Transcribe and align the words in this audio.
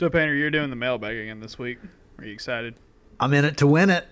So, 0.00 0.08
Painter, 0.08 0.34
you're 0.34 0.50
doing 0.50 0.70
the 0.70 0.76
mailbag 0.76 1.14
again 1.14 1.40
this 1.40 1.58
week. 1.58 1.76
Are 2.16 2.24
you 2.24 2.32
excited? 2.32 2.74
I'm 3.20 3.34
in 3.34 3.44
it 3.44 3.58
to 3.58 3.66
win 3.66 3.90
it. 3.90 4.06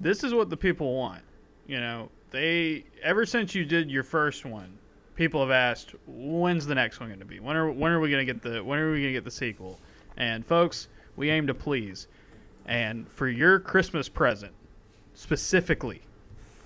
This 0.00 0.24
is 0.24 0.34
what 0.34 0.50
the 0.50 0.56
people 0.56 0.96
want. 0.96 1.22
You 1.68 1.78
know, 1.78 2.08
they 2.32 2.86
ever 3.04 3.24
since 3.24 3.54
you 3.54 3.64
did 3.64 3.88
your 3.88 4.02
first 4.02 4.44
one, 4.44 4.76
people 5.14 5.40
have 5.40 5.52
asked, 5.52 5.94
when's 6.08 6.66
the 6.66 6.74
next 6.74 6.98
one 6.98 7.08
going 7.08 7.20
to 7.20 7.24
be? 7.24 7.38
When 7.38 7.54
are 7.54 7.70
when 7.70 7.92
are 7.92 8.00
we 8.00 8.10
going 8.10 8.26
to 8.26 8.32
get 8.32 8.42
the 8.42 8.64
when 8.64 8.80
are 8.80 8.90
we 8.90 8.96
going 8.96 9.10
to 9.10 9.12
get 9.12 9.22
the 9.22 9.30
sequel? 9.30 9.78
And 10.16 10.44
folks, 10.44 10.88
we 11.14 11.30
aim 11.30 11.46
to 11.46 11.54
please. 11.54 12.08
And 12.66 13.08
for 13.08 13.28
your 13.28 13.60
Christmas 13.60 14.08
present, 14.08 14.52
specifically, 15.14 16.02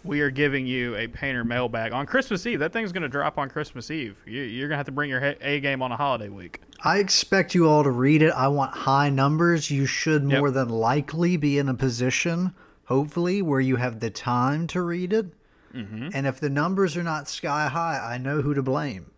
we 0.07 0.21
are 0.21 0.31
giving 0.31 0.67
you 0.67 0.95
a 0.97 1.07
painter 1.09 1.45
mailbag 1.45 1.93
on 1.93 2.07
Christmas 2.07 2.47
Eve. 2.47 2.61
That 2.61 2.73
thing's 2.73 2.93
going 2.93 3.03
to 3.03 3.09
drop 3.09 3.39
on 3.39 3.49
Christmas 3.49 3.91
Eve. 3.91 4.17
You, 4.27 4.43
you're 4.43 4.69
going 4.69 4.75
to 4.75 4.79
have 4.79 4.87
to 4.87 4.93
bring 4.93 5.11
your 5.11 5.37
A 5.41 5.61
game 5.61 5.83
on 5.83 5.93
a 5.93 5.97
holiday 5.97 6.29
week. 6.29 6.61
I 6.85 6.99
expect 6.99 7.55
you 7.55 7.69
all 7.69 7.83
to 7.83 7.91
read 7.91 8.23
it. 8.23 8.33
I 8.33 8.49
want 8.49 8.73
high 8.73 9.11
numbers. 9.11 9.71
You 9.71 9.87
should 9.87 10.25
more 10.25 10.49
yep. 10.49 10.55
than 10.55 10.69
likely 10.69 11.37
be 11.37 11.59
in 11.59 11.69
a 11.69 11.75
position, 11.75 12.55
hopefully, 12.85 13.43
where 13.43 13.61
you 13.61 13.77
have 13.77 14.01
the 14.01 14.11
time 14.11 14.67
to 14.69 14.83
read 14.83 15.13
it. 15.13 15.27
Mm-hmm. 15.75 16.09
And 16.15 16.27
if 16.27 16.41
the 16.41 16.51
numbers 16.51 16.97
are 16.97 17.03
not 17.03 17.29
sky 17.29 17.69
high, 17.69 17.99
I 17.99 18.19
know 18.19 18.41
who 18.41 18.55
to 18.55 18.63
blame. 18.63 19.11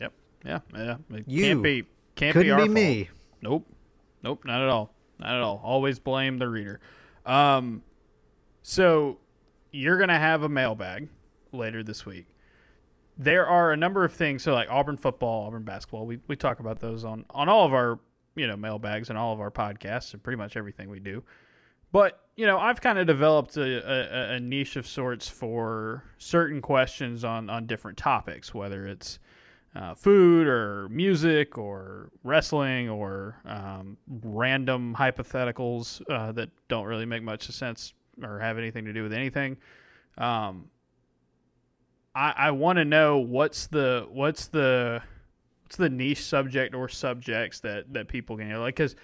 Yep. 0.00 0.12
Yeah. 0.44 0.58
Yeah. 0.74 0.96
It 1.10 1.24
you 1.26 1.42
can't 1.44 1.62
be. 1.62 1.84
Can't 2.14 2.32
couldn't 2.32 2.56
be, 2.56 2.62
be 2.64 2.68
me. 2.68 3.10
Nope. 3.42 3.66
Nope. 4.22 4.44
Not 4.44 4.62
at 4.62 4.68
all. 4.68 4.94
Not 5.18 5.34
at 5.34 5.42
all. 5.42 5.60
Always 5.64 5.98
blame 5.98 6.38
the 6.38 6.48
reader. 6.48 6.80
Um. 7.26 7.82
So 8.62 9.18
you're 9.72 9.98
gonna 9.98 10.18
have 10.18 10.42
a 10.42 10.48
mailbag 10.48 11.08
later 11.52 11.82
this 11.82 12.06
week. 12.06 12.26
There 13.18 13.46
are 13.46 13.72
a 13.72 13.76
number 13.76 14.04
of 14.04 14.12
things. 14.12 14.42
So 14.42 14.54
like 14.54 14.70
Auburn 14.70 14.96
football, 14.96 15.46
Auburn 15.46 15.62
basketball. 15.62 16.06
We 16.06 16.18
we 16.28 16.36
talk 16.36 16.60
about 16.60 16.80
those 16.80 17.04
on 17.04 17.24
on 17.30 17.48
all 17.48 17.66
of 17.66 17.72
our 17.72 17.98
you 18.34 18.46
know 18.46 18.56
mailbags 18.56 19.10
and 19.10 19.18
all 19.18 19.32
of 19.32 19.40
our 19.40 19.50
podcasts 19.50 20.14
and 20.14 20.22
pretty 20.22 20.36
much 20.36 20.56
everything 20.56 20.88
we 20.88 21.00
do. 21.00 21.22
But 21.92 22.20
you 22.36 22.46
know, 22.46 22.58
I've 22.58 22.80
kind 22.80 22.98
of 22.98 23.06
developed 23.06 23.56
a, 23.56 23.62
a, 23.62 24.34
a, 24.36 24.40
niche 24.40 24.76
of 24.76 24.86
sorts 24.86 25.28
for 25.28 26.04
certain 26.18 26.62
questions 26.62 27.24
on 27.24 27.50
on 27.50 27.66
different 27.66 27.98
topics, 27.98 28.54
whether 28.54 28.86
it's 28.86 29.18
uh, 29.74 29.94
food 29.94 30.46
or 30.46 30.88
music 30.88 31.58
or 31.58 32.10
wrestling 32.24 32.88
or 32.88 33.36
um, 33.44 33.96
random 34.22 34.94
hypotheticals 34.98 36.00
uh, 36.10 36.32
that 36.32 36.48
don't 36.68 36.86
really 36.86 37.06
make 37.06 37.22
much 37.22 37.48
sense 37.50 37.92
or 38.24 38.38
have 38.40 38.58
anything 38.58 38.84
to 38.86 38.92
do 38.92 39.02
with 39.02 39.12
anything. 39.12 39.56
Um, 40.18 40.70
I, 42.14 42.34
I 42.36 42.50
want 42.50 42.78
to 42.78 42.84
know 42.84 43.18
what's 43.18 43.66
the 43.68 44.06
what's 44.10 44.48
the 44.48 45.02
what's 45.62 45.76
the 45.76 45.88
niche 45.88 46.24
subject 46.24 46.74
or 46.74 46.88
subjects 46.88 47.60
that 47.60 47.92
that 47.92 48.08
people 48.08 48.36
can 48.36 48.52
like 48.60 48.74
because 48.74 48.96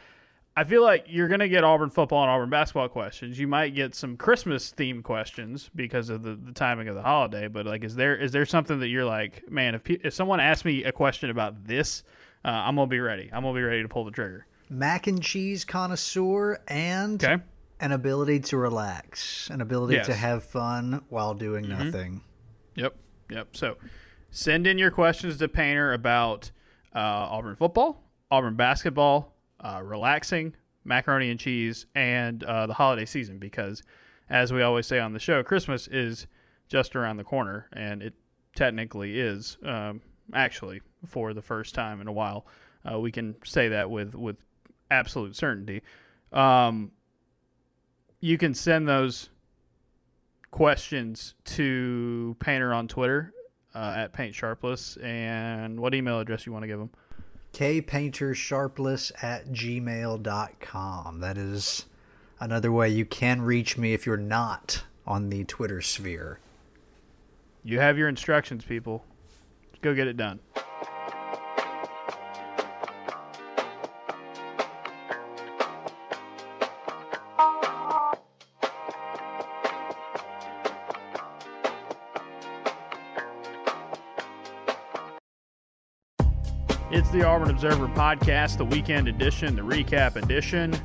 I 0.59 0.65
feel 0.65 0.83
like 0.83 1.05
you're 1.07 1.29
going 1.29 1.41
to 1.41 1.51
get 1.51 1.65
Auburn 1.65 1.91
football 1.91 2.23
and 2.23 2.31
Auburn 2.31 2.49
basketball 2.49 2.89
questions. 2.89 3.39
You 3.39 3.47
might 3.47 3.75
get 3.75 3.95
some 3.95 4.17
Christmas 4.17 4.73
themed 4.73 5.03
questions 5.03 5.69
because 5.77 6.09
of 6.09 6.23
the, 6.23 6.35
the 6.35 6.53
timing 6.53 6.89
of 6.89 6.95
the 6.95 7.03
holiday. 7.03 7.47
But 7.47 7.67
like, 7.67 7.85
is 7.85 7.95
there 7.95 8.17
is 8.17 8.33
there 8.33 8.47
something 8.47 8.81
that 8.81 8.89
you're 8.89 9.05
like, 9.05 9.51
man, 9.51 9.75
if 9.75 9.89
if 9.89 10.15
someone 10.15 10.41
asks 10.41 10.65
me 10.65 10.83
a 10.85 10.93
question 10.93 11.29
about 11.29 11.67
this, 11.67 12.05
uh, 12.45 12.49
I'm 12.49 12.77
gonna 12.77 12.87
be 12.87 13.01
ready. 13.01 13.29
I'm 13.33 13.43
gonna 13.43 13.55
be 13.55 13.63
ready 13.63 13.83
to 13.83 13.89
pull 13.89 14.07
the 14.07 14.11
trigger. 14.11 14.47
Mac 14.71 15.07
and 15.07 15.23
cheese 15.23 15.65
connoisseur 15.65 16.59
and 16.67 17.23
okay. 17.23 17.43
An 17.81 17.93
ability 17.93 18.41
to 18.41 18.57
relax, 18.57 19.51
an 19.51 19.61
ability 19.61 19.95
yes. 19.95 20.07
to 20.07 20.15
have 20.15 20.45
fun 20.45 21.03
while 21.09 21.35
doing 21.35 21.67
mm-hmm. 21.67 21.85
nothing. 21.85 22.23
Yep, 22.75 22.97
yep. 23.31 23.49
So 23.57 23.77
send 24.31 24.67
in 24.67 24.79
your 24.79 24.91
questions 24.91 25.39
to 25.39 25.49
Painter 25.49 25.93
about 25.93 26.51
uh, 26.95 26.99
Auburn 26.99 27.57
football, 27.57 28.03
Auburn 28.31 28.57
basketball 28.57 29.37
uh, 29.61 29.81
relaxing, 29.83 30.55
macaroni 30.85 31.31
and 31.31 31.41
cheese, 31.41 31.87
and 31.95 32.43
uh, 32.45 32.67
the 32.67 32.75
holiday 32.75 33.05
season 33.05 33.39
because, 33.39 33.83
as 34.29 34.53
we 34.53 34.63
always 34.63 34.87
say 34.87 34.99
on 34.99 35.13
the 35.13 35.19
show, 35.19 35.43
Christmas 35.43 35.89
is 35.89 36.27
just 36.69 36.97
around 36.97 37.17
the 37.17 37.25
corner, 37.25 37.69
and 37.73 38.03
it 38.03 38.15
technically 38.55 39.19
is. 39.19 39.59
Um, 39.65 40.01
actually, 40.33 40.81
for 41.07 41.35
the 41.35 41.43
first 41.43 41.75
time 41.75 42.01
in 42.01 42.09
a 42.09 42.13
while, 42.13 42.47
uh, 42.91 42.99
we 42.99 43.11
can 43.11 43.37
say 43.45 43.69
that 43.69 43.91
with 43.91 44.15
with 44.15 44.37
absolute 44.91 45.37
certainty. 45.37 45.83
Um, 46.33 46.93
you 48.27 48.37
can 48.37 48.55
send 48.55 48.89
those 48.89 49.31
questions 50.51 51.35
to 51.45 52.37
Painter 52.41 52.75
on 52.75 52.89
Twitter 52.89 53.33
uh, 53.73 53.95
at 53.97 54.13
Paint 54.13 54.35
Sharpless, 54.35 54.97
and 54.97 55.79
what 55.79 55.95
email 55.95 56.19
address 56.19 56.45
you 56.45 56.53
want 56.53 56.65
to 56.65 56.67
give 56.67 56.81
them? 56.81 56.91
kpaintersharpless 57.53 59.13
at 59.23 59.47
gmail.com. 59.49 61.21
That 61.21 61.39
is 61.39 61.87
another 62.41 62.73
way 62.73 62.89
you 62.89 63.07
can 63.07 63.43
reach 63.43 63.79
me 63.79 63.95
if 63.95 64.05
you're 64.05 64.17
not 64.17 64.83
on 65.07 65.31
the 65.31 65.45
Twitter 65.45 65.81
sphere. 65.81 66.41
You 67.63 67.79
have 67.79 67.97
your 67.97 68.09
instructions, 68.09 68.65
people. 68.65 69.05
Go 69.83 69.95
get 69.95 70.09
it 70.09 70.17
done. 70.17 70.41
Auburn 87.47 87.55
Observer 87.55 87.87
Podcast, 87.89 88.57
the 88.57 88.65
weekend 88.65 89.07
edition, 89.07 89.55
the 89.55 89.63
recap 89.63 90.17
edition. 90.17 90.77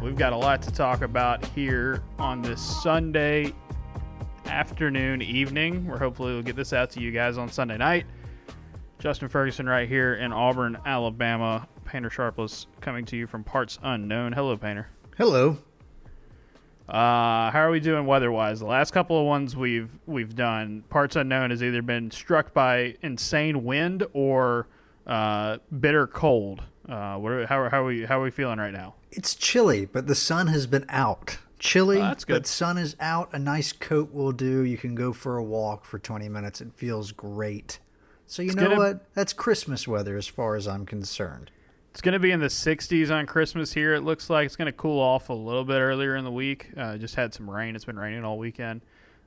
We've 0.00 0.16
got 0.16 0.32
a 0.32 0.36
lot 0.36 0.62
to 0.62 0.70
talk 0.70 1.02
about 1.02 1.44
here 1.46 2.04
on 2.20 2.40
this 2.40 2.62
Sunday 2.62 3.52
afternoon, 4.46 5.22
evening. 5.22 5.84
We're 5.88 5.98
hopefully 5.98 6.34
we'll 6.34 6.44
get 6.44 6.54
this 6.54 6.72
out 6.72 6.90
to 6.90 7.00
you 7.00 7.10
guys 7.10 7.36
on 7.36 7.48
Sunday 7.48 7.78
night. 7.78 8.06
Justin 9.00 9.28
Ferguson 9.28 9.68
right 9.68 9.88
here 9.88 10.14
in 10.14 10.32
Auburn, 10.32 10.78
Alabama. 10.86 11.66
Painter 11.84 12.10
Sharpless 12.10 12.66
coming 12.80 13.04
to 13.06 13.16
you 13.16 13.26
from 13.26 13.42
parts 13.42 13.80
unknown. 13.82 14.32
Hello, 14.32 14.56
Painter. 14.56 14.86
Hello. 15.18 15.58
Uh, 16.88 17.50
how 17.50 17.58
are 17.58 17.72
we 17.72 17.80
doing 17.80 18.06
weather-wise? 18.06 18.60
The 18.60 18.66
last 18.66 18.92
couple 18.92 19.18
of 19.18 19.26
ones 19.26 19.56
we've 19.56 19.90
we've 20.06 20.36
done, 20.36 20.84
parts 20.90 21.16
unknown 21.16 21.50
has 21.50 21.60
either 21.60 21.82
been 21.82 22.12
struck 22.12 22.54
by 22.54 22.94
insane 23.02 23.64
wind 23.64 24.06
or 24.12 24.68
uh, 25.06 25.58
bitter 25.78 26.06
cold. 26.06 26.62
Uh, 26.88 27.16
what, 27.16 27.46
how, 27.46 27.68
how, 27.68 27.82
are 27.82 27.86
we, 27.86 28.04
how 28.04 28.20
are 28.20 28.24
we 28.24 28.30
feeling 28.30 28.58
right 28.58 28.72
now? 28.72 28.94
It's 29.10 29.34
chilly, 29.34 29.86
but 29.86 30.06
the 30.06 30.14
sun 30.14 30.48
has 30.48 30.66
been 30.66 30.84
out. 30.88 31.38
Chilly, 31.58 31.96
oh, 31.96 32.02
that's 32.02 32.24
good. 32.24 32.34
but 32.34 32.46
sun 32.46 32.76
is 32.76 32.94
out. 33.00 33.30
A 33.32 33.38
nice 33.38 33.72
coat 33.72 34.12
will 34.12 34.32
do. 34.32 34.62
You 34.62 34.76
can 34.76 34.94
go 34.94 35.12
for 35.12 35.38
a 35.38 35.42
walk 35.42 35.84
for 35.84 35.98
20 35.98 36.28
minutes. 36.28 36.60
It 36.60 36.72
feels 36.74 37.12
great. 37.12 37.78
So 38.26 38.42
you 38.42 38.48
it's 38.48 38.56
know 38.56 38.68
gonna, 38.68 38.76
what? 38.76 39.14
That's 39.14 39.32
Christmas 39.32 39.88
weather 39.88 40.16
as 40.16 40.26
far 40.26 40.56
as 40.56 40.68
I'm 40.68 40.84
concerned. 40.84 41.50
It's 41.92 42.00
going 42.00 42.14
to 42.14 42.18
be 42.18 42.32
in 42.32 42.40
the 42.40 42.46
60s 42.46 43.10
on 43.10 43.24
Christmas 43.26 43.72
here. 43.72 43.94
It 43.94 44.00
looks 44.00 44.28
like 44.28 44.46
it's 44.46 44.56
going 44.56 44.66
to 44.66 44.72
cool 44.72 45.00
off 45.00 45.28
a 45.28 45.32
little 45.32 45.64
bit 45.64 45.78
earlier 45.78 46.16
in 46.16 46.24
the 46.24 46.30
week. 46.30 46.70
Uh, 46.76 46.96
just 46.96 47.14
had 47.14 47.32
some 47.32 47.48
rain. 47.48 47.76
It's 47.76 47.84
been 47.84 47.98
raining 47.98 48.24
all 48.24 48.36
weekend. 48.36 48.80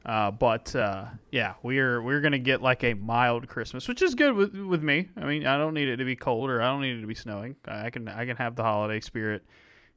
Uh, 0.06 0.31
but 0.31 0.74
uh, 0.75 1.06
yeah, 1.31 1.56
we're 1.63 2.02
we're 2.02 2.22
gonna 2.22 2.40
get 2.40 2.62
like 2.62 2.84
a 2.84 2.94
mild 2.94 3.47
Christmas, 3.47 3.88
which 3.88 4.02
is 4.02 4.16
good 4.16 4.34
with 4.34 4.56
with 4.56 4.81
me. 4.81 5.09
I 5.18 5.25
mean, 5.25 5.46
I 5.46 5.58
don't 5.58 5.74
need 5.74 5.90
it 5.90 5.97
to 5.97 6.06
be 6.06 6.16
cold 6.16 6.50
or 6.50 6.62
I 6.62 6.68
don't 6.68 6.81
need 6.81 6.97
it 6.97 7.02
to 7.02 7.08
be 7.08 7.16
snowing. 7.16 7.56
I 7.68 7.90
can 7.90 8.07
I 8.07 8.25
can 8.25 8.38
have 8.38 8.56
the 8.56 8.63
holiday 8.63 9.02
spirit 9.02 9.44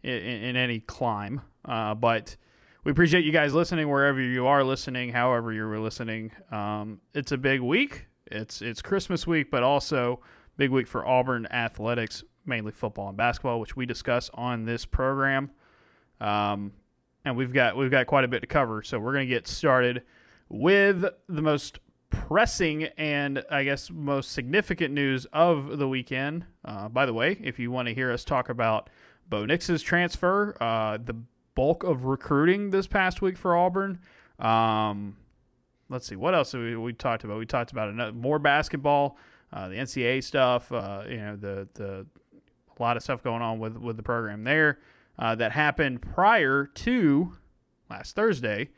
in, 0.03 0.13
in, 0.13 0.43
in 0.43 0.57
any 0.57 0.81
clime. 0.81 1.41
Uh, 1.65 1.95
but 1.95 2.37
we 2.85 2.93
appreciate 2.93 3.25
you 3.25 3.33
guys 3.33 3.55
listening 3.55 3.89
wherever 3.89 4.21
you 4.21 4.47
are 4.47 4.65
listening, 4.65 5.13
however 5.13 5.53
you're 5.53 5.79
listening. 5.79 6.33
Um, 6.51 7.01
it's 7.15 7.33
a 7.33 7.39
big 7.39 7.61
week. 7.61 8.07
It's 8.27 8.63
it's 8.63 8.81
Christmas 8.81 9.27
week, 9.27 9.51
but 9.51 9.63
also 9.63 10.21
big 10.57 10.71
week 10.71 10.87
for 10.87 11.07
Auburn 11.07 11.47
athletics, 11.47 12.25
mainly 12.47 12.73
football 12.73 13.09
and 13.09 13.17
basketball, 13.17 13.61
which 13.61 13.77
we 13.77 13.87
discuss 13.87 14.31
on 14.35 14.65
this 14.65 14.85
program. 14.85 15.51
Um, 16.21 16.73
and 17.25 17.37
we've 17.37 17.53
got 17.53 17.77
we've 17.77 17.91
got 17.91 18.07
quite 18.07 18.25
a 18.25 18.29
bit 18.29 18.41
to 18.41 18.47
cover. 18.47 18.83
So 18.83 18.99
we're 18.99 19.13
going 19.13 19.29
to 19.29 19.35
get 19.35 19.47
started 19.47 20.03
with 20.49 21.05
the 21.29 21.43
most 21.43 21.79
pressing 22.11 22.85
and 22.97 23.43
I 23.51 23.65
guess 23.65 23.91
most 23.91 24.33
significant 24.33 24.93
news 24.93 25.27
of 25.33 25.79
the 25.79 25.89
weekend. 25.89 26.45
Uh, 26.65 26.89
by 26.89 27.07
the 27.07 27.15
way, 27.15 27.39
if 27.43 27.59
you 27.59 27.71
want 27.71 27.89
to 27.89 27.95
hear 27.95 28.11
us 28.11 28.25
talk 28.25 28.49
about 28.49 28.91
Bo 29.29 29.47
Nix's 29.47 29.83
transfer, 29.83 30.57
uh, 30.61 30.99
the 31.03 31.15
bulk 31.55 31.85
of 31.85 32.05
recruiting 32.05 32.71
this 32.71 32.87
past 32.87 33.23
week 33.23 33.37
for 33.37 33.57
Auburn. 33.57 34.01
Um, 34.39 35.17
let's 35.89 36.07
see 36.07 36.17
what 36.17 36.35
else 36.35 36.53
we, 36.53 36.77
we 36.77 36.93
talked 36.93 37.25
about. 37.25 37.39
We 37.39 37.47
talked 37.47 37.71
about 37.71 37.91
another, 37.91 38.13
more 38.13 38.39
basketball, 38.39 39.19
uh, 39.53 39.69
the 39.69 39.77
NCAA 39.77 40.25
stuff. 40.25 40.73
Uh, 40.73 41.05
you 41.09 41.19
know 41.19 41.37
the 41.37 41.69
the 41.75 42.07
a 42.79 42.83
lot 42.83 42.97
of 42.97 43.03
stuff 43.03 43.23
going 43.23 43.43
on 43.43 43.59
with 43.59 43.77
with 43.77 43.97
the 43.97 44.03
program 44.03 44.43
there 44.43 44.79
uh, 45.21 45.35
that 45.37 45.53
happened 45.53 46.03
prior 46.03 46.67
to 46.67 47.37
last 47.89 48.17
Thursday. 48.17 48.71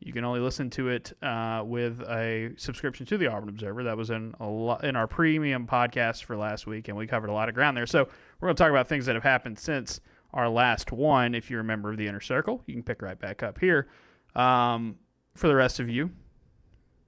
You 0.00 0.12
can 0.12 0.24
only 0.24 0.40
listen 0.40 0.68
to 0.70 0.88
it 0.88 1.12
uh, 1.22 1.62
with 1.64 2.02
a 2.02 2.52
subscription 2.58 3.06
to 3.06 3.16
the 3.16 3.28
Auburn 3.28 3.48
Observer. 3.48 3.84
That 3.84 3.96
was 3.96 4.10
in 4.10 4.34
a 4.40 4.46
lo- 4.46 4.80
in 4.82 4.96
our 4.96 5.06
premium 5.06 5.66
podcast 5.66 6.24
for 6.24 6.36
last 6.36 6.66
week, 6.66 6.88
and 6.88 6.96
we 6.96 7.06
covered 7.06 7.30
a 7.30 7.32
lot 7.32 7.48
of 7.48 7.54
ground 7.54 7.76
there. 7.76 7.86
So 7.86 8.08
We're 8.40 8.48
going 8.48 8.56
to 8.56 8.62
talk 8.62 8.70
about 8.70 8.88
things 8.88 9.06
that 9.06 9.14
have 9.14 9.22
happened 9.22 9.58
since 9.58 10.00
our 10.34 10.48
last 10.48 10.92
one. 10.92 11.34
If 11.34 11.48
you're 11.48 11.60
a 11.60 11.64
member 11.64 11.90
of 11.90 11.96
the 11.96 12.06
inner 12.06 12.20
circle, 12.20 12.62
you 12.66 12.74
can 12.74 12.82
pick 12.82 13.00
right 13.00 13.18
back 13.18 13.42
up 13.42 13.58
here. 13.58 13.88
Um, 14.34 14.96
for 15.34 15.48
the 15.48 15.54
rest 15.54 15.80
of 15.80 15.88
you, 15.88 16.10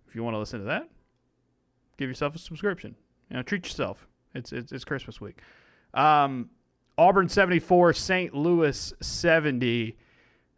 if 0.08 0.14
you 0.14 0.22
want 0.22 0.34
to 0.34 0.38
listen 0.38 0.60
to 0.60 0.66
that, 0.66 0.88
give 1.98 2.08
yourself 2.08 2.34
a 2.34 2.38
subscription. 2.38 2.94
You 3.30 3.36
know, 3.36 3.42
treat 3.42 3.64
yourself. 3.64 4.06
It's 4.34 4.52
it's, 4.52 4.72
it's 4.72 4.84
Christmas 4.84 5.20
week. 5.20 5.40
Um, 5.92 6.50
Auburn 6.98 7.28
74, 7.28 7.92
St. 7.92 8.34
Louis 8.34 8.92
70. 9.02 9.96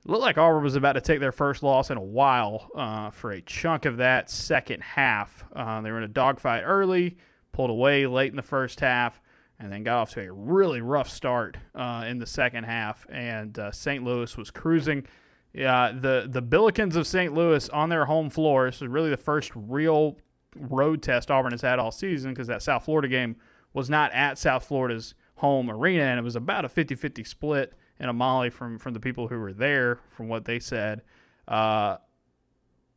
Looked 0.05 0.23
like 0.23 0.39
Auburn 0.39 0.63
was 0.63 0.77
about 0.77 0.93
to 0.93 1.01
take 1.01 1.19
their 1.19 1.33
first 1.33 1.65
loss 1.65 1.91
in 1.91 1.97
a 1.97 2.03
while 2.03 2.71
uh, 2.77 3.11
for 3.11 3.33
a 3.33 3.41
chunk 3.43 3.87
of 3.87 3.97
that 3.97 4.31
second 4.31 4.81
half. 4.83 5.45
Uh, 5.53 5.81
they 5.81 5.91
were 5.91 5.99
in 5.99 6.05
a 6.05 6.09
dogfight 6.09 6.63
early, 6.65 7.17
pulled 7.51 7.71
away 7.71 8.07
late 8.07 8.31
in 8.31 8.37
the 8.37 8.43
first 8.43 8.79
half, 8.79 9.21
and 9.59 9.73
then 9.73 9.83
got 9.83 9.99
off 9.99 10.13
to 10.13 10.21
a 10.21 10.33
really 10.33 10.81
rough 10.81 11.11
start 11.11 11.57
uh, 11.75 12.05
in 12.07 12.19
the 12.19 12.27
second 12.27 12.65
half. 12.65 13.05
And 13.11 13.59
uh, 13.59 13.73
St. 13.73 14.05
Louis 14.05 14.37
was 14.37 14.53
cruising. 14.53 15.07
Yeah, 15.53 15.91
the 15.93 16.29
the 16.31 16.43
Billikens 16.43 16.95
of 16.95 17.07
St. 17.07 17.35
Louis 17.35 17.69
on 17.71 17.89
their 17.89 18.05
home 18.05 18.31
floor. 18.31 18.67
This 18.67 18.77
is 18.77 18.87
really 18.87 19.11
the 19.11 19.17
first 19.17 19.51
real 19.57 20.17
road 20.55 21.03
test 21.03 21.33
Auburn 21.33 21.51
has 21.51 21.63
had 21.63 21.81
all 21.81 21.91
season 21.91 22.33
because 22.33 22.47
that 22.47 22.63
South 22.63 22.85
Florida 22.85 23.09
game 23.09 23.37
was 23.73 23.91
not 23.91 24.13
at 24.13 24.39
South 24.39 24.65
Florida's 24.65 25.15
home 25.39 25.71
arena, 25.71 26.05
and 26.05 26.19
it 26.19 26.23
was 26.23 26.37
about 26.37 26.65
a 26.65 26.69
50-50 26.69 27.27
split 27.27 27.73
in 28.01 28.09
Amalie 28.09 28.51
from 28.51 28.79
from 28.79 28.95
the 28.95 29.01
people 29.01 29.29
who 29.29 29.39
were 29.39 29.53
there, 29.53 29.99
from 30.11 30.29
what 30.29 30.45
they 30.45 30.61
said. 30.61 31.03
Uh, 31.47 31.97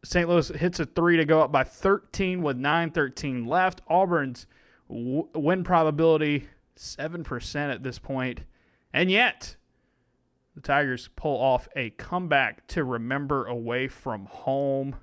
St. 0.04 0.28
Louis 0.28 0.48
hits 0.50 0.80
a 0.80 0.86
three 0.86 1.18
to 1.18 1.26
go 1.26 1.42
up 1.42 1.52
by 1.52 1.64
13 1.64 2.42
with 2.42 2.58
9:13 2.58 3.48
left. 3.48 3.82
Auburn's 3.88 4.48
w- 4.90 5.28
win 5.34 5.64
probability 5.64 6.48
seven 6.76 7.24
percent 7.24 7.72
at 7.72 7.84
this 7.84 8.00
point, 8.00 8.42
and 8.94 9.12
yet 9.12 9.56
the 10.56 10.62
Tigers 10.62 11.10
pull 11.16 11.40
off 11.40 11.68
a 11.76 11.92
comeback 11.92 12.68
to 12.68 12.84
remember 12.84 13.46
away 13.46 13.88
from 13.88 14.26
home. 14.26 14.96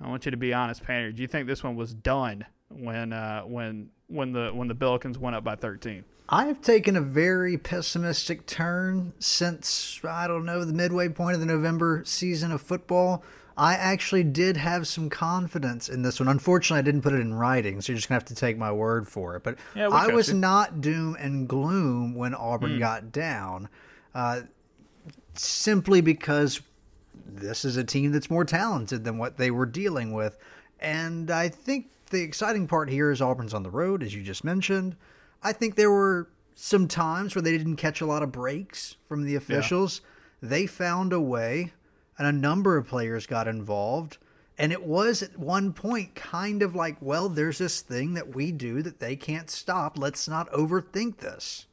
I 0.00 0.08
want 0.08 0.24
you 0.24 0.30
to 0.30 0.36
be 0.36 0.52
honest, 0.52 0.82
Painter. 0.82 1.12
Do 1.12 1.22
you 1.22 1.28
think 1.28 1.46
this 1.46 1.62
one 1.62 1.76
was 1.76 1.94
done 1.94 2.44
when 2.68 3.12
uh, 3.12 3.42
when 3.42 3.90
when 4.06 4.32
the 4.32 4.50
when 4.52 4.68
the 4.68 4.74
Billikens 4.74 5.18
went 5.18 5.36
up 5.36 5.44
by 5.44 5.56
13? 5.56 6.04
I 6.28 6.46
have 6.46 6.62
taken 6.62 6.96
a 6.96 7.00
very 7.02 7.58
pessimistic 7.58 8.46
turn 8.46 9.12
since 9.18 10.00
I 10.08 10.26
don't 10.26 10.46
know 10.46 10.64
the 10.64 10.72
midway 10.72 11.08
point 11.08 11.34
of 11.34 11.40
the 11.40 11.46
November 11.46 12.02
season 12.06 12.50
of 12.50 12.62
football. 12.62 13.22
I 13.56 13.74
actually 13.74 14.24
did 14.24 14.56
have 14.56 14.88
some 14.88 15.10
confidence 15.10 15.88
in 15.88 16.02
this 16.02 16.18
one. 16.18 16.28
Unfortunately, 16.28 16.78
I 16.78 16.82
didn't 16.82 17.02
put 17.02 17.12
it 17.12 17.20
in 17.20 17.34
writing, 17.34 17.80
so 17.80 17.92
you're 17.92 17.98
just 17.98 18.08
gonna 18.08 18.16
have 18.16 18.24
to 18.26 18.34
take 18.34 18.56
my 18.56 18.72
word 18.72 19.06
for 19.06 19.36
it. 19.36 19.44
But 19.44 19.58
Yeah, 19.76 19.88
I 19.90 20.08
was 20.08 20.28
you. 20.30 20.34
not 20.34 20.80
doom 20.80 21.14
and 21.20 21.46
gloom 21.46 22.14
when 22.14 22.34
Auburn 22.34 22.78
got 22.78 23.12
down, 23.12 23.68
uh, 24.14 24.42
simply 25.34 26.00
because 26.00 26.62
this 27.26 27.64
is 27.64 27.76
a 27.76 27.84
team 27.84 28.12
that's 28.12 28.30
more 28.30 28.44
talented 28.44 29.04
than 29.04 29.18
what 29.18 29.36
they 29.36 29.50
were 29.50 29.66
dealing 29.66 30.12
with. 30.12 30.36
And 30.80 31.30
I 31.30 31.48
think 31.48 31.90
the 32.10 32.22
exciting 32.22 32.66
part 32.66 32.88
here 32.90 33.10
is 33.10 33.20
Auburn's 33.22 33.54
on 33.54 33.62
the 33.62 33.70
road, 33.70 34.02
as 34.02 34.14
you 34.14 34.22
just 34.22 34.42
mentioned. 34.42 34.96
I 35.44 35.52
think 35.52 35.76
there 35.76 35.90
were 35.90 36.28
some 36.54 36.88
times 36.88 37.34
where 37.34 37.42
they 37.42 37.56
didn't 37.56 37.76
catch 37.76 38.00
a 38.00 38.06
lot 38.06 38.22
of 38.22 38.32
breaks 38.32 38.96
from 39.06 39.24
the 39.24 39.36
officials. 39.36 40.00
They 40.40 40.66
found 40.66 41.12
a 41.12 41.20
way, 41.20 41.72
and 42.18 42.26
a 42.26 42.32
number 42.32 42.76
of 42.76 42.88
players 42.88 43.26
got 43.26 43.46
involved. 43.46 44.18
And 44.56 44.72
it 44.72 44.84
was 44.84 45.22
at 45.22 45.38
one 45.38 45.72
point 45.72 46.14
kind 46.14 46.62
of 46.62 46.74
like, 46.74 46.96
well, 47.00 47.28
there's 47.28 47.58
this 47.58 47.80
thing 47.80 48.14
that 48.14 48.34
we 48.34 48.52
do 48.52 48.82
that 48.82 49.00
they 49.00 49.16
can't 49.16 49.50
stop. 49.50 49.98
Let's 49.98 50.28
not 50.28 50.50
overthink 50.52 51.18
this. 51.18 51.66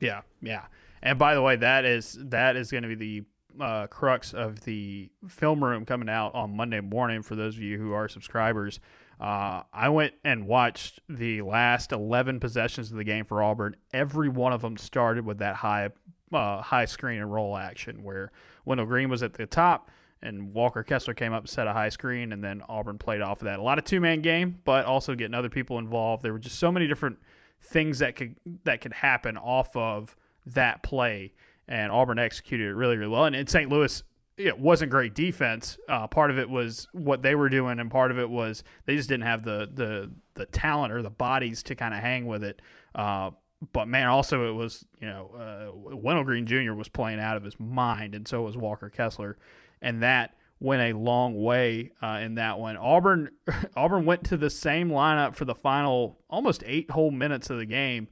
Yeah, 0.00 0.22
yeah. 0.42 0.64
And 1.02 1.18
by 1.18 1.34
the 1.34 1.42
way, 1.42 1.56
that 1.56 1.84
is 1.84 2.18
that 2.20 2.56
is 2.56 2.70
going 2.70 2.82
to 2.82 2.94
be 2.94 3.24
the 3.58 3.64
uh, 3.64 3.86
crux 3.86 4.34
of 4.34 4.60
the 4.62 5.08
film 5.28 5.62
room 5.62 5.84
coming 5.84 6.08
out 6.08 6.34
on 6.34 6.56
Monday 6.56 6.80
morning. 6.80 7.22
For 7.22 7.36
those 7.36 7.56
of 7.56 7.62
you 7.62 7.78
who 7.78 7.92
are 7.92 8.08
subscribers, 8.08 8.80
uh, 9.20 9.62
I 9.72 9.88
went 9.88 10.14
and 10.24 10.46
watched 10.46 11.00
the 11.08 11.42
last 11.42 11.92
eleven 11.92 12.40
possessions 12.40 12.90
of 12.90 12.98
the 12.98 13.04
game 13.04 13.24
for 13.24 13.42
Auburn. 13.42 13.76
Every 13.92 14.28
one 14.28 14.52
of 14.52 14.60
them 14.60 14.76
started 14.76 15.24
with 15.24 15.38
that 15.38 15.56
high 15.56 15.90
uh, 16.32 16.60
high 16.60 16.84
screen 16.84 17.20
and 17.20 17.32
roll 17.32 17.56
action, 17.56 18.02
where 18.02 18.32
Wendell 18.64 18.86
Green 18.86 19.08
was 19.08 19.22
at 19.22 19.34
the 19.34 19.46
top. 19.46 19.90
And 20.22 20.54
Walker 20.54 20.82
Kessler 20.82 21.12
came 21.12 21.34
up, 21.34 21.42
and 21.42 21.48
set 21.48 21.66
a 21.66 21.74
high 21.74 21.90
screen, 21.90 22.32
and 22.32 22.42
then 22.42 22.62
Auburn 22.68 22.96
played 22.96 23.20
off 23.20 23.42
of 23.42 23.44
that. 23.44 23.58
A 23.58 23.62
lot 23.62 23.78
of 23.78 23.84
two 23.84 24.00
man 24.00 24.22
game, 24.22 24.58
but 24.64 24.86
also 24.86 25.14
getting 25.14 25.34
other 25.34 25.50
people 25.50 25.78
involved. 25.78 26.22
There 26.22 26.32
were 26.32 26.38
just 26.38 26.58
so 26.58 26.72
many 26.72 26.86
different 26.86 27.18
things 27.62 27.98
that 27.98 28.16
could 28.16 28.34
that 28.64 28.80
could 28.80 28.94
happen 28.94 29.36
off 29.36 29.76
of 29.76 30.16
that 30.46 30.82
play, 30.82 31.34
and 31.68 31.92
Auburn 31.92 32.18
executed 32.18 32.68
it 32.68 32.74
really, 32.74 32.96
really 32.96 33.10
well. 33.10 33.24
And 33.26 33.36
in 33.36 33.46
St. 33.46 33.70
Louis, 33.70 34.02
it 34.36 34.58
wasn't 34.58 34.90
great 34.90 35.14
defense. 35.14 35.78
Uh, 35.88 36.06
part 36.06 36.30
of 36.30 36.38
it 36.38 36.48
was 36.48 36.88
what 36.92 37.22
they 37.22 37.34
were 37.34 37.48
doing, 37.48 37.80
and 37.80 37.90
part 37.90 38.10
of 38.10 38.18
it 38.18 38.28
was 38.28 38.62
they 38.84 38.96
just 38.96 39.08
didn't 39.08 39.24
have 39.24 39.42
the 39.42 39.68
the 39.72 40.10
the 40.34 40.46
talent 40.46 40.92
or 40.92 41.02
the 41.02 41.10
bodies 41.10 41.62
to 41.64 41.74
kind 41.74 41.94
of 41.94 42.00
hang 42.00 42.26
with 42.26 42.44
it. 42.44 42.60
Uh, 42.94 43.30
but 43.72 43.88
man, 43.88 44.08
also 44.08 44.48
it 44.50 44.52
was 44.52 44.84
you 45.00 45.06
know 45.06 45.30
uh, 45.34 45.96
Wendell 45.96 46.24
Green 46.24 46.46
Jr. 46.46 46.74
was 46.74 46.88
playing 46.88 47.20
out 47.20 47.36
of 47.36 47.44
his 47.44 47.58
mind, 47.58 48.14
and 48.14 48.28
so 48.28 48.42
was 48.42 48.56
Walker 48.56 48.90
Kessler, 48.90 49.38
and 49.80 50.02
that 50.02 50.34
went 50.60 50.82
a 50.82 50.98
long 50.98 51.34
way 51.42 51.92
uh, 52.02 52.20
in 52.22 52.34
that 52.36 52.58
one. 52.58 52.76
Auburn 52.76 53.30
Auburn 53.76 54.04
went 54.04 54.24
to 54.24 54.36
the 54.36 54.50
same 54.50 54.90
lineup 54.90 55.34
for 55.34 55.46
the 55.46 55.54
final 55.54 56.18
almost 56.28 56.62
eight 56.66 56.90
whole 56.90 57.10
minutes 57.10 57.48
of 57.48 57.58
the 57.58 57.66
game. 57.66 58.08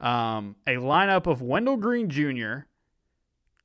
Um, 0.00 0.56
a 0.66 0.74
lineup 0.74 1.26
of 1.26 1.42
Wendell 1.42 1.76
Green 1.76 2.10
Jr., 2.10 2.66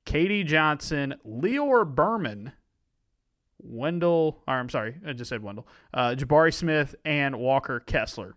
KD 0.08 0.46
Johnson, 0.46 1.16
Lior 1.28 1.86
Berman, 1.86 2.54
Wendell, 3.60 4.42
or 4.48 4.54
I'm 4.54 4.70
sorry, 4.70 4.96
I 5.06 5.12
just 5.12 5.28
said 5.28 5.44
Wendell, 5.44 5.68
uh, 5.94 6.16
Jabari 6.18 6.54
Smith, 6.54 6.96
and 7.04 7.38
Walker 7.38 7.82
Kessler. 7.82 8.36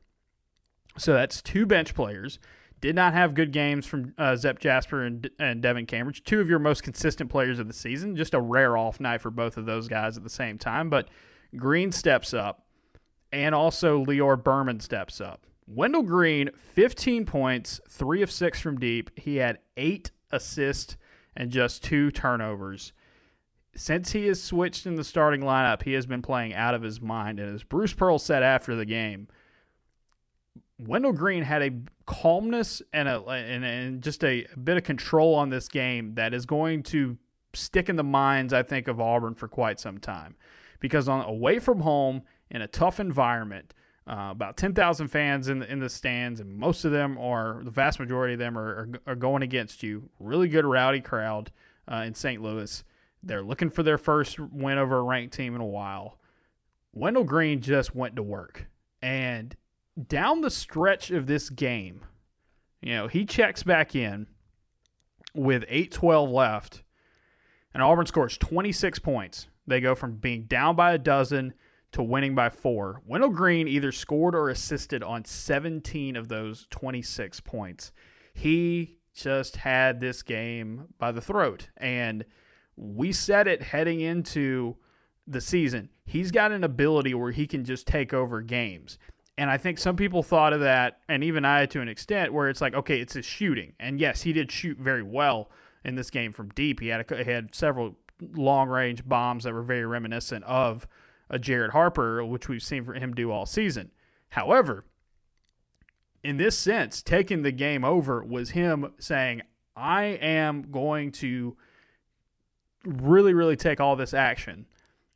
So 0.99 1.13
that's 1.13 1.41
two 1.41 1.67
bench 1.67 1.95
players. 1.95 2.41
Did 2.81 2.97
not 2.97 3.13
have 3.13 3.35
good 3.35 3.53
games 3.53 3.87
from 3.87 4.15
uh, 4.19 4.35
Zep 4.35 4.59
Jasper 4.59 5.05
and, 5.05 5.31
and 5.39 5.63
Devan 5.63 5.87
Cambridge, 5.87 6.25
two 6.25 6.41
of 6.41 6.49
your 6.49 6.59
most 6.59 6.83
consistent 6.83 7.31
players 7.31 7.61
of 7.61 7.69
the 7.69 7.75
season. 7.75 8.17
Just 8.17 8.35
a 8.35 8.41
rare 8.41 8.77
off 8.77 8.99
night 8.99 9.21
for 9.21 9.31
both 9.31 9.57
of 9.57 9.67
those 9.67 9.87
guys 9.87 10.17
at 10.17 10.25
the 10.25 10.31
same 10.31 10.59
time. 10.59 10.91
But 10.91 11.09
Green 11.57 11.93
steps 11.93 12.35
up, 12.35 12.67
and 13.33 13.55
also 13.55 14.05
Lior 14.05 14.43
Berman 14.43 14.81
steps 14.81 15.21
up. 15.21 15.47
Wendell 15.69 16.03
Green, 16.03 16.51
15 16.75 17.27
points, 17.27 17.81
three 17.89 18.23
of 18.23 18.31
six 18.31 18.61
from 18.61 18.81
deep. 18.81 19.11
He 19.17 19.37
had 19.37 19.59
eight 19.77 20.11
assists 20.33 20.97
and 21.37 21.51
just 21.51 21.83
two 21.83 22.11
turnovers. 22.11 22.93
Since 23.75 24.13
he 24.13 24.27
has 24.27 24.43
switched 24.43 24.87
in 24.87 24.97
the 24.97 25.05
starting 25.05 25.43
lineup, 25.43 25.83
he 25.83 25.93
has 25.93 26.07
been 26.07 26.23
playing 26.23 26.55
out 26.55 26.75
of 26.75 26.83
his 26.83 27.01
mind. 27.01 27.39
And 27.39 27.55
as 27.55 27.63
Bruce 27.63 27.93
Pearl 27.93 28.19
said 28.19 28.43
after 28.43 28.75
the 28.75 28.85
game, 28.85 29.29
Wendell 30.79 31.13
Green 31.13 31.43
had 31.43 31.63
a 31.63 31.71
calmness 32.07 32.83
and 32.93 33.09
a 33.09 33.21
and, 33.23 33.65
and 33.65 34.03
just 34.03 34.25
a, 34.25 34.47
a 34.53 34.59
bit 34.59 34.77
of 34.77 34.85
control 34.85 35.35
on 35.35 35.51
this 35.51 35.69
game 35.69 36.15
that 36.15 36.35
is 36.35 36.47
going 36.47 36.83
to 36.85 37.17
stick 37.53 37.89
in 37.89 37.97
the 37.97 38.05
minds, 38.05 38.53
I 38.53 38.63
think, 38.63 38.89
of 38.89 39.01
Auburn 39.01 39.35
for 39.35 39.49
quite 39.49 39.79
some 39.79 39.99
time. 39.99 40.37
Because 40.81 41.09
on 41.09 41.25
away 41.25 41.59
from 41.59 41.81
home 41.81 42.23
in 42.51 42.63
a 42.63 42.67
tough 42.67 42.99
environment, 42.99 43.75
uh, 44.11 44.31
about 44.33 44.57
10,000 44.57 45.07
fans 45.07 45.49
in 45.49 45.61
the, 45.61 45.71
in 45.71 45.79
the 45.79 45.89
stands, 45.89 46.41
and 46.41 46.53
most 46.53 46.85
of 46.85 46.91
them 46.91 47.17
are, 47.17 47.61
the 47.63 47.71
vast 47.71 48.01
majority 48.01 48.33
of 48.33 48.41
them 48.41 48.59
are, 48.59 48.69
are, 48.69 48.89
are 49.07 49.15
going 49.15 49.43
against 49.43 49.85
you. 49.85 50.11
Really 50.19 50.49
good, 50.49 50.65
rowdy 50.65 51.01
crowd 51.01 51.53
uh, 51.91 52.03
in 52.07 52.15
St. 52.15 52.43
Louis. 52.43 52.83
They're 53.23 53.43
looking 53.43 53.71
for 53.71 53.85
their 53.85 53.99
first 53.99 54.41
win 54.41 54.79
over 54.79 54.99
a 54.99 55.03
ranked 55.03 55.35
team 55.35 55.55
in 55.55 55.61
a 55.61 55.67
while. 55.67 56.19
Wendell 56.93 57.23
Green 57.23 57.61
just 57.61 57.95
went 57.95 58.17
to 58.17 58.23
work. 58.23 58.67
And 59.01 59.55
down 60.09 60.41
the 60.41 60.51
stretch 60.51 61.13
of 61.13 61.27
this 61.27 61.49
game, 61.49 62.01
you 62.83 62.95
know, 62.95 63.07
he 63.07 63.25
checks 63.25 63.63
back 63.63 63.95
in 63.95 64.27
with 65.35 65.65
8-12 65.69 66.33
left, 66.33 66.83
and 67.73 67.81
Auburn 67.81 68.07
scores 68.07 68.37
26 68.39 68.99
points. 68.99 69.47
They 69.69 69.81
go 69.81 69.95
from 69.95 70.17
being 70.17 70.45
down 70.45 70.75
by 70.75 70.93
a 70.93 70.99
dozen 70.99 71.55
to 71.93 72.03
winning 72.03 72.35
by 72.35 72.49
four. 72.49 73.03
Wendell 73.07 73.31
Green 73.31 73.67
either 73.67 73.93
scored 73.93 74.35
or 74.35 74.49
assisted 74.49 75.03
on 75.03 75.25
17 75.25 76.17
of 76.17 76.29
those 76.29 76.67
26 76.71 77.41
points. 77.41 77.93
He 78.33 78.99
just 79.15 79.57
had 79.57 80.01
this 80.01 80.23
game 80.23 80.87
by 80.99 81.13
the 81.13 81.21
throat. 81.21 81.69
And 81.77 82.25
we 82.77 83.13
said 83.13 83.49
it 83.49 83.63
heading 83.63 84.01
into 84.01 84.77
the 85.27 85.41
season. 85.41 85.91
He's 86.05 86.31
got 86.31 86.53
an 86.53 86.65
ability 86.65 87.15
where 87.15 87.33
he 87.33 87.47
can 87.47 87.65
just 87.65 87.87
take 87.87 88.15
over 88.15 88.41
games. 88.41 88.99
And 89.39 89.51
I 89.51 89.57
think 89.57 89.79
some 89.79 89.97
people 89.97 90.23
thought 90.23 90.53
of 90.53 90.61
that, 90.61 90.99
and 91.09 91.25
even 91.25 91.45
I 91.45 91.67
to 91.67 91.81
an 91.81 91.89
extent, 91.89 92.33
where 92.33 92.49
it's 92.49 92.61
like, 92.61 92.75
okay, 92.75 93.01
it's 93.01 93.15
his 93.15 93.25
shooting. 93.25 93.73
And 93.81 93.99
yes, 93.99 94.23
he 94.23 94.33
did 94.33 94.53
shoot 94.53 94.79
very 94.79 95.03
well 95.03 95.51
in 95.85 95.95
this 95.95 96.11
game 96.11 96.33
from 96.33 96.51
deep. 96.51 96.81
He 96.81 96.89
had 96.89 97.11
a, 97.11 97.25
he 97.25 97.31
had 97.31 97.55
several 97.55 97.97
long 98.35 98.69
range 98.69 99.07
bombs 99.09 99.45
that 99.45 99.55
were 99.55 99.63
very 99.63 99.87
reminiscent 99.87 100.45
of 100.45 100.87
a 101.31 101.39
Jared 101.39 101.71
Harper, 101.71 102.25
which 102.25 102.49
we've 102.49 102.63
seen 102.63 102.85
him 102.93 103.15
do 103.15 103.31
all 103.31 103.47
season. 103.47 103.91
However, 104.31 104.85
in 106.23 106.37
this 106.37 106.59
sense, 106.59 107.03
taking 107.03 107.43
the 107.43 107.53
game 107.53 107.85
over 107.85 108.23
was 108.23 108.51
him 108.51 108.93
saying, 108.99 109.43
I 109.77 110.05
am 110.05 110.71
going 110.71 111.13
to 111.13 111.57
really, 112.85 113.33
really 113.33 113.57
take 113.57 113.81
all 113.81 113.97
this 113.97 114.13
action 114.13 114.67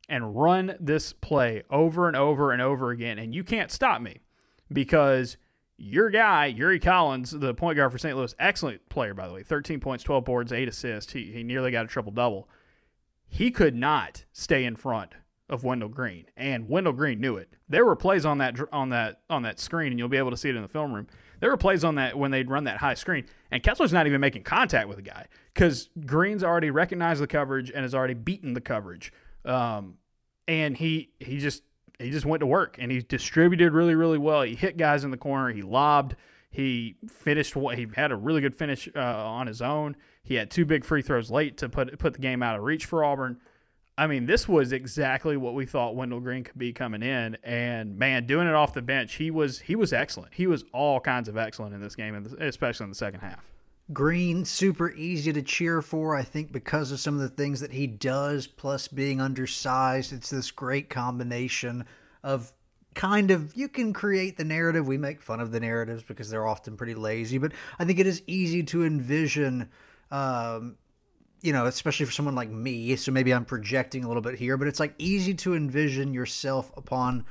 and 0.07 0.35
run 0.35 0.75
this 0.79 1.13
play 1.13 1.63
over 1.69 2.07
and 2.07 2.15
over 2.15 2.51
and 2.51 2.61
over 2.61 2.91
again. 2.91 3.19
And 3.19 3.35
you 3.35 3.43
can't 3.43 3.71
stop 3.71 4.01
me 4.01 4.21
because 4.71 5.37
your 5.77 6.09
guy, 6.09 6.45
Yuri 6.45 6.79
Collins, 6.79 7.31
the 7.31 7.53
point 7.53 7.75
guard 7.77 7.91
for 7.91 7.97
St. 7.97 8.15
Louis, 8.15 8.33
excellent 8.39 8.87
player, 8.89 9.13
by 9.13 9.27
the 9.27 9.33
way, 9.33 9.43
13 9.43 9.79
points, 9.79 10.03
12 10.03 10.23
boards, 10.23 10.53
8 10.53 10.67
assists. 10.67 11.11
He, 11.11 11.31
he 11.31 11.43
nearly 11.43 11.71
got 11.71 11.85
a 11.85 11.87
triple 11.87 12.11
double. 12.11 12.47
He 13.27 13.51
could 13.51 13.75
not 13.75 14.23
stay 14.31 14.63
in 14.63 14.75
front 14.75 15.15
of 15.49 15.63
Wendell 15.63 15.89
Green, 15.89 16.25
and 16.35 16.67
Wendell 16.67 16.93
Green 16.93 17.19
knew 17.19 17.37
it. 17.37 17.53
There 17.69 17.85
were 17.85 17.95
plays 17.95 18.25
on 18.25 18.39
that 18.39 18.57
on 18.71 18.89
that 18.89 19.21
on 19.29 19.43
that 19.43 19.59
screen, 19.59 19.91
and 19.91 19.99
you'll 19.99 20.09
be 20.09 20.17
able 20.17 20.31
to 20.31 20.37
see 20.37 20.49
it 20.49 20.55
in 20.55 20.61
the 20.61 20.67
film 20.67 20.93
room. 20.93 21.07
There 21.39 21.49
were 21.49 21.57
plays 21.57 21.83
on 21.83 21.95
that 21.95 22.17
when 22.17 22.31
they'd 22.31 22.49
run 22.49 22.63
that 22.63 22.77
high 22.77 22.93
screen, 22.95 23.25
and 23.51 23.61
Kessler's 23.61 23.93
not 23.93 24.07
even 24.07 24.21
making 24.21 24.43
contact 24.43 24.87
with 24.87 24.97
the 24.97 25.03
guy 25.03 25.27
because 25.53 25.89
Green's 26.05 26.43
already 26.43 26.71
recognized 26.71 27.21
the 27.21 27.27
coverage 27.27 27.69
and 27.69 27.83
has 27.83 27.93
already 27.93 28.13
beaten 28.13 28.53
the 28.53 28.61
coverage. 28.61 29.13
Um, 29.43 29.95
and 30.47 30.75
he 30.75 31.11
he 31.19 31.37
just 31.37 31.63
he 31.99 32.09
just 32.09 32.25
went 32.25 32.39
to 32.41 32.47
work 32.47 32.77
and 32.79 32.91
he 32.91 33.01
distributed 33.01 33.73
really 33.73 33.95
really 33.95 34.17
well. 34.17 34.41
He 34.41 34.55
hit 34.55 34.77
guys 34.77 35.03
in 35.03 35.11
the 35.11 35.17
corner. 35.17 35.53
He 35.53 35.61
lobbed. 35.61 36.15
He 36.49 36.95
finished. 37.07 37.55
What 37.55 37.77
he 37.77 37.87
had 37.95 38.11
a 38.11 38.15
really 38.15 38.41
good 38.41 38.55
finish 38.55 38.89
uh, 38.95 38.99
on 38.99 39.45
his 39.47 39.61
own. 39.61 39.95
He 40.23 40.35
had 40.35 40.49
two 40.49 40.65
big 40.65 40.85
free 40.85 41.01
throws 41.01 41.29
late 41.29 41.57
to 41.57 41.69
put 41.69 41.99
put 41.99 42.13
the 42.13 42.19
game 42.19 42.41
out 42.41 42.57
of 42.57 42.63
reach 42.63 42.85
for 42.85 43.03
Auburn. 43.03 43.39
I 43.97 44.07
mean, 44.07 44.25
this 44.25 44.47
was 44.47 44.73
exactly 44.73 45.37
what 45.37 45.53
we 45.53 45.65
thought 45.65 45.95
Wendell 45.95 46.19
Green 46.19 46.43
could 46.43 46.57
be 46.57 46.73
coming 46.73 47.01
in, 47.01 47.37
and 47.43 47.97
man, 47.97 48.25
doing 48.25 48.47
it 48.47 48.53
off 48.53 48.73
the 48.73 48.81
bench, 48.81 49.15
he 49.15 49.31
was 49.31 49.59
he 49.59 49.75
was 49.75 49.93
excellent. 49.93 50.33
He 50.33 50.47
was 50.47 50.65
all 50.73 50.99
kinds 50.99 51.29
of 51.29 51.37
excellent 51.37 51.73
in 51.73 51.81
this 51.81 51.95
game, 51.95 52.27
especially 52.39 52.83
in 52.85 52.89
the 52.89 52.95
second 52.95 53.21
half. 53.21 53.39
Green, 53.93 54.43
super 54.43 54.91
easy 54.91 55.31
to 55.31 55.41
cheer 55.41 55.81
for, 55.81 56.15
I 56.15 56.23
think, 56.23 56.51
because 56.51 56.91
of 56.91 56.99
some 56.99 57.13
of 57.13 57.21
the 57.21 57.29
things 57.29 57.59
that 57.61 57.71
he 57.71 57.87
does, 57.87 58.47
plus 58.47 58.87
being 58.87 59.21
undersized. 59.21 60.11
It's 60.11 60.29
this 60.29 60.51
great 60.51 60.89
combination 60.89 61.85
of 62.23 62.51
kind 62.95 63.29
of 63.31 63.55
you 63.55 63.69
can 63.69 63.93
create 63.93 64.35
the 64.35 64.43
narrative. 64.43 64.87
We 64.87 64.97
make 64.97 65.21
fun 65.21 65.39
of 65.39 65.51
the 65.51 65.59
narratives 65.59 66.03
because 66.03 66.29
they're 66.29 66.47
often 66.47 66.75
pretty 66.75 66.95
lazy, 66.95 67.37
but 67.37 67.53
I 67.79 67.85
think 67.85 67.99
it 67.99 68.07
is 68.07 68.23
easy 68.27 68.63
to 68.63 68.83
envision 68.83 69.69
um, 70.11 70.77
you 71.45 71.53
know, 71.53 71.67
especially 71.67 72.07
for 72.07 72.11
someone 72.11 72.33
like 72.33 72.49
me, 72.49 72.95
so 72.95 73.11
maybe 73.11 73.31
I'm 73.31 73.45
projecting 73.45 74.03
a 74.03 74.07
little 74.07 74.23
bit 74.23 74.35
here, 74.35 74.57
but 74.57 74.67
it's 74.67 74.79
like 74.79 74.95
easy 74.97 75.35
to 75.35 75.53
envision 75.53 76.11
yourself 76.11 76.71
upon 76.75 77.23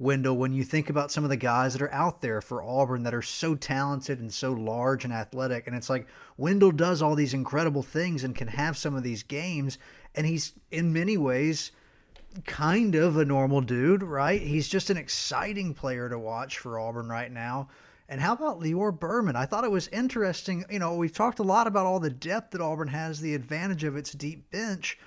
Wendell 0.00 0.36
when 0.36 0.52
you 0.52 0.64
think 0.64 0.90
about 0.90 1.12
some 1.12 1.22
of 1.22 1.30
the 1.30 1.36
guys 1.36 1.74
that 1.74 1.82
are 1.82 1.92
out 1.92 2.20
there 2.20 2.40
for 2.40 2.64
Auburn 2.64 3.04
that 3.04 3.14
are 3.14 3.22
so 3.22 3.54
talented 3.54 4.18
and 4.18 4.32
so 4.32 4.50
large 4.50 5.04
and 5.04 5.12
athletic. 5.12 5.68
And 5.68 5.76
it's 5.76 5.88
like 5.88 6.08
Wendell 6.36 6.72
does 6.72 7.00
all 7.00 7.14
these 7.14 7.32
incredible 7.32 7.84
things 7.84 8.24
and 8.24 8.34
can 8.34 8.48
have 8.48 8.76
some 8.76 8.96
of 8.96 9.04
these 9.04 9.22
games. 9.22 9.78
And 10.16 10.26
he's 10.26 10.54
in 10.72 10.92
many 10.92 11.16
ways 11.16 11.70
kind 12.46 12.96
of 12.96 13.16
a 13.16 13.24
normal 13.24 13.60
dude, 13.60 14.02
right? 14.02 14.40
He's 14.40 14.68
just 14.68 14.90
an 14.90 14.96
exciting 14.96 15.74
player 15.74 16.08
to 16.08 16.18
watch 16.18 16.58
for 16.58 16.80
Auburn 16.80 17.08
right 17.08 17.30
now. 17.30 17.68
And 18.10 18.20
how 18.20 18.32
about 18.32 18.58
Lior 18.58 18.98
Berman? 18.98 19.36
I 19.36 19.46
thought 19.46 19.62
it 19.62 19.70
was 19.70 19.86
interesting. 19.88 20.64
You 20.68 20.80
know, 20.80 20.96
we've 20.96 21.12
talked 21.12 21.38
a 21.38 21.44
lot 21.44 21.68
about 21.68 21.86
all 21.86 22.00
the 22.00 22.10
depth 22.10 22.50
that 22.50 22.60
Auburn 22.60 22.88
has, 22.88 23.20
the 23.20 23.36
advantage 23.36 23.84
of 23.84 23.96
its 23.96 24.10
deep 24.10 24.50
bench. 24.50 24.98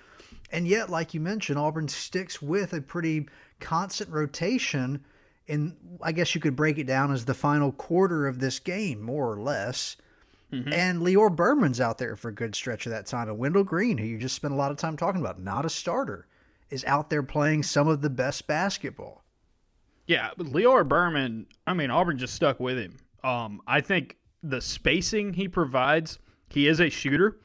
And 0.53 0.65
yet, 0.65 0.89
like 0.89 1.13
you 1.13 1.19
mentioned, 1.19 1.59
Auburn 1.59 1.89
sticks 1.89 2.41
with 2.41 2.71
a 2.71 2.79
pretty 2.79 3.27
constant 3.59 4.09
rotation. 4.09 5.03
In 5.47 5.75
I 6.01 6.13
guess 6.13 6.33
you 6.33 6.39
could 6.39 6.55
break 6.55 6.77
it 6.77 6.87
down 6.87 7.11
as 7.11 7.25
the 7.25 7.33
final 7.33 7.73
quarter 7.73 8.25
of 8.25 8.39
this 8.39 8.59
game, 8.59 9.01
more 9.01 9.29
or 9.29 9.37
less. 9.37 9.97
Mm-hmm. 10.53 10.71
And 10.71 11.01
Lior 11.01 11.35
Berman's 11.35 11.81
out 11.81 11.97
there 11.97 12.15
for 12.15 12.29
a 12.29 12.33
good 12.33 12.55
stretch 12.55 12.85
of 12.85 12.93
that 12.93 13.05
time. 13.05 13.27
And 13.27 13.37
Wendell 13.37 13.65
Green, 13.65 13.97
who 13.97 14.05
you 14.05 14.17
just 14.17 14.35
spent 14.35 14.53
a 14.53 14.57
lot 14.57 14.71
of 14.71 14.77
time 14.77 14.95
talking 14.95 15.19
about, 15.19 15.41
not 15.41 15.65
a 15.65 15.69
starter, 15.69 16.25
is 16.69 16.85
out 16.85 17.09
there 17.09 17.23
playing 17.23 17.63
some 17.63 17.89
of 17.89 18.01
the 18.01 18.09
best 18.09 18.47
basketball. 18.47 19.22
Yeah, 20.05 20.31
Lior 20.37 20.87
Berman, 20.87 21.47
I 21.65 21.73
mean, 21.73 21.89
Auburn 21.89 22.17
just 22.17 22.35
stuck 22.35 22.59
with 22.59 22.77
him. 22.77 22.97
Um, 23.23 23.61
I 23.65 23.81
think 23.81 24.17
the 24.41 24.59
spacing 24.59 25.33
he 25.33 25.47
provides, 25.47 26.19
he 26.49 26.67
is 26.67 26.81
a 26.81 26.89
shooter. 26.89 27.39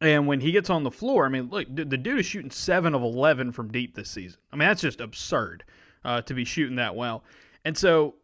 And 0.00 0.26
when 0.26 0.40
he 0.40 0.52
gets 0.52 0.70
on 0.70 0.84
the 0.84 0.90
floor, 0.90 1.24
I 1.26 1.28
mean, 1.28 1.48
look, 1.48 1.66
the 1.68 1.84
dude 1.84 2.20
is 2.20 2.26
shooting 2.26 2.50
7 2.50 2.94
of 2.94 3.02
11 3.02 3.52
from 3.52 3.70
deep 3.70 3.96
this 3.96 4.10
season. 4.10 4.38
I 4.52 4.56
mean, 4.56 4.68
that's 4.68 4.80
just 4.80 5.00
absurd 5.00 5.64
uh, 6.04 6.22
to 6.22 6.34
be 6.34 6.44
shooting 6.44 6.76
that 6.76 6.94
well. 6.94 7.24
And 7.64 7.76
so, 7.76 8.14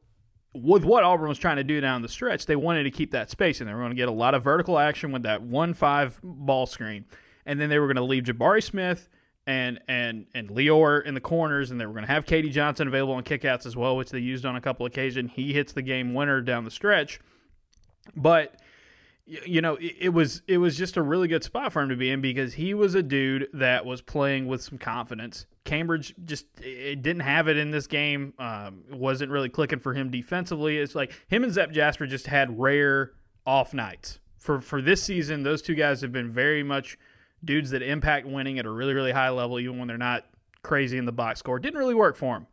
with 0.54 0.84
what 0.84 1.02
Auburn 1.02 1.28
was 1.28 1.38
trying 1.38 1.56
to 1.56 1.64
do 1.64 1.80
down 1.80 2.00
the 2.00 2.08
stretch, 2.08 2.46
they 2.46 2.54
wanted 2.54 2.84
to 2.84 2.90
keep 2.92 3.11
that 3.11 3.28
space, 3.28 3.61
and 3.61 3.68
they 3.68 3.75
were 3.75 3.80
going 3.80 3.90
to 3.90 3.96
get 3.96 4.08
a 4.08 4.12
lot 4.12 4.34
of 4.34 4.44
vertical 4.44 4.78
action 4.78 5.11
with 5.11 5.25
that 5.25 5.42
1 5.42 5.75
5 5.75 6.20
ball 6.23 6.66
screen. 6.66 7.04
And 7.44 7.61
then 7.61 7.68
they 7.68 7.80
were 7.80 7.88
going 7.88 7.96
to 7.96 8.04
leave 8.04 8.23
Jabari 8.23 8.62
Smith 8.62 9.08
and 9.46 9.80
and 9.88 10.26
and 10.34 10.48
Lior 10.48 11.04
in 11.04 11.14
the 11.14 11.20
corners, 11.20 11.70
and 11.70 11.80
they 11.80 11.86
were 11.86 11.92
going 11.92 12.06
to 12.06 12.12
have 12.12 12.24
KD 12.24 12.50
Johnson 12.50 12.88
available 12.88 13.14
on 13.14 13.24
kickouts 13.24 13.66
as 13.66 13.76
well, 13.76 13.96
which 13.96 14.10
they 14.10 14.18
used 14.18 14.44
on 14.46 14.56
a 14.56 14.60
couple 14.60 14.86
occasions. 14.86 15.30
He 15.34 15.52
hits 15.52 15.72
the 15.72 15.82
game 15.82 16.14
winner 16.14 16.40
down 16.40 16.64
the 16.64 16.70
stretch, 16.70 17.20
but 18.16 18.60
you 19.26 19.60
know 19.60 19.76
it, 19.76 19.96
it, 20.00 20.08
was 20.10 20.42
it 20.46 20.58
was 20.58 20.76
just 20.76 20.96
a 20.96 21.02
really 21.02 21.28
good 21.28 21.44
spot 21.44 21.72
for 21.72 21.82
him 21.82 21.88
to 21.88 21.96
be 21.96 22.10
in 22.10 22.20
because 22.20 22.54
he 22.54 22.74
was 22.74 22.94
a 22.94 23.02
dude 23.02 23.48
that 23.54 23.84
was 23.84 24.00
playing 24.00 24.46
with 24.46 24.62
some 24.62 24.78
confidence. 24.78 25.46
Cambridge 25.64 26.14
just 26.24 26.46
it 26.60 27.02
didn't 27.02 27.22
have 27.22 27.48
it 27.48 27.56
in 27.56 27.70
this 27.70 27.86
game. 27.86 28.34
Um, 28.38 28.82
wasn't 28.90 29.30
really 29.30 29.48
clicking 29.48 29.78
for 29.78 29.94
him 29.94 30.10
defensively. 30.10 30.78
It's 30.78 30.94
like 30.94 31.12
him 31.28 31.44
and 31.44 31.52
Zep 31.52 31.70
Jasper 31.70 32.06
just 32.06 32.26
had 32.26 32.58
rare 32.58 33.12
off 33.46 33.74
nights 33.74 34.20
for 34.38 34.60
for 34.60 34.80
this 34.80 35.02
season. 35.02 35.42
Those 35.42 35.60
two 35.60 35.74
guys 35.74 36.00
have 36.00 36.12
been 36.12 36.32
very 36.32 36.62
much 36.62 36.98
dudes 37.44 37.70
that 37.70 37.82
impact 37.82 38.26
winning 38.26 38.58
at 38.58 38.66
a 38.66 38.70
really, 38.70 38.94
really 38.94 39.12
high 39.12 39.30
level, 39.30 39.58
even 39.60 39.78
when 39.78 39.88
they're 39.88 39.98
not 39.98 40.24
crazy 40.62 40.98
in 40.98 41.04
the 41.04 41.12
box 41.12 41.38
score. 41.38 41.58
Didn't 41.58 41.78
really 41.78 41.94
work 41.94 42.16
for 42.16 42.36
him. 42.36 42.46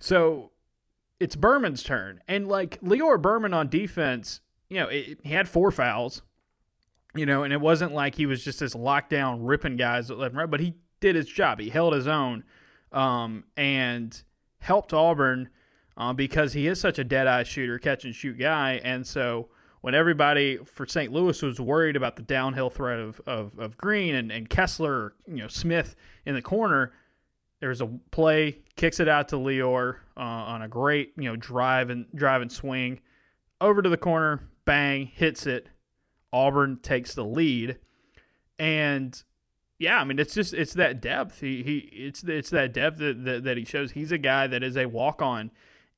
So 0.00 0.50
it's 1.20 1.36
Berman's 1.36 1.82
turn. 1.82 2.20
And 2.26 2.48
like 2.48 2.80
Lior 2.80 3.20
Berman 3.20 3.54
on 3.54 3.68
defense, 3.68 4.40
you 4.68 4.78
know, 4.78 4.88
it, 4.88 5.20
he 5.22 5.32
had 5.32 5.48
four 5.48 5.70
fouls, 5.70 6.22
you 7.14 7.26
know, 7.26 7.44
and 7.44 7.52
it 7.52 7.60
wasn't 7.60 7.92
like 7.92 8.14
he 8.14 8.26
was 8.26 8.42
just 8.42 8.60
this 8.60 8.74
lockdown 8.74 9.38
ripping 9.40 9.76
guys 9.76 10.10
left 10.10 10.32
and 10.32 10.38
right, 10.38 10.50
but 10.50 10.60
he 10.60 10.74
did 11.00 11.14
his 11.14 11.26
job. 11.26 11.60
He 11.60 11.68
held 11.68 11.92
his 11.92 12.06
own 12.06 12.44
um, 12.90 13.44
and 13.56 14.20
helped 14.58 14.92
Auburn 14.92 15.48
uh, 15.96 16.12
because 16.12 16.52
he 16.52 16.66
is 16.66 16.80
such 16.80 16.98
a 16.98 17.04
dead 17.04 17.26
eye 17.26 17.42
shooter, 17.42 17.78
catch 17.78 18.04
and 18.04 18.14
shoot 18.14 18.38
guy. 18.38 18.80
And 18.82 19.06
so 19.06 19.48
when 19.82 19.94
everybody 19.94 20.56
for 20.64 20.86
St. 20.86 21.12
Louis 21.12 21.40
was 21.42 21.60
worried 21.60 21.96
about 21.96 22.16
the 22.16 22.22
downhill 22.22 22.70
threat 22.70 22.98
of, 22.98 23.20
of, 23.26 23.58
of 23.58 23.76
Green 23.76 24.14
and, 24.14 24.32
and 24.32 24.48
Kessler, 24.48 25.12
you 25.26 25.36
know, 25.36 25.48
Smith 25.48 25.94
in 26.24 26.34
the 26.34 26.42
corner, 26.42 26.92
there's 27.60 27.80
a 27.80 27.86
play, 28.10 28.58
kicks 28.76 28.98
it 28.98 29.08
out 29.08 29.28
to 29.28 29.36
Lior 29.36 29.96
uh, 30.16 30.20
on 30.20 30.62
a 30.62 30.68
great, 30.68 31.12
you 31.16 31.24
know, 31.24 31.36
drive 31.36 31.90
and 31.90 32.06
drive 32.14 32.42
and 32.42 32.50
swing 32.50 33.00
over 33.60 33.82
to 33.82 33.88
the 33.88 33.96
corner, 33.96 34.48
bang, 34.64 35.06
hits 35.06 35.46
it. 35.46 35.68
Auburn 36.32 36.78
takes 36.82 37.14
the 37.14 37.24
lead, 37.24 37.78
and 38.58 39.22
yeah, 39.78 39.98
I 39.98 40.04
mean 40.04 40.18
it's 40.18 40.32
just 40.32 40.54
it's 40.54 40.72
that 40.74 41.02
depth. 41.02 41.40
He 41.40 41.62
he 41.62 41.76
it's 41.92 42.24
it's 42.24 42.48
that 42.50 42.72
depth 42.72 42.98
that, 42.98 43.24
that, 43.24 43.44
that 43.44 43.56
he 43.58 43.64
shows. 43.66 43.92
He's 43.92 44.12
a 44.12 44.18
guy 44.18 44.46
that 44.46 44.62
is 44.62 44.76
a 44.78 44.86
walk 44.86 45.20
on 45.20 45.50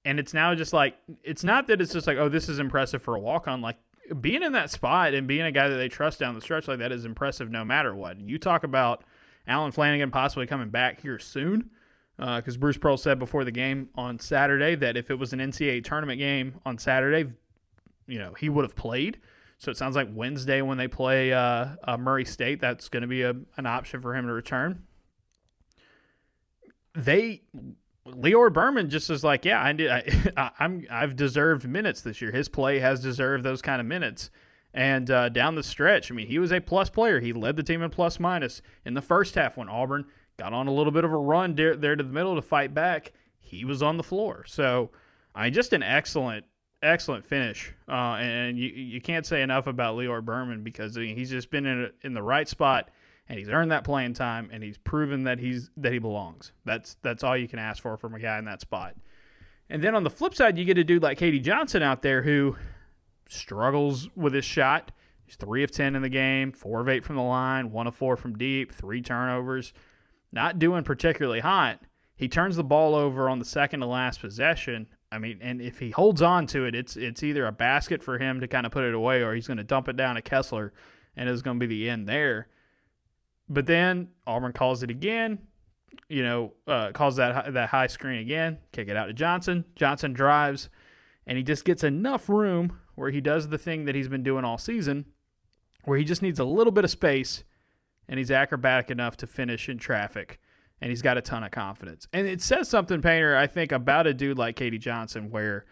and 0.04 0.18
it's 0.18 0.34
now 0.34 0.54
just 0.54 0.72
like 0.72 0.96
it's 1.22 1.44
not 1.44 1.66
that 1.66 1.80
it's 1.80 1.92
just 1.92 2.06
like 2.06 2.18
oh 2.18 2.28
this 2.28 2.48
is 2.48 2.58
impressive 2.58 3.02
for 3.02 3.14
a 3.14 3.20
walk 3.20 3.48
on 3.48 3.60
like 3.60 3.76
being 4.20 4.42
in 4.42 4.52
that 4.52 4.70
spot 4.70 5.14
and 5.14 5.26
being 5.26 5.42
a 5.42 5.52
guy 5.52 5.68
that 5.68 5.76
they 5.76 5.88
trust 5.88 6.18
down 6.18 6.34
the 6.34 6.40
stretch 6.40 6.68
like 6.68 6.78
that 6.78 6.92
is 6.92 7.04
impressive 7.04 7.50
no 7.50 7.64
matter 7.64 7.94
what. 7.94 8.20
You 8.20 8.38
talk 8.38 8.64
about 8.64 9.04
Allen 9.46 9.72
Flanigan 9.72 10.12
possibly 10.12 10.46
coming 10.46 10.70
back 10.70 11.00
here 11.00 11.18
soon 11.18 11.70
because 12.16 12.56
uh, 12.56 12.58
Bruce 12.58 12.76
Pearl 12.76 12.96
said 12.96 13.18
before 13.18 13.44
the 13.44 13.50
game 13.50 13.88
on 13.94 14.18
Saturday 14.18 14.74
that 14.76 14.96
if 14.96 15.10
it 15.10 15.18
was 15.18 15.32
an 15.32 15.40
NCAA 15.40 15.84
tournament 15.84 16.18
game 16.18 16.60
on 16.64 16.78
Saturday, 16.78 17.32
you 18.06 18.18
know 18.18 18.34
he 18.34 18.48
would 18.48 18.64
have 18.64 18.76
played. 18.76 19.18
So 19.58 19.70
it 19.70 19.76
sounds 19.76 19.96
like 19.96 20.08
Wednesday 20.12 20.60
when 20.60 20.76
they 20.76 20.88
play 20.88 21.32
uh, 21.32 21.68
uh, 21.84 21.96
Murray 21.96 22.24
State, 22.24 22.60
that's 22.60 22.88
going 22.88 23.00
to 23.02 23.06
be 23.06 23.22
a, 23.22 23.34
an 23.56 23.66
option 23.66 24.02
for 24.02 24.14
him 24.14 24.26
to 24.26 24.32
return. 24.32 24.82
They 26.94 27.42
Lior 28.06 28.52
Berman 28.52 28.90
just 28.90 29.08
is 29.08 29.24
like, 29.24 29.44
yeah, 29.44 29.62
I 29.62 29.72
did. 29.72 29.90
I, 29.90 30.50
am 30.60 30.86
I've 30.90 31.16
deserved 31.16 31.66
minutes 31.66 32.02
this 32.02 32.20
year. 32.20 32.32
His 32.32 32.48
play 32.48 32.78
has 32.78 33.00
deserved 33.00 33.44
those 33.44 33.62
kind 33.62 33.80
of 33.80 33.86
minutes. 33.86 34.30
And 34.74 35.10
uh, 35.10 35.28
down 35.28 35.54
the 35.54 35.62
stretch, 35.62 36.10
I 36.10 36.14
mean, 36.14 36.26
he 36.26 36.38
was 36.38 36.52
a 36.52 36.60
plus 36.60 36.90
player. 36.90 37.20
He 37.20 37.32
led 37.32 37.56
the 37.56 37.62
team 37.62 37.80
in 37.82 37.90
plus 37.90 38.18
minus 38.18 38.60
in 38.84 38.94
the 38.94 39.00
first 39.00 39.36
half 39.36 39.56
when 39.56 39.68
Auburn 39.68 40.04
got 40.36 40.52
on 40.52 40.66
a 40.66 40.74
little 40.74 40.92
bit 40.92 41.04
of 41.04 41.12
a 41.12 41.16
run 41.16 41.54
there, 41.54 41.76
there 41.76 41.94
to 41.94 42.02
the 42.02 42.12
middle 42.12 42.34
to 42.34 42.42
fight 42.42 42.74
back. 42.74 43.12
He 43.38 43.64
was 43.64 43.82
on 43.82 43.96
the 43.96 44.02
floor. 44.02 44.44
So, 44.48 44.90
I 45.34 45.44
mean, 45.44 45.52
just 45.52 45.72
an 45.72 45.84
excellent, 45.84 46.44
excellent 46.82 47.24
finish. 47.24 47.72
Uh, 47.88 48.16
and 48.16 48.58
you 48.58 48.68
you 48.68 49.00
can't 49.00 49.24
say 49.24 49.42
enough 49.42 49.68
about 49.68 49.96
Lior 49.96 50.24
Berman 50.24 50.64
because 50.64 50.96
I 50.96 51.02
mean, 51.02 51.16
he's 51.16 51.30
just 51.30 51.50
been 51.50 51.66
in 51.66 51.90
in 52.02 52.12
the 52.12 52.22
right 52.22 52.48
spot 52.48 52.90
and 53.28 53.38
he's 53.38 53.48
earned 53.48 53.70
that 53.70 53.84
playing 53.84 54.14
time 54.14 54.50
and 54.52 54.62
he's 54.62 54.78
proven 54.78 55.24
that 55.24 55.38
he's 55.38 55.70
that 55.76 55.92
he 55.92 55.98
belongs. 55.98 56.52
That's 56.64 56.96
that's 57.02 57.24
all 57.24 57.36
you 57.36 57.48
can 57.48 57.58
ask 57.58 57.82
for 57.82 57.96
from 57.96 58.14
a 58.14 58.18
guy 58.18 58.38
in 58.38 58.44
that 58.44 58.60
spot. 58.60 58.94
And 59.70 59.82
then 59.82 59.94
on 59.94 60.04
the 60.04 60.10
flip 60.10 60.34
side, 60.34 60.58
you 60.58 60.64
get 60.64 60.78
a 60.78 60.84
dude 60.84 61.02
like 61.02 61.18
KD 61.18 61.42
Johnson 61.42 61.82
out 61.82 62.02
there 62.02 62.22
who 62.22 62.56
struggles 63.28 64.08
with 64.14 64.34
his 64.34 64.44
shot. 64.44 64.92
He's 65.24 65.36
three 65.36 65.64
of 65.64 65.70
ten 65.70 65.96
in 65.96 66.02
the 66.02 66.10
game, 66.10 66.52
four 66.52 66.80
of 66.80 66.88
eight 66.88 67.04
from 67.04 67.16
the 67.16 67.22
line, 67.22 67.72
one 67.72 67.86
of 67.86 67.94
four 67.94 68.16
from 68.16 68.36
deep, 68.36 68.72
three 68.72 69.00
turnovers. 69.00 69.72
Not 70.32 70.58
doing 70.58 70.84
particularly 70.84 71.40
hot. 71.40 71.80
He 72.16 72.28
turns 72.28 72.56
the 72.56 72.64
ball 72.64 72.94
over 72.94 73.28
on 73.28 73.38
the 73.38 73.44
second 73.44 73.80
to 73.80 73.86
last 73.86 74.20
possession. 74.20 74.86
I 75.10 75.18
mean, 75.18 75.38
and 75.40 75.62
if 75.62 75.78
he 75.78 75.90
holds 75.90 76.22
on 76.22 76.46
to 76.48 76.66
it, 76.66 76.74
it's 76.74 76.96
it's 76.96 77.22
either 77.22 77.46
a 77.46 77.52
basket 77.52 78.02
for 78.02 78.18
him 78.18 78.40
to 78.40 78.48
kind 78.48 78.66
of 78.66 78.72
put 78.72 78.84
it 78.84 78.94
away, 78.94 79.22
or 79.22 79.34
he's 79.34 79.46
going 79.46 79.58
to 79.58 79.64
dump 79.64 79.88
it 79.88 79.96
down 79.96 80.16
to 80.16 80.22
Kessler, 80.22 80.72
and 81.16 81.28
it's 81.28 81.42
going 81.42 81.58
to 81.58 81.66
be 81.66 81.74
the 81.74 81.88
end 81.88 82.06
there. 82.08 82.48
But 83.48 83.66
then 83.66 84.08
Auburn 84.26 84.52
calls 84.52 84.82
it 84.82 84.90
again. 84.90 85.38
You 86.08 86.22
know, 86.22 86.52
uh, 86.66 86.92
calls 86.92 87.16
that 87.16 87.54
that 87.54 87.68
high 87.68 87.86
screen 87.86 88.20
again. 88.20 88.58
Kick 88.72 88.88
it 88.88 88.96
out 88.96 89.06
to 89.06 89.12
Johnson. 89.12 89.64
Johnson 89.76 90.12
drives, 90.12 90.68
and 91.26 91.38
he 91.38 91.44
just 91.44 91.64
gets 91.64 91.84
enough 91.84 92.28
room 92.28 92.78
where 92.94 93.10
he 93.10 93.20
does 93.20 93.48
the 93.48 93.58
thing 93.58 93.84
that 93.84 93.94
he's 93.94 94.08
been 94.08 94.22
doing 94.22 94.44
all 94.44 94.58
season, 94.58 95.04
where 95.84 95.98
he 95.98 96.04
just 96.04 96.22
needs 96.22 96.38
a 96.38 96.44
little 96.44 96.72
bit 96.72 96.84
of 96.84 96.90
space, 96.90 97.44
and 98.08 98.18
he's 98.18 98.30
acrobatic 98.30 98.90
enough 98.90 99.16
to 99.18 99.26
finish 99.26 99.68
in 99.68 99.78
traffic 99.78 100.40
and 100.80 100.90
he's 100.90 101.00
got 101.00 101.16
a 101.16 101.22
ton 101.22 101.42
of 101.42 101.50
confidence. 101.50 102.06
And 102.12 102.26
it 102.26 102.42
says 102.42 102.68
something, 102.68 103.00
Painter, 103.00 103.36
I 103.36 103.46
think, 103.46 103.72
about 103.72 104.06
a 104.06 104.12
dude 104.12 104.36
like 104.36 104.56
KD 104.56 104.78
Johnson, 104.78 105.30
where 105.30 105.64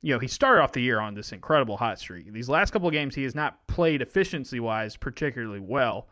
you 0.00 0.14
know 0.14 0.20
he 0.20 0.28
started 0.28 0.62
off 0.62 0.70
the 0.70 0.80
year 0.80 1.00
on 1.00 1.14
this 1.14 1.32
incredible 1.32 1.76
hot 1.76 1.98
streak. 1.98 2.32
These 2.32 2.48
last 2.48 2.70
couple 2.70 2.86
of 2.86 2.92
games, 2.92 3.16
he 3.16 3.24
has 3.24 3.34
not 3.34 3.66
played 3.66 4.00
efficiency 4.00 4.60
wise 4.60 4.96
particularly 4.96 5.58
well. 5.58 6.08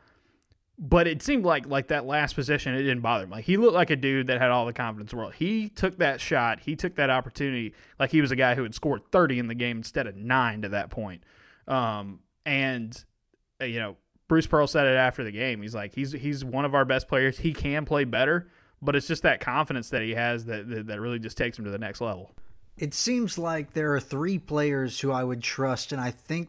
But 0.84 1.06
it 1.06 1.22
seemed 1.22 1.44
like 1.44 1.68
like 1.68 1.88
that 1.88 2.06
last 2.06 2.34
possession, 2.34 2.74
it 2.74 2.82
didn't 2.82 3.02
bother 3.02 3.22
him. 3.22 3.30
Like 3.30 3.44
he 3.44 3.56
looked 3.56 3.74
like 3.74 3.90
a 3.90 3.96
dude 3.96 4.26
that 4.26 4.40
had 4.40 4.50
all 4.50 4.66
the 4.66 4.72
confidence 4.72 5.12
in 5.12 5.16
the 5.16 5.20
world. 5.20 5.34
He 5.34 5.68
took 5.68 5.98
that 5.98 6.20
shot, 6.20 6.58
he 6.58 6.74
took 6.74 6.96
that 6.96 7.08
opportunity, 7.08 7.72
like 8.00 8.10
he 8.10 8.20
was 8.20 8.32
a 8.32 8.36
guy 8.36 8.56
who 8.56 8.64
had 8.64 8.74
scored 8.74 9.02
30 9.12 9.38
in 9.38 9.46
the 9.46 9.54
game 9.54 9.76
instead 9.76 10.08
of 10.08 10.16
nine 10.16 10.62
to 10.62 10.70
that 10.70 10.90
point. 10.90 11.22
Um, 11.68 12.18
and 12.44 13.00
uh, 13.60 13.66
you 13.66 13.78
know, 13.78 13.96
Bruce 14.26 14.48
Pearl 14.48 14.66
said 14.66 14.88
it 14.88 14.96
after 14.96 15.22
the 15.22 15.30
game. 15.30 15.62
He's 15.62 15.74
like, 15.74 15.94
he's 15.94 16.10
he's 16.10 16.44
one 16.44 16.64
of 16.64 16.74
our 16.74 16.84
best 16.84 17.06
players. 17.06 17.38
He 17.38 17.52
can 17.52 17.84
play 17.84 18.02
better, 18.02 18.48
but 18.80 18.96
it's 18.96 19.06
just 19.06 19.22
that 19.22 19.38
confidence 19.38 19.90
that 19.90 20.02
he 20.02 20.14
has 20.14 20.46
that 20.46 20.68
that, 20.68 20.88
that 20.88 21.00
really 21.00 21.20
just 21.20 21.36
takes 21.36 21.56
him 21.56 21.64
to 21.64 21.70
the 21.70 21.78
next 21.78 22.00
level. 22.00 22.32
It 22.76 22.92
seems 22.92 23.38
like 23.38 23.72
there 23.72 23.94
are 23.94 24.00
three 24.00 24.38
players 24.38 24.98
who 24.98 25.12
I 25.12 25.22
would 25.22 25.44
trust, 25.44 25.92
and 25.92 26.00
I 26.00 26.10
think 26.10 26.48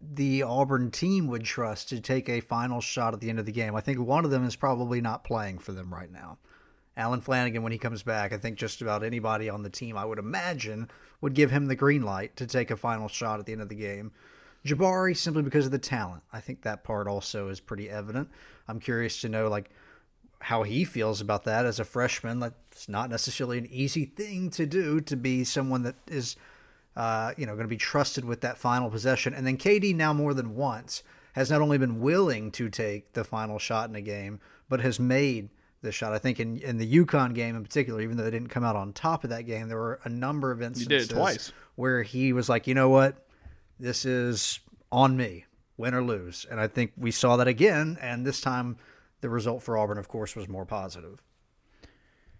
the 0.00 0.42
Auburn 0.42 0.90
team 0.90 1.26
would 1.28 1.44
trust 1.44 1.88
to 1.88 2.00
take 2.00 2.28
a 2.28 2.40
final 2.40 2.80
shot 2.80 3.14
at 3.14 3.20
the 3.20 3.30
end 3.30 3.38
of 3.38 3.46
the 3.46 3.52
game. 3.52 3.74
I 3.74 3.80
think 3.80 3.98
one 3.98 4.24
of 4.24 4.30
them 4.30 4.44
is 4.44 4.56
probably 4.56 5.00
not 5.00 5.24
playing 5.24 5.58
for 5.58 5.72
them 5.72 5.92
right 5.92 6.10
now. 6.10 6.38
Allen 6.96 7.20
Flanigan, 7.20 7.62
when 7.62 7.72
he 7.72 7.78
comes 7.78 8.02
back, 8.02 8.32
I 8.32 8.38
think 8.38 8.56
just 8.56 8.80
about 8.80 9.02
anybody 9.02 9.50
on 9.50 9.62
the 9.62 9.70
team, 9.70 9.96
I 9.98 10.04
would 10.04 10.18
imagine, 10.18 10.90
would 11.20 11.34
give 11.34 11.50
him 11.50 11.66
the 11.66 11.76
green 11.76 12.02
light 12.02 12.36
to 12.36 12.46
take 12.46 12.70
a 12.70 12.76
final 12.76 13.08
shot 13.08 13.38
at 13.38 13.46
the 13.46 13.52
end 13.52 13.60
of 13.60 13.68
the 13.68 13.74
game. 13.74 14.12
Jabari 14.64 15.16
simply 15.16 15.42
because 15.42 15.66
of 15.66 15.72
the 15.72 15.78
talent. 15.78 16.22
I 16.32 16.40
think 16.40 16.62
that 16.62 16.84
part 16.84 17.06
also 17.06 17.48
is 17.48 17.60
pretty 17.60 17.88
evident. 17.88 18.30
I'm 18.66 18.80
curious 18.80 19.20
to 19.20 19.28
know 19.28 19.48
like 19.48 19.70
how 20.40 20.62
he 20.62 20.84
feels 20.84 21.20
about 21.20 21.44
that 21.44 21.66
as 21.66 21.78
a 21.78 21.84
freshman. 21.84 22.40
That's 22.40 22.88
not 22.88 23.10
necessarily 23.10 23.58
an 23.58 23.68
easy 23.70 24.04
thing 24.04 24.50
to 24.50 24.66
do 24.66 25.00
to 25.02 25.16
be 25.16 25.44
someone 25.44 25.82
that 25.82 25.96
is 26.06 26.36
uh, 26.96 27.32
you 27.36 27.46
know 27.46 27.52
going 27.52 27.64
to 27.64 27.68
be 27.68 27.76
trusted 27.76 28.24
with 28.24 28.40
that 28.40 28.58
final 28.58 28.90
possession. 28.90 29.34
And 29.34 29.46
then 29.46 29.56
KD 29.56 29.94
now 29.94 30.12
more 30.12 30.34
than 30.34 30.54
once 30.54 31.02
has 31.34 31.50
not 31.50 31.60
only 31.60 31.78
been 31.78 32.00
willing 32.00 32.50
to 32.52 32.68
take 32.70 33.12
the 33.12 33.24
final 33.24 33.58
shot 33.58 33.90
in 33.90 33.96
a 33.96 34.00
game, 34.00 34.40
but 34.68 34.80
has 34.80 34.98
made 34.98 35.50
the 35.82 35.92
shot. 35.92 36.12
I 36.12 36.18
think 36.18 36.40
in 36.40 36.58
in 36.58 36.78
the 36.78 36.90
UConn 37.04 37.34
game 37.34 37.56
in 37.56 37.62
particular, 37.62 38.00
even 38.00 38.16
though 38.16 38.24
they 38.24 38.30
didn't 38.30 38.48
come 38.48 38.64
out 38.64 38.76
on 38.76 38.92
top 38.92 39.24
of 39.24 39.30
that 39.30 39.42
game, 39.42 39.68
there 39.68 39.78
were 39.78 40.00
a 40.04 40.08
number 40.08 40.50
of 40.50 40.62
instances 40.62 41.08
where 41.74 42.02
he 42.02 42.32
was 42.32 42.48
like, 42.48 42.66
you 42.66 42.74
know 42.74 42.88
what, 42.88 43.26
this 43.78 44.04
is 44.04 44.60
on 44.90 45.16
me, 45.16 45.44
win 45.76 45.94
or 45.94 46.02
lose. 46.02 46.46
And 46.50 46.58
I 46.58 46.66
think 46.66 46.92
we 46.96 47.10
saw 47.10 47.36
that 47.36 47.48
again. 47.48 47.98
And 48.00 48.26
this 48.26 48.40
time, 48.40 48.78
the 49.20 49.28
result 49.28 49.62
for 49.62 49.76
Auburn, 49.76 49.98
of 49.98 50.08
course, 50.08 50.34
was 50.34 50.48
more 50.48 50.64
positive. 50.64 51.22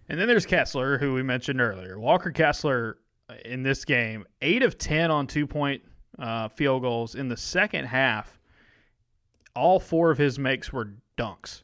And 0.09 0.19
then 0.19 0.27
there's 0.27 0.45
Kessler, 0.45 0.97
who 0.97 1.13
we 1.13 1.21
mentioned 1.21 1.61
earlier. 1.61 1.99
Walker 1.99 2.31
Kessler 2.31 2.97
in 3.45 3.63
this 3.63 3.85
game, 3.85 4.25
eight 4.41 4.63
of 4.63 4.77
10 4.77 5.11
on 5.11 5.27
two 5.27 5.47
point 5.47 5.81
uh, 6.19 6.47
field 6.49 6.81
goals. 6.81 7.15
In 7.15 7.27
the 7.27 7.37
second 7.37 7.85
half, 7.85 8.39
all 9.55 9.79
four 9.79 10.11
of 10.11 10.17
his 10.17 10.39
makes 10.39 10.71
were 10.71 10.93
dunks. 11.17 11.63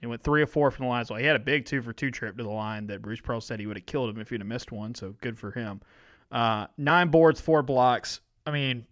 He 0.00 0.06
went 0.06 0.22
three 0.22 0.40
or 0.42 0.46
four 0.46 0.70
from 0.70 0.86
the 0.86 0.88
line. 0.88 1.04
So 1.04 1.14
he 1.14 1.26
had 1.26 1.36
a 1.36 1.40
big 1.40 1.66
two 1.66 1.82
for 1.82 1.92
two 1.92 2.10
trip 2.10 2.36
to 2.38 2.42
the 2.42 2.50
line 2.50 2.86
that 2.86 3.02
Bruce 3.02 3.20
Pearl 3.20 3.40
said 3.40 3.60
he 3.60 3.66
would 3.66 3.76
have 3.76 3.86
killed 3.86 4.08
him 4.10 4.18
if 4.18 4.30
he'd 4.30 4.40
have 4.40 4.46
missed 4.46 4.72
one. 4.72 4.94
So 4.94 5.14
good 5.20 5.38
for 5.38 5.50
him. 5.50 5.80
Uh, 6.32 6.66
nine 6.78 7.08
boards, 7.08 7.40
four 7.40 7.62
blocks. 7.62 8.20
I 8.46 8.50
mean, 8.50 8.86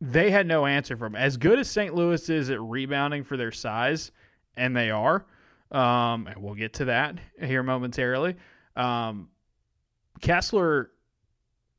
they 0.00 0.30
had 0.30 0.46
no 0.46 0.66
answer 0.66 0.96
for 0.96 1.06
him. 1.06 1.16
As 1.16 1.36
good 1.36 1.58
as 1.58 1.70
St. 1.70 1.94
Louis 1.94 2.28
is 2.28 2.50
at 2.50 2.60
rebounding 2.60 3.24
for 3.24 3.36
their 3.36 3.52
size, 3.52 4.10
and 4.56 4.76
they 4.76 4.90
are, 4.90 5.24
um, 5.70 6.26
and 6.26 6.36
we'll 6.36 6.54
get 6.54 6.74
to 6.74 6.86
that 6.86 7.18
here 7.40 7.62
momentarily. 7.62 8.34
Um, 8.76 9.28
Kessler, 10.20 10.90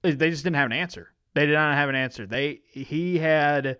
they 0.03 0.29
just 0.29 0.43
didn't 0.43 0.57
have 0.57 0.67
an 0.67 0.73
answer. 0.73 1.11
They 1.33 1.45
did 1.45 1.53
not 1.53 1.75
have 1.75 1.89
an 1.89 1.95
answer. 1.95 2.25
They 2.27 2.61
he 2.69 3.17
had 3.17 3.77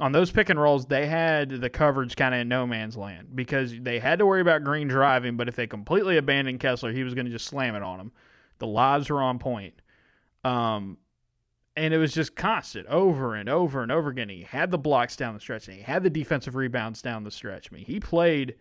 on 0.00 0.12
those 0.12 0.30
pick 0.30 0.48
and 0.48 0.60
rolls, 0.60 0.86
they 0.86 1.06
had 1.06 1.50
the 1.50 1.70
coverage 1.70 2.16
kind 2.16 2.34
of 2.34 2.40
in 2.40 2.48
no 2.48 2.66
man's 2.66 2.96
land 2.96 3.34
because 3.34 3.74
they 3.80 3.98
had 3.98 4.20
to 4.20 4.26
worry 4.26 4.40
about 4.40 4.64
Green 4.64 4.88
driving, 4.88 5.36
but 5.36 5.48
if 5.48 5.56
they 5.56 5.66
completely 5.66 6.16
abandoned 6.16 6.60
Kessler, 6.60 6.92
he 6.92 7.02
was 7.02 7.14
going 7.14 7.26
to 7.26 7.32
just 7.32 7.46
slam 7.46 7.74
it 7.74 7.82
on 7.82 7.98
them. 7.98 8.12
The 8.58 8.66
lives 8.66 9.10
were 9.10 9.22
on 9.22 9.38
point. 9.38 9.74
Um, 10.44 10.98
and 11.76 11.92
it 11.92 11.98
was 11.98 12.12
just 12.12 12.36
constant 12.36 12.86
over 12.88 13.34
and 13.34 13.48
over 13.48 13.82
and 13.82 13.92
over 13.92 14.10
again. 14.10 14.28
He 14.28 14.42
had 14.42 14.70
the 14.70 14.78
blocks 14.78 15.16
down 15.16 15.34
the 15.34 15.40
stretch 15.40 15.68
and 15.68 15.76
he 15.76 15.82
had 15.82 16.02
the 16.02 16.10
defensive 16.10 16.54
rebounds 16.54 17.02
down 17.02 17.24
the 17.24 17.30
stretch. 17.30 17.68
I 17.70 17.76
mean, 17.76 17.84
he 17.84 18.00
played 18.00 18.56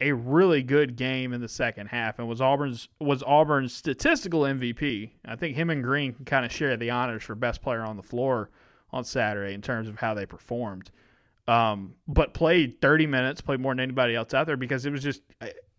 a 0.00 0.12
really 0.12 0.62
good 0.62 0.96
game 0.96 1.32
in 1.32 1.40
the 1.40 1.48
second 1.48 1.86
half 1.86 2.18
and 2.18 2.28
was 2.28 2.40
Auburn's 2.40 2.88
was 3.00 3.22
Auburn's 3.22 3.72
statistical 3.72 4.42
MVP. 4.42 5.10
I 5.24 5.36
think 5.36 5.56
him 5.56 5.70
and 5.70 5.82
Green 5.82 6.12
can 6.12 6.24
kind 6.24 6.44
of 6.44 6.52
share 6.52 6.76
the 6.76 6.90
honors 6.90 7.22
for 7.22 7.34
best 7.34 7.62
player 7.62 7.82
on 7.82 7.96
the 7.96 8.02
floor 8.02 8.50
on 8.92 9.04
Saturday 9.04 9.54
in 9.54 9.62
terms 9.62 9.88
of 9.88 9.96
how 9.96 10.14
they 10.14 10.26
performed. 10.26 10.90
Um, 11.46 11.94
but 12.08 12.32
played 12.32 12.80
30 12.80 13.06
minutes, 13.06 13.40
played 13.40 13.60
more 13.60 13.72
than 13.72 13.80
anybody 13.80 14.14
else 14.14 14.32
out 14.34 14.46
there 14.46 14.56
because 14.56 14.86
it 14.86 14.90
was 14.90 15.02
just 15.02 15.22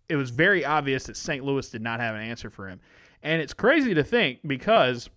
it 0.07 0.15
was 0.15 0.29
very 0.29 0.63
obvious 0.63 1.05
that 1.05 1.17
St. 1.17 1.43
Louis 1.43 1.67
did 1.69 1.81
not 1.81 1.99
have 1.99 2.15
an 2.15 2.21
answer 2.21 2.49
for 2.49 2.69
him. 2.69 2.79
And 3.23 3.41
it's 3.41 3.53
crazy 3.53 3.93
to 3.95 4.03
think 4.03 4.39
because 4.45 5.09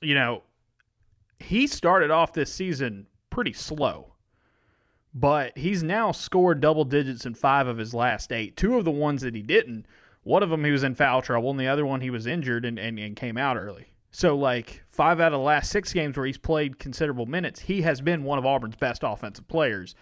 you 0.00 0.14
know, 0.14 0.42
he 1.38 1.66
started 1.66 2.10
off 2.10 2.32
this 2.32 2.52
season 2.52 3.06
pretty 3.30 3.52
slow, 3.52 4.12
but 5.18 5.56
he's 5.56 5.82
now 5.82 6.12
scored 6.12 6.60
double 6.60 6.84
digits 6.84 7.24
in 7.24 7.34
five 7.34 7.66
of 7.66 7.78
his 7.78 7.94
last 7.94 8.30
eight. 8.32 8.54
Two 8.54 8.76
of 8.76 8.84
the 8.84 8.90
ones 8.90 9.22
that 9.22 9.34
he 9.34 9.40
didn't, 9.40 9.86
one 10.24 10.42
of 10.42 10.50
them 10.50 10.62
he 10.62 10.70
was 10.70 10.84
in 10.84 10.94
foul 10.94 11.22
trouble, 11.22 11.50
and 11.50 11.58
the 11.58 11.66
other 11.66 11.86
one 11.86 12.02
he 12.02 12.10
was 12.10 12.26
injured 12.26 12.66
and, 12.66 12.78
and, 12.78 12.98
and 12.98 13.16
came 13.16 13.38
out 13.38 13.56
early. 13.56 13.86
So, 14.10 14.36
like, 14.36 14.82
five 14.90 15.18
out 15.18 15.32
of 15.32 15.38
the 15.38 15.44
last 15.44 15.70
six 15.70 15.94
games 15.94 16.18
where 16.18 16.26
he's 16.26 16.36
played 16.36 16.78
considerable 16.78 17.24
minutes, 17.24 17.60
he 17.60 17.80
has 17.80 18.02
been 18.02 18.24
one 18.24 18.38
of 18.38 18.44
Auburn's 18.44 18.76
best 18.76 19.02
offensive 19.04 19.48
players. 19.48 19.94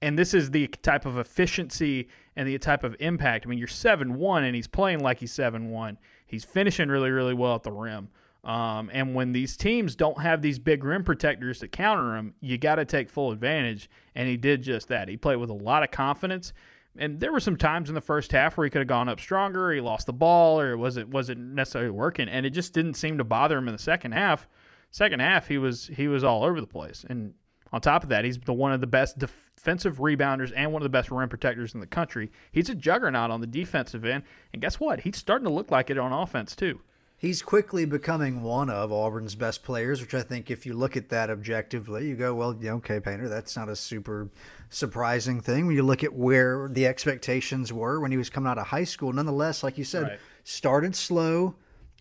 And 0.00 0.18
this 0.18 0.32
is 0.32 0.50
the 0.50 0.66
type 0.68 1.04
of 1.04 1.18
efficiency 1.18 2.08
and 2.34 2.48
the 2.48 2.58
type 2.58 2.84
of 2.84 2.96
impact. 3.00 3.46
I 3.46 3.50
mean, 3.50 3.58
you're 3.58 3.68
7 3.68 4.14
1, 4.14 4.44
and 4.44 4.56
he's 4.56 4.66
playing 4.66 5.00
like 5.00 5.20
he's 5.20 5.32
7 5.32 5.68
1. 5.68 5.98
He's 6.26 6.44
finishing 6.44 6.88
really, 6.88 7.10
really 7.10 7.34
well 7.34 7.54
at 7.54 7.64
the 7.64 7.72
rim. 7.72 8.08
Um, 8.44 8.90
and 8.92 9.14
when 9.14 9.32
these 9.32 9.56
teams 9.56 9.96
don't 9.96 10.20
have 10.20 10.42
these 10.42 10.58
big 10.58 10.84
rim 10.84 11.02
protectors 11.02 11.60
to 11.60 11.68
counter 11.68 12.14
them, 12.14 12.34
you 12.40 12.58
got 12.58 12.74
to 12.74 12.84
take 12.84 13.08
full 13.08 13.32
advantage. 13.32 13.88
And 14.14 14.28
he 14.28 14.36
did 14.36 14.62
just 14.62 14.88
that. 14.88 15.08
He 15.08 15.16
played 15.16 15.36
with 15.36 15.50
a 15.50 15.54
lot 15.54 15.82
of 15.82 15.90
confidence. 15.90 16.52
And 16.96 17.18
there 17.18 17.32
were 17.32 17.40
some 17.40 17.56
times 17.56 17.88
in 17.88 17.94
the 17.94 18.00
first 18.00 18.30
half 18.30 18.56
where 18.56 18.64
he 18.64 18.70
could 18.70 18.80
have 18.80 18.88
gone 18.88 19.08
up 19.08 19.18
stronger, 19.18 19.72
he 19.72 19.80
lost 19.80 20.06
the 20.06 20.12
ball, 20.12 20.60
or 20.60 20.72
it 20.72 20.76
wasn't 20.76 21.08
wasn't 21.08 21.40
necessarily 21.40 21.90
working, 21.90 22.28
and 22.28 22.46
it 22.46 22.50
just 22.50 22.72
didn't 22.72 22.94
seem 22.94 23.18
to 23.18 23.24
bother 23.24 23.58
him 23.58 23.66
in 23.66 23.74
the 23.74 23.82
second 23.82 24.12
half. 24.12 24.46
Second 24.92 25.18
half, 25.18 25.48
he 25.48 25.58
was 25.58 25.90
he 25.92 26.06
was 26.06 26.22
all 26.22 26.44
over 26.44 26.60
the 26.60 26.68
place, 26.68 27.04
and 27.08 27.34
on 27.72 27.80
top 27.80 28.04
of 28.04 28.10
that, 28.10 28.24
he's 28.24 28.38
the 28.38 28.52
one 28.52 28.70
of 28.70 28.80
the 28.80 28.86
best 28.86 29.18
defensive 29.18 29.96
rebounders 29.96 30.52
and 30.54 30.72
one 30.72 30.82
of 30.82 30.84
the 30.84 30.88
best 30.88 31.10
rim 31.10 31.28
protectors 31.28 31.74
in 31.74 31.80
the 31.80 31.86
country. 31.86 32.30
He's 32.52 32.68
a 32.68 32.76
juggernaut 32.76 33.32
on 33.32 33.40
the 33.40 33.48
defensive 33.48 34.04
end, 34.04 34.22
and 34.52 34.62
guess 34.62 34.78
what? 34.78 35.00
He's 35.00 35.16
starting 35.16 35.48
to 35.48 35.52
look 35.52 35.72
like 35.72 35.90
it 35.90 35.98
on 35.98 36.12
offense 36.12 36.54
too 36.54 36.80
he's 37.24 37.40
quickly 37.40 37.86
becoming 37.86 38.42
one 38.42 38.68
of 38.68 38.92
Auburn's 38.92 39.34
best 39.34 39.62
players, 39.62 40.02
which 40.02 40.12
I 40.12 40.20
think 40.20 40.50
if 40.50 40.66
you 40.66 40.74
look 40.74 40.94
at 40.94 41.08
that 41.08 41.30
objectively, 41.30 42.06
you 42.06 42.16
go, 42.16 42.34
well, 42.34 42.54
yeah, 42.60 42.72
okay, 42.72 43.00
Painter, 43.00 43.30
that's 43.30 43.56
not 43.56 43.70
a 43.70 43.76
super 43.76 44.28
surprising 44.68 45.40
thing 45.40 45.66
when 45.66 45.74
you 45.74 45.82
look 45.82 46.04
at 46.04 46.12
where 46.12 46.68
the 46.70 46.86
expectations 46.86 47.72
were 47.72 47.98
when 47.98 48.10
he 48.10 48.18
was 48.18 48.28
coming 48.28 48.50
out 48.50 48.58
of 48.58 48.66
high 48.66 48.84
school. 48.84 49.10
Nonetheless, 49.10 49.62
like 49.62 49.78
you 49.78 49.84
said, 49.84 50.02
right. 50.02 50.18
started 50.44 50.94
slow 50.94 51.54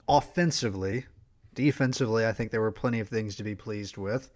offensively. 0.10 1.06
Defensively, 1.54 2.26
I 2.26 2.34
think 2.34 2.52
there 2.52 2.60
were 2.60 2.72
plenty 2.72 3.00
of 3.00 3.08
things 3.08 3.38
to 3.38 3.44
be 3.44 3.56
pleased 3.56 3.96
with. 3.96 4.30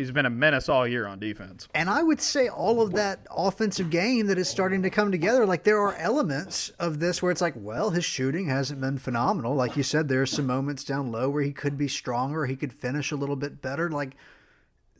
He's 0.00 0.10
been 0.10 0.26
a 0.26 0.30
menace 0.30 0.68
all 0.68 0.86
year 0.86 1.06
on 1.06 1.18
defense. 1.18 1.68
And 1.74 1.90
I 1.90 2.02
would 2.02 2.20
say 2.20 2.48
all 2.48 2.80
of 2.80 2.92
that 2.92 3.26
offensive 3.30 3.90
game 3.90 4.26
that 4.26 4.38
is 4.38 4.48
starting 4.48 4.82
to 4.82 4.90
come 4.90 5.12
together, 5.12 5.46
like 5.46 5.64
there 5.64 5.80
are 5.80 5.94
elements 5.94 6.70
of 6.78 7.00
this 7.00 7.22
where 7.22 7.30
it's 7.30 7.40
like, 7.40 7.54
well, 7.56 7.90
his 7.90 8.04
shooting 8.04 8.48
hasn't 8.48 8.80
been 8.80 8.98
phenomenal. 8.98 9.54
Like 9.54 9.76
you 9.76 9.82
said, 9.82 10.08
there 10.08 10.22
are 10.22 10.26
some 10.26 10.46
moments 10.46 10.84
down 10.84 11.12
low 11.12 11.28
where 11.28 11.42
he 11.42 11.52
could 11.52 11.76
be 11.76 11.88
stronger, 11.88 12.46
he 12.46 12.56
could 12.56 12.72
finish 12.72 13.12
a 13.12 13.16
little 13.16 13.36
bit 13.36 13.60
better. 13.60 13.90
Like 13.90 14.16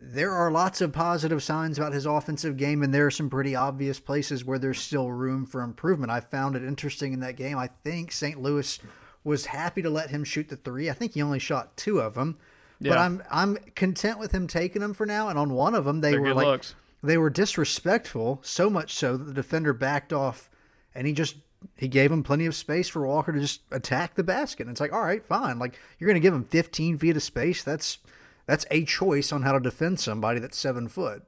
there 0.00 0.32
are 0.32 0.50
lots 0.50 0.80
of 0.80 0.92
positive 0.92 1.42
signs 1.42 1.78
about 1.78 1.92
his 1.92 2.06
offensive 2.06 2.56
game, 2.56 2.82
and 2.82 2.92
there 2.92 3.06
are 3.06 3.10
some 3.10 3.28
pretty 3.28 3.54
obvious 3.54 4.00
places 4.00 4.44
where 4.44 4.58
there's 4.58 4.80
still 4.80 5.10
room 5.10 5.44
for 5.44 5.60
improvement. 5.60 6.10
I 6.10 6.20
found 6.20 6.56
it 6.56 6.64
interesting 6.64 7.12
in 7.12 7.20
that 7.20 7.36
game. 7.36 7.58
I 7.58 7.66
think 7.66 8.10
St. 8.10 8.40
Louis 8.40 8.78
was 9.24 9.46
happy 9.46 9.82
to 9.82 9.90
let 9.90 10.10
him 10.10 10.24
shoot 10.24 10.48
the 10.48 10.56
three. 10.56 10.88
I 10.88 10.94
think 10.94 11.12
he 11.12 11.22
only 11.22 11.38
shot 11.38 11.76
two 11.76 12.00
of 12.00 12.14
them. 12.14 12.38
Yeah. 12.80 12.90
But 12.90 12.98
I'm 12.98 13.22
I'm 13.30 13.56
content 13.74 14.18
with 14.18 14.32
him 14.32 14.46
taking 14.46 14.80
them 14.80 14.94
for 14.94 15.06
now. 15.06 15.28
And 15.28 15.38
on 15.38 15.52
one 15.52 15.74
of 15.74 15.84
them, 15.84 16.00
they 16.00 16.12
They're 16.12 16.20
were 16.20 16.34
like 16.34 16.46
looks. 16.46 16.74
they 17.02 17.18
were 17.18 17.30
disrespectful, 17.30 18.40
so 18.42 18.70
much 18.70 18.94
so 18.94 19.16
that 19.16 19.24
the 19.24 19.34
defender 19.34 19.72
backed 19.72 20.12
off, 20.12 20.50
and 20.94 21.06
he 21.06 21.12
just 21.12 21.36
he 21.76 21.88
gave 21.88 22.10
him 22.10 22.22
plenty 22.22 22.46
of 22.46 22.54
space 22.54 22.88
for 22.88 23.06
Walker 23.06 23.32
to 23.32 23.40
just 23.40 23.60
attack 23.70 24.14
the 24.14 24.24
basket. 24.24 24.62
And 24.66 24.70
it's 24.70 24.80
like, 24.80 24.92
all 24.92 25.02
right, 25.02 25.24
fine. 25.24 25.58
Like 25.58 25.78
you're 25.98 26.08
going 26.08 26.20
to 26.20 26.26
give 26.26 26.32
him 26.34 26.44
15 26.44 26.96
feet 26.98 27.16
of 27.16 27.22
space. 27.22 27.62
That's 27.62 27.98
that's 28.46 28.64
a 28.70 28.84
choice 28.84 29.30
on 29.30 29.42
how 29.42 29.52
to 29.52 29.60
defend 29.60 30.00
somebody 30.00 30.40
that's 30.40 30.58
seven 30.58 30.88
foot. 30.88 31.22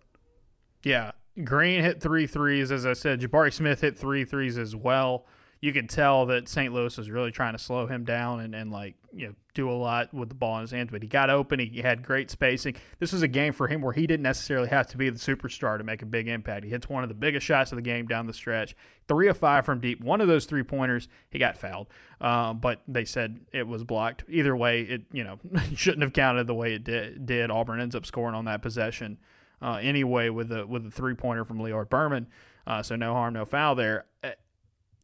Yeah, 0.82 1.12
Green 1.44 1.82
hit 1.82 2.00
three 2.00 2.26
threes, 2.26 2.72
as 2.72 2.86
I 2.86 2.94
said. 2.94 3.20
Jabari 3.20 3.52
Smith 3.52 3.82
hit 3.82 3.98
three 3.98 4.24
threes 4.24 4.56
as 4.56 4.74
well 4.74 5.26
you 5.62 5.72
could 5.72 5.88
tell 5.88 6.26
that 6.26 6.48
St. 6.48 6.74
Louis 6.74 6.94
was 6.98 7.08
really 7.08 7.30
trying 7.30 7.52
to 7.54 7.58
slow 7.58 7.86
him 7.86 8.04
down 8.04 8.40
and, 8.40 8.54
and 8.54 8.70
like 8.70 8.96
you 9.14 9.28
know 9.28 9.34
do 9.54 9.70
a 9.70 9.72
lot 9.72 10.12
with 10.14 10.28
the 10.28 10.34
ball 10.34 10.56
in 10.56 10.62
his 10.62 10.70
hands. 10.70 10.90
But 10.90 11.02
he 11.02 11.08
got 11.08 11.30
open. 11.30 11.58
He 11.58 11.80
had 11.82 12.02
great 12.02 12.30
spacing. 12.30 12.76
This 12.98 13.12
was 13.12 13.22
a 13.22 13.28
game 13.28 13.52
for 13.52 13.68
him 13.68 13.82
where 13.82 13.92
he 13.92 14.06
didn't 14.06 14.22
necessarily 14.22 14.68
have 14.68 14.86
to 14.88 14.96
be 14.96 15.10
the 15.10 15.18
superstar 15.18 15.78
to 15.78 15.84
make 15.84 16.02
a 16.02 16.06
big 16.06 16.28
impact. 16.28 16.64
He 16.64 16.70
hits 16.70 16.88
one 16.88 17.02
of 17.02 17.08
the 17.08 17.14
biggest 17.14 17.46
shots 17.46 17.72
of 17.72 17.76
the 17.76 17.82
game 17.82 18.06
down 18.06 18.26
the 18.26 18.32
stretch. 18.32 18.74
Three 19.08 19.28
of 19.28 19.36
five 19.36 19.64
from 19.64 19.80
deep. 19.80 20.02
One 20.02 20.20
of 20.20 20.28
those 20.28 20.46
three 20.46 20.62
pointers, 20.62 21.08
he 21.30 21.38
got 21.38 21.56
fouled, 21.56 21.88
um, 22.20 22.60
but 22.60 22.82
they 22.86 23.04
said 23.04 23.40
it 23.52 23.66
was 23.66 23.84
blocked. 23.84 24.24
Either 24.28 24.56
way, 24.56 24.82
it 24.82 25.02
you 25.12 25.24
know 25.24 25.38
shouldn't 25.74 26.02
have 26.02 26.12
counted 26.12 26.46
the 26.46 26.54
way 26.54 26.74
it 26.74 26.84
did. 26.84 27.26
did. 27.26 27.50
Auburn 27.50 27.80
ends 27.80 27.94
up 27.94 28.06
scoring 28.06 28.34
on 28.34 28.44
that 28.46 28.62
possession 28.62 29.18
uh, 29.62 29.78
anyway 29.80 30.28
with 30.28 30.50
a 30.52 30.66
with 30.66 30.86
a 30.86 30.90
three 30.90 31.14
pointer 31.14 31.44
from 31.44 31.58
Lior 31.58 31.88
Berman. 31.88 32.26
Uh, 32.66 32.82
so 32.82 32.96
no 32.96 33.12
harm, 33.12 33.34
no 33.34 33.44
foul 33.44 33.74
there. 33.74 34.06
Uh, 34.22 34.30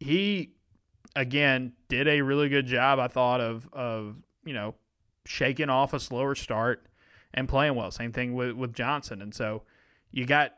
he 0.00 0.52
again 1.16 1.72
did 1.88 2.08
a 2.08 2.20
really 2.20 2.48
good 2.48 2.66
job, 2.66 2.98
I 2.98 3.08
thought, 3.08 3.40
of 3.40 3.68
of 3.72 4.16
you 4.44 4.52
know 4.52 4.74
shaking 5.26 5.68
off 5.68 5.92
a 5.92 6.00
slower 6.00 6.34
start 6.34 6.86
and 7.34 7.48
playing 7.48 7.74
well. 7.74 7.90
Same 7.90 8.12
thing 8.12 8.34
with 8.34 8.52
with 8.52 8.74
Johnson, 8.74 9.22
and 9.22 9.34
so 9.34 9.62
you 10.10 10.26
got 10.26 10.54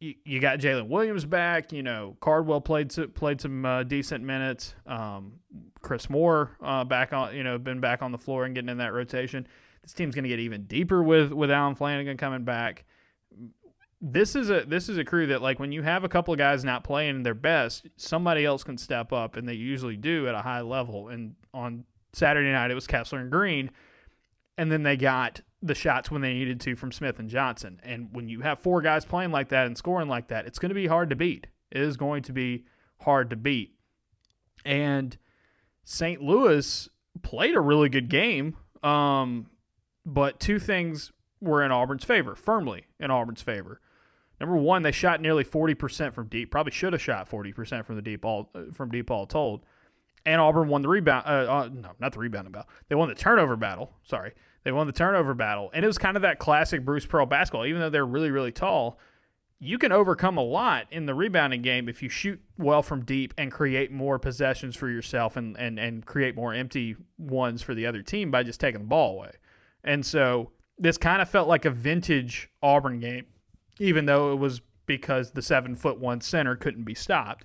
you, 0.00 0.14
you 0.24 0.40
got 0.40 0.58
Jaylin 0.58 0.88
Williams 0.88 1.24
back. 1.24 1.72
You 1.72 1.82
know 1.82 2.16
Cardwell 2.20 2.60
played 2.60 2.92
played 3.14 3.40
some 3.40 3.64
uh, 3.64 3.82
decent 3.82 4.24
minutes. 4.24 4.74
Um, 4.86 5.40
Chris 5.80 6.08
Moore 6.08 6.56
uh, 6.62 6.84
back 6.84 7.12
on 7.12 7.34
you 7.34 7.44
know 7.44 7.58
been 7.58 7.80
back 7.80 8.02
on 8.02 8.12
the 8.12 8.18
floor 8.18 8.44
and 8.44 8.54
getting 8.54 8.70
in 8.70 8.78
that 8.78 8.92
rotation. 8.92 9.46
This 9.82 9.92
team's 9.92 10.14
going 10.14 10.24
to 10.24 10.30
get 10.30 10.40
even 10.40 10.64
deeper 10.64 11.02
with 11.02 11.32
with 11.32 11.50
Allen 11.50 11.74
Flanigan 11.74 12.18
coming 12.18 12.44
back 12.44 12.84
this 14.06 14.36
is 14.36 14.50
a 14.50 14.64
this 14.66 14.90
is 14.90 14.98
a 14.98 15.04
crew 15.04 15.26
that 15.28 15.40
like 15.40 15.58
when 15.58 15.72
you 15.72 15.82
have 15.82 16.04
a 16.04 16.08
couple 16.08 16.34
of 16.34 16.38
guys 16.38 16.62
not 16.62 16.84
playing 16.84 17.22
their 17.22 17.34
best, 17.34 17.86
somebody 17.96 18.44
else 18.44 18.62
can 18.62 18.76
step 18.76 19.12
up, 19.12 19.36
and 19.36 19.48
they 19.48 19.54
usually 19.54 19.96
do 19.96 20.28
at 20.28 20.34
a 20.34 20.42
high 20.42 20.60
level. 20.60 21.08
And 21.08 21.34
on 21.54 21.84
Saturday 22.14 22.52
night, 22.52 22.70
it 22.70 22.74
was 22.74 22.86
Kessler 22.86 23.20
and 23.20 23.30
Green, 23.30 23.70
and 24.56 24.70
then 24.70 24.82
they 24.82 24.96
got 24.96 25.40
the 25.62 25.74
shots 25.74 26.10
when 26.10 26.20
they 26.20 26.34
needed 26.34 26.60
to 26.60 26.76
from 26.76 26.92
Smith 26.92 27.18
and 27.18 27.28
Johnson. 27.28 27.80
And 27.82 28.08
when 28.12 28.28
you 28.28 28.40
have 28.40 28.58
four 28.58 28.82
guys 28.82 29.04
playing 29.04 29.30
like 29.32 29.48
that 29.48 29.66
and 29.66 29.76
scoring 29.76 30.08
like 30.08 30.28
that, 30.28 30.46
it's 30.46 30.58
going 30.58 30.70
to 30.70 30.74
be 30.74 30.86
hard 30.86 31.10
to 31.10 31.16
beat. 31.16 31.46
It 31.70 31.80
is 31.80 31.96
going 31.96 32.22
to 32.24 32.32
be 32.32 32.64
hard 33.00 33.30
to 33.30 33.36
beat. 33.36 33.74
And 34.64 35.16
St. 35.84 36.22
Louis 36.22 36.88
played 37.22 37.54
a 37.54 37.60
really 37.60 37.88
good 37.88 38.08
game, 38.08 38.56
um, 38.82 39.46
but 40.04 40.38
two 40.40 40.58
things 40.58 41.12
were 41.40 41.62
in 41.62 41.72
Auburn's 41.72 42.04
favor, 42.04 42.34
firmly 42.34 42.86
in 42.98 43.10
Auburn's 43.10 43.42
favor. 43.42 43.80
Number 44.40 44.56
one, 44.56 44.82
they 44.82 44.92
shot 44.92 45.20
nearly 45.20 45.44
40% 45.44 46.12
from 46.12 46.26
deep. 46.26 46.50
Probably 46.50 46.72
should 46.72 46.92
have 46.92 47.02
shot 47.02 47.30
40% 47.30 47.84
from 47.86 47.96
the 47.96 48.02
deep 48.02 48.24
all 48.24 48.50
uh, 48.54 48.72
from 48.72 48.90
deep 48.90 49.10
all 49.10 49.26
told. 49.26 49.64
And 50.26 50.40
Auburn 50.40 50.68
won 50.68 50.82
the 50.82 50.88
rebound. 50.88 51.26
Uh, 51.26 51.52
uh, 51.52 51.68
no, 51.72 51.90
not 51.98 52.12
the 52.12 52.18
rebounding 52.18 52.52
battle. 52.52 52.68
They 52.88 52.94
won 52.94 53.08
the 53.08 53.14
turnover 53.14 53.56
battle. 53.56 53.92
Sorry, 54.04 54.32
they 54.64 54.72
won 54.72 54.86
the 54.86 54.92
turnover 54.92 55.34
battle, 55.34 55.70
and 55.74 55.84
it 55.84 55.86
was 55.86 55.98
kind 55.98 56.16
of 56.16 56.22
that 56.22 56.38
classic 56.38 56.84
Bruce 56.84 57.06
Pearl 57.06 57.26
basketball. 57.26 57.66
Even 57.66 57.80
though 57.80 57.90
they're 57.90 58.06
really, 58.06 58.30
really 58.30 58.52
tall, 58.52 58.98
you 59.58 59.76
can 59.76 59.92
overcome 59.92 60.38
a 60.38 60.42
lot 60.42 60.86
in 60.90 61.06
the 61.06 61.14
rebounding 61.14 61.60
game 61.60 61.88
if 61.88 62.02
you 62.02 62.08
shoot 62.08 62.40
well 62.56 62.82
from 62.82 63.04
deep 63.04 63.34
and 63.36 63.52
create 63.52 63.92
more 63.92 64.18
possessions 64.18 64.76
for 64.76 64.88
yourself 64.88 65.36
and 65.36 65.58
and 65.58 65.78
and 65.78 66.06
create 66.06 66.34
more 66.34 66.54
empty 66.54 66.96
ones 67.18 67.60
for 67.60 67.74
the 67.74 67.84
other 67.84 68.02
team 68.02 68.30
by 68.30 68.42
just 68.42 68.60
taking 68.60 68.80
the 68.80 68.86
ball 68.86 69.12
away. 69.12 69.32
And 69.82 70.04
so 70.06 70.52
this 70.78 70.96
kind 70.96 71.20
of 71.20 71.28
felt 71.28 71.46
like 71.48 71.66
a 71.66 71.70
vintage 71.70 72.48
Auburn 72.62 72.98
game 73.00 73.26
even 73.78 74.06
though 74.06 74.32
it 74.32 74.36
was 74.36 74.60
because 74.86 75.32
the 75.32 75.42
seven 75.42 75.74
foot 75.74 75.98
one 75.98 76.20
center 76.20 76.56
couldn't 76.56 76.84
be 76.84 76.94
stopped. 76.94 77.44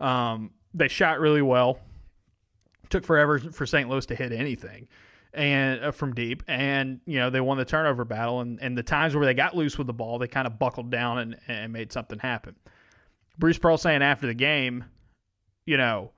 Um, 0.00 0.52
they 0.74 0.88
shot 0.88 1.20
really 1.20 1.42
well. 1.42 1.78
Took 2.90 3.04
forever 3.04 3.38
for 3.38 3.66
St. 3.66 3.88
Louis 3.88 4.06
to 4.06 4.14
hit 4.14 4.32
anything, 4.32 4.88
and 5.34 5.84
uh, 5.84 5.90
from 5.90 6.14
deep, 6.14 6.42
and 6.48 7.00
you 7.06 7.18
know 7.18 7.30
they 7.30 7.40
won 7.40 7.58
the 7.58 7.64
turnover 7.64 8.04
battle. 8.04 8.40
And, 8.40 8.58
and 8.62 8.76
the 8.76 8.82
times 8.82 9.14
where 9.14 9.26
they 9.26 9.34
got 9.34 9.56
loose 9.56 9.76
with 9.76 9.86
the 9.86 9.92
ball, 9.92 10.18
they 10.18 10.28
kind 10.28 10.46
of 10.46 10.58
buckled 10.58 10.90
down 10.90 11.18
and, 11.18 11.36
and 11.48 11.72
made 11.72 11.92
something 11.92 12.18
happen. 12.18 12.54
Bruce 13.38 13.58
Pearl 13.58 13.78
saying 13.78 14.02
after 14.02 14.26
the 14.26 14.34
game, 14.34 14.84
you 15.66 15.76
know, 15.76 16.12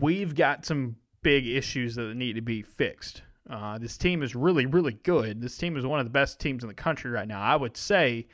we've 0.00 0.34
got 0.34 0.66
some 0.66 0.96
big 1.22 1.46
issues 1.46 1.94
that 1.94 2.14
need 2.14 2.34
to 2.34 2.42
be 2.42 2.62
fixed. 2.62 3.22
Uh, 3.48 3.78
this 3.78 3.96
team 3.96 4.22
is 4.22 4.34
really, 4.34 4.66
really 4.66 4.94
good. 5.02 5.40
This 5.40 5.56
team 5.56 5.76
is 5.76 5.84
one 5.84 6.00
of 6.00 6.06
the 6.06 6.10
best 6.10 6.40
teams 6.40 6.62
in 6.62 6.68
the 6.68 6.74
country 6.74 7.10
right 7.10 7.28
now. 7.28 7.40
I 7.40 7.56
would 7.56 7.76
say, 7.76 8.26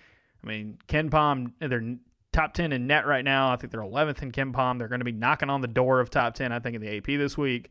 I 0.43 0.47
mean, 0.47 0.79
KenPom, 0.89 1.53
they're 1.61 1.97
top 2.33 2.55
10 2.55 2.73
in 2.73 2.87
net 2.87 3.07
right 3.07 3.25
now. 3.25 3.53
I 3.53 3.57
think 3.57 3.73
they're 3.73 3.81
11th 3.81 4.23
in 4.23 4.33
KenPom. 4.33 4.79
They're 4.79 4.89
going 4.89 5.01
to 5.01 5.05
be 5.05 5.13
knocking 5.13 5.51
on 5.51 5.61
the 5.61 5.69
door 5.69 6.01
of 6.01 6.11
top 6.11 6.35
10, 6.35 6.53
I 6.53 6.59
think, 6.59 6.77
in 6.77 6.83
the 6.83 6.97
AP 6.97 7.07
this 7.07 7.37
week. 7.37 7.71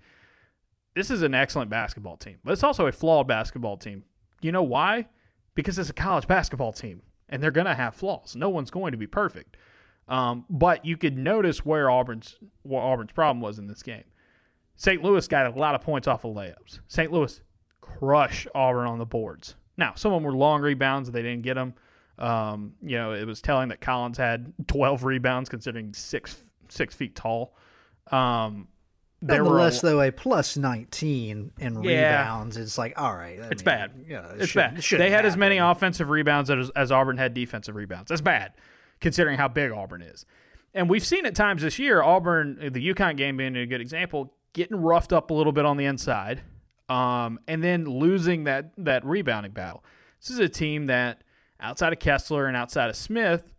This 0.96 1.10
is 1.10 1.22
an 1.22 1.34
excellent 1.34 1.70
basketball 1.70 2.18
team, 2.18 2.38
but 2.44 2.52
it's 2.52 2.64
also 2.64 2.88
a 2.88 2.92
flawed 2.92 3.28
basketball 3.28 3.78
team. 3.78 4.04
You 4.42 4.52
know 4.52 4.64
why? 4.64 5.08
Because 5.56 5.78
it's 5.80 5.90
a 5.90 5.94
college 5.94 6.28
basketball 6.28 6.74
team, 6.74 7.02
and 7.30 7.42
they're 7.42 7.52
going 7.52 7.68
to 7.68 7.76
have 7.76 7.96
flaws. 7.96 8.36
No 8.36 8.50
one's 8.50 8.72
going 8.72 8.92
to 8.92 8.98
be 8.98 9.08
perfect. 9.08 9.56
Um, 10.08 10.46
but 10.50 10.84
you 10.84 10.98
could 10.98 11.18
notice 11.18 11.64
where 11.64 11.90
Auburn's 11.90 12.38
what 12.64 12.82
Auburn's 12.82 13.12
problem 13.12 13.42
was 13.42 13.60
in 13.60 13.68
this 13.68 13.84
game. 13.84 14.04
St. 14.76 15.04
Louis 15.04 15.28
got 15.28 15.46
a 15.46 15.60
lot 15.60 15.76
of 15.76 15.82
points 15.82 16.08
off 16.08 16.26
of 16.26 16.36
layups. 16.36 16.80
St. 16.88 17.12
Louis 17.12 17.40
crushed 17.82 18.48
Auburn 18.56 18.88
on 18.88 18.98
the 18.98 19.06
boards. 19.06 19.56
Now, 19.78 19.94
some 19.96 20.12
of 20.12 20.18
them 20.18 20.24
were 20.24 20.38
long 20.38 20.62
rebounds, 20.62 21.12
they 21.12 21.22
didn't 21.22 21.44
get 21.44 21.56
them. 21.56 21.74
Um, 22.20 22.74
you 22.82 22.98
know, 22.98 23.14
it 23.14 23.26
was 23.26 23.42
telling 23.42 23.70
that 23.70 23.82
Collins 23.82 24.18
had 24.18 24.54
12 24.68 25.04
rebounds, 25.04 25.50
considering 25.50 25.94
six 25.94 26.36
six 26.68 26.94
feet 26.94 27.16
tall. 27.16 27.56
Um, 28.12 28.68
there 29.22 29.44
Nonetheless, 29.44 29.84
were 29.84 29.90
a, 29.90 29.92
though, 29.92 30.02
a 30.02 30.12
plus 30.12 30.56
19 30.56 31.52
in 31.58 31.84
yeah, 31.84 32.22
rebounds, 32.22 32.56
it's 32.56 32.78
like, 32.78 32.94
all 33.00 33.14
right. 33.14 33.40
I 33.40 33.48
it's 33.48 33.62
mean, 33.62 33.66
bad. 33.66 33.92
Yeah, 34.08 34.32
it 34.32 34.42
it's 34.42 34.54
bad. 34.54 34.78
It 34.78 34.86
they 34.92 35.10
had 35.10 35.12
happen. 35.12 35.26
as 35.26 35.38
many 35.38 35.58
offensive 35.58 36.10
rebounds 36.10 36.50
as, 36.50 36.70
as 36.76 36.92
Auburn 36.92 37.18
had 37.18 37.34
defensive 37.34 37.76
rebounds. 37.76 38.10
That's 38.10 38.22
bad, 38.22 38.54
considering 39.02 39.38
how 39.38 39.50
big 39.50 39.72
Auburn 39.72 40.04
is. 40.04 40.26
And 40.74 40.90
we've 40.90 41.06
seen 41.06 41.26
at 41.26 41.36
times 41.36 41.64
this 41.64 41.80
year, 41.80 42.02
Auburn, 42.02 42.70
the 42.72 42.94
UConn 42.94 43.18
game 43.18 43.36
being 43.38 43.58
a 43.58 43.66
good 43.66 43.82
example, 43.82 44.34
getting 44.54 44.78
roughed 44.78 45.12
up 45.12 45.32
a 45.32 45.34
little 45.34 45.52
bit 45.52 45.66
on 45.66 45.76
the 45.76 45.86
inside, 45.86 46.42
um, 46.88 47.40
and 47.48 47.62
then 47.64 47.86
losing 47.86 48.46
that 48.46 48.72
that 48.78 49.04
rebounding 49.04 49.52
battle. 49.52 49.84
This 50.22 50.30
is 50.30 50.40
a 50.40 50.50
team 50.50 50.88
that, 50.88 51.24
outside 51.60 51.94
of 51.94 52.00
Kessler 52.00 52.48
and 52.48 52.56
outside 52.56 52.90
of 52.90 52.96
Smith, 52.96 53.54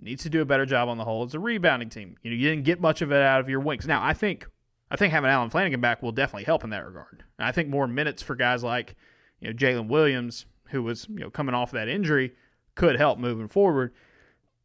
needs 0.00 0.22
to 0.22 0.30
do 0.30 0.40
a 0.40 0.44
better 0.44 0.66
job 0.66 0.88
on 0.88 0.98
the 0.98 1.04
whole. 1.04 1.24
It's 1.24 1.34
a 1.34 1.38
rebounding 1.38 1.88
team. 1.88 2.16
You 2.22 2.30
know, 2.30 2.36
you 2.36 2.48
didn't 2.48 2.64
get 2.64 2.80
much 2.80 3.02
of 3.02 3.12
it 3.12 3.22
out 3.22 3.40
of 3.40 3.48
your 3.48 3.60
wings. 3.60 3.86
Now, 3.86 4.04
I 4.04 4.12
think 4.12 4.46
I 4.90 4.96
think 4.96 5.12
having 5.12 5.30
Allen 5.30 5.50
Flanigan 5.50 5.80
back 5.80 6.02
will 6.02 6.12
definitely 6.12 6.44
help 6.44 6.64
in 6.64 6.70
that 6.70 6.84
regard. 6.84 7.24
And 7.38 7.46
I 7.46 7.52
think 7.52 7.68
more 7.68 7.86
minutes 7.86 8.22
for 8.22 8.34
guys 8.34 8.62
like 8.62 8.94
you 9.40 9.48
know 9.48 9.54
Jaylin 9.54 9.88
Williams, 9.88 10.46
who 10.68 10.82
was 10.82 11.06
you 11.08 11.20
know 11.20 11.30
coming 11.30 11.54
off 11.54 11.70
that 11.72 11.88
injury, 11.88 12.34
could 12.74 12.96
help 12.96 13.18
moving 13.18 13.48
forward. 13.48 13.92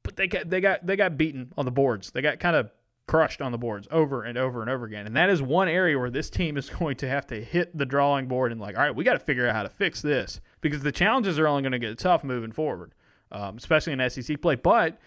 But 0.03 0.15
they 0.15 0.27
got 0.27 0.49
they 0.49 0.61
got 0.61 0.85
they 0.85 0.95
got 0.95 1.17
beaten 1.17 1.53
on 1.57 1.65
the 1.65 1.71
boards. 1.71 2.11
They 2.11 2.21
got 2.21 2.39
kind 2.39 2.55
of 2.55 2.71
crushed 3.07 3.41
on 3.41 3.51
the 3.51 3.57
boards 3.57 3.87
over 3.89 4.23
and 4.23 4.37
over 4.37 4.61
and 4.61 4.69
over 4.69 4.85
again. 4.85 5.07
And 5.07 5.15
that 5.15 5.31
is 5.31 5.41
one 5.41 5.67
area 5.67 5.97
where 5.97 6.11
this 6.11 6.29
team 6.29 6.57
is 6.57 6.69
going 6.79 6.95
to 6.97 7.09
have 7.09 7.25
to 7.27 7.43
hit 7.43 7.75
the 7.75 7.85
drawing 7.85 8.27
board 8.27 8.51
and 8.51 8.61
like, 8.61 8.77
all 8.77 8.83
right, 8.83 8.95
we 8.95 9.03
got 9.03 9.13
to 9.13 9.19
figure 9.19 9.47
out 9.47 9.55
how 9.55 9.63
to 9.63 9.69
fix 9.69 10.01
this 10.01 10.39
because 10.61 10.83
the 10.83 10.91
challenges 10.91 11.39
are 11.39 11.47
only 11.47 11.61
going 11.61 11.71
to 11.71 11.79
get 11.79 11.97
tough 11.97 12.23
moving 12.23 12.51
forward, 12.51 12.93
um, 13.31 13.57
especially 13.57 13.93
in 13.93 14.09
SEC 14.09 14.41
play. 14.41 14.55
But 14.55 14.99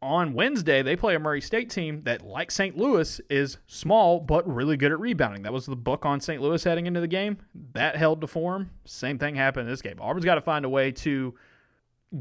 on 0.00 0.34
Wednesday, 0.34 0.82
they 0.82 0.96
play 0.96 1.14
a 1.14 1.18
Murray 1.18 1.40
State 1.40 1.70
team 1.70 2.00
that, 2.02 2.22
like 2.22 2.50
St. 2.50 2.76
Louis, 2.76 3.20
is 3.30 3.58
small 3.66 4.18
but 4.18 4.46
really 4.52 4.76
good 4.76 4.90
at 4.90 4.98
rebounding. 4.98 5.42
That 5.42 5.52
was 5.52 5.66
the 5.66 5.76
book 5.76 6.04
on 6.04 6.20
St. 6.20 6.42
Louis 6.42 6.62
heading 6.62 6.86
into 6.86 7.00
the 7.00 7.08
game. 7.08 7.38
That 7.74 7.96
held 7.96 8.20
to 8.22 8.26
form. 8.26 8.70
Same 8.84 9.18
thing 9.18 9.36
happened 9.36 9.68
in 9.68 9.72
this 9.72 9.82
game. 9.82 9.98
Auburn's 10.00 10.24
got 10.24 10.34
to 10.34 10.40
find 10.40 10.64
a 10.64 10.68
way 10.68 10.90
to 10.90 11.34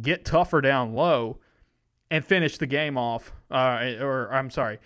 get 0.01 0.23
tougher 0.23 0.61
down 0.61 0.93
low 0.93 1.39
and 2.11 2.23
finish 2.23 2.57
the 2.57 2.67
game 2.67 2.97
off, 2.97 3.33
uh, 3.49 3.93
or 3.99 4.31
I'm 4.31 4.49
sorry, 4.49 4.79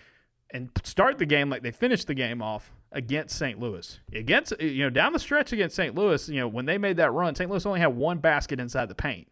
and 0.50 0.70
start 0.84 1.18
the 1.18 1.26
game 1.26 1.50
like 1.50 1.62
they 1.62 1.72
finished 1.72 2.06
the 2.06 2.14
game 2.14 2.40
off 2.40 2.72
against 2.92 3.36
St. 3.36 3.58
Louis. 3.58 3.98
Against 4.12 4.52
uh, 4.52 4.56
you 4.64 4.84
know 4.84 4.90
down 4.90 5.12
the 5.12 5.18
stretch 5.18 5.52
against 5.52 5.76
St. 5.76 5.94
Louis, 5.94 6.28
you 6.28 6.40
know 6.40 6.48
when 6.48 6.66
they 6.66 6.78
made 6.78 6.96
that 6.98 7.12
run, 7.12 7.34
St. 7.34 7.50
Louis 7.50 7.66
only 7.66 7.80
had 7.80 7.96
one 7.96 8.18
basket 8.18 8.60
inside 8.60 8.88
the 8.88 8.94
paint 8.94 9.28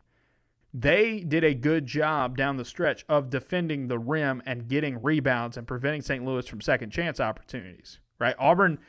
they 0.74 1.20
did 1.20 1.44
a 1.44 1.54
good 1.54 1.86
job 1.86 2.36
down 2.36 2.56
the 2.56 2.64
stretch 2.64 3.04
of 3.08 3.30
defending 3.30 3.86
the 3.86 3.98
rim 3.98 4.42
and 4.44 4.66
getting 4.66 5.00
rebounds 5.00 5.56
and 5.56 5.68
preventing 5.68 6.02
St. 6.02 6.24
Louis 6.24 6.48
from 6.48 6.60
second 6.60 6.90
chance 6.90 7.20
opportunities. 7.20 8.00
Right? 8.18 8.34
Auburn, 8.40 8.80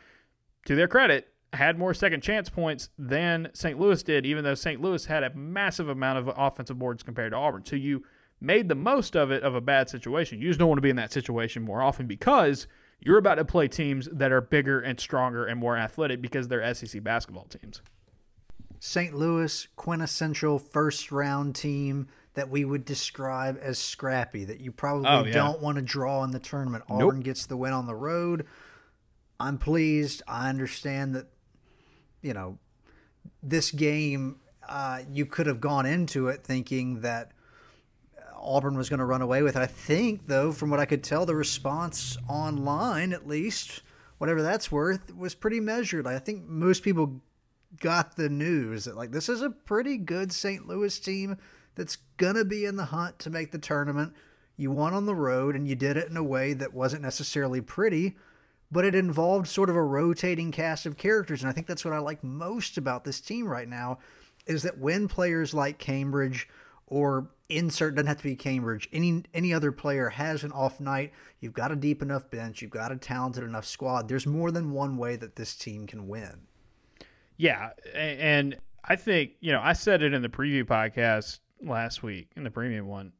to 0.65 0.75
their 0.75 0.87
credit, 0.87 1.27
had 1.53 1.77
more 1.77 1.93
second 1.93 2.21
chance 2.21 2.49
points 2.49 2.89
than 2.97 3.49
St. 3.53 3.79
Louis 3.79 4.01
did, 4.01 4.25
even 4.25 4.43
though 4.43 4.55
St. 4.55 4.81
Louis 4.81 5.05
had 5.05 5.23
a 5.23 5.33
massive 5.35 5.89
amount 5.89 6.17
of 6.17 6.33
offensive 6.35 6.79
boards 6.79 7.03
compared 7.03 7.33
to 7.33 7.37
Auburn. 7.37 7.63
So 7.63 7.75
you 7.75 8.03
made 8.41 8.67
the 8.67 8.75
most 8.75 9.15
of 9.15 9.31
it 9.31 9.43
of 9.43 9.53
a 9.53 9.61
bad 9.61 9.87
situation. 9.87 10.41
You 10.41 10.47
just 10.47 10.59
don't 10.59 10.67
want 10.67 10.77
to 10.79 10.81
be 10.81 10.89
in 10.89 10.95
that 10.95 11.13
situation 11.13 11.61
more 11.61 11.83
often 11.83 12.07
because 12.07 12.65
you're 12.99 13.17
about 13.17 13.35
to 13.35 13.45
play 13.45 13.67
teams 13.67 14.09
that 14.11 14.31
are 14.31 14.41
bigger 14.41 14.79
and 14.79 14.99
stronger 14.99 15.45
and 15.45 15.59
more 15.59 15.77
athletic 15.77 16.21
because 16.21 16.47
they're 16.47 16.73
SEC 16.73 17.03
basketball 17.03 17.45
teams. 17.45 17.81
St. 18.79 19.15
Louis 19.15 19.67
quintessential 19.75 20.59
first 20.59 21.11
round 21.11 21.55
team 21.55 22.07
that 22.35 22.49
we 22.49 22.65
would 22.65 22.85
describe 22.85 23.57
as 23.61 23.79
scrappy 23.79 24.43
that 24.45 24.59
you 24.59 24.71
probably 24.71 25.07
oh, 25.07 25.23
yeah. 25.23 25.33
don't 25.33 25.61
want 25.61 25.77
to 25.77 25.81
draw 25.81 26.23
in 26.23 26.31
the 26.31 26.39
tournament. 26.39 26.83
Auburn 26.89 27.17
nope. 27.17 27.23
gets 27.23 27.45
the 27.45 27.57
win 27.57 27.73
on 27.73 27.87
the 27.87 27.95
road. 27.95 28.45
I'm 29.39 29.57
pleased. 29.57 30.21
I 30.27 30.49
understand 30.49 31.15
that 31.15 31.27
you 32.21 32.33
know 32.33 32.59
this 33.41 33.71
game 33.71 34.39
uh, 34.67 35.01
you 35.11 35.25
could 35.25 35.47
have 35.47 35.61
gone 35.61 35.85
into 35.85 36.27
it 36.27 36.43
thinking 36.43 37.01
that 37.01 37.31
Auburn 38.45 38.77
was 38.77 38.89
going 38.89 38.99
to 38.99 39.05
run 39.05 39.21
away 39.21 39.41
with. 39.41 39.57
I 39.57 39.65
think 39.65 40.27
though 40.27 40.51
from 40.51 40.69
what 40.69 40.79
I 40.79 40.85
could 40.85 41.03
tell 41.03 41.25
the 41.25 41.35
response 41.35 42.17
online 42.27 43.13
at 43.13 43.27
least 43.27 43.81
whatever 44.17 44.41
that's 44.41 44.71
worth 44.71 45.15
was 45.15 45.35
pretty 45.35 45.59
measured. 45.59 46.07
I 46.07 46.19
think 46.19 46.47
most 46.47 46.83
people 46.83 47.21
got 47.79 48.15
the 48.15 48.29
news 48.29 48.85
that 48.85 48.95
like 48.95 49.11
this 49.11 49.27
is 49.27 49.41
a 49.41 49.49
pretty 49.49 49.97
good 49.97 50.31
St. 50.31 50.67
Louis 50.67 50.97
team 50.99 51.37
that's 51.75 51.97
gonna 52.17 52.45
be 52.45 52.65
in 52.65 52.77
the 52.77 52.85
hunt 52.85 53.19
to 53.19 53.29
make 53.29 53.51
the 53.51 53.57
tournament. 53.57 54.13
You 54.55 54.71
won 54.71 54.93
on 54.93 55.05
the 55.05 55.15
road 55.15 55.55
and 55.55 55.67
you 55.67 55.75
did 55.75 55.97
it 55.97 56.09
in 56.09 56.15
a 56.15 56.23
way 56.23 56.53
that 56.53 56.73
wasn't 56.73 57.01
necessarily 57.01 57.59
pretty, 57.59 58.15
but 58.71 58.85
it 58.85 58.95
involved 58.95 59.47
sort 59.47 59.69
of 59.69 59.75
a 59.75 59.83
rotating 59.83 60.51
cast 60.51 60.85
of 60.85 60.97
characters. 60.97 61.41
And 61.41 61.49
I 61.49 61.53
think 61.53 61.67
that's 61.67 61.83
what 61.83 61.93
I 61.93 61.99
like 61.99 62.23
most 62.23 62.77
about 62.77 63.03
this 63.03 63.19
team 63.19 63.47
right 63.47 63.67
now 63.67 63.99
is 64.45 64.63
that 64.63 64.77
when 64.77 65.07
players 65.07 65.53
like 65.53 65.77
Cambridge 65.77 66.47
or 66.87 67.29
insert 67.49 67.95
doesn't 67.95 68.07
have 68.07 68.17
to 68.17 68.23
be 68.23 68.35
Cambridge, 68.35 68.89
any 68.91 69.23
any 69.33 69.53
other 69.53 69.71
player 69.71 70.09
has 70.09 70.43
an 70.43 70.51
off 70.51 70.79
night, 70.79 71.11
you've 71.39 71.53
got 71.53 71.71
a 71.71 71.75
deep 71.75 72.01
enough 72.01 72.29
bench, 72.29 72.61
you've 72.61 72.71
got 72.71 72.91
a 72.91 72.95
talented 72.95 73.43
enough 73.43 73.65
squad. 73.65 74.07
There's 74.07 74.25
more 74.25 74.51
than 74.51 74.71
one 74.71 74.97
way 74.97 75.15
that 75.15 75.35
this 75.35 75.55
team 75.55 75.87
can 75.87 76.07
win. 76.07 76.47
Yeah, 77.37 77.71
and 77.93 78.57
I 78.83 78.95
think 78.95 79.31
you 79.39 79.51
know 79.51 79.61
I 79.61 79.73
said 79.73 80.01
it 80.01 80.13
in 80.13 80.21
the 80.21 80.29
preview 80.29 80.63
podcast 80.63 81.39
last 81.61 82.03
week 82.03 82.29
in 82.35 82.43
the 82.43 82.51
premium 82.51 82.87
one. 82.87 83.11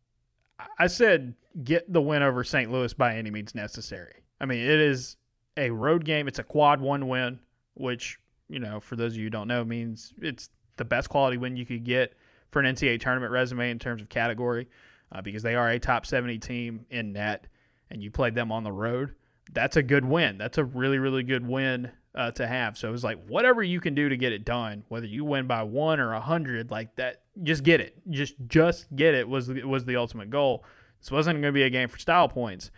I 0.80 0.88
said 0.88 1.36
get 1.64 1.92
the 1.92 2.02
win 2.02 2.24
over 2.24 2.44
St. 2.44 2.72
Louis 2.72 2.94
by 2.94 3.16
any 3.16 3.30
means 3.30 3.56
necessary. 3.56 4.24
I 4.40 4.46
mean, 4.46 4.60
it 4.60 4.80
is 4.80 5.18
a 5.58 5.70
road 5.70 6.06
game. 6.06 6.28
It's 6.28 6.40
a 6.40 6.44
quad 6.44 6.82
one 6.82 7.08
win, 7.08 7.40
which 7.76 8.20
you 8.50 8.60
know 8.60 8.80
for 8.80 8.96
those 8.96 9.14
of 9.14 9.18
you 9.18 9.26
who 9.26 9.30
don't 9.30 9.48
know 9.48 9.64
means 9.64 10.14
it's 10.22 10.50
the 10.78 10.86
best 10.86 11.10
quality 11.10 11.38
win 11.38 11.56
you 11.56 11.66
could 11.66 11.84
get 11.84 12.14
for 12.52 12.62
an 12.62 12.74
NCAA 12.74 13.00
tournament 13.00 13.32
resume 13.32 13.70
in 13.70 13.80
terms 13.80 14.02
of 14.02 14.10
category, 14.10 14.68
uh, 15.12 15.22
because 15.22 15.44
they 15.44 15.56
are 15.56 15.70
a 15.70 15.80
top 15.80 16.06
seventy 16.06 16.38
team 16.38 16.86
in 16.90 17.14
net, 17.14 17.48
and 17.90 18.02
you 18.02 18.12
played 18.12 18.36
them 18.36 18.52
on 18.52 18.64
the 18.64 18.72
road. 18.72 19.16
That's 19.54 19.78
a 19.78 19.84
good 19.84 20.06
win. 20.06 20.38
That's 20.38 20.58
a 20.58 20.64
really 20.64 20.98
really 20.98 21.24
good 21.24 21.46
win 21.46 21.92
uh, 22.16 22.32
to 22.32 22.48
have. 22.48 22.78
So 22.78 22.88
it 22.88 22.92
was 22.92 23.04
like 23.04 23.24
whatever 23.28 23.62
you 23.62 23.82
can 23.82 23.94
do 23.94 24.10
to 24.10 24.18
get 24.18 24.32
it 24.32 24.46
done, 24.46 24.84
whether 24.88 25.06
you 25.06 25.26
win 25.26 25.48
by 25.48 25.64
one 25.64 26.00
or 26.00 26.14
a 26.14 26.22
hundred, 26.22 26.72
like 26.72 26.96
that, 26.96 27.22
just 27.44 27.64
get 27.64 27.82
it. 27.82 27.96
Just 28.10 28.36
just 28.48 28.94
get 28.96 29.14
it 29.14 29.28
was 29.28 29.50
was 29.50 29.86
the 29.86 29.98
ultimate 29.98 30.30
goal. 30.30 30.64
This 31.00 31.12
wasn't 31.12 31.36
going 31.42 31.54
to 31.54 31.58
be 31.58 31.64
a 31.64 31.70
game 31.70 31.90
for 31.90 32.00
style 32.00 32.30
points, 32.30 32.72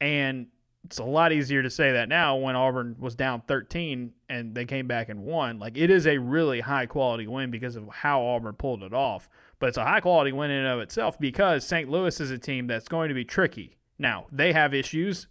and 0.00 0.46
it's 0.84 0.98
a 0.98 1.04
lot 1.04 1.32
easier 1.32 1.62
to 1.62 1.70
say 1.70 1.92
that 1.92 2.08
now 2.08 2.36
when 2.36 2.54
Auburn 2.54 2.96
was 2.98 3.16
down 3.16 3.42
13 3.48 4.12
and 4.28 4.54
they 4.54 4.64
came 4.64 4.86
back 4.86 5.08
and 5.08 5.20
won. 5.20 5.58
Like 5.58 5.76
it 5.76 5.90
is 5.90 6.06
a 6.06 6.18
really 6.18 6.60
high 6.60 6.86
quality 6.86 7.26
win 7.26 7.50
because 7.50 7.76
of 7.76 7.88
how 7.88 8.22
Auburn 8.24 8.54
pulled 8.54 8.82
it 8.82 8.92
off. 8.92 9.28
But 9.58 9.68
it's 9.68 9.78
a 9.78 9.84
high 9.84 10.00
quality 10.00 10.32
win 10.32 10.50
in 10.50 10.58
and 10.58 10.68
of 10.68 10.80
itself 10.80 11.18
because 11.18 11.66
St. 11.66 11.88
Louis 11.88 12.20
is 12.20 12.30
a 12.30 12.38
team 12.38 12.66
that's 12.66 12.88
going 12.88 13.08
to 13.08 13.14
be 13.14 13.24
tricky. 13.24 13.76
Now, 13.98 14.26
they 14.30 14.52
have 14.52 14.74
issues 14.74 15.28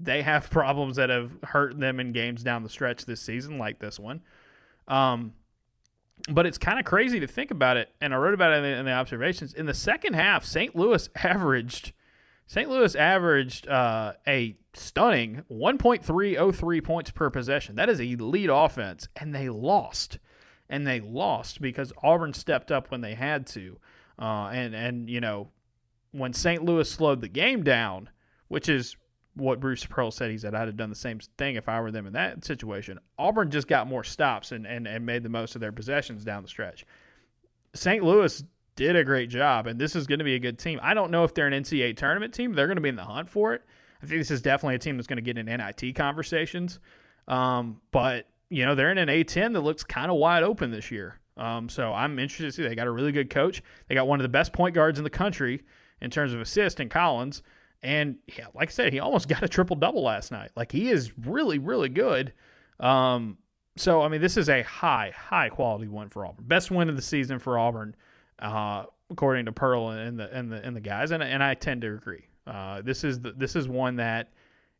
they 0.00 0.22
have 0.22 0.50
problems 0.50 0.96
that 0.96 1.10
have 1.10 1.32
hurt 1.42 1.78
them 1.78 2.00
in 2.00 2.12
games 2.12 2.42
down 2.42 2.62
the 2.62 2.68
stretch 2.68 3.04
this 3.04 3.20
season, 3.20 3.58
like 3.58 3.78
this 3.78 3.98
one. 3.98 4.22
Um, 4.86 5.32
but 6.28 6.46
it's 6.46 6.58
kind 6.58 6.78
of 6.78 6.84
crazy 6.84 7.20
to 7.20 7.26
think 7.26 7.50
about 7.50 7.76
it, 7.76 7.90
and 8.00 8.12
I 8.12 8.16
wrote 8.16 8.34
about 8.34 8.52
it 8.52 8.56
in 8.56 8.62
the, 8.62 8.76
in 8.78 8.84
the 8.86 8.92
observations. 8.92 9.54
In 9.54 9.66
the 9.66 9.74
second 9.74 10.14
half, 10.14 10.44
St. 10.44 10.74
Louis 10.74 11.08
averaged 11.16 11.92
St. 12.48 12.68
Louis 12.68 12.96
averaged 12.96 13.68
uh, 13.68 14.14
a 14.26 14.56
stunning 14.72 15.44
1.303 15.52 16.82
points 16.82 17.10
per 17.10 17.28
possession. 17.28 17.76
That 17.76 17.90
is 17.90 18.00
elite 18.00 18.48
offense, 18.50 19.06
and 19.14 19.34
they 19.34 19.50
lost. 19.50 20.18
And 20.70 20.86
they 20.86 21.00
lost 21.00 21.60
because 21.60 21.92
Auburn 22.02 22.32
stepped 22.32 22.72
up 22.72 22.90
when 22.90 23.02
they 23.02 23.14
had 23.14 23.46
to. 23.48 23.78
Uh, 24.18 24.48
and 24.48 24.74
and 24.74 25.08
you 25.08 25.20
know 25.20 25.48
when 26.12 26.32
St. 26.32 26.64
Louis 26.64 26.90
slowed 26.90 27.20
the 27.20 27.28
game 27.28 27.62
down, 27.62 28.08
which 28.48 28.68
is 28.68 28.96
what 29.34 29.60
Bruce 29.60 29.84
Pearl 29.84 30.10
said. 30.10 30.30
He 30.30 30.38
said, 30.38 30.54
I'd 30.54 30.68
have 30.68 30.76
done 30.76 30.90
the 30.90 30.96
same 30.96 31.20
thing 31.36 31.56
if 31.56 31.68
I 31.68 31.80
were 31.80 31.90
them 31.90 32.06
in 32.06 32.14
that 32.14 32.44
situation. 32.44 32.98
Auburn 33.18 33.50
just 33.50 33.68
got 33.68 33.86
more 33.86 34.04
stops 34.04 34.52
and, 34.52 34.66
and, 34.66 34.88
and 34.88 35.06
made 35.06 35.22
the 35.22 35.28
most 35.28 35.54
of 35.54 35.60
their 35.60 35.70
possessions 35.70 36.24
down 36.24 36.42
the 36.42 36.48
stretch. 36.48 36.84
St. 37.74 38.02
Louis 38.02 38.42
did 38.78 38.94
a 38.94 39.02
great 39.02 39.28
job, 39.28 39.66
and 39.66 39.78
this 39.78 39.96
is 39.96 40.06
going 40.06 40.20
to 40.20 40.24
be 40.24 40.36
a 40.36 40.38
good 40.38 40.56
team. 40.56 40.78
I 40.80 40.94
don't 40.94 41.10
know 41.10 41.24
if 41.24 41.34
they're 41.34 41.48
an 41.48 41.52
NCAA 41.52 41.96
tournament 41.96 42.32
team. 42.32 42.52
They're 42.52 42.68
going 42.68 42.76
to 42.76 42.80
be 42.80 42.88
in 42.88 42.94
the 42.94 43.02
hunt 43.02 43.28
for 43.28 43.52
it. 43.52 43.62
I 44.00 44.06
think 44.06 44.20
this 44.20 44.30
is 44.30 44.40
definitely 44.40 44.76
a 44.76 44.78
team 44.78 44.96
that's 44.96 45.08
going 45.08 45.16
to 45.16 45.22
get 45.22 45.36
in 45.36 45.46
NIT 45.46 45.96
conversations. 45.96 46.78
Um, 47.26 47.80
but, 47.90 48.28
you 48.50 48.64
know, 48.64 48.76
they're 48.76 48.92
in 48.92 48.98
an 48.98 49.08
A10 49.08 49.52
that 49.54 49.62
looks 49.62 49.82
kind 49.82 50.12
of 50.12 50.18
wide 50.18 50.44
open 50.44 50.70
this 50.70 50.92
year. 50.92 51.18
Um, 51.36 51.68
so 51.68 51.92
I'm 51.92 52.20
interested 52.20 52.44
to 52.44 52.52
see. 52.52 52.62
They 52.62 52.76
got 52.76 52.86
a 52.86 52.92
really 52.92 53.10
good 53.10 53.30
coach. 53.30 53.62
They 53.88 53.96
got 53.96 54.06
one 54.06 54.20
of 54.20 54.22
the 54.22 54.28
best 54.28 54.52
point 54.52 54.76
guards 54.76 54.98
in 54.98 55.04
the 55.04 55.10
country 55.10 55.64
in 56.00 56.10
terms 56.10 56.32
of 56.32 56.40
assist 56.40 56.78
in 56.78 56.88
Collins. 56.88 57.42
And 57.82 58.16
yeah, 58.38 58.46
like 58.54 58.68
I 58.68 58.72
said, 58.72 58.92
he 58.92 59.00
almost 59.00 59.28
got 59.28 59.42
a 59.42 59.48
triple 59.48 59.74
double 59.74 60.04
last 60.04 60.30
night. 60.30 60.52
Like 60.54 60.70
he 60.70 60.88
is 60.90 61.12
really, 61.18 61.58
really 61.58 61.88
good. 61.88 62.32
Um, 62.78 63.38
so 63.76 64.02
I 64.02 64.08
mean, 64.08 64.20
this 64.20 64.36
is 64.36 64.48
a 64.48 64.62
high, 64.62 65.12
high 65.16 65.48
quality 65.48 65.88
win 65.88 66.08
for 66.08 66.24
Auburn. 66.24 66.44
Best 66.46 66.70
win 66.70 66.88
of 66.88 66.94
the 66.94 67.02
season 67.02 67.40
for 67.40 67.58
Auburn, 67.58 67.96
uh, 68.38 68.84
according 69.10 69.46
to 69.46 69.52
Pearl 69.52 69.90
and 69.90 70.18
the 70.18 70.32
and 70.34 70.50
the 70.50 70.64
and 70.64 70.74
the 70.74 70.80
guys. 70.80 71.10
And 71.10 71.22
and 71.22 71.42
I 71.42 71.54
tend 71.54 71.82
to 71.82 71.94
agree. 71.94 72.26
Uh, 72.46 72.82
this 72.82 73.04
is 73.04 73.20
the, 73.20 73.32
this 73.32 73.56
is 73.56 73.68
one 73.68 73.96
that 73.96 74.32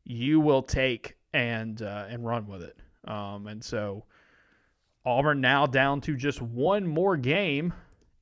you 0.04 0.40
will 0.40 0.62
take 0.62 1.16
and 1.32 1.80
uh, 1.82 2.06
and 2.08 2.24
run 2.24 2.46
with 2.46 2.62
it. 2.62 2.76
Um, 3.04 3.46
and 3.46 3.62
so 3.62 4.04
Auburn 5.04 5.40
now 5.40 5.66
down 5.66 6.00
to 6.02 6.16
just 6.16 6.42
one 6.42 6.86
more 6.86 7.16
game 7.16 7.72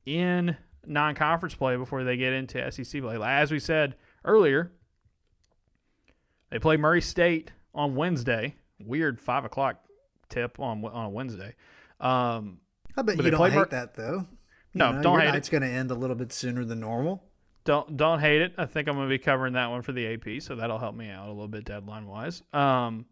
in 0.05 0.57
non-conference 0.87 1.55
play 1.55 1.77
before 1.77 2.05
they 2.05 2.16
get 2.16 2.33
into 2.33 2.70
SEC 2.70 3.03
play. 3.03 3.18
As 3.20 3.51
we 3.51 3.59
said 3.59 3.96
earlier. 4.27 4.72
They 6.51 6.59
play 6.59 6.77
Murray 6.77 7.01
State 7.01 7.53
on 7.75 7.94
Wednesday. 7.94 8.55
Weird 8.79 9.20
five 9.20 9.44
o'clock 9.44 9.81
tip 10.29 10.61
on 10.61 10.85
on 10.85 11.07
a 11.07 11.09
Wednesday. 11.09 11.55
Um, 12.01 12.59
I 12.96 13.03
bet 13.03 13.16
you 13.16 13.31
don't 13.31 13.51
hate 13.51 13.57
Mur- 13.57 13.68
that 13.70 13.94
though. 13.94 14.27
No, 14.77 14.93
know, 14.93 15.03
don't 15.03 15.21
hate 15.21 15.35
It's 15.35 15.49
going 15.49 15.62
to 15.62 15.69
end 15.69 15.91
a 15.91 15.95
little 15.95 16.17
bit 16.17 16.33
sooner 16.33 16.65
than 16.65 16.81
normal. 16.81 17.25
Don't 17.65 17.97
don't 17.97 18.21
hate 18.21 18.43
it. 18.43 18.55
I 18.57 18.67
think 18.67 18.89
I'm 18.89 18.95
going 18.95 19.09
to 19.09 19.12
be 19.12 19.19
covering 19.19 19.55
that 19.55 19.71
one 19.71 19.83
for 19.83 19.93
the 19.93 20.15
AP, 20.15 20.41
so 20.41 20.55
that'll 20.55 20.79
help 20.79 20.95
me 20.95 21.11
out 21.11 21.27
a 21.27 21.33
little 21.33 21.49
bit 21.49 21.65
deadline 21.65 22.07
wise. 22.07 22.43
Um, 22.53 23.07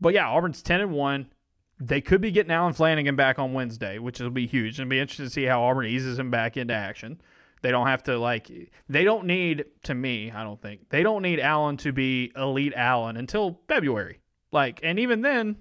but 0.00 0.14
yeah, 0.14 0.28
Auburn's 0.28 0.62
ten 0.62 0.80
and 0.80 0.92
one. 0.92 1.30
They 1.78 2.00
could 2.00 2.22
be 2.22 2.30
getting 2.30 2.52
Allen 2.52 2.72
Flanigan 2.72 3.16
back 3.16 3.38
on 3.38 3.52
Wednesday, 3.52 3.98
which 3.98 4.18
will 4.18 4.30
be 4.30 4.46
huge. 4.46 4.80
And 4.80 4.88
be 4.88 4.98
interesting 4.98 5.26
to 5.26 5.30
see 5.30 5.44
how 5.44 5.62
Auburn 5.62 5.86
eases 5.86 6.18
him 6.18 6.30
back 6.30 6.56
into 6.56 6.72
action. 6.72 7.20
They 7.60 7.70
don't 7.70 7.86
have 7.86 8.02
to 8.04 8.18
like 8.18 8.50
they 8.88 9.04
don't 9.04 9.26
need 9.26 9.66
to 9.84 9.94
me, 9.94 10.30
I 10.30 10.42
don't 10.42 10.60
think. 10.60 10.88
They 10.88 11.02
don't 11.02 11.22
need 11.22 11.40
Allen 11.40 11.76
to 11.78 11.92
be 11.92 12.32
elite 12.34 12.72
Allen 12.74 13.16
until 13.16 13.60
February. 13.68 14.20
Like 14.52 14.80
and 14.82 14.98
even 14.98 15.20
then 15.20 15.56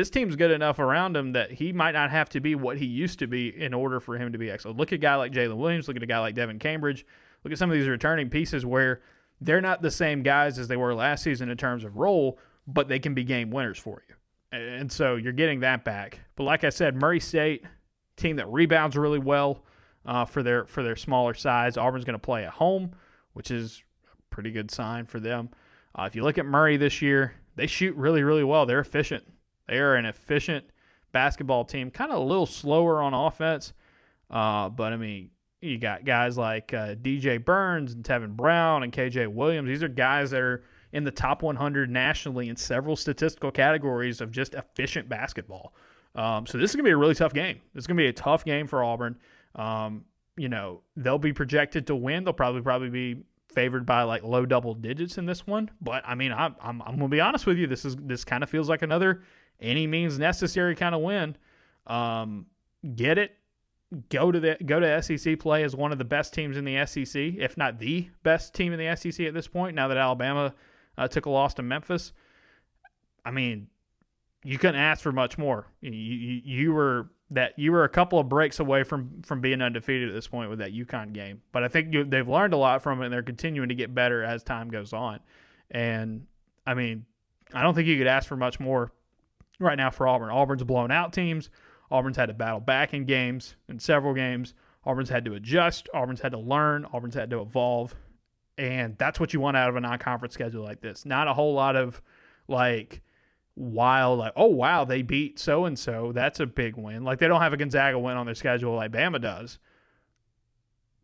this 0.00 0.08
team's 0.08 0.34
good 0.34 0.50
enough 0.50 0.78
around 0.78 1.14
him 1.14 1.32
that 1.32 1.50
he 1.50 1.74
might 1.74 1.92
not 1.92 2.10
have 2.10 2.30
to 2.30 2.40
be 2.40 2.54
what 2.54 2.78
he 2.78 2.86
used 2.86 3.18
to 3.18 3.26
be 3.26 3.48
in 3.48 3.74
order 3.74 4.00
for 4.00 4.16
him 4.16 4.32
to 4.32 4.38
be 4.38 4.50
excellent. 4.50 4.78
Look 4.78 4.92
at 4.92 4.94
a 4.94 4.98
guy 4.98 5.14
like 5.16 5.30
Jaylin 5.30 5.58
Williams, 5.58 5.88
look 5.88 5.96
at 5.98 6.02
a 6.02 6.06
guy 6.06 6.18
like 6.20 6.34
Devan 6.34 6.58
Cambridge, 6.58 7.04
look 7.44 7.52
at 7.52 7.58
some 7.58 7.70
of 7.70 7.76
these 7.76 7.86
returning 7.86 8.30
pieces 8.30 8.64
where 8.64 9.02
they're 9.42 9.60
not 9.60 9.82
the 9.82 9.90
same 9.90 10.22
guys 10.22 10.58
as 10.58 10.68
they 10.68 10.76
were 10.78 10.94
last 10.94 11.22
season 11.22 11.50
in 11.50 11.56
terms 11.58 11.84
of 11.84 11.98
role, 11.98 12.38
but 12.66 12.88
they 12.88 12.98
can 12.98 13.12
be 13.12 13.24
game 13.24 13.50
winners 13.50 13.78
for 13.78 14.02
you. 14.08 14.14
And 14.58 14.90
so 14.90 15.16
you're 15.16 15.34
getting 15.34 15.60
that 15.60 15.84
back. 15.84 16.18
But 16.34 16.44
like 16.44 16.64
I 16.64 16.70
said, 16.70 16.96
Murray 16.96 17.20
State, 17.20 17.66
team 18.16 18.36
that 18.36 18.48
rebounds 18.48 18.96
really 18.96 19.18
well 19.18 19.64
uh, 20.06 20.24
for 20.24 20.42
their 20.42 20.64
for 20.64 20.82
their 20.82 20.96
smaller 20.96 21.34
size. 21.34 21.76
Auburn's 21.76 22.06
going 22.06 22.14
to 22.14 22.18
play 22.18 22.46
at 22.46 22.52
home, 22.52 22.92
which 23.34 23.50
is 23.50 23.84
a 24.10 24.34
pretty 24.34 24.50
good 24.50 24.70
sign 24.70 25.04
for 25.04 25.20
them. 25.20 25.50
Uh, 25.94 26.04
if 26.04 26.16
you 26.16 26.22
look 26.22 26.38
at 26.38 26.46
Murray 26.46 26.78
this 26.78 27.02
year, 27.02 27.34
they 27.56 27.66
shoot 27.66 27.94
really 27.96 28.22
really 28.22 28.44
well. 28.44 28.64
They're 28.64 28.80
efficient. 28.80 29.24
They 29.70 29.78
are 29.78 29.94
an 29.94 30.04
efficient 30.04 30.64
basketball 31.12 31.64
team. 31.64 31.92
Kind 31.92 32.10
of 32.10 32.18
a 32.18 32.24
little 32.24 32.44
slower 32.44 33.00
on 33.00 33.14
offense, 33.14 33.72
uh, 34.28 34.68
but 34.68 34.92
I 34.92 34.96
mean 34.96 35.30
you 35.60 35.78
got 35.78 36.04
guys 36.04 36.36
like 36.36 36.74
uh, 36.74 36.94
DJ 36.96 37.42
Burns 37.42 37.92
and 37.92 38.02
Tevin 38.02 38.34
Brown 38.34 38.82
and 38.82 38.92
KJ 38.92 39.28
Williams. 39.28 39.68
These 39.68 39.82
are 39.82 39.88
guys 39.88 40.30
that 40.32 40.40
are 40.40 40.64
in 40.92 41.04
the 41.04 41.10
top 41.10 41.42
100 41.42 41.88
nationally 41.88 42.48
in 42.48 42.56
several 42.56 42.96
statistical 42.96 43.52
categories 43.52 44.20
of 44.20 44.32
just 44.32 44.54
efficient 44.54 45.08
basketball. 45.08 45.74
Um, 46.14 46.46
so 46.46 46.58
this 46.58 46.70
is 46.70 46.76
going 46.76 46.84
to 46.84 46.88
be 46.88 46.92
a 46.92 46.96
really 46.96 47.14
tough 47.14 47.32
game. 47.32 47.60
This 47.74 47.82
is 47.82 47.86
going 47.86 47.96
to 47.96 48.02
be 48.02 48.08
a 48.08 48.12
tough 48.12 48.44
game 48.44 48.66
for 48.66 48.82
Auburn. 48.82 49.18
Um, 49.54 50.04
you 50.36 50.48
know, 50.48 50.80
they'll 50.96 51.18
be 51.18 51.32
projected 51.32 51.86
to 51.88 51.94
win. 51.94 52.24
They'll 52.24 52.32
probably 52.32 52.62
probably 52.62 52.88
be 52.88 53.22
favored 53.52 53.84
by 53.84 54.02
like 54.02 54.22
low 54.22 54.46
double 54.46 54.74
digits 54.74 55.18
in 55.18 55.26
this 55.26 55.46
one. 55.46 55.70
But 55.80 56.02
I 56.06 56.14
mean, 56.14 56.32
I'm 56.32 56.56
I'm, 56.60 56.80
I'm 56.82 56.96
going 56.96 57.00
to 57.00 57.08
be 57.08 57.20
honest 57.20 57.46
with 57.46 57.58
you. 57.58 57.66
This 57.66 57.84
is 57.84 57.96
this 57.96 58.24
kind 58.24 58.42
of 58.42 58.50
feels 58.50 58.68
like 58.68 58.82
another 58.82 59.22
any 59.60 59.86
means 59.86 60.18
necessary 60.18 60.74
kind 60.74 60.94
of 60.94 61.00
win. 61.00 61.36
Um, 61.86 62.46
get 62.94 63.18
it 63.18 63.36
go 64.08 64.30
to 64.30 64.38
the 64.38 64.56
go 64.64 64.78
to 64.80 65.02
SEC 65.02 65.38
play 65.38 65.64
as 65.64 65.74
one 65.74 65.92
of 65.92 65.98
the 65.98 66.04
best 66.04 66.32
teams 66.32 66.56
in 66.56 66.64
the 66.64 66.84
SEC, 66.86 67.14
if 67.14 67.56
not 67.56 67.78
the 67.78 68.08
best 68.22 68.54
team 68.54 68.72
in 68.72 68.78
the 68.78 68.96
SEC 68.96 69.26
at 69.26 69.34
this 69.34 69.48
point. 69.48 69.74
Now 69.74 69.88
that 69.88 69.96
Alabama 69.96 70.54
uh, 70.96 71.08
took 71.08 71.26
a 71.26 71.30
loss 71.30 71.54
to 71.54 71.62
Memphis, 71.62 72.12
I 73.24 73.30
mean, 73.30 73.68
you 74.44 74.58
couldn't 74.58 74.80
ask 74.80 75.02
for 75.02 75.12
much 75.12 75.38
more. 75.38 75.66
You, 75.80 75.90
you, 75.90 76.40
you 76.44 76.72
were 76.72 77.10
that 77.32 77.58
you 77.58 77.72
were 77.72 77.84
a 77.84 77.88
couple 77.88 78.18
of 78.18 78.28
breaks 78.28 78.60
away 78.60 78.84
from 78.84 79.22
from 79.22 79.40
being 79.40 79.60
undefeated 79.60 80.08
at 80.08 80.14
this 80.14 80.28
point 80.28 80.50
with 80.50 80.60
that 80.60 80.72
UConn 80.72 81.12
game. 81.12 81.42
But 81.52 81.64
I 81.64 81.68
think 81.68 81.92
you, 81.92 82.04
they've 82.04 82.28
learned 82.28 82.54
a 82.54 82.58
lot 82.58 82.82
from 82.82 83.02
it, 83.02 83.06
and 83.06 83.12
they're 83.12 83.22
continuing 83.22 83.68
to 83.70 83.74
get 83.74 83.94
better 83.94 84.22
as 84.22 84.44
time 84.44 84.70
goes 84.70 84.92
on. 84.92 85.18
And 85.70 86.26
I 86.66 86.74
mean, 86.74 87.04
I 87.52 87.62
don't 87.62 87.74
think 87.74 87.88
you 87.88 87.98
could 87.98 88.06
ask 88.06 88.28
for 88.28 88.36
much 88.36 88.60
more 88.60 88.92
right 89.60 89.76
now 89.76 89.90
for 89.90 90.08
Auburn. 90.08 90.30
Auburn's 90.30 90.64
blown 90.64 90.90
out 90.90 91.12
teams. 91.12 91.50
Auburn's 91.90 92.16
had 92.16 92.26
to 92.26 92.34
battle 92.34 92.60
back 92.60 92.94
in 92.94 93.04
games, 93.04 93.56
in 93.68 93.78
several 93.78 94.14
games. 94.14 94.54
Auburn's 94.84 95.10
had 95.10 95.24
to 95.26 95.34
adjust. 95.34 95.88
Auburn's 95.94 96.20
had 96.20 96.32
to 96.32 96.38
learn. 96.38 96.86
Auburn's 96.92 97.14
had 97.14 97.30
to 97.30 97.40
evolve. 97.40 97.94
And 98.56 98.96
that's 98.98 99.20
what 99.20 99.32
you 99.32 99.40
want 99.40 99.56
out 99.56 99.68
of 99.68 99.76
a 99.76 99.80
non 99.80 99.98
conference 99.98 100.34
schedule 100.34 100.64
like 100.64 100.80
this. 100.80 101.04
Not 101.04 101.28
a 101.28 101.34
whole 101.34 101.54
lot 101.54 101.76
of 101.76 102.00
like 102.48 103.02
wild, 103.56 104.18
like, 104.18 104.32
oh, 104.36 104.46
wow, 104.46 104.84
they 104.84 105.02
beat 105.02 105.38
so 105.38 105.64
and 105.66 105.78
so. 105.78 106.12
That's 106.12 106.40
a 106.40 106.46
big 106.46 106.76
win. 106.76 107.04
Like, 107.04 107.18
they 107.18 107.28
don't 107.28 107.40
have 107.40 107.52
a 107.52 107.56
Gonzaga 107.56 107.98
win 107.98 108.16
on 108.16 108.26
their 108.26 108.34
schedule 108.34 108.74
like 108.74 108.92
Bama 108.92 109.20
does. 109.20 109.58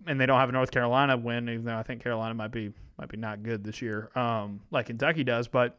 And 0.07 0.21
they 0.21 0.27
don't 0.27 0.39
have 0.39 0.49
a 0.49 0.53
North 0.53 0.71
Carolina 0.71 1.17
win, 1.17 1.49
even 1.49 1.65
though 1.65 1.77
I 1.77 1.83
think 1.83 2.03
Carolina 2.03 2.35
might 2.35 2.53
be 2.53 2.73
might 2.99 3.09
be 3.09 3.17
not 3.17 3.43
good 3.43 3.63
this 3.63 3.83
year, 3.83 4.11
um, 4.15 4.61
like 4.71 4.87
Kentucky 4.87 5.25
does. 5.25 5.49
But 5.49 5.79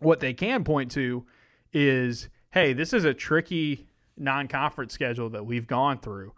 what 0.00 0.20
they 0.20 0.34
can 0.34 0.64
point 0.64 0.90
to 0.92 1.24
is, 1.72 2.28
hey, 2.50 2.72
this 2.72 2.92
is 2.92 3.04
a 3.04 3.14
tricky 3.14 3.86
non-conference 4.16 4.92
schedule 4.92 5.30
that 5.30 5.44
we've 5.44 5.66
gone 5.66 5.98
through. 5.98 6.32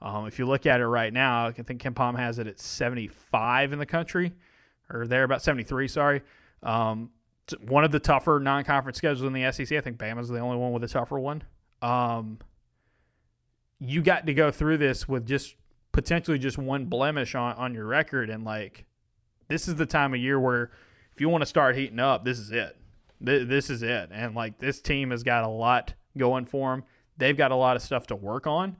Um, 0.00 0.26
if 0.26 0.38
you 0.38 0.46
look 0.46 0.66
at 0.66 0.80
it 0.80 0.86
right 0.86 1.12
now, 1.12 1.46
I 1.46 1.52
think 1.52 1.82
KenPom 1.82 2.16
has 2.16 2.38
it 2.38 2.46
at 2.46 2.60
75 2.60 3.72
in 3.72 3.78
the 3.78 3.86
country, 3.86 4.32
or 4.90 5.06
there 5.06 5.24
about 5.24 5.42
73. 5.42 5.88
Sorry, 5.88 6.22
um, 6.62 7.10
one 7.62 7.84
of 7.84 7.90
the 7.90 8.00
tougher 8.00 8.38
non-conference 8.40 8.98
schedules 8.98 9.26
in 9.26 9.32
the 9.32 9.50
SEC. 9.50 9.76
I 9.76 9.80
think 9.80 9.98
Bama's 9.98 10.28
the 10.28 10.38
only 10.38 10.56
one 10.56 10.72
with 10.72 10.84
a 10.84 10.88
tougher 10.88 11.18
one. 11.18 11.42
Um, 11.82 12.38
you 13.78 14.02
got 14.02 14.26
to 14.26 14.34
go 14.34 14.50
through 14.50 14.78
this 14.78 15.08
with 15.08 15.26
just 15.26 15.56
potentially 15.92 16.38
just 16.38 16.58
one 16.58 16.86
blemish 16.86 17.34
on, 17.34 17.54
on 17.56 17.74
your 17.74 17.86
record, 17.86 18.30
and 18.30 18.44
like 18.44 18.84
this 19.48 19.68
is 19.68 19.76
the 19.76 19.86
time 19.86 20.14
of 20.14 20.20
year 20.20 20.38
where 20.38 20.70
if 21.14 21.20
you 21.20 21.28
want 21.28 21.42
to 21.42 21.46
start 21.46 21.76
heating 21.76 22.00
up, 22.00 22.24
this 22.24 22.38
is 22.38 22.50
it. 22.50 22.76
This 23.24 23.70
is 23.70 23.82
it, 23.82 24.10
and 24.12 24.34
like 24.34 24.58
this 24.58 24.80
team 24.80 25.10
has 25.10 25.22
got 25.22 25.44
a 25.44 25.48
lot 25.48 25.94
going 26.16 26.46
for 26.46 26.72
them 26.72 26.84
they've 27.16 27.36
got 27.36 27.50
a 27.50 27.56
lot 27.56 27.76
of 27.76 27.82
stuff 27.82 28.06
to 28.08 28.16
work 28.16 28.46
on. 28.46 28.76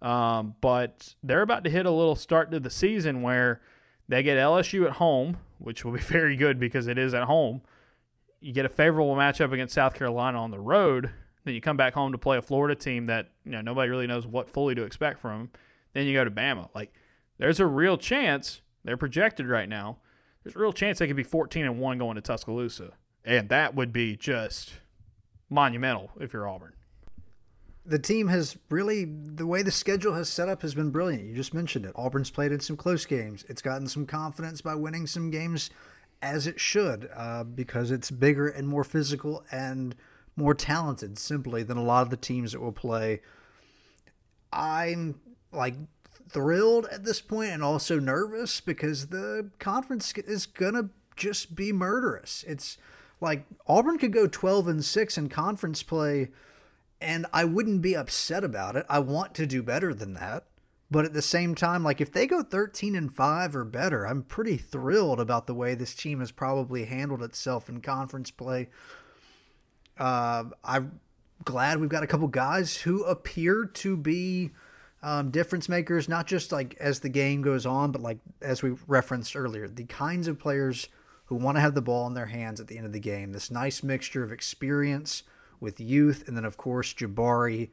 Um, 0.00 0.54
but 0.60 1.14
they're 1.22 1.42
about 1.42 1.64
to 1.64 1.70
hit 1.70 1.86
a 1.86 1.90
little 1.90 2.14
start 2.14 2.50
to 2.52 2.60
the 2.60 2.70
season 2.70 3.22
where 3.22 3.60
they 4.08 4.22
get 4.22 4.38
LSU 4.38 4.86
at 4.86 4.92
home, 4.92 5.38
which 5.58 5.84
will 5.84 5.92
be 5.92 5.98
very 6.00 6.36
good 6.36 6.60
because 6.60 6.86
it 6.86 6.98
is 6.98 7.14
at 7.14 7.24
home. 7.24 7.62
You 8.40 8.52
get 8.52 8.64
a 8.64 8.70
favorable 8.70 9.16
matchup 9.16 9.52
against 9.52 9.74
South 9.74 9.94
Carolina 9.94 10.40
on 10.40 10.50
the 10.50 10.60
road. 10.60 11.10
Then 11.44 11.54
you 11.54 11.60
come 11.60 11.76
back 11.76 11.94
home 11.94 12.12
to 12.12 12.18
play 12.18 12.38
a 12.38 12.42
Florida 12.42 12.74
team 12.74 13.06
that 13.06 13.30
you 13.44 13.52
know 13.52 13.60
nobody 13.60 13.90
really 13.90 14.06
knows 14.06 14.26
what 14.26 14.48
fully 14.48 14.74
to 14.76 14.84
expect 14.84 15.20
from. 15.20 15.50
Then 15.94 16.06
you 16.06 16.14
go 16.14 16.24
to 16.24 16.30
Bama. 16.30 16.68
Like 16.74 16.92
there's 17.38 17.58
a 17.58 17.66
real 17.66 17.96
chance 17.96 18.60
they're 18.84 18.96
projected 18.96 19.46
right 19.48 19.68
now. 19.68 19.98
There's 20.44 20.54
a 20.54 20.60
real 20.60 20.72
chance 20.72 20.98
they 20.98 21.08
could 21.08 21.16
be 21.16 21.24
14 21.24 21.64
and 21.64 21.80
one 21.80 21.98
going 21.98 22.14
to 22.14 22.20
Tuscaloosa, 22.20 22.92
and 23.24 23.48
that 23.48 23.74
would 23.74 23.92
be 23.92 24.16
just 24.16 24.74
monumental 25.50 26.10
if 26.20 26.32
you're 26.32 26.48
Auburn 26.48 26.72
the 27.88 27.98
team 27.98 28.28
has 28.28 28.58
really 28.68 29.06
the 29.06 29.46
way 29.46 29.62
the 29.62 29.70
schedule 29.70 30.12
has 30.12 30.28
set 30.28 30.48
up 30.48 30.60
has 30.60 30.74
been 30.74 30.90
brilliant. 30.90 31.24
You 31.24 31.34
just 31.34 31.54
mentioned 31.54 31.86
it. 31.86 31.92
Auburn's 31.94 32.30
played 32.30 32.52
in 32.52 32.60
some 32.60 32.76
close 32.76 33.06
games. 33.06 33.46
It's 33.48 33.62
gotten 33.62 33.88
some 33.88 34.04
confidence 34.04 34.60
by 34.60 34.74
winning 34.74 35.06
some 35.06 35.30
games 35.30 35.70
as 36.20 36.46
it 36.46 36.60
should 36.60 37.08
uh, 37.16 37.44
because 37.44 37.90
it's 37.90 38.10
bigger 38.10 38.46
and 38.46 38.68
more 38.68 38.84
physical 38.84 39.42
and 39.50 39.94
more 40.36 40.54
talented 40.54 41.18
simply 41.18 41.62
than 41.62 41.78
a 41.78 41.82
lot 41.82 42.02
of 42.02 42.10
the 42.10 42.16
teams 42.18 42.52
that 42.52 42.60
will 42.60 42.72
play. 42.72 43.22
I'm 44.52 45.18
like 45.50 45.74
thrilled 46.28 46.86
at 46.92 47.04
this 47.04 47.22
point 47.22 47.52
and 47.52 47.62
also 47.62 47.98
nervous 47.98 48.60
because 48.60 49.06
the 49.06 49.50
conference 49.58 50.12
is 50.14 50.44
gonna 50.44 50.90
just 51.16 51.54
be 51.54 51.72
murderous. 51.72 52.44
It's 52.46 52.76
like 53.20 53.44
Auburn 53.66 53.98
could 53.98 54.12
go 54.12 54.26
12 54.26 54.68
and 54.68 54.84
6 54.84 55.18
in 55.18 55.28
conference 55.28 55.82
play 55.82 56.28
and 57.00 57.26
I 57.32 57.44
wouldn't 57.44 57.82
be 57.82 57.96
upset 57.96 58.44
about 58.44 58.76
it. 58.76 58.84
I 58.88 58.98
want 58.98 59.34
to 59.34 59.46
do 59.46 59.62
better 59.62 59.94
than 59.94 60.14
that. 60.14 60.44
But 60.90 61.04
at 61.04 61.12
the 61.12 61.22
same 61.22 61.54
time, 61.54 61.84
like 61.84 62.00
if 62.00 62.12
they 62.12 62.26
go 62.26 62.42
13 62.42 62.96
and 62.96 63.12
5 63.12 63.54
or 63.54 63.64
better, 63.64 64.06
I'm 64.06 64.22
pretty 64.22 64.56
thrilled 64.56 65.20
about 65.20 65.46
the 65.46 65.54
way 65.54 65.74
this 65.74 65.94
team 65.94 66.20
has 66.20 66.32
probably 66.32 66.86
handled 66.86 67.22
itself 67.22 67.68
in 67.68 67.82
conference 67.82 68.30
play. 68.30 68.68
Uh, 69.98 70.44
I'm 70.64 71.00
glad 71.44 71.78
we've 71.78 71.90
got 71.90 72.02
a 72.02 72.06
couple 72.06 72.26
guys 72.28 72.78
who 72.78 73.04
appear 73.04 73.66
to 73.66 73.96
be 73.96 74.50
um, 75.02 75.30
difference 75.30 75.68
makers, 75.68 76.08
not 76.08 76.26
just 76.26 76.52
like 76.52 76.74
as 76.80 77.00
the 77.00 77.08
game 77.10 77.42
goes 77.42 77.66
on, 77.66 77.92
but 77.92 78.00
like 78.00 78.18
as 78.40 78.62
we 78.62 78.74
referenced 78.86 79.36
earlier, 79.36 79.68
the 79.68 79.84
kinds 79.84 80.26
of 80.26 80.38
players 80.38 80.88
who 81.28 81.36
want 81.36 81.56
to 81.56 81.60
have 81.60 81.74
the 81.74 81.82
ball 81.82 82.06
in 82.06 82.14
their 82.14 82.26
hands 82.26 82.58
at 82.60 82.66
the 82.66 82.76
end 82.76 82.86
of 82.86 82.92
the 82.92 83.00
game. 83.00 83.32
This 83.32 83.50
nice 83.50 83.82
mixture 83.82 84.22
of 84.22 84.32
experience 84.32 85.22
with 85.60 85.80
youth, 85.80 86.26
and 86.26 86.36
then 86.36 86.44
of 86.44 86.56
course 86.56 86.94
Jabari. 86.94 87.70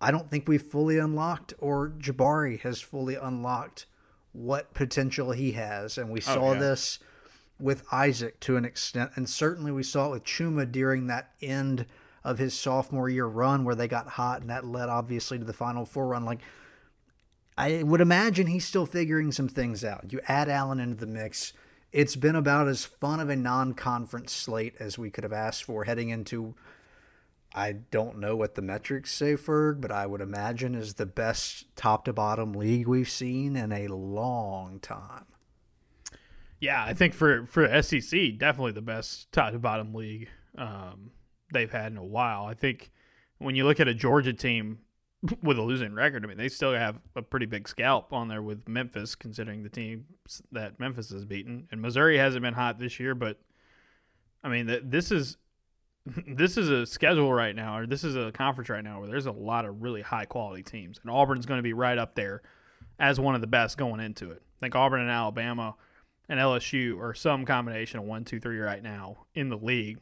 I 0.00 0.10
don't 0.10 0.30
think 0.30 0.46
we've 0.46 0.62
fully 0.62 0.98
unlocked, 0.98 1.54
or 1.58 1.88
Jabari 1.98 2.60
has 2.60 2.80
fully 2.80 3.16
unlocked 3.16 3.86
what 4.32 4.74
potential 4.74 5.32
he 5.32 5.52
has, 5.52 5.98
and 5.98 6.10
we 6.10 6.20
oh, 6.20 6.34
saw 6.34 6.52
yeah. 6.52 6.60
this 6.60 6.98
with 7.58 7.82
Isaac 7.90 8.38
to 8.40 8.56
an 8.56 8.64
extent, 8.64 9.12
and 9.14 9.28
certainly 9.28 9.72
we 9.72 9.82
saw 9.82 10.06
it 10.06 10.10
with 10.10 10.24
Chuma 10.24 10.70
during 10.70 11.06
that 11.06 11.32
end 11.42 11.86
of 12.24 12.38
his 12.38 12.54
sophomore 12.54 13.08
year 13.08 13.26
run 13.26 13.64
where 13.64 13.74
they 13.74 13.88
got 13.88 14.08
hot, 14.10 14.40
and 14.40 14.50
that 14.50 14.64
led 14.64 14.88
obviously 14.88 15.38
to 15.38 15.44
the 15.44 15.52
Final 15.52 15.84
Four 15.84 16.08
run. 16.08 16.24
Like 16.24 16.40
I 17.56 17.82
would 17.82 18.00
imagine 18.00 18.46
he's 18.46 18.64
still 18.64 18.86
figuring 18.86 19.32
some 19.32 19.48
things 19.48 19.84
out. 19.84 20.12
You 20.12 20.20
add 20.28 20.48
Allen 20.48 20.78
into 20.78 20.96
the 20.96 21.06
mix. 21.06 21.52
It's 21.90 22.16
been 22.16 22.36
about 22.36 22.68
as 22.68 22.84
fun 22.84 23.20
of 23.20 23.28
a 23.28 23.36
non 23.36 23.74
conference 23.74 24.32
slate 24.32 24.74
as 24.78 24.98
we 24.98 25.10
could 25.10 25.24
have 25.24 25.32
asked 25.32 25.64
for 25.64 25.84
heading 25.84 26.10
into 26.10 26.54
I 27.54 27.72
don't 27.72 28.18
know 28.18 28.36
what 28.36 28.54
the 28.54 28.62
metrics 28.62 29.12
say, 29.12 29.34
Ferg, 29.34 29.80
but 29.80 29.90
I 29.90 30.06
would 30.06 30.20
imagine 30.20 30.74
is 30.74 30.94
the 30.94 31.06
best 31.06 31.64
top 31.76 32.04
to 32.04 32.12
bottom 32.12 32.52
league 32.52 32.86
we've 32.86 33.08
seen 33.08 33.56
in 33.56 33.72
a 33.72 33.88
long 33.88 34.80
time. 34.80 35.24
Yeah, 36.60 36.84
I 36.84 36.92
think 36.92 37.14
for 37.14 37.46
for 37.46 37.82
SEC, 37.82 38.36
definitely 38.36 38.72
the 38.72 38.82
best 38.82 39.32
top 39.32 39.52
to 39.52 39.58
bottom 39.58 39.94
league 39.94 40.28
um, 40.56 41.12
they've 41.52 41.70
had 41.70 41.92
in 41.92 41.98
a 41.98 42.04
while. 42.04 42.44
I 42.44 42.54
think 42.54 42.90
when 43.38 43.54
you 43.54 43.64
look 43.64 43.80
at 43.80 43.88
a 43.88 43.94
Georgia 43.94 44.32
team 44.32 44.80
with 45.42 45.58
a 45.58 45.62
losing 45.62 45.94
record, 45.94 46.24
I 46.24 46.28
mean 46.28 46.36
they 46.36 46.48
still 46.48 46.72
have 46.74 46.98
a 47.16 47.22
pretty 47.22 47.46
big 47.46 47.68
scalp 47.68 48.12
on 48.12 48.28
there 48.28 48.42
with 48.42 48.68
Memphis, 48.68 49.14
considering 49.14 49.62
the 49.62 49.68
teams 49.68 50.42
that 50.52 50.78
Memphis 50.78 51.10
has 51.10 51.24
beaten. 51.24 51.66
And 51.70 51.80
Missouri 51.80 52.18
hasn't 52.18 52.42
been 52.42 52.54
hot 52.54 52.78
this 52.78 53.00
year, 53.00 53.14
but 53.14 53.40
I 54.42 54.48
mean 54.48 54.80
this 54.84 55.10
is 55.10 55.36
this 56.26 56.56
is 56.56 56.70
a 56.70 56.86
schedule 56.86 57.32
right 57.32 57.54
now, 57.54 57.78
or 57.78 57.86
this 57.86 58.04
is 58.04 58.16
a 58.16 58.32
conference 58.32 58.68
right 58.68 58.84
now 58.84 59.00
where 59.00 59.08
there's 59.08 59.26
a 59.26 59.32
lot 59.32 59.64
of 59.64 59.82
really 59.82 60.02
high 60.02 60.24
quality 60.24 60.62
teams, 60.62 61.00
and 61.02 61.10
Auburn's 61.10 61.46
going 61.46 61.58
to 61.58 61.62
be 61.62 61.72
right 61.72 61.98
up 61.98 62.14
there 62.14 62.42
as 62.98 63.20
one 63.20 63.34
of 63.34 63.40
the 63.40 63.46
best 63.46 63.78
going 63.78 64.00
into 64.00 64.30
it. 64.30 64.42
I 64.42 64.60
think 64.60 64.74
Auburn 64.74 65.00
and 65.00 65.10
Alabama 65.10 65.76
and 66.28 66.38
LSU 66.40 67.00
are 67.00 67.14
some 67.14 67.44
combination 67.44 68.00
of 68.00 68.06
one, 68.06 68.24
two, 68.24 68.40
three 68.40 68.58
right 68.58 68.82
now 68.82 69.26
in 69.34 69.48
the 69.48 69.56
league. 69.56 69.98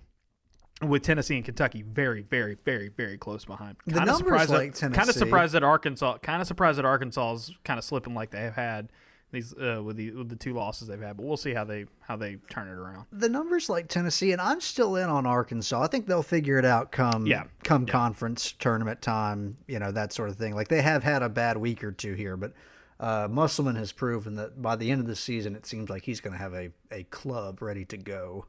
With 0.83 1.03
Tennessee 1.03 1.37
and 1.37 1.45
Kentucky 1.45 1.83
very, 1.83 2.21
very, 2.23 2.55
very, 2.65 2.89
very 2.89 3.17
close 3.17 3.47
behind. 3.47 3.77
The 3.87 3.93
Kinda 3.95 4.07
numbers 4.07 4.19
surprised 4.43 4.51
like 4.51 4.75
that, 4.75 4.93
Kind 4.93 5.09
of 5.09 5.15
surprised 5.15 5.55
that 5.55 5.65
Arkansas. 5.65 6.19
Kind 6.19 6.43
of 6.43 6.47
surprised 6.47 6.79
that 6.79 6.85
Arkansas 6.85 7.33
is 7.35 7.53
kind 7.65 7.79
of 7.79 7.85
slipping 7.85 8.15
like 8.15 8.31
they 8.31 8.43
have 8.43 8.55
had 8.57 8.91
these 9.33 9.55
uh, 9.55 9.81
with 9.83 9.97
the 9.97 10.11
with 10.11 10.29
the 10.29 10.37
two 10.37 10.53
losses 10.53 10.87
they've 10.89 11.01
had. 11.01 11.17
But 11.17 11.25
we'll 11.25 11.39
see 11.39 11.55
how 11.55 11.65
they 11.65 11.87
how 12.01 12.17
they 12.17 12.37
turn 12.51 12.69
it 12.69 12.73
around. 12.79 13.07
the 13.11 13.29
numbers 13.31 13.71
like 13.71 13.89
Tennessee, 13.89 14.33
and 14.33 14.41
I'm 14.41 14.61
still 14.61 14.97
in 14.97 15.09
on 15.09 15.25
Arkansas. 15.25 15.81
I 15.83 15.87
think 15.87 16.07
they'll 16.07 16.23
figure 16.23 16.59
it 16.59 16.67
out 16.67 16.93
come 16.93 17.27
Yeah. 17.27 17.45
come 17.65 17.87
conference 17.87 18.53
tournament 18.53 19.01
time, 19.01 19.57
you 19.67 19.79
know 19.79 19.93
that 19.93 20.13
sort 20.13 20.29
of 20.29 20.37
thing. 20.37 20.55
Like 20.55 20.69
they 20.69 20.83
have 20.83 21.03
had 21.03 21.23
a 21.23 21.31
bad 21.31 21.57
week 21.57 21.83
or 21.85 21.91
two 21.91 22.13
here, 22.13 22.37
but 22.37 22.53
uh, 23.01 23.29
Musselman 23.31 23.77
has 23.77 23.93
proven 23.93 24.35
that 24.35 24.61
by 24.61 24.77
the 24.77 24.91
end 24.91 25.01
of 25.01 25.07
the 25.07 25.17
season, 25.17 25.57
it 25.57 25.65
seems 25.65 25.89
like 25.89 26.03
he's 26.05 26.21
going 26.21 26.33
to 26.33 26.39
have 26.39 26.53
a, 26.55 26.71
a 26.91 27.05
club 27.05 27.63
ready 27.63 27.85
to 27.87 27.97
go. 27.97 28.45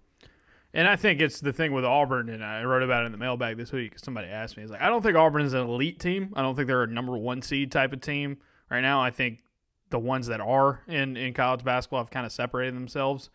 And 0.78 0.88
I 0.88 0.95
think 0.95 1.21
it's 1.21 1.39
the 1.39 1.51
thing 1.51 1.71
with 1.71 1.84
Auburn, 1.84 2.30
and 2.30 2.45
I 2.45 2.63
wrote 2.63 2.84
about 2.84 3.01
it 3.01 3.07
in 3.07 3.11
the 3.11 3.17
mailbag 3.17 3.57
this 3.57 3.71
week. 3.71 3.97
Somebody 3.97 4.28
asked 4.28 4.57
me, 4.57 4.63
"Is 4.63 4.69
like 4.69 4.80
I 4.80 4.89
don't 4.89 5.01
think 5.01 5.17
Auburn 5.17 5.41
is 5.41 5.53
an 5.53 5.67
elite 5.67 5.99
team. 5.99 6.32
I 6.36 6.43
don't 6.43 6.55
think 6.55 6.67
they're 6.67 6.84
a 6.84 6.88
number 6.88 7.17
one 7.17 7.41
seed 7.41 7.71
type 7.71 7.93
of 7.93 8.01
team 8.01 8.38
right 8.69 8.82
now. 8.82 9.01
I 9.01 9.09
think 9.09 9.39
the 9.89 9.97
ones 9.97 10.28
that 10.28 10.39
are 10.39 10.84
in, 10.88 11.17
in 11.17 11.34
college 11.34 11.63
basketball 11.63 12.01
have 12.01 12.11
kind 12.11 12.28
of 12.28 12.32
separated 12.32 12.75
themselves, 12.75 13.32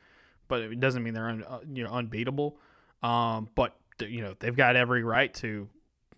but 0.46 0.60
it 0.60 0.78
doesn't 0.78 1.02
mean 1.02 1.14
they're 1.14 1.28
un, 1.28 1.42
uh, 1.42 1.58
you 1.74 1.82
know 1.82 1.90
unbeatable. 1.90 2.58
Um, 3.02 3.48
but 3.56 3.74
you 3.98 4.22
know 4.22 4.36
they've 4.38 4.56
got 4.56 4.76
every 4.76 5.02
right 5.02 5.34
to 5.34 5.68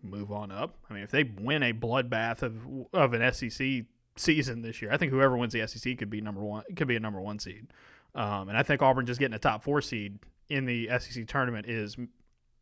move 0.03 0.31
on 0.31 0.53
up. 0.53 0.77
I 0.91 0.93
mean, 0.93 1.05
if 1.05 1.11
they 1.11 1.25
win 1.25 1.63
a 1.63 1.73
bloodbath 1.73 2.43
of 2.43 2.67
of 2.93 3.15
an 3.15 3.33
SEC 3.33 3.87
season 4.17 4.61
this 4.61 4.83
year, 4.83 4.93
I 4.93 4.99
think 4.99 5.11
whoever 5.11 5.39
wins 5.39 5.55
the 5.55 5.67
SEC 5.67 5.97
could 5.97 6.11
be 6.11 6.21
number 6.21 6.43
one. 6.43 6.65
Could 6.77 6.89
be 6.89 6.97
a 6.97 7.01
number 7.01 7.23
one 7.23 7.39
seed. 7.39 7.69
Um, 8.15 8.51
and 8.51 8.59
I 8.59 8.63
think 8.63 8.83
Auburn 8.83 9.07
just 9.07 9.19
getting 9.19 9.35
a 9.35 9.39
top 9.39 9.65
four 9.65 9.81
seed 9.81 10.19
in 10.49 10.67
the 10.67 10.89
SEC 10.99 11.27
tournament 11.27 11.67
is 11.67 11.97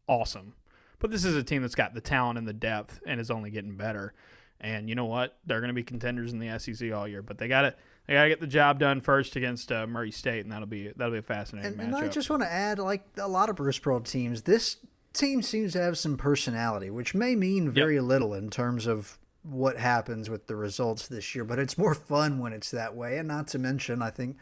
awesome. 0.07 0.55
But 0.99 1.11
this 1.11 1.25
is 1.25 1.35
a 1.35 1.43
team 1.43 1.63
that's 1.63 1.75
got 1.75 1.95
the 1.95 2.01
talent 2.01 2.39
and 2.39 2.47
the 2.47 2.53
depth 2.53 3.01
and 3.07 3.21
is 3.21 3.31
only 3.31 3.51
getting 3.51 3.77
better. 3.77 4.15
And 4.61 4.89
you 4.89 4.95
know 4.95 5.07
what? 5.07 5.37
They're 5.45 5.61
going 5.61 5.69
to 5.69 5.75
be 5.75 5.83
contenders 5.83 6.33
in 6.33 6.39
the 6.39 6.59
SEC 6.59 6.93
all 6.93 7.09
year, 7.09 7.23
but 7.23 7.39
they 7.39 7.49
got 7.49 7.63
to 7.63 7.75
they 8.07 8.15
got 8.15 8.23
to 8.25 8.29
get 8.29 8.41
the 8.41 8.47
job 8.47 8.79
done 8.79 9.01
first 9.01 9.37
against 9.37 9.71
uh, 9.71 9.87
Murray 9.87 10.11
State, 10.11 10.45
and 10.45 10.53
that'll 10.53 10.67
be 10.67 10.93
that'll 10.97 11.13
be 11.13 11.19
a 11.19 11.23
fascinating 11.23 11.73
And, 11.73 11.95
and. 11.95 11.97
I 11.97 12.09
just 12.09 12.31
want 12.31 12.43
to 12.43 12.51
add, 12.51 12.79
like 12.79 13.05
a 13.17 13.29
lot 13.29 13.49
of 13.49 13.57
Bruce 13.57 13.79
Pearl 13.79 14.01
teams, 14.01 14.43
this 14.43 14.79
team 15.13 15.43
seems 15.43 15.73
to 15.73 15.81
have 15.81 15.99
some 15.99 16.17
personality, 16.17 16.91
which 16.91 17.15
may 17.15 17.37
mean 17.37 17.71
very 17.71 18.01
little 18.01 18.35
in 18.35 18.51
terms 18.51 18.87
of 18.87 19.19
what 19.43 19.77
happens 19.77 20.31
with 20.31 20.47
the 20.47 20.57
results 20.57 21.09
this 21.09 21.35
year. 21.35 21.45
But 21.45 21.59
it's 21.59 21.77
more 21.77 21.95
fun 21.95 22.39
when 22.39 22.53
it's 22.53 22.71
that 22.71 22.95
way. 22.95 23.19
And 23.19 23.29
not 23.29 23.49
to 23.49 23.59
mention, 23.59 24.03
I 24.03 24.11
think 24.11 24.37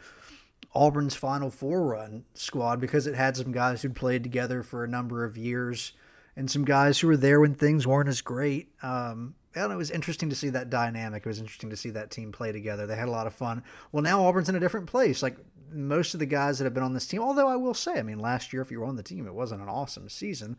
Auburn's 0.73 1.15
Final 1.15 1.49
Four 1.49 1.85
run 1.85 2.25
squad 2.33 2.79
because 2.79 3.07
it 3.07 3.15
had 3.15 3.35
some 3.35 3.51
guys 3.51 3.81
who'd 3.81 3.95
played 3.95 4.23
together 4.23 4.63
for 4.63 4.83
a 4.83 4.87
number 4.87 5.23
of 5.25 5.37
years 5.37 5.93
and 6.35 6.49
some 6.49 6.65
guys 6.65 6.99
who 6.99 7.07
were 7.07 7.17
there 7.17 7.39
when 7.39 7.53
things 7.53 7.85
weren't 7.85 8.09
as 8.09 8.21
great. 8.21 8.69
Um, 8.81 9.35
I 9.55 9.65
it 9.65 9.75
was 9.75 9.91
interesting 9.91 10.29
to 10.29 10.35
see 10.35 10.49
that 10.49 10.69
dynamic. 10.69 11.25
It 11.25 11.29
was 11.29 11.39
interesting 11.39 11.69
to 11.71 11.75
see 11.75 11.89
that 11.89 12.09
team 12.09 12.31
play 12.31 12.51
together. 12.51 12.87
They 12.87 12.95
had 12.95 13.09
a 13.09 13.11
lot 13.11 13.27
of 13.27 13.33
fun. 13.33 13.63
Well, 13.91 14.03
now 14.03 14.23
Auburn's 14.23 14.47
in 14.47 14.55
a 14.55 14.61
different 14.61 14.87
place. 14.87 15.21
Like 15.21 15.37
most 15.73 16.13
of 16.13 16.19
the 16.19 16.25
guys 16.25 16.57
that 16.57 16.63
have 16.63 16.73
been 16.73 16.83
on 16.83 16.93
this 16.93 17.07
team, 17.07 17.21
although 17.21 17.47
I 17.47 17.57
will 17.57 17.73
say, 17.73 17.99
I 17.99 18.03
mean, 18.03 18.19
last 18.19 18.53
year, 18.53 18.61
if 18.61 18.71
you 18.71 18.79
were 18.79 18.85
on 18.85 18.95
the 18.95 19.03
team, 19.03 19.27
it 19.27 19.33
wasn't 19.33 19.61
an 19.61 19.69
awesome 19.69 20.07
season. 20.07 20.57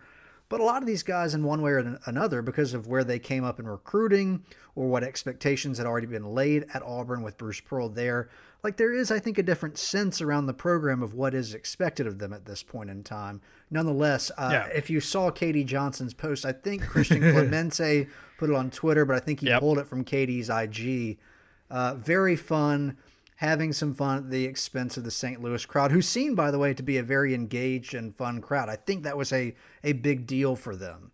But 0.52 0.60
a 0.60 0.64
lot 0.64 0.82
of 0.82 0.86
these 0.86 1.02
guys, 1.02 1.32
in 1.34 1.44
one 1.44 1.62
way 1.62 1.70
or 1.70 1.98
another, 2.04 2.42
because 2.42 2.74
of 2.74 2.86
where 2.86 3.04
they 3.04 3.18
came 3.18 3.42
up 3.42 3.58
in 3.58 3.66
recruiting 3.66 4.44
or 4.74 4.86
what 4.86 5.02
expectations 5.02 5.78
had 5.78 5.86
already 5.86 6.06
been 6.06 6.26
laid 6.34 6.66
at 6.74 6.82
Auburn 6.82 7.22
with 7.22 7.38
Bruce 7.38 7.60
Pearl 7.60 7.88
there, 7.88 8.28
like 8.62 8.76
there 8.76 8.92
is, 8.92 9.10
I 9.10 9.18
think, 9.18 9.38
a 9.38 9.42
different 9.42 9.78
sense 9.78 10.20
around 10.20 10.44
the 10.44 10.52
program 10.52 11.02
of 11.02 11.14
what 11.14 11.32
is 11.32 11.54
expected 11.54 12.06
of 12.06 12.18
them 12.18 12.34
at 12.34 12.44
this 12.44 12.62
point 12.62 12.90
in 12.90 13.02
time. 13.02 13.40
Nonetheless, 13.70 14.30
uh, 14.36 14.50
Yeah. 14.52 14.66
if 14.76 14.90
you 14.90 15.00
saw 15.00 15.30
KD 15.30 15.64
Johnson's 15.64 16.12
post, 16.12 16.44
I 16.44 16.52
think 16.52 16.82
Christian 16.86 17.20
Clemente 17.22 18.08
put 18.38 18.50
it 18.50 18.54
on 18.54 18.70
Twitter, 18.70 19.06
but 19.06 19.16
I 19.16 19.20
think 19.20 19.40
he 19.40 19.46
Yep. 19.46 19.60
pulled 19.60 19.78
it 19.78 19.86
from 19.86 20.04
KD's 20.04 20.50
IG. 20.50 21.16
Uh, 21.70 21.94
very 21.94 22.36
fun, 22.36 22.98
having 23.42 23.72
some 23.72 23.92
fun 23.92 24.18
at 24.18 24.30
the 24.30 24.44
expense 24.44 24.96
of 24.96 25.02
the 25.02 25.10
St. 25.10 25.42
Louis 25.42 25.66
crowd, 25.66 25.90
who 25.90 26.00
seemed, 26.00 26.36
by 26.36 26.52
the 26.52 26.60
way, 26.60 26.72
to 26.72 26.82
be 26.82 26.96
a 26.96 27.02
very 27.02 27.34
engaged 27.34 27.92
and 27.92 28.14
fun 28.14 28.40
crowd. 28.40 28.68
I 28.68 28.76
think 28.76 29.02
that 29.02 29.16
was 29.16 29.32
a, 29.32 29.56
a 29.82 29.94
big 29.94 30.28
deal 30.28 30.54
for 30.54 30.76
them. 30.76 31.10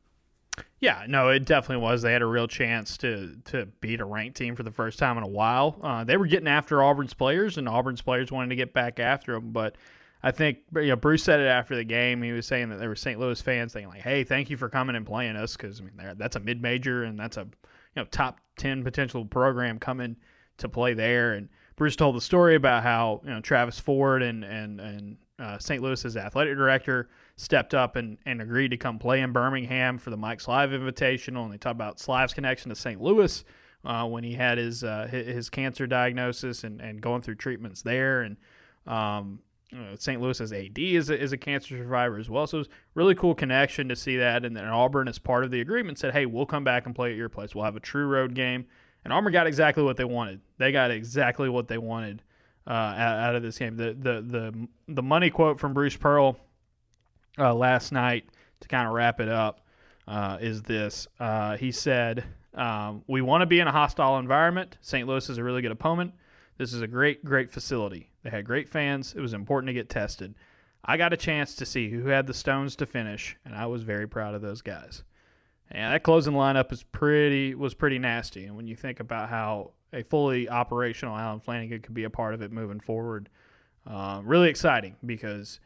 Yeah, 0.79 1.07
no, 1.09 1.31
it 1.31 1.47
definitely 1.47 1.83
was. 1.83 2.03
They 2.03 2.13
had 2.13 2.21
a 2.21 2.27
real 2.27 2.47
chance 2.47 2.99
to 2.99 3.37
to 3.47 3.67
beat 3.81 4.01
a 4.01 4.05
ranked 4.05 4.37
team 4.37 4.57
for 4.57 4.63
the 4.63 4.71
first 4.71 4.99
time 4.99 5.17
in 5.17 5.25
a 5.25 5.29
while. 5.29 5.79
Uh, 5.83 6.05
they 6.05 6.19
were 6.19 6.27
getting 6.27 6.49
after 6.49 6.83
Auburn's 6.83 7.15
players, 7.15 7.57
and 7.57 7.67
Auburn's 7.67 8.03
players 8.03 8.31
wanted 8.31 8.51
to 8.51 8.57
get 8.57 8.75
back 8.75 9.01
after 9.01 9.33
them. 9.33 9.51
But 9.51 9.77
I 10.23 10.31
think 10.31 10.59
you 10.75 10.89
know 10.89 10.97
Bruce 10.97 11.25
said 11.25 11.41
it 11.41 11.47
after 11.47 11.77
the 11.77 11.85
game. 11.85 12.23
He 12.23 12.33
was 12.33 12.47
saying 12.47 12.69
that 12.69 12.79
there 12.79 12.91
were 12.91 12.97
St. 12.97 13.19
Louis 13.19 13.41
fans 13.41 13.73
saying 13.73 13.89
like, 13.89 14.03
"Hey, 14.03 14.23
thank 14.23 14.51
you 14.51 14.57
for 14.57 14.69
coming 14.69 14.97
and 14.97 15.07
playing 15.07 15.37
us," 15.37 15.57
because 15.57 15.81
I 15.81 15.85
mean 15.85 16.17
that's 16.19 16.37
a 16.37 16.41
mid 16.41 16.61
major 16.61 17.05
and 17.05 17.19
that's 17.19 17.39
a 17.39 17.43
you 17.43 17.49
know 17.97 18.05
top 18.05 18.39
ten 18.57 18.85
potential 18.85 19.25
program 19.25 19.79
coming 19.79 20.17
to 20.59 20.69
play 20.69 20.93
there. 20.95 21.33
And 21.33 21.49
Bruce 21.79 21.95
told 21.95 22.17
the 22.17 22.21
story 22.21 22.57
about 22.57 22.83
how 22.83 23.23
you 23.25 23.31
know 23.31 23.41
Travis 23.41 23.79
Ford 23.79 24.23
and 24.23 24.45
and 24.45 24.81
and 24.81 25.17
uh, 25.39 25.59
St. 25.59 25.81
Louis's 25.81 26.17
athletic 26.17 26.57
director 26.57 27.09
stepped 27.37 27.73
up 27.73 27.95
and, 27.95 28.19
and 28.27 28.43
agreed 28.43 28.73
to 28.73 28.77
come 28.77 28.99
play 28.99 29.21
in 29.21 29.33
Birmingham 29.33 29.97
for 29.97 30.11
the 30.11 30.17
Mike 30.17 30.41
Slive 30.41 30.71
Invitational. 30.71 31.45
And 31.45 31.53
they 31.53 31.59
talked 31.59 31.77
about 31.77 31.99
Slive's 31.99 32.35
connection 32.35 32.71
to 32.71 32.75
St. 32.75 33.01
Louis 33.01 33.45
uh, 33.85 34.05
when 34.07 34.25
he 34.25 34.35
had 34.35 34.59
his 34.59 34.83
uh, 34.83 35.07
his, 35.09 35.49
cancer 35.49 35.87
diagnosis 35.87 36.65
and, 36.65 36.81
and 36.81 37.01
going 37.01 37.23
through 37.23 37.37
treatments 37.37 37.83
there. 37.83 38.23
And 38.23 38.37
um, 38.89 39.39
St. 39.97 40.21
Louis's 40.21 40.53
AD 40.53 40.79
is 40.79 41.11
a, 41.11 41.21
is 41.21 41.31
a 41.31 41.37
cancer 41.37 41.77
survivor 41.77 42.19
as 42.19 42.29
well. 42.29 42.49
So 42.49 42.57
it 42.57 42.61
was 42.61 42.67
a 42.67 42.71
really 42.97 43.15
cool 43.15 43.37
connection 43.37 43.89
to 43.89 43.95
see 43.95 44.17
that. 44.17 44.45
And 44.45 44.57
then 44.57 44.65
Auburn, 44.65 45.07
as 45.07 45.21
part 45.21 45.45
of 45.45 45.53
the 45.53 45.61
agreement, 45.61 45.99
said, 45.99 46.13
hey, 46.13 46.27
we'll 46.27 46.47
come 46.47 46.65
back 46.65 46.87
and 46.87 46.95
play 46.97 47.13
at 47.13 47.17
your 47.17 47.29
place. 47.29 47.55
We'll 47.55 47.65
have 47.65 47.77
a 47.77 47.81
true 47.81 48.09
road 48.09 48.35
game. 48.35 48.67
And 49.05 49.13
Auburn 49.13 49.33
got 49.33 49.47
exactly 49.47 49.83
what 49.83 49.97
they 49.97 50.05
wanted. 50.05 50.41
They 50.59 50.73
got 50.73 50.91
exactly 50.91 51.49
what 51.49 51.69
they 51.69 51.79
wanted 51.79 52.23
uh, 52.67 52.73
out, 52.73 53.19
out 53.19 53.35
of 53.37 53.43
this 53.43 53.59
game. 53.59 53.77
The, 53.77 53.95
the 53.99 54.21
the 54.21 54.69
the 54.89 55.03
money 55.03 55.31
quote 55.31 55.59
from 55.59 55.73
Bruce 55.73 55.97
Pearl 55.97 56.39
uh, 57.39 57.55
last 57.55 57.93
night 57.93 58.29
to 58.61 58.69
kind 58.69 58.87
of 58.87 58.95
wrap 58.95 59.21
it 59.21 59.29
up 59.29 59.61
uh, 60.07 60.39
is 60.41 60.63
this. 60.63 61.07
Uh, 61.19 61.57
he 61.57 61.73
said, 61.73 62.25
um, 62.55 63.03
"We 63.07 63.23
want 63.23 63.43
to 63.43 63.47
be 63.47 63.61
in 63.61 63.69
a 63.69 63.73
hostile 63.73 64.19
environment. 64.19 64.77
St. 64.81 65.07
Louis 65.07 65.29
is 65.29 65.39
a 65.39 65.45
really 65.45 65.63
good 65.63 65.73
opponent. 65.73 66.13
This 66.59 66.73
is 66.73 66.83
a 66.83 66.89
great, 66.89 67.25
great 67.25 67.51
facility. 67.51 68.11
They 68.25 68.31
had 68.31 68.45
great 68.45 68.69
fans. 68.69 69.15
It 69.17 69.21
was 69.21 69.33
important 69.33 69.69
to 69.69 69.75
get 69.75 69.89
tested. 69.89 70.35
I 70.85 70.97
got 70.97 71.13
a 71.13 71.17
chance 71.17 71.55
to 71.57 71.67
see 71.67 71.89
who 71.91 72.09
had 72.09 72.27
the 72.27 72.35
stones 72.35 72.75
to 72.77 72.87
finish, 72.87 73.37
and 73.45 73.55
I 73.55 73.67
was 73.67 73.83
very 73.83 74.09
proud 74.09 74.35
of 74.35 74.43
those 74.43 74.61
guys. 74.63 75.05
And 75.71 75.93
that 75.93 76.03
closing 76.03 76.35
lineup 76.35 76.73
is 76.73 76.83
pretty 76.83 77.55
was 77.55 77.75
pretty 77.75 77.99
nasty. 77.99 78.47
And 78.47 78.57
when 78.57 78.67
you 78.67 78.77
think 78.77 79.01
about 79.01 79.29
how 79.29 79.73
a 79.93 80.03
fully 80.03 80.49
operational 80.49 81.17
Allen 81.17 81.41
Flanigan 81.41 81.83
could 81.83 81.95
be 81.95 82.05
a 82.05 82.11
part 82.11 82.35
of 82.35 82.43
it 82.43 82.53
moving 82.53 82.81
forward, 82.81 83.29
uh, 83.87 84.21
really 84.25 84.49
exciting 84.49 84.97
because 85.05 85.61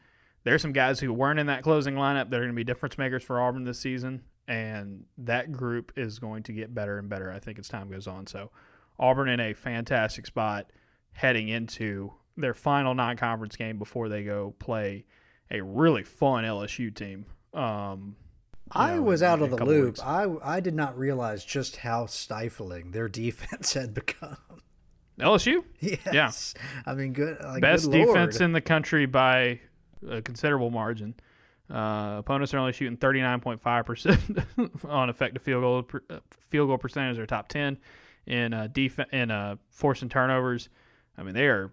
there's 0.45 0.63
some 0.63 0.73
guys 0.73 1.01
who 1.01 1.13
weren't 1.13 1.39
in 1.39 1.47
that 1.47 1.63
closing 1.63 1.95
lineup 1.95 2.31
that 2.31 2.37
are 2.37 2.41
going 2.41 2.49
to 2.49 2.55
be 2.55 2.65
difference 2.65 2.99
makers 2.99 3.23
for 3.23 3.41
Auburn 3.41 3.65
this 3.65 3.79
season, 3.79 4.23
and 4.49 5.05
that 5.19 5.53
group 5.53 5.93
is 5.97 6.19
going 6.19 6.43
to 6.45 6.53
get 6.53 6.75
better 6.75 6.99
and 6.99 7.09
better. 7.09 7.31
I 7.31 7.39
think 7.39 7.59
as 7.59 7.69
time 7.69 7.91
goes 7.91 8.07
on. 8.07 8.27
So 8.27 8.51
Auburn 8.99 9.29
in 9.29 9.41
a 9.41 9.55
fantastic 9.55 10.27
spot 10.27 10.71
heading 11.13 11.49
into 11.49 12.13
their 12.37 12.55
final 12.55 12.95
non-conference 12.95 13.57
game 13.57 13.79
before 13.79 14.09
they 14.09 14.25
go 14.25 14.55
play 14.59 15.05
a 15.51 15.61
really 15.61 16.03
fun 16.03 16.45
LSU 16.45 16.95
team. 16.95 17.27
Um, 17.53 18.17
I 18.75 18.95
know, 18.97 19.03
was 19.03 19.23
out 19.23 19.39
in 19.39 19.45
of 19.45 19.51
the 19.59 19.65
loop. 19.65 19.85
weeks. 19.87 20.01
I 20.01 20.27
I 20.43 20.61
did 20.61 20.75
not 20.75 20.97
realize 20.99 21.45
just 21.45 21.77
how 21.77 22.07
stifling 22.07 22.91
their 22.93 23.09
defense 23.23 23.75
had 23.75 23.95
become. 23.95 24.37
LSU, 25.19 25.63
Yes. 25.81 26.55
I 26.87 26.95
mean, 26.95 27.13
good. 27.13 27.39
Like, 27.45 27.61
best 27.61 27.91
good 27.91 28.07
defense 28.07 28.41
in 28.41 28.53
the 28.53 28.61
country 28.63 29.07
by 29.07 29.61
a 30.09 30.23
considerable 30.23 30.71
margin. 30.71 31.15
Uh, 31.71 32.17
opponents 32.19 32.53
are 32.55 32.59
only 32.59 32.73
shooting 32.73 32.97
39.5% 32.97 34.85
on 34.89 35.11
effective 35.11 35.43
field 35.43 35.63
goal 35.63 35.83
per- 35.83 36.03
uh, 36.11 36.19
field 36.51 36.69
goal 36.69 36.79
percentage. 36.79 37.17
They're 37.17 37.27
top 37.27 37.49
10 37.49 37.79
in 38.27 38.53
uh, 38.55 38.69
def- 38.73 38.99
in 39.13 39.31
uh, 39.31 39.57
forcing 39.71 40.09
turnovers. 40.09 40.69
I 41.17 41.23
mean, 41.23 41.35
they 41.35 41.47
are 41.47 41.71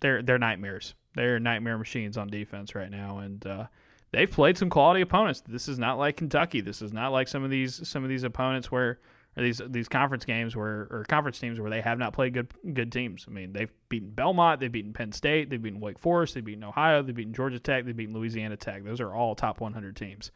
they're 0.00 0.22
they're 0.22 0.38
nightmares. 0.38 0.94
They're 1.14 1.38
nightmare 1.40 1.78
machines 1.78 2.16
on 2.16 2.28
defense 2.28 2.74
right 2.74 2.90
now, 2.90 3.18
and 3.18 3.44
uh, 3.46 3.66
they've 4.12 4.30
played 4.30 4.58
some 4.58 4.70
quality 4.70 5.00
opponents. 5.00 5.42
This 5.46 5.68
is 5.68 5.78
not 5.78 5.98
like 5.98 6.16
Kentucky. 6.16 6.60
This 6.60 6.82
is 6.82 6.92
not 6.92 7.12
like 7.12 7.28
some 7.28 7.44
of 7.44 7.50
these 7.50 7.86
some 7.88 8.02
of 8.02 8.08
these 8.08 8.24
opponents 8.24 8.70
where 8.70 8.98
or 9.36 9.42
these 9.42 9.60
these 9.68 9.88
conference 9.88 10.24
games 10.24 10.56
where 10.56 10.88
or 10.90 11.04
conference 11.08 11.38
teams 11.38 11.60
where 11.60 11.70
they 11.70 11.80
have 11.80 11.98
not 11.98 12.12
played 12.12 12.34
good 12.34 12.52
good 12.74 12.90
teams. 12.92 13.24
I 13.28 13.30
mean, 13.30 13.52
they've 13.52 13.70
beaten 13.88 14.10
Belmont, 14.10 14.60
they've 14.60 14.72
beaten 14.72 14.92
Penn 14.92 15.12
State, 15.12 15.50
they've 15.50 15.62
beaten 15.62 15.80
Wake 15.80 15.98
Forest, 15.98 16.34
they've 16.34 16.44
beaten 16.44 16.64
Ohio, 16.64 17.02
they've 17.02 17.14
beaten 17.14 17.34
Georgia 17.34 17.58
Tech, 17.58 17.84
they've 17.84 17.96
beaten 17.96 18.14
Louisiana 18.14 18.56
Tech. 18.56 18.84
Those 18.84 19.00
are 19.00 19.14
all 19.14 19.34
top 19.34 19.60
100 19.60 19.96
teams. 19.96 20.32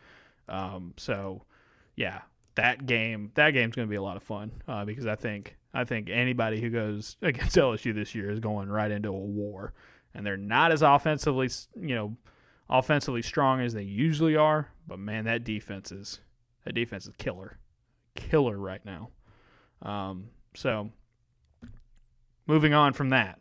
Um, 0.48 0.94
so, 0.96 1.42
yeah, 1.96 2.22
that 2.54 2.86
game 2.86 3.32
that 3.34 3.50
game's 3.50 3.74
going 3.74 3.88
to 3.88 3.90
be 3.90 3.96
a 3.96 4.02
lot 4.02 4.16
of 4.16 4.22
fun 4.22 4.52
uh, 4.68 4.84
because 4.84 5.06
I 5.06 5.16
think 5.16 5.56
I 5.72 5.84
think 5.84 6.08
anybody 6.08 6.60
who 6.60 6.70
goes 6.70 7.16
against 7.22 7.56
LSU 7.56 7.94
this 7.94 8.14
year 8.14 8.30
is 8.30 8.40
going 8.40 8.68
right 8.68 8.90
into 8.90 9.08
a 9.08 9.12
war, 9.12 9.72
and 10.14 10.24
they're 10.24 10.36
not 10.36 10.70
as 10.70 10.82
offensively, 10.82 11.50
you 11.80 11.94
know, 11.96 12.16
offensively 12.68 13.22
strong 13.22 13.60
as 13.60 13.74
they 13.74 13.82
usually 13.82 14.36
are. 14.36 14.70
But 14.86 14.98
man, 14.98 15.24
that 15.24 15.44
defense 15.44 15.92
is 15.92 16.20
that 16.64 16.74
defense 16.74 17.06
is 17.06 17.14
killer, 17.18 17.58
killer 18.14 18.58
right 18.58 18.84
now. 18.84 19.10
Um, 19.82 20.28
so 20.54 20.90
moving 22.46 22.74
on 22.74 22.92
from 22.92 23.10
that, 23.10 23.40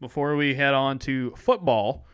before 0.00 0.36
we 0.36 0.54
head 0.54 0.74
on 0.74 0.98
to 1.00 1.32
football 1.36 2.06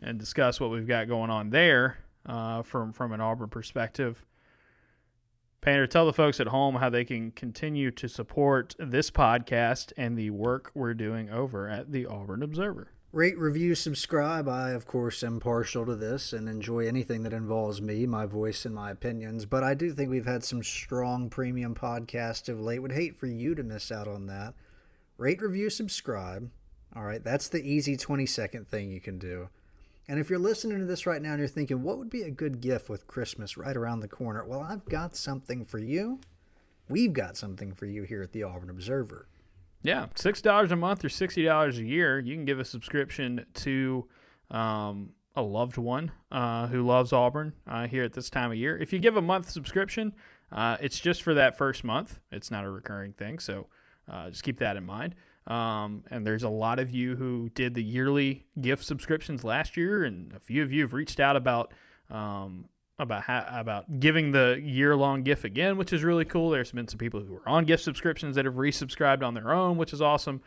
and 0.00 0.18
discuss 0.18 0.60
what 0.60 0.70
we've 0.70 0.88
got 0.88 1.08
going 1.08 1.30
on 1.30 1.50
there 1.50 1.98
uh, 2.26 2.62
from 2.62 2.92
from 2.92 3.12
an 3.12 3.20
Auburn 3.20 3.48
perspective. 3.48 4.24
Painter, 5.60 5.86
tell 5.86 6.06
the 6.06 6.12
folks 6.12 6.40
at 6.40 6.48
home 6.48 6.74
how 6.74 6.90
they 6.90 7.04
can 7.04 7.30
continue 7.30 7.92
to 7.92 8.08
support 8.08 8.74
this 8.80 9.12
podcast 9.12 9.92
and 9.96 10.18
the 10.18 10.30
work 10.30 10.72
we're 10.74 10.92
doing 10.92 11.30
over 11.30 11.68
at 11.68 11.92
the 11.92 12.04
Auburn 12.06 12.42
Observer. 12.42 12.90
Rate, 13.14 13.36
review, 13.36 13.74
subscribe. 13.74 14.48
I, 14.48 14.70
of 14.70 14.86
course, 14.86 15.22
am 15.22 15.38
partial 15.38 15.84
to 15.84 15.94
this 15.94 16.32
and 16.32 16.48
enjoy 16.48 16.88
anything 16.88 17.24
that 17.24 17.34
involves 17.34 17.82
me, 17.82 18.06
my 18.06 18.24
voice, 18.24 18.64
and 18.64 18.74
my 18.74 18.90
opinions. 18.90 19.44
But 19.44 19.62
I 19.62 19.74
do 19.74 19.92
think 19.92 20.08
we've 20.08 20.24
had 20.24 20.42
some 20.42 20.62
strong 20.62 21.28
premium 21.28 21.74
podcasts 21.74 22.48
of 22.48 22.58
late. 22.58 22.78
Would 22.78 22.92
hate 22.92 23.14
for 23.14 23.26
you 23.26 23.54
to 23.54 23.62
miss 23.62 23.92
out 23.92 24.08
on 24.08 24.28
that. 24.28 24.54
Rate, 25.18 25.42
review, 25.42 25.68
subscribe. 25.68 26.50
All 26.96 27.02
right, 27.02 27.22
that's 27.22 27.48
the 27.48 27.62
easy 27.62 27.98
20 27.98 28.24
second 28.24 28.66
thing 28.66 28.90
you 28.90 29.00
can 29.00 29.18
do. 29.18 29.50
And 30.08 30.18
if 30.18 30.30
you're 30.30 30.38
listening 30.38 30.78
to 30.78 30.86
this 30.86 31.04
right 31.04 31.20
now 31.20 31.32
and 31.32 31.38
you're 31.38 31.48
thinking, 31.48 31.82
what 31.82 31.98
would 31.98 32.08
be 32.08 32.22
a 32.22 32.30
good 32.30 32.62
gift 32.62 32.88
with 32.88 33.06
Christmas 33.06 33.58
right 33.58 33.76
around 33.76 34.00
the 34.00 34.08
corner? 34.08 34.42
Well, 34.42 34.60
I've 34.60 34.86
got 34.86 35.16
something 35.16 35.66
for 35.66 35.78
you. 35.78 36.20
We've 36.88 37.12
got 37.12 37.36
something 37.36 37.74
for 37.74 37.84
you 37.84 38.04
here 38.04 38.22
at 38.22 38.32
the 38.32 38.42
Auburn 38.42 38.70
Observer. 38.70 39.28
Yeah, 39.82 40.06
$6 40.14 40.70
a 40.70 40.76
month 40.76 41.04
or 41.04 41.08
$60 41.08 41.78
a 41.78 41.82
year. 41.82 42.20
You 42.20 42.34
can 42.34 42.44
give 42.44 42.60
a 42.60 42.64
subscription 42.64 43.44
to 43.54 44.06
um, 44.50 45.10
a 45.34 45.42
loved 45.42 45.76
one 45.76 46.12
uh, 46.30 46.68
who 46.68 46.82
loves 46.86 47.12
Auburn 47.12 47.52
uh, 47.66 47.88
here 47.88 48.04
at 48.04 48.12
this 48.12 48.30
time 48.30 48.52
of 48.52 48.56
year. 48.56 48.76
If 48.78 48.92
you 48.92 48.98
give 48.98 49.16
a 49.16 49.22
month 49.22 49.50
subscription, 49.50 50.14
uh, 50.52 50.76
it's 50.80 51.00
just 51.00 51.22
for 51.22 51.34
that 51.34 51.56
first 51.56 51.82
month. 51.82 52.20
It's 52.30 52.50
not 52.50 52.64
a 52.64 52.70
recurring 52.70 53.12
thing, 53.12 53.38
so 53.38 53.66
uh, 54.10 54.30
just 54.30 54.44
keep 54.44 54.58
that 54.58 54.76
in 54.76 54.84
mind. 54.84 55.14
Um, 55.46 56.04
and 56.10 56.24
there's 56.24 56.44
a 56.44 56.48
lot 56.48 56.78
of 56.78 56.90
you 56.90 57.16
who 57.16 57.48
did 57.48 57.74
the 57.74 57.82
yearly 57.82 58.46
gift 58.60 58.84
subscriptions 58.84 59.42
last 59.42 59.76
year, 59.76 60.04
and 60.04 60.32
a 60.32 60.38
few 60.38 60.62
of 60.62 60.72
you 60.72 60.82
have 60.82 60.92
reached 60.92 61.18
out 61.18 61.34
about 61.34 61.72
um, 62.10 62.66
about 63.02 63.22
ha- 63.24 63.46
about 63.52 64.00
giving 64.00 64.32
the 64.32 64.60
year 64.62 64.96
long 64.96 65.22
gift 65.22 65.44
again, 65.44 65.76
which 65.76 65.92
is 65.92 66.02
really 66.02 66.24
cool. 66.24 66.50
There's 66.50 66.72
been 66.72 66.88
some 66.88 66.98
people 66.98 67.20
who 67.20 67.36
are 67.36 67.48
on 67.48 67.64
gift 67.64 67.82
subscriptions 67.82 68.36
that 68.36 68.44
have 68.44 68.54
resubscribed 68.54 69.22
on 69.22 69.34
their 69.34 69.52
own, 69.52 69.76
which 69.76 69.92
is 69.92 70.00
awesome. 70.00 70.40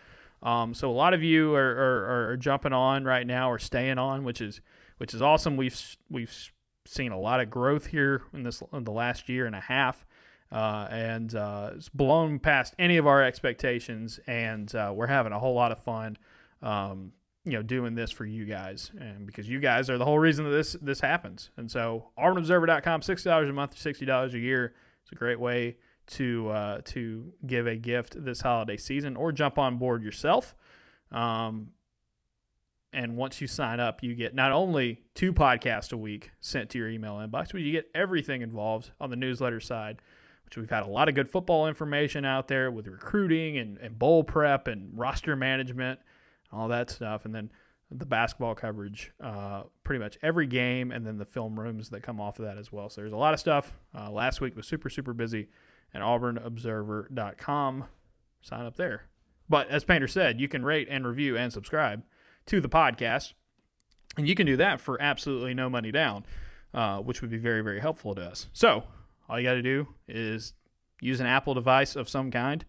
Um, 0.44 0.74
so 0.74 0.92
a 0.92 0.94
lot 0.94 1.14
of 1.14 1.24
you 1.24 1.56
are, 1.56 1.72
are, 1.72 2.30
are, 2.32 2.38
jumping 2.38 2.74
on 2.74 3.04
right 3.04 3.26
now 3.26 3.50
or 3.50 3.58
staying 3.58 3.98
on, 3.98 4.24
which 4.24 4.42
is 4.42 4.62
which 4.98 5.14
is 5.14 5.22
awesome. 5.22 5.58
We've 5.58 5.98
we've 6.10 6.52
seen 6.86 7.12
a 7.12 7.20
lot 7.20 7.40
of 7.40 7.50
growth 7.50 7.88
here 7.88 8.22
in 8.34 8.44
this 8.44 8.62
in 8.74 8.84
the 8.84 8.92
last 8.92 9.30
year 9.30 9.46
and 9.46 9.56
a 9.56 9.62
half 9.62 10.06
uh, 10.52 10.88
and 10.90 11.36
uh, 11.36 11.72
it's 11.76 11.90
blown 11.90 12.40
past 12.40 12.76
any 12.80 12.98
of 12.98 13.08
our 13.08 13.24
expectations. 13.24 14.20
And 14.28 14.74
uh, 14.76 14.94
we're 14.96 15.08
having 15.08 15.34
a 15.34 15.40
whole 15.40 15.54
lot 15.54 15.72
of 15.72 15.80
fun, 15.80 16.18
um, 16.62 17.12
you 17.46 17.54
know, 17.54 17.62
doing 17.62 17.96
this 17.96 18.12
for 18.12 18.26
you 18.26 18.46
guys, 18.46 18.92
and 19.00 19.26
because 19.26 19.48
you 19.48 19.60
guys 19.60 19.90
are 19.90 19.98
the 19.98 20.06
whole 20.06 20.20
reason 20.20 20.46
that 20.46 20.52
this 20.52 20.76
this 20.82 21.00
happens. 21.00 21.52
And 21.58 21.70
so, 21.70 22.10
AuburnObserver.com, 22.18 23.02
sixty 23.02 23.30
dollars 23.30 23.50
a 23.50 23.54
month, 23.54 23.78
sixty 23.78 24.06
dollars 24.06 24.34
a 24.34 24.40
year. 24.40 24.74
It's 25.04 25.12
a 25.12 25.16
great 25.16 25.40
way 25.40 25.78
to 26.08 26.50
uh, 26.50 26.82
to 26.86 27.32
give 27.46 27.68
a 27.68 27.76
gift 27.76 28.24
this 28.24 28.42
holiday 28.42 28.78
season, 28.78 29.16
or 29.16 29.32
jump 29.32 29.58
on 29.58 29.78
board 29.78 30.04
yourself. 30.04 30.56
Um, 31.12 31.70
and 32.92 33.18
once 33.18 33.42
you 33.42 33.48
sign 33.48 33.80
up, 33.80 34.02
you 34.02 34.16
get 34.16 34.34
not 34.34 34.52
only 34.52 35.04
two 35.14 35.34
podcasts 35.34 35.92
a 35.92 35.98
week 35.98 36.32
sent 36.40 36.70
to 36.72 36.78
your 36.78 36.90
email 36.90 37.16
inbox, 37.16 37.52
but 37.52 37.62
you 37.62 37.72
get 37.72 37.90
everything 37.94 38.42
involved 38.42 38.92
on 39.00 39.10
the 39.10 39.18
newsletter 39.18 39.60
side 39.60 40.02
which 40.46 40.58
we've 40.58 40.70
had 40.70 40.84
a 40.84 40.88
lot 40.88 41.10
of 41.10 41.16
good 41.16 41.30
football 41.30 41.68
information 41.68 42.24
out 42.24 42.48
there 42.48 42.72
with 42.72 42.88
recruiting 42.88 43.58
and, 43.58 43.78
and 43.80 43.98
bowl 43.98 44.24
prep 44.24 44.68
and 44.68 44.98
roster 44.98 45.36
management, 45.36 46.00
all 46.56 46.68
that 46.70 46.90
stuff. 46.90 47.26
And 47.26 47.34
then 47.34 47.52
the 47.92 48.06
basketball 48.06 48.56
coverage, 48.56 49.12
uh, 49.22 49.64
pretty 49.84 50.04
much 50.04 50.18
every 50.22 50.48
game, 50.48 50.92
and 50.92 51.06
then 51.06 51.18
the 51.18 51.26
film 51.26 51.60
rooms 51.60 51.90
that 51.90 52.02
come 52.02 52.20
off 52.20 52.40
of 52.40 52.46
that 52.46 52.58
as 52.58 52.72
well. 52.72 52.90
So 52.90 53.02
there's 53.02 53.14
a 53.14 53.18
lot 53.18 53.34
of 53.34 53.40
stuff. 53.40 53.74
Uh, 53.98 54.12
last 54.12 54.42
week 54.42 54.56
was 54.56 54.68
super, 54.68 54.90
super 54.90 55.14
busy, 55.14 55.50
and 55.94 56.04
auburnobserver.com. 56.04 57.86
Sign 58.42 58.66
up 58.66 58.76
there. 58.76 59.04
But 59.48 59.70
as 59.70 59.84
Painter 59.84 60.08
said, 60.08 60.40
you 60.40 60.48
can 60.48 60.66
rate 60.66 60.88
and 60.90 61.08
review 61.08 61.38
and 61.38 61.54
subscribe 61.54 62.04
to 62.48 62.60
the 62.60 62.70
podcast. 62.70 63.34
And 64.18 64.28
you 64.28 64.36
can 64.36 64.46
do 64.46 64.58
that 64.58 64.80
for 64.80 65.02
absolutely 65.02 65.54
no 65.54 65.70
money 65.70 65.92
down, 65.92 66.26
uh, 66.74 67.00
which 67.00 67.22
would 67.22 67.30
be 67.30 67.38
very, 67.38 67.62
very 67.62 67.80
helpful 67.80 68.16
to 68.16 68.22
us. 68.22 68.48
So 68.54 68.84
all 69.30 69.40
you 69.40 69.46
got 69.48 69.54
to 69.54 69.62
do 69.62 69.88
is 70.08 70.54
use 71.02 71.20
an 71.20 71.28
Apple 71.28 71.54
device 71.54 71.96
of 71.96 72.10
some 72.10 72.32
kind. 72.32 72.66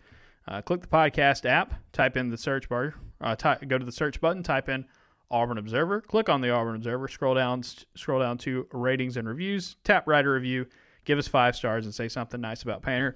Uh, 0.48 0.62
click 0.62 0.80
the 0.80 0.86
podcast 0.86 1.44
app, 1.44 1.74
type 1.92 2.16
in 2.16 2.30
the 2.30 2.36
search 2.36 2.68
bar, 2.68 2.94
uh, 3.20 3.36
ty- 3.36 3.58
go 3.66 3.78
to 3.78 3.84
the 3.84 3.92
search 3.92 4.20
button, 4.20 4.42
type 4.42 4.68
in 4.68 4.86
Auburn 5.30 5.58
Observer, 5.58 6.00
click 6.00 6.28
on 6.28 6.40
the 6.40 6.50
Auburn 6.50 6.76
Observer, 6.76 7.08
scroll 7.08 7.34
down, 7.34 7.62
scroll 7.94 8.20
down 8.20 8.38
to 8.38 8.66
ratings 8.72 9.16
and 9.16 9.28
reviews, 9.28 9.76
tap 9.84 10.06
write 10.06 10.24
a 10.24 10.30
review, 10.30 10.66
give 11.04 11.18
us 11.18 11.28
five 11.28 11.56
stars, 11.56 11.84
and 11.84 11.94
say 11.94 12.08
something 12.08 12.40
nice 12.40 12.62
about 12.62 12.82
Painter, 12.82 13.14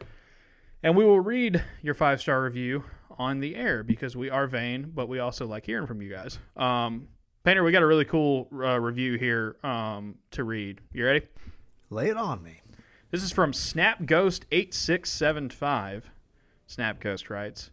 and 0.82 0.96
we 0.96 1.04
will 1.04 1.20
read 1.20 1.62
your 1.82 1.94
five 1.94 2.20
star 2.20 2.42
review 2.42 2.84
on 3.18 3.40
the 3.40 3.54
air 3.54 3.82
because 3.82 4.16
we 4.16 4.30
are 4.30 4.46
vain, 4.46 4.90
but 4.94 5.08
we 5.08 5.18
also 5.18 5.46
like 5.46 5.66
hearing 5.66 5.86
from 5.86 6.00
you 6.00 6.10
guys. 6.10 6.38
Um, 6.56 7.08
Painter, 7.44 7.62
we 7.62 7.72
got 7.72 7.82
a 7.82 7.86
really 7.86 8.04
cool 8.04 8.48
uh, 8.52 8.80
review 8.80 9.18
here 9.18 9.56
um, 9.62 10.16
to 10.32 10.44
read. 10.44 10.80
You 10.92 11.06
ready? 11.06 11.22
Lay 11.90 12.08
it 12.08 12.16
on 12.16 12.42
me. 12.42 12.60
This 13.10 13.22
is 13.22 13.32
from 13.32 13.52
Snapghost8675. 13.52 16.02
Snapghost 16.66 17.30
writes 17.30 17.70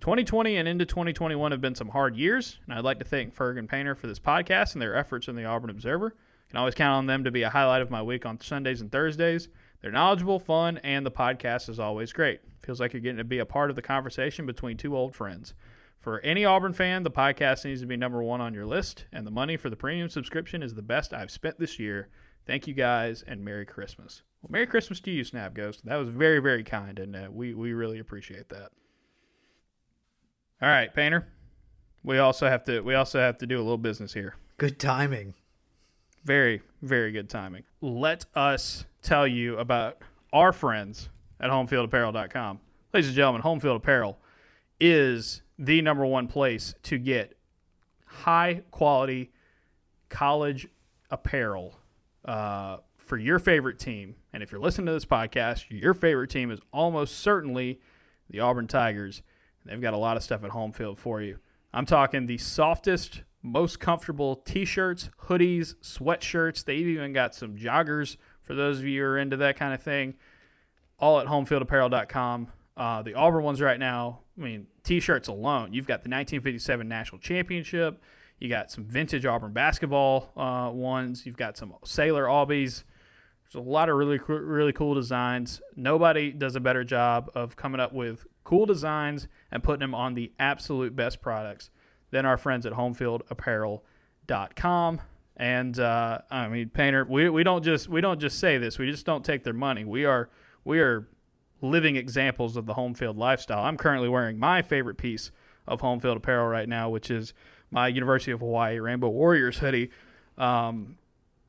2020 0.00 0.56
and 0.56 0.68
into 0.68 0.86
2021 0.86 1.50
have 1.50 1.60
been 1.60 1.74
some 1.74 1.88
hard 1.88 2.16
years, 2.16 2.58
and 2.64 2.74
I'd 2.74 2.84
like 2.84 3.00
to 3.00 3.04
thank 3.04 3.34
Ferg 3.34 3.58
and 3.58 3.68
Painter 3.68 3.96
for 3.96 4.06
this 4.06 4.20
podcast 4.20 4.74
and 4.74 4.82
their 4.82 4.94
efforts 4.94 5.26
in 5.26 5.34
the 5.34 5.44
Auburn 5.44 5.70
Observer. 5.70 6.14
Can 6.48 6.56
always 6.56 6.76
count 6.76 6.96
on 6.96 7.06
them 7.06 7.24
to 7.24 7.30
be 7.32 7.42
a 7.42 7.50
highlight 7.50 7.82
of 7.82 7.90
my 7.90 8.00
week 8.00 8.24
on 8.24 8.40
Sundays 8.40 8.80
and 8.80 8.92
Thursdays. 8.92 9.48
They're 9.82 9.90
knowledgeable, 9.90 10.38
fun, 10.38 10.78
and 10.78 11.04
the 11.04 11.10
podcast 11.10 11.68
is 11.68 11.80
always 11.80 12.12
great. 12.12 12.40
Feels 12.62 12.80
like 12.80 12.92
you're 12.92 13.02
getting 13.02 13.18
to 13.18 13.24
be 13.24 13.40
a 13.40 13.44
part 13.44 13.70
of 13.70 13.76
the 13.76 13.82
conversation 13.82 14.46
between 14.46 14.76
two 14.76 14.96
old 14.96 15.14
friends. 15.14 15.54
For 16.00 16.20
any 16.20 16.44
Auburn 16.44 16.72
fan, 16.72 17.02
the 17.02 17.10
podcast 17.10 17.64
needs 17.64 17.80
to 17.80 17.86
be 17.86 17.96
number 17.96 18.22
one 18.22 18.40
on 18.40 18.54
your 18.54 18.66
list, 18.66 19.06
and 19.12 19.26
the 19.26 19.32
money 19.32 19.56
for 19.56 19.68
the 19.68 19.76
premium 19.76 20.08
subscription 20.08 20.62
is 20.62 20.74
the 20.74 20.82
best 20.82 21.12
I've 21.12 21.30
spent 21.30 21.58
this 21.58 21.78
year. 21.78 22.08
Thank 22.46 22.68
you 22.68 22.72
guys, 22.72 23.22
and 23.26 23.44
Merry 23.44 23.66
Christmas. 23.66 24.22
Well, 24.42 24.52
Merry 24.52 24.66
Christmas 24.66 25.00
to 25.00 25.10
you, 25.10 25.24
Snap 25.24 25.54
Ghost. 25.54 25.84
That 25.84 25.96
was 25.96 26.08
very, 26.08 26.38
very 26.38 26.62
kind, 26.62 26.98
and 27.00 27.16
uh, 27.16 27.28
we 27.30 27.52
we 27.52 27.72
really 27.72 27.98
appreciate 27.98 28.48
that. 28.50 28.70
All 30.60 30.68
right, 30.68 30.92
Painter. 30.92 31.26
We 32.02 32.18
also 32.18 32.48
have 32.48 32.64
to 32.64 32.80
we 32.80 32.94
also 32.94 33.20
have 33.20 33.38
to 33.38 33.46
do 33.46 33.58
a 33.58 33.62
little 33.62 33.78
business 33.78 34.12
here. 34.12 34.34
Good 34.56 34.78
timing. 34.78 35.34
Very, 36.24 36.62
very 36.82 37.12
good 37.12 37.30
timing. 37.30 37.62
Let 37.80 38.26
us 38.34 38.84
tell 39.02 39.26
you 39.26 39.56
about 39.58 39.98
our 40.32 40.52
friends 40.52 41.08
at 41.40 41.50
homefieldapparel.com. 41.50 42.60
Ladies 42.92 43.08
and 43.08 43.16
gentlemen, 43.16 43.42
Homefield 43.42 43.76
Apparel 43.76 44.18
is 44.80 45.42
the 45.58 45.80
number 45.82 46.04
one 46.04 46.26
place 46.26 46.74
to 46.84 46.98
get 46.98 47.36
high 48.06 48.62
quality 48.70 49.30
college 50.08 50.68
apparel 51.10 51.78
uh, 52.24 52.78
for 52.96 53.16
your 53.16 53.38
favorite 53.38 53.78
team, 53.78 54.16
and 54.32 54.42
if 54.42 54.52
you're 54.52 54.60
listening 54.60 54.86
to 54.86 54.92
this 54.92 55.04
podcast, 55.04 55.64
your 55.70 55.94
favorite 55.94 56.30
team 56.30 56.50
is 56.50 56.60
almost 56.72 57.18
certainly 57.18 57.80
the 58.28 58.40
Auburn 58.40 58.66
Tigers. 58.66 59.22
They've 59.64 59.80
got 59.80 59.94
a 59.94 59.98
lot 59.98 60.16
of 60.16 60.22
stuff 60.22 60.44
at 60.44 60.50
home 60.50 60.72
field 60.72 60.98
for 60.98 61.20
you. 61.20 61.38
I'm 61.72 61.86
talking 61.86 62.26
the 62.26 62.38
softest, 62.38 63.22
most 63.42 63.80
comfortable 63.80 64.36
t 64.36 64.64
shirts, 64.64 65.10
hoodies, 65.24 65.74
sweatshirts. 65.82 66.64
They've 66.64 66.86
even 66.86 67.12
got 67.12 67.34
some 67.34 67.56
joggers 67.56 68.16
for 68.42 68.54
those 68.54 68.78
of 68.78 68.86
you 68.86 69.02
who 69.02 69.06
are 69.08 69.18
into 69.18 69.36
that 69.38 69.56
kind 69.56 69.74
of 69.74 69.82
thing. 69.82 70.14
All 70.98 71.20
at 71.20 71.26
homefieldapparel.com. 71.26 72.48
Uh, 72.76 73.02
the 73.02 73.14
Auburn 73.14 73.42
ones 73.42 73.60
right 73.60 73.78
now, 73.78 74.20
I 74.38 74.42
mean, 74.42 74.66
t 74.84 75.00
shirts 75.00 75.28
alone, 75.28 75.72
you've 75.72 75.86
got 75.86 76.02
the 76.04 76.08
1957 76.08 76.88
National 76.88 77.18
Championship. 77.18 78.00
You 78.38 78.48
got 78.48 78.70
some 78.70 78.84
vintage 78.84 79.26
Auburn 79.26 79.52
basketball 79.52 80.32
uh, 80.36 80.70
ones. 80.72 81.26
You've 81.26 81.36
got 81.36 81.56
some 81.56 81.74
Sailor 81.84 82.24
Aubies. 82.24 82.84
There's 83.44 83.66
a 83.66 83.68
lot 83.68 83.88
of 83.88 83.96
really 83.96 84.20
really 84.26 84.72
cool 84.72 84.94
designs. 84.94 85.60
Nobody 85.74 86.30
does 86.32 86.54
a 86.54 86.60
better 86.60 86.84
job 86.84 87.30
of 87.34 87.56
coming 87.56 87.80
up 87.80 87.92
with 87.92 88.26
cool 88.48 88.64
designs 88.64 89.28
and 89.52 89.62
putting 89.62 89.80
them 89.80 89.94
on 89.94 90.14
the 90.14 90.32
absolute 90.38 90.96
best 90.96 91.20
products 91.20 91.68
than 92.10 92.24
our 92.24 92.38
friends 92.38 92.64
at 92.64 92.72
homefieldapparel.com. 92.72 95.00
And 95.36 95.78
uh, 95.78 96.20
I 96.30 96.48
mean, 96.48 96.70
Painter, 96.70 97.04
we, 97.06 97.28
we 97.28 97.44
don't 97.44 97.62
just 97.62 97.90
we 97.90 98.00
don't 98.00 98.18
just 98.18 98.38
say 98.38 98.56
this. 98.56 98.78
We 98.78 98.90
just 98.90 99.04
don't 99.04 99.22
take 99.22 99.44
their 99.44 99.52
money. 99.52 99.84
We 99.84 100.06
are 100.06 100.30
we 100.64 100.80
are 100.80 101.06
living 101.60 101.96
examples 101.96 102.56
of 102.56 102.64
the 102.64 102.72
home 102.72 102.94
field 102.94 103.18
lifestyle. 103.18 103.62
I'm 103.62 103.76
currently 103.76 104.08
wearing 104.08 104.38
my 104.38 104.62
favorite 104.62 104.96
piece 104.96 105.30
of 105.66 105.82
home 105.82 106.00
field 106.00 106.16
apparel 106.16 106.46
right 106.46 106.70
now, 106.70 106.88
which 106.88 107.10
is 107.10 107.34
my 107.70 107.88
University 107.88 108.32
of 108.32 108.40
Hawaii 108.40 108.78
Rainbow 108.78 109.10
Warriors 109.10 109.58
hoodie. 109.58 109.90
Um, 110.38 110.96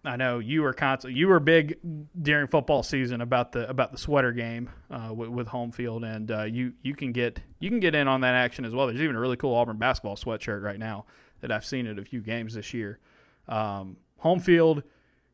I 0.10 0.16
know 0.16 0.40
you 0.40 0.64
were 0.64 0.74
constant. 0.74 1.16
You 1.16 1.28
were 1.28 1.40
big 1.40 1.78
during 2.20 2.48
football 2.48 2.82
season 2.82 3.22
about 3.22 3.52
the 3.52 3.70
about 3.70 3.92
the 3.92 3.98
sweater 4.00 4.32
game 4.32 4.72
uh, 4.90 5.14
with, 5.14 5.30
with, 5.30 5.48
home 5.48 5.72
field, 5.72 6.04
and 6.04 6.32
uh, 6.32 6.44
you 6.44 6.74
you 6.82 6.96
can 6.96 7.12
get 7.12 7.40
you 7.60 7.70
can 7.70 7.80
get 7.80 7.94
in 7.94 8.08
on 8.08 8.22
that 8.22 8.34
action 8.34 8.66
as 8.66 8.74
well. 8.74 8.88
There's 8.88 9.02
even 9.02 9.16
a 9.16 9.20
really 9.20 9.38
cool 9.38 9.54
Auburn 9.54 9.78
basketball 9.78 10.16
sweatshirt 10.16 10.64
right 10.64 10.80
now 10.80 11.06
that 11.42 11.52
I've 11.52 11.64
seen 11.64 11.86
at 11.86 12.00
a 12.00 12.04
few 12.04 12.22
games 12.22 12.56
this 12.56 12.74
year. 12.74 13.00
Um, 13.48 13.98
home 14.18 14.40
field 14.40 14.82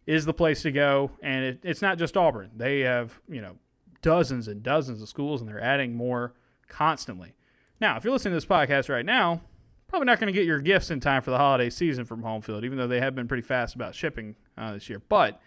is 0.08 0.26
the 0.26 0.34
place 0.34 0.62
to 0.64 0.74
go, 0.74 1.10
and 1.24 1.46
it, 1.46 1.60
it's 1.64 1.82
not 1.82 1.98
just 1.98 2.18
Auburn. 2.18 2.52
They 2.58 2.82
have 2.82 3.18
you 3.30 3.42
know 3.42 3.56
dozens 4.02 4.50
and 4.50 4.62
dozens 4.62 5.02
of 5.02 5.08
schools, 5.08 5.40
and 5.40 5.50
they're 5.50 5.64
adding 5.64 5.96
more 5.96 6.34
constantly. 6.68 7.34
Now, 7.80 7.96
if 7.96 8.04
you're 8.04 8.12
listening 8.12 8.34
to 8.34 8.38
this 8.38 8.46
podcast 8.46 8.90
right 8.90 9.06
now, 9.06 9.40
probably 9.88 10.08
not 10.08 10.20
going 10.20 10.34
to 10.34 10.38
get 10.38 10.46
your 10.46 10.60
gifts 10.60 10.92
in 10.92 11.00
time 11.00 11.22
for 11.22 11.32
the 11.32 11.38
holiday 11.38 11.70
season 11.70 12.04
from 12.04 12.24
home 12.24 12.42
field, 12.42 12.66
even 12.66 12.78
though 12.78 12.88
they 12.88 13.00
have 13.00 13.16
been 13.16 13.30
pretty 13.30 13.44
fast 13.44 13.74
about 13.74 13.96
shipping 13.96 14.36
uh, 14.58 14.74
this 14.74 14.90
year. 14.90 15.02
But 15.10 15.42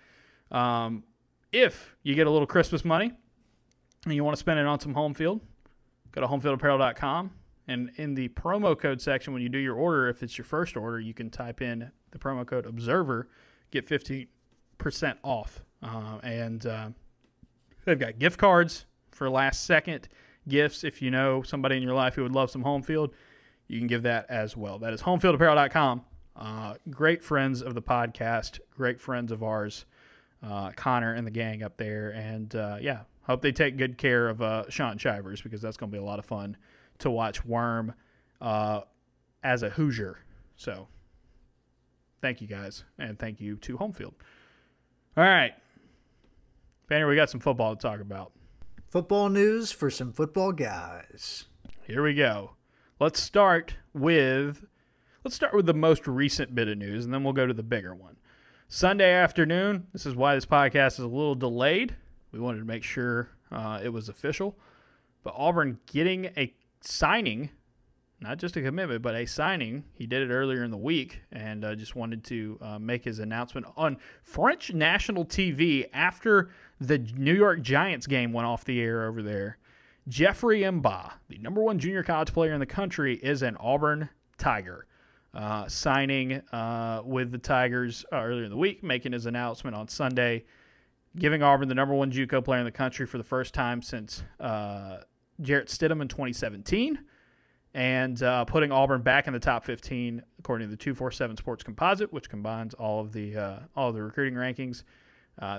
um, 0.50 1.04
if 1.52 1.96
you 2.02 2.14
get 2.14 2.26
a 2.26 2.30
little 2.30 2.46
Christmas 2.46 2.84
money 2.84 3.12
and 4.04 4.14
you 4.14 4.24
want 4.24 4.36
to 4.36 4.40
spend 4.40 4.58
it 4.58 4.66
on 4.66 4.80
some 4.80 4.94
home 4.94 5.14
field, 5.14 5.40
go 6.12 6.20
to 6.20 6.26
homefieldapparel.com. 6.26 7.30
And 7.66 7.90
in 7.96 8.14
the 8.14 8.28
promo 8.30 8.78
code 8.78 9.00
section, 9.00 9.34
when 9.34 9.42
you 9.42 9.50
do 9.50 9.58
your 9.58 9.74
order, 9.74 10.08
if 10.08 10.22
it's 10.22 10.38
your 10.38 10.46
first 10.46 10.76
order, 10.76 10.98
you 10.98 11.12
can 11.12 11.28
type 11.28 11.60
in 11.60 11.90
the 12.10 12.18
promo 12.18 12.46
code 12.46 12.64
Observer, 12.64 13.28
get 13.70 13.86
15% 13.86 14.26
off. 15.22 15.62
Uh, 15.82 16.18
and 16.22 16.66
uh, 16.66 16.88
they've 17.84 17.98
got 17.98 18.18
gift 18.18 18.38
cards 18.38 18.86
for 19.10 19.28
last 19.28 19.66
second 19.66 20.08
gifts. 20.48 20.82
If 20.82 21.02
you 21.02 21.10
know 21.10 21.42
somebody 21.42 21.76
in 21.76 21.82
your 21.82 21.94
life 21.94 22.14
who 22.14 22.22
would 22.22 22.32
love 22.32 22.50
some 22.50 22.62
home 22.62 22.82
field, 22.82 23.12
you 23.68 23.78
can 23.78 23.86
give 23.86 24.02
that 24.04 24.26
as 24.30 24.56
well. 24.56 24.78
That 24.78 24.94
is 24.94 25.02
homefieldapparel.com. 25.02 26.04
Uh, 26.38 26.74
great 26.88 27.22
friends 27.22 27.62
of 27.62 27.74
the 27.74 27.82
podcast, 27.82 28.60
great 28.76 29.00
friends 29.00 29.32
of 29.32 29.42
ours, 29.42 29.86
uh, 30.42 30.70
Connor 30.76 31.14
and 31.14 31.26
the 31.26 31.32
gang 31.32 31.64
up 31.64 31.76
there. 31.76 32.10
And 32.10 32.54
uh, 32.54 32.76
yeah, 32.80 33.00
hope 33.22 33.42
they 33.42 33.50
take 33.50 33.76
good 33.76 33.98
care 33.98 34.28
of 34.28 34.40
uh, 34.40 34.70
Shaun 34.70 34.98
Shivers 34.98 35.42
because 35.42 35.60
that's 35.60 35.76
going 35.76 35.90
to 35.90 35.96
be 35.96 36.00
a 36.00 36.04
lot 36.04 36.20
of 36.20 36.24
fun 36.24 36.56
to 36.98 37.10
watch 37.10 37.44
Worm 37.44 37.92
uh, 38.40 38.82
as 39.42 39.64
a 39.64 39.70
Hoosier. 39.70 40.18
So 40.56 40.86
thank 42.22 42.40
you 42.40 42.46
guys, 42.46 42.84
and 42.98 43.18
thank 43.18 43.40
you 43.40 43.56
to 43.56 43.76
Homefield. 43.76 44.14
All 45.16 45.24
right. 45.24 45.52
Banner, 46.88 47.08
we 47.08 47.16
got 47.16 47.30
some 47.30 47.40
football 47.40 47.74
to 47.74 47.82
talk 47.82 48.00
about. 48.00 48.32
Football 48.88 49.28
news 49.28 49.72
for 49.72 49.90
some 49.90 50.12
football 50.12 50.52
guys. 50.52 51.46
Here 51.84 52.02
we 52.02 52.14
go. 52.14 52.52
Let's 53.00 53.20
start 53.20 53.74
with 53.92 54.64
let's 55.24 55.34
start 55.34 55.54
with 55.54 55.66
the 55.66 55.74
most 55.74 56.06
recent 56.06 56.54
bit 56.54 56.68
of 56.68 56.78
news, 56.78 57.04
and 57.04 57.12
then 57.12 57.24
we'll 57.24 57.32
go 57.32 57.46
to 57.46 57.54
the 57.54 57.62
bigger 57.62 57.94
one. 57.94 58.16
Sunday 58.68 59.12
afternoon. 59.12 59.86
This 59.92 60.06
is 60.06 60.14
why 60.14 60.34
this 60.34 60.46
podcast 60.46 60.92
is 60.92 61.00
a 61.00 61.08
little 61.08 61.34
delayed. 61.34 61.96
We 62.32 62.40
wanted 62.40 62.58
to 62.58 62.64
make 62.64 62.84
sure 62.84 63.30
uh, 63.50 63.80
it 63.82 63.88
was 63.88 64.08
official, 64.08 64.58
but 65.22 65.34
Auburn 65.36 65.78
getting 65.86 66.26
a 66.36 66.52
signing, 66.82 67.48
not 68.20 68.38
just 68.38 68.56
a 68.56 68.62
commitment, 68.62 69.00
but 69.02 69.14
a 69.14 69.24
signing. 69.24 69.84
He 69.94 70.06
did 70.06 70.30
it 70.30 70.32
earlier 70.32 70.62
in 70.64 70.70
the 70.70 70.76
week, 70.76 71.22
and 71.32 71.64
uh, 71.64 71.74
just 71.74 71.96
wanted 71.96 72.22
to 72.24 72.58
uh, 72.60 72.78
make 72.78 73.04
his 73.04 73.18
announcement 73.18 73.66
on 73.76 73.96
French 74.22 74.72
national 74.72 75.24
TV 75.24 75.88
after 75.92 76.50
the 76.80 76.98
New 76.98 77.34
York 77.34 77.62
Giants 77.62 78.06
game 78.06 78.32
went 78.32 78.46
off 78.46 78.64
the 78.64 78.80
air 78.80 79.06
over 79.06 79.22
there. 79.22 79.58
Jeffrey 80.08 80.60
M'ba, 80.60 81.12
the 81.28 81.38
number 81.38 81.62
one 81.62 81.78
junior 81.78 82.02
college 82.02 82.32
player 82.32 82.52
in 82.52 82.60
the 82.60 82.66
country, 82.66 83.16
is 83.16 83.42
an 83.42 83.56
Auburn 83.58 84.10
Tiger. 84.36 84.86
Uh, 85.34 85.68
signing 85.68 86.40
uh, 86.52 87.02
with 87.04 87.30
the 87.30 87.38
Tigers 87.38 88.04
uh, 88.12 88.16
earlier 88.16 88.44
in 88.44 88.50
the 88.50 88.56
week, 88.56 88.82
making 88.82 89.12
his 89.12 89.26
announcement 89.26 89.76
on 89.76 89.86
Sunday, 89.86 90.46
giving 91.18 91.42
Auburn 91.42 91.68
the 91.68 91.74
number 91.74 91.94
one 91.94 92.10
JUCO 92.10 92.42
player 92.42 92.60
in 92.60 92.64
the 92.64 92.72
country 92.72 93.06
for 93.06 93.18
the 93.18 93.24
first 93.24 93.52
time 93.52 93.82
since 93.82 94.22
uh, 94.40 94.98
Jarrett 95.42 95.68
Stidham 95.68 96.00
in 96.00 96.08
2017, 96.08 96.98
and 97.74 98.22
uh, 98.22 98.46
putting 98.46 98.72
Auburn 98.72 99.02
back 99.02 99.26
in 99.26 99.34
the 99.34 99.38
top 99.38 99.64
15 99.64 100.22
according 100.38 100.66
to 100.66 100.70
the 100.70 100.78
247 100.78 101.36
Sports 101.36 101.62
Composite, 101.62 102.10
which 102.10 102.30
combines 102.30 102.72
all 102.72 103.00
of 103.00 103.12
the 103.12 103.36
uh, 103.36 103.58
all 103.76 103.90
of 103.90 103.94
the 103.94 104.02
recruiting 104.02 104.34
rankings. 104.34 104.82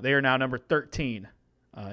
they 0.02 0.14
are 0.14 0.22
now 0.22 0.36
number 0.36 0.58
13 0.58 1.28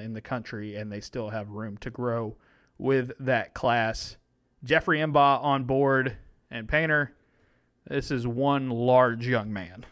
in 0.01 0.13
the 0.13 0.21
country, 0.21 0.75
and 0.75 0.91
they 0.91 0.99
still 0.99 1.29
have 1.29 1.51
room 1.51 1.77
to 1.77 1.91
grow 1.91 2.35
with 2.79 3.11
that 3.19 3.53
class. 3.53 4.17
Jeffrey 4.63 4.97
M'ba 4.97 5.43
on 5.43 5.65
board 5.65 6.17
and 6.49 6.67
Painter. 6.67 7.13
This 7.89 8.11
is 8.11 8.27
one 8.27 8.69
large 8.69 9.27
young 9.27 9.53
man. 9.53 9.85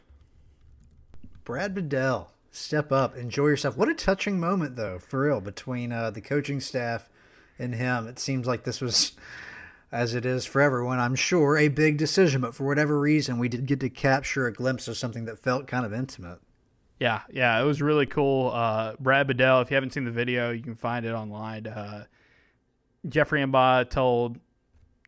Brad 1.46 1.74
Bedell, 1.74 2.32
step 2.52 2.92
up, 2.92 3.16
enjoy 3.16 3.48
yourself. 3.48 3.78
What 3.78 3.88
a 3.88 3.94
touching 3.94 4.40
moment, 4.40 4.76
though, 4.76 5.00
for 5.00 5.22
real, 5.22 5.40
between 5.40 5.92
uh, 5.92 6.12
the 6.12 6.22
coaching 6.22 6.60
staff 6.60 7.10
and 7.58 7.76
him. 7.76 8.08
It 8.08 8.20
seems 8.20 8.48
like 8.48 8.64
this 8.64 8.82
was, 8.82 9.14
as 9.92 10.14
it 10.14 10.26
is 10.26 10.46
for 10.46 10.62
everyone, 10.62 11.00
I'm 11.00 11.16
sure, 11.16 11.58
a 11.58 11.70
big 11.70 11.98
decision, 11.98 12.42
but 12.42 12.54
for 12.54 12.66
whatever 12.66 13.00
reason, 13.00 13.38
we 13.38 13.48
did 13.48 13.66
get 13.66 13.80
to 13.80 13.90
capture 13.90 14.46
a 14.46 14.54
glimpse 14.54 14.90
of 14.90 14.98
something 14.98 15.26
that 15.26 15.40
felt 15.40 15.68
kind 15.68 15.86
of 15.86 15.94
intimate. 15.94 16.40
Yeah, 17.00 17.22
yeah, 17.32 17.62
it 17.62 17.66
was 17.66 17.82
really 17.82 18.06
cool. 18.06 18.52
Uh, 18.52 18.96
Brad 19.00 19.28
Bedell, 19.28 19.62
if 19.62 19.70
you 19.70 19.76
haven't 19.76 19.94
seen 19.94 20.06
the 20.06 20.12
video, 20.12 20.52
you 20.52 20.64
can 20.64 20.76
find 20.76 21.06
it 21.06 21.12
online. 21.12 21.68
Uh, 21.68 22.06
Jeffrey 23.08 23.42
M'ba 23.42 23.90
told 23.90 24.40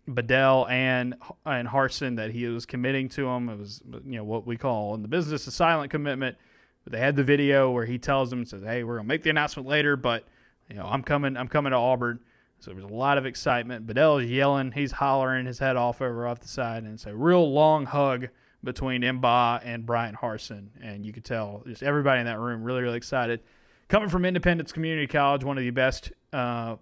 Bedell 0.07 0.67
and 0.67 1.15
and 1.45 1.67
Harsin 1.67 2.15
that 2.15 2.31
he 2.31 2.47
was 2.47 2.65
committing 2.65 3.09
to 3.09 3.27
him. 3.27 3.49
It 3.49 3.57
was 3.57 3.81
you 4.05 4.17
know 4.17 4.23
what 4.23 4.47
we 4.47 4.57
call 4.57 4.95
in 4.95 5.01
the 5.01 5.07
business 5.07 5.47
a 5.47 5.51
silent 5.51 5.91
commitment. 5.91 6.37
But 6.83 6.93
they 6.93 6.99
had 6.99 7.17
the 7.17 7.23
video 7.23 7.69
where 7.71 7.85
he 7.85 7.97
tells 7.97 8.29
them 8.29 8.45
says, 8.45 8.63
"Hey, 8.63 8.83
we're 8.83 8.97
gonna 8.97 9.07
make 9.07 9.23
the 9.23 9.29
announcement 9.29 9.67
later, 9.67 9.97
but 9.97 10.23
you 10.69 10.75
know 10.75 10.85
I'm 10.85 11.03
coming. 11.03 11.35
I'm 11.35 11.49
coming 11.49 11.71
to 11.71 11.77
Auburn." 11.77 12.19
So 12.59 12.71
there 12.71 12.75
was 12.75 12.85
a 12.85 12.95
lot 12.95 13.17
of 13.17 13.25
excitement. 13.25 13.85
Bedell 13.85 14.17
is 14.17 14.31
yelling, 14.31 14.71
he's 14.71 14.93
hollering 14.93 15.45
his 15.45 15.59
head 15.59 15.75
off 15.75 16.01
over 16.01 16.25
off 16.25 16.39
the 16.39 16.47
side, 16.47 16.83
and 16.83 16.93
it's 16.93 17.05
a 17.05 17.15
real 17.15 17.51
long 17.51 17.85
hug 17.85 18.29
between 18.63 19.03
M'ba 19.03 19.61
and 19.63 19.85
Bryan 19.85 20.15
Harsin, 20.15 20.69
and 20.81 21.05
you 21.05 21.13
could 21.13 21.23
tell 21.23 21.63
just 21.67 21.83
everybody 21.83 22.19
in 22.19 22.25
that 22.25 22.39
room 22.39 22.63
really 22.63 22.81
really 22.81 22.97
excited. 22.97 23.41
Coming 23.89 24.09
from 24.09 24.25
Independence 24.25 24.71
Community 24.71 25.07
College, 25.07 25.43
one 25.43 25.57
of 25.57 25.63
the 25.63 25.69
best 25.69 26.11
uh, 26.33 26.77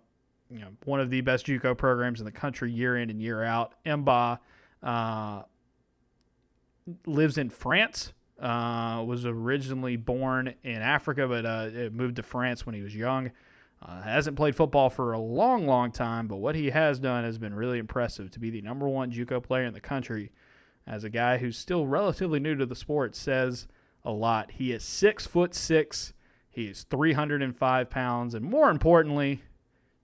you 0.49 0.59
know 0.59 0.69
one 0.85 0.99
of 0.99 1.09
the 1.09 1.21
best 1.21 1.45
JUCO 1.45 1.77
programs 1.77 2.19
in 2.19 2.25
the 2.25 2.31
country 2.31 2.71
year 2.71 2.97
in 2.97 3.09
and 3.09 3.21
year 3.21 3.43
out. 3.43 3.73
M'ba 3.85 4.39
uh, 4.83 5.41
lives 7.05 7.37
in 7.37 7.49
France. 7.49 8.13
Uh, 8.37 9.01
was 9.07 9.25
originally 9.25 9.95
born 9.95 10.53
in 10.63 10.81
Africa, 10.81 11.25
but 11.25 11.45
uh, 11.45 11.89
moved 11.93 12.17
to 12.17 12.23
France 12.23 12.65
when 12.65 12.75
he 12.75 12.81
was 12.81 12.93
young. 12.93 13.31
Uh, 13.81 14.01
hasn't 14.01 14.35
played 14.35 14.55
football 14.55 14.89
for 14.89 15.13
a 15.13 15.19
long, 15.19 15.65
long 15.65 15.89
time, 15.89 16.27
but 16.27 16.37
what 16.37 16.53
he 16.53 16.71
has 16.71 16.99
done 16.99 17.23
has 17.23 17.37
been 17.37 17.53
really 17.53 17.77
impressive. 17.77 18.29
To 18.31 18.39
be 18.39 18.49
the 18.49 18.61
number 18.61 18.89
one 18.89 19.09
JUCO 19.09 19.41
player 19.41 19.63
in 19.63 19.73
the 19.73 19.79
country, 19.79 20.31
as 20.85 21.05
a 21.05 21.09
guy 21.09 21.37
who's 21.37 21.57
still 21.57 21.87
relatively 21.87 22.39
new 22.39 22.55
to 22.55 22.65
the 22.65 22.75
sport, 22.75 23.15
says 23.15 23.67
a 24.03 24.11
lot. 24.11 24.51
He 24.51 24.71
is 24.73 24.83
six 24.83 25.25
foot 25.25 25.55
six. 25.55 26.13
He 26.49 26.67
is 26.67 26.83
305 26.83 27.89
pounds, 27.89 28.33
and 28.33 28.45
more 28.45 28.69
importantly, 28.69 29.43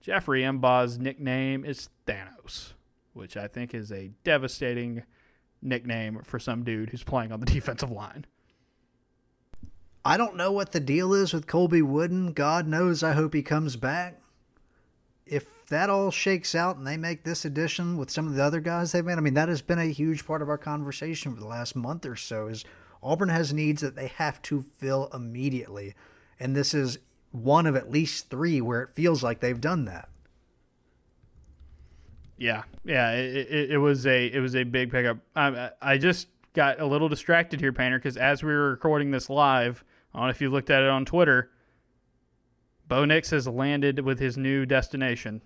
Jeffrey 0.02 0.44
M'ba's 0.44 0.98
nickname 0.98 1.64
is 1.64 1.90
Thanos, 2.08 2.74
which 3.14 3.38
I 3.38 3.48
think 3.48 3.74
is 3.74 3.92
a 3.92 4.12
devastating 4.24 5.04
nickname 5.62 6.22
for 6.24 6.40
some 6.40 6.64
dude 6.64 6.90
who's 6.90 7.04
playing 7.04 7.32
on 7.32 7.40
the 7.40 7.46
defensive 7.52 7.92
line. 7.92 8.26
I 10.04 10.18
don't 10.18 10.36
know 10.36 10.52
what 10.52 10.72
the 10.72 10.80
deal 10.80 11.14
is 11.14 11.32
with 11.32 11.46
Colby 11.46 11.84
Wooden. 11.84 12.34
God 12.34 12.68
knows 12.68 13.04
I 13.04 13.14
hope 13.14 13.36
he 13.36 13.44
comes 13.44 13.76
back. 13.76 14.20
If 15.28 15.68
that 15.68 15.92
all 15.92 16.10
shakes 16.10 16.56
out 16.56 16.76
and 16.76 16.88
they 16.88 16.98
make 16.98 17.24
this 17.24 17.46
addition 17.46 17.98
with 17.98 18.10
some 18.10 18.26
of 18.26 18.34
the 18.34 18.44
other 18.44 18.60
guys 18.60 18.92
they've 18.92 19.06
made, 19.06 19.20
I 19.20 19.22
mean, 19.22 19.36
that 19.36 19.48
has 19.48 19.62
been 19.62 19.78
a 19.78 19.86
huge 19.86 20.26
part 20.26 20.42
of 20.42 20.50
our 20.50 20.58
conversation 20.58 21.36
for 21.36 21.40
the 21.40 21.48
last 21.48 21.76
month 21.76 22.08
or 22.08 22.16
so 22.16 22.48
is 22.48 22.66
Auburn 23.04 23.30
has 23.30 23.54
needs 23.54 23.82
that 23.82 23.96
they 23.96 24.08
have 24.08 24.42
to 24.44 24.62
fill 24.62 25.10
immediately. 25.14 25.94
And 26.40 26.56
this 26.56 26.74
is 26.74 26.98
one 27.32 27.66
of 27.66 27.76
at 27.76 27.90
least 27.90 28.30
three 28.30 28.62
where 28.62 28.82
it 28.82 28.90
feels 28.90 29.24
like 29.24 29.40
they've 29.40 29.62
done 29.62 29.86
that. 29.86 30.10
Yeah, 32.38 32.64
yeah, 32.84 33.12
it, 33.12 33.48
it, 33.52 33.72
it 33.72 33.78
was 33.78 34.08
a 34.08 34.26
it 34.26 34.40
was 34.40 34.56
a 34.56 34.64
big 34.64 34.92
pickup. 34.92 35.18
I, 35.36 35.72
I 35.82 35.98
just 35.98 36.28
got 36.54 36.80
a 36.80 36.86
little 36.86 37.08
distracted 37.08 37.60
here, 37.60 37.72
Painter, 37.72 38.00
because 38.00 38.18
as 38.18 38.44
we 38.44 38.52
were 38.52 38.72
recording 38.72 39.12
this 39.12 39.30
live, 39.30 39.84
I 40.14 40.18
don't 40.18 40.28
know 40.28 40.32
if 40.32 40.42
you 40.42 40.50
looked 40.50 40.70
at 40.70 40.82
it 40.82 40.90
on 40.90 41.06
Twitter. 41.06 41.52
Bo 42.88 43.06
Nix 43.06 43.30
has 43.30 43.48
landed 43.48 44.00
with 44.00 44.20
his 44.20 44.38
new 44.38 44.66
destination. 44.66 45.42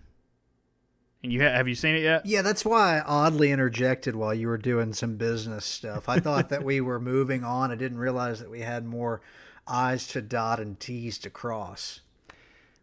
And 1.22 1.34
you 1.34 1.44
ha- 1.44 1.52
have 1.52 1.68
you 1.68 1.76
seen 1.76 1.96
it 1.96 2.02
yet? 2.02 2.26
Yeah, 2.26 2.42
that's 2.42 2.64
why 2.64 2.98
I 2.98 3.02
oddly 3.02 3.52
interjected 3.52 4.16
while 4.16 4.34
you 4.34 4.48
were 4.48 4.58
doing 4.58 4.94
some 4.94 5.18
business 5.18 5.66
stuff. 5.66 6.08
I 6.08 6.20
thought 6.20 6.50
that 6.50 6.64
we 6.64 6.82
were 6.82 7.00
moving 7.00 7.44
on. 7.44 7.72
I 7.72 7.76
didn't 7.76 7.98
realize 7.98 8.40
that 8.40 8.50
we 8.50 8.62
had 8.62 8.86
more 8.86 9.22
I's 9.68 10.08
to 10.08 10.22
dot 10.22 10.60
and 10.60 10.80
T's 10.80 11.18
to 11.20 11.30
cross. 11.30 12.02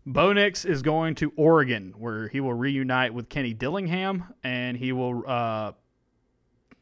Bo 0.05 0.33
Nix 0.33 0.64
is 0.64 0.83
going 0.83 1.14
to 1.16 1.33
Oregon, 1.37 1.95
where 1.97 2.26
he 2.28 2.41
will 2.41 2.55
reunite 2.55 3.14
with 3.14 3.28
Kenny 3.28 3.55
Dillingham, 3.55 4.35
and 4.43 4.76
he 4.76 4.93
will 4.93 5.22
uh, 5.26 5.72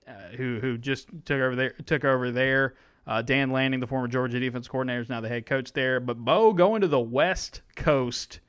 uh, 0.08 0.12
who 0.36 0.58
who 0.60 0.78
just 0.78 1.08
took 1.26 1.40
over 1.40 1.54
there 1.54 1.74
took 1.84 2.04
over 2.04 2.30
there. 2.30 2.74
Uh, 3.06 3.20
Dan 3.22 3.50
Lanning, 3.50 3.80
the 3.80 3.86
former 3.86 4.08
Georgia 4.08 4.40
defense 4.40 4.68
coordinator, 4.68 5.00
is 5.00 5.08
now 5.08 5.20
the 5.20 5.28
head 5.28 5.44
coach 5.44 5.72
there. 5.72 6.00
But 6.00 6.18
Bo 6.18 6.52
going 6.52 6.80
to 6.80 6.88
the 6.88 7.00
West 7.00 7.60
Coast, 7.76 8.40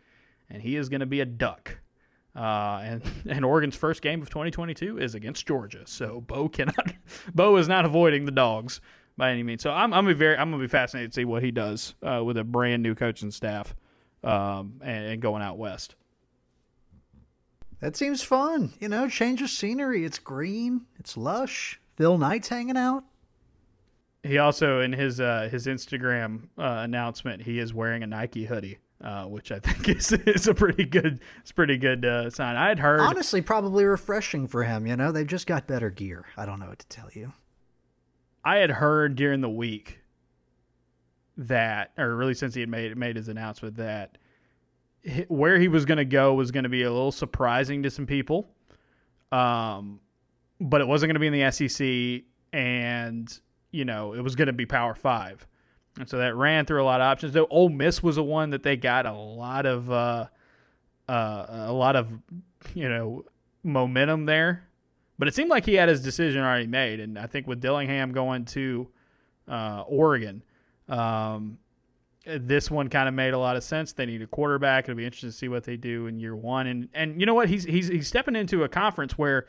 and 0.49 0.61
he 0.61 0.77
is 0.77 0.87
going 0.87 0.99
to 0.99 1.05
be 1.05 1.19
a 1.19 1.25
duck. 1.25 1.77
Uh, 2.33 2.79
and 2.83 3.03
and 3.29 3.43
Oregon's 3.43 3.75
first 3.75 4.01
game 4.01 4.21
of 4.21 4.29
2022 4.29 4.99
is 4.99 5.15
against 5.15 5.45
Georgia, 5.45 5.81
so 5.85 6.21
Bo 6.21 6.47
cannot. 6.47 6.93
Bo 7.35 7.57
is 7.57 7.67
not 7.67 7.83
avoiding 7.83 8.23
the 8.23 8.31
dogs 8.31 8.79
by 9.21 9.31
any 9.31 9.43
means. 9.43 9.61
So 9.61 9.69
I'm 9.69 9.93
I'm 9.93 10.11
very 10.15 10.35
I'm 10.35 10.49
gonna 10.49 10.63
be 10.63 10.67
fascinated 10.67 11.11
to 11.11 11.15
see 11.15 11.25
what 11.25 11.43
he 11.43 11.51
does 11.51 11.93
uh, 12.01 12.23
with 12.23 12.37
a 12.37 12.43
brand 12.43 12.81
new 12.81 12.95
coaching 12.95 13.29
staff 13.29 13.75
um, 14.23 14.81
and, 14.83 15.05
and 15.05 15.21
going 15.21 15.43
out 15.43 15.59
west. 15.59 15.93
That 17.81 17.95
seems 17.95 18.23
fun. 18.23 18.73
You 18.79 18.89
know, 18.89 19.07
change 19.07 19.43
of 19.43 19.51
scenery. 19.51 20.05
It's 20.05 20.17
green. 20.17 20.87
It's 20.99 21.15
lush. 21.15 21.79
Phil 21.97 22.17
Knight's 22.17 22.49
hanging 22.49 22.77
out. 22.77 23.03
He 24.23 24.39
also 24.39 24.79
in 24.79 24.91
his 24.91 25.21
uh, 25.21 25.49
his 25.51 25.67
Instagram 25.67 26.47
uh, 26.57 26.81
announcement 26.83 27.43
he 27.43 27.59
is 27.59 27.75
wearing 27.75 28.01
a 28.01 28.07
Nike 28.07 28.45
hoodie, 28.45 28.79
uh, 29.03 29.25
which 29.25 29.51
I 29.51 29.59
think 29.63 29.87
is 29.87 30.11
is 30.13 30.47
a 30.47 30.55
pretty 30.55 30.85
good 30.85 31.19
it's 31.41 31.51
pretty 31.51 31.77
good 31.77 32.05
uh, 32.05 32.31
sign. 32.31 32.55
I 32.55 32.69
had 32.69 32.79
heard 32.79 33.01
honestly 33.01 33.43
probably 33.43 33.85
refreshing 33.85 34.47
for 34.47 34.63
him. 34.63 34.87
You 34.87 34.95
know 34.95 35.11
they've 35.11 35.27
just 35.27 35.45
got 35.45 35.67
better 35.67 35.91
gear. 35.91 36.25
I 36.37 36.47
don't 36.47 36.59
know 36.59 36.69
what 36.69 36.79
to 36.79 36.87
tell 36.87 37.09
you. 37.13 37.33
I 38.43 38.57
had 38.57 38.71
heard 38.71 39.15
during 39.15 39.41
the 39.41 39.49
week 39.49 39.99
that, 41.37 41.91
or 41.97 42.15
really 42.15 42.33
since 42.33 42.53
he 42.53 42.61
had 42.61 42.69
made 42.69 42.95
made 42.97 43.15
his 43.15 43.27
announcement 43.27 43.77
that 43.77 44.17
where 45.27 45.59
he 45.59 45.67
was 45.67 45.85
going 45.85 45.97
to 45.97 46.05
go 46.05 46.33
was 46.33 46.51
going 46.51 46.63
to 46.63 46.69
be 46.69 46.83
a 46.83 46.91
little 46.91 47.11
surprising 47.11 47.83
to 47.83 47.89
some 47.89 48.05
people. 48.05 48.47
Um, 49.31 49.99
but 50.59 50.81
it 50.81 50.87
wasn't 50.87 51.09
going 51.09 51.15
to 51.15 51.19
be 51.19 51.27
in 51.27 51.33
the 51.33 51.51
SEC, 51.51 52.23
and 52.53 53.39
you 53.71 53.85
know 53.85 54.13
it 54.13 54.21
was 54.21 54.35
going 54.35 54.47
to 54.47 54.53
be 54.53 54.65
Power 54.65 54.93
Five, 54.93 55.47
and 55.97 56.07
so 56.07 56.17
that 56.17 56.35
ran 56.35 56.65
through 56.65 56.83
a 56.83 56.85
lot 56.85 57.01
of 57.01 57.05
options. 57.05 57.33
Though 57.33 57.47
Ole 57.49 57.69
Miss 57.69 58.03
was 58.03 58.17
the 58.17 58.23
one 58.23 58.51
that 58.51 58.63
they 58.63 58.77
got 58.77 59.05
a 59.05 59.13
lot 59.13 59.65
of 59.65 59.91
uh, 59.91 60.27
uh, 61.07 61.45
a 61.49 61.73
lot 61.73 61.95
of 61.95 62.11
you 62.75 62.89
know 62.89 63.25
momentum 63.63 64.25
there, 64.25 64.67
but 65.21 65.27
it 65.27 65.35
seemed 65.35 65.51
like 65.51 65.67
he 65.67 65.75
had 65.75 65.87
his 65.87 66.01
decision 66.01 66.41
already 66.41 66.65
made, 66.65 66.99
and 66.99 67.15
I 67.15 67.27
think 67.27 67.45
with 67.45 67.61
Dillingham 67.61 68.11
going 68.11 68.43
to 68.45 68.89
uh, 69.47 69.83
Oregon. 69.85 70.41
Um, 70.89 71.59
this 72.25 72.71
one 72.71 72.89
kind 72.89 73.07
of 73.07 73.13
made 73.13 73.35
a 73.35 73.37
lot 73.37 73.55
of 73.55 73.63
sense. 73.63 73.93
They 73.93 74.07
need 74.07 74.23
a 74.23 74.25
quarterback. 74.25 74.85
It'll 74.85 74.97
be 74.97 75.05
interesting 75.05 75.29
to 75.29 75.35
see 75.35 75.47
what 75.47 75.63
they 75.63 75.77
do 75.77 76.07
in 76.07 76.19
year 76.19 76.35
one. 76.35 76.65
And 76.65 76.89
and 76.95 77.19
you 77.19 77.27
know 77.27 77.35
what? 77.35 77.49
He's 77.49 77.63
he's 77.65 77.87
he's 77.87 78.07
stepping 78.07 78.35
into 78.35 78.63
a 78.63 78.67
conference 78.67 79.15
where 79.15 79.45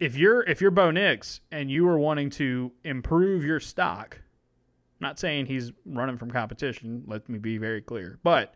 if 0.00 0.16
you're 0.16 0.42
if 0.42 0.60
you're 0.60 0.72
Bo 0.72 0.90
Nix 0.90 1.40
and 1.52 1.70
you 1.70 1.86
are 1.86 1.96
wanting 1.96 2.30
to 2.30 2.72
improve 2.82 3.44
your 3.44 3.60
stock, 3.60 4.18
I'm 4.18 5.04
not 5.06 5.20
saying 5.20 5.46
he's 5.46 5.70
running 5.84 6.18
from 6.18 6.32
competition. 6.32 7.04
Let 7.06 7.28
me 7.28 7.38
be 7.38 7.58
very 7.58 7.80
clear, 7.80 8.18
but 8.24 8.54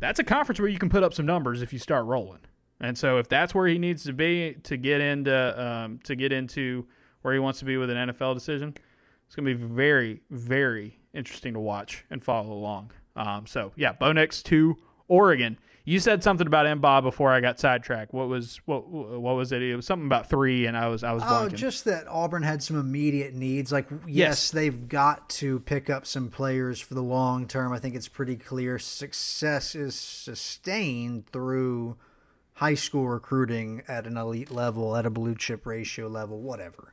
that's 0.00 0.18
a 0.18 0.24
conference 0.24 0.58
where 0.58 0.68
you 0.68 0.80
can 0.80 0.88
put 0.88 1.04
up 1.04 1.14
some 1.14 1.26
numbers 1.26 1.62
if 1.62 1.72
you 1.72 1.78
start 1.78 2.04
rolling. 2.06 2.40
And 2.82 2.98
so 2.98 3.18
if 3.18 3.28
that's 3.28 3.54
where 3.54 3.68
he 3.68 3.78
needs 3.78 4.02
to 4.04 4.12
be 4.12 4.56
to 4.64 4.76
get 4.76 5.00
into 5.00 5.64
um, 5.64 6.00
to 6.04 6.16
get 6.16 6.32
into 6.32 6.84
where 7.22 7.32
he 7.32 7.40
wants 7.40 7.60
to 7.60 7.64
be 7.64 7.76
with 7.76 7.88
an 7.90 8.10
NFL 8.10 8.34
decision, 8.34 8.74
it's 9.26 9.36
going 9.36 9.46
to 9.46 9.54
be 9.54 9.64
very 9.64 10.20
very 10.30 10.98
interesting 11.14 11.54
to 11.54 11.60
watch 11.60 12.04
and 12.10 12.22
follow 12.22 12.52
along. 12.52 12.90
Um, 13.14 13.46
so 13.46 13.72
yeah, 13.76 13.92
Bo 13.92 14.12
Nix 14.12 14.42
to 14.44 14.76
Oregon. 15.08 15.58
You 15.84 15.98
said 15.98 16.22
something 16.22 16.46
about 16.46 16.66
M'ba 16.66 17.02
before 17.02 17.32
I 17.32 17.40
got 17.40 17.58
sidetracked. 17.58 18.12
What 18.12 18.28
was 18.28 18.60
what 18.66 18.88
what 18.88 19.36
was 19.36 19.52
it? 19.52 19.62
It 19.62 19.76
was 19.76 19.86
something 19.86 20.06
about 20.06 20.28
three, 20.28 20.66
and 20.66 20.76
I 20.76 20.88
was 20.88 21.04
I 21.04 21.12
was. 21.12 21.22
Oh, 21.24 21.48
just 21.48 21.84
that 21.84 22.06
Auburn 22.08 22.42
had 22.42 22.62
some 22.62 22.78
immediate 22.78 23.34
needs. 23.34 23.70
Like 23.70 23.88
yes, 23.90 24.06
yes, 24.06 24.50
they've 24.50 24.88
got 24.88 25.28
to 25.30 25.60
pick 25.60 25.90
up 25.90 26.06
some 26.06 26.30
players 26.30 26.80
for 26.80 26.94
the 26.94 27.02
long 27.02 27.46
term. 27.46 27.72
I 27.72 27.78
think 27.78 27.94
it's 27.94 28.08
pretty 28.08 28.36
clear 28.36 28.78
success 28.78 29.74
is 29.74 29.94
sustained 29.94 31.26
through 31.28 31.96
high 32.54 32.74
school 32.74 33.08
recruiting 33.08 33.82
at 33.88 34.06
an 34.06 34.16
elite 34.16 34.50
level, 34.50 34.96
at 34.96 35.06
a 35.06 35.10
blue 35.10 35.34
chip 35.34 35.66
ratio 35.66 36.08
level, 36.08 36.40
whatever. 36.40 36.92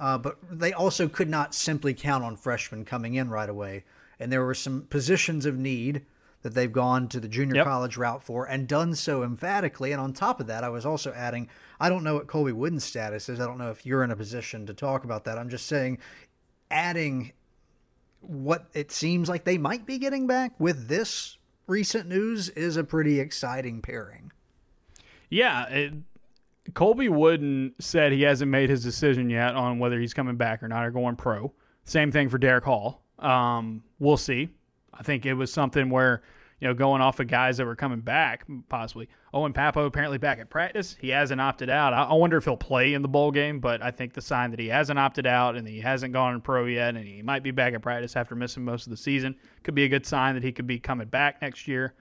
Uh, 0.00 0.18
but 0.18 0.38
they 0.50 0.72
also 0.72 1.08
could 1.08 1.28
not 1.28 1.54
simply 1.54 1.92
count 1.92 2.22
on 2.22 2.36
freshmen 2.36 2.84
coming 2.84 3.14
in 3.14 3.28
right 3.30 3.48
away. 3.48 3.84
And 4.20 4.30
there 4.30 4.44
were 4.44 4.54
some 4.54 4.82
positions 4.82 5.46
of 5.46 5.56
need 5.56 6.04
that 6.42 6.54
they've 6.54 6.72
gone 6.72 7.08
to 7.08 7.18
the 7.18 7.28
junior 7.28 7.56
yep. 7.56 7.66
college 7.66 7.96
route 7.96 8.22
for 8.22 8.44
and 8.44 8.68
done 8.68 8.94
so 8.94 9.22
emphatically. 9.24 9.90
And 9.90 10.00
on 10.00 10.12
top 10.12 10.40
of 10.40 10.46
that, 10.46 10.62
I 10.62 10.68
was 10.68 10.86
also 10.86 11.12
adding 11.12 11.48
I 11.80 11.88
don't 11.88 12.04
know 12.04 12.14
what 12.14 12.26
Colby 12.26 12.52
Wooden's 12.52 12.84
status 12.84 13.28
is. 13.28 13.40
I 13.40 13.46
don't 13.46 13.58
know 13.58 13.70
if 13.70 13.86
you're 13.86 14.04
in 14.04 14.10
a 14.10 14.16
position 14.16 14.66
to 14.66 14.74
talk 14.74 15.04
about 15.04 15.24
that. 15.24 15.38
I'm 15.38 15.48
just 15.48 15.66
saying, 15.66 15.98
adding 16.70 17.32
what 18.20 18.66
it 18.74 18.90
seems 18.90 19.28
like 19.28 19.44
they 19.44 19.58
might 19.58 19.86
be 19.86 19.98
getting 19.98 20.26
back 20.26 20.52
with 20.58 20.88
this 20.88 21.38
recent 21.66 22.08
news 22.08 22.48
is 22.50 22.76
a 22.76 22.84
pretty 22.84 23.20
exciting 23.20 23.80
pairing. 23.80 24.32
Yeah, 25.30 25.66
it, 25.66 25.92
Colby 26.74 27.08
Wooden 27.08 27.74
said 27.78 28.12
he 28.12 28.22
hasn't 28.22 28.50
made 28.50 28.70
his 28.70 28.82
decision 28.82 29.30
yet 29.30 29.54
on 29.54 29.78
whether 29.78 29.98
he's 29.98 30.14
coming 30.14 30.36
back 30.36 30.62
or 30.62 30.68
not 30.68 30.84
or 30.84 30.90
going 30.90 31.16
pro. 31.16 31.52
Same 31.84 32.12
thing 32.12 32.28
for 32.28 32.38
Derek 32.38 32.64
Hall. 32.64 33.02
Um, 33.18 33.82
we'll 33.98 34.16
see. 34.16 34.48
I 34.92 35.02
think 35.02 35.26
it 35.26 35.34
was 35.34 35.52
something 35.52 35.90
where, 35.90 36.22
you 36.60 36.68
know, 36.68 36.74
going 36.74 37.00
off 37.00 37.20
of 37.20 37.28
guys 37.28 37.56
that 37.56 37.66
were 37.66 37.76
coming 37.76 38.00
back, 38.00 38.44
possibly. 38.68 39.08
Owen 39.32 39.52
Pappoe 39.52 39.86
apparently 39.86 40.18
back 40.18 40.38
at 40.38 40.50
practice. 40.50 40.96
He 41.00 41.08
hasn't 41.08 41.40
opted 41.40 41.70
out. 41.70 41.92
I, 41.94 42.04
I 42.04 42.14
wonder 42.14 42.36
if 42.36 42.44
he'll 42.44 42.56
play 42.56 42.94
in 42.94 43.02
the 43.02 43.08
bowl 43.08 43.30
game, 43.30 43.60
but 43.60 43.82
I 43.82 43.90
think 43.90 44.12
the 44.12 44.20
sign 44.20 44.50
that 44.50 44.60
he 44.60 44.66
hasn't 44.66 44.98
opted 44.98 45.26
out 45.26 45.56
and 45.56 45.66
he 45.66 45.80
hasn't 45.80 46.12
gone 46.12 46.40
pro 46.40 46.66
yet 46.66 46.96
and 46.96 47.06
he 47.06 47.22
might 47.22 47.42
be 47.42 47.50
back 47.50 47.74
at 47.74 47.82
practice 47.82 48.16
after 48.16 48.34
missing 48.34 48.64
most 48.64 48.86
of 48.86 48.90
the 48.90 48.96
season 48.96 49.36
could 49.62 49.74
be 49.74 49.84
a 49.84 49.88
good 49.88 50.04
sign 50.04 50.34
that 50.34 50.42
he 50.42 50.52
could 50.52 50.66
be 50.66 50.78
coming 50.78 51.08
back 51.08 51.40
next 51.40 51.68
year. 51.68 51.94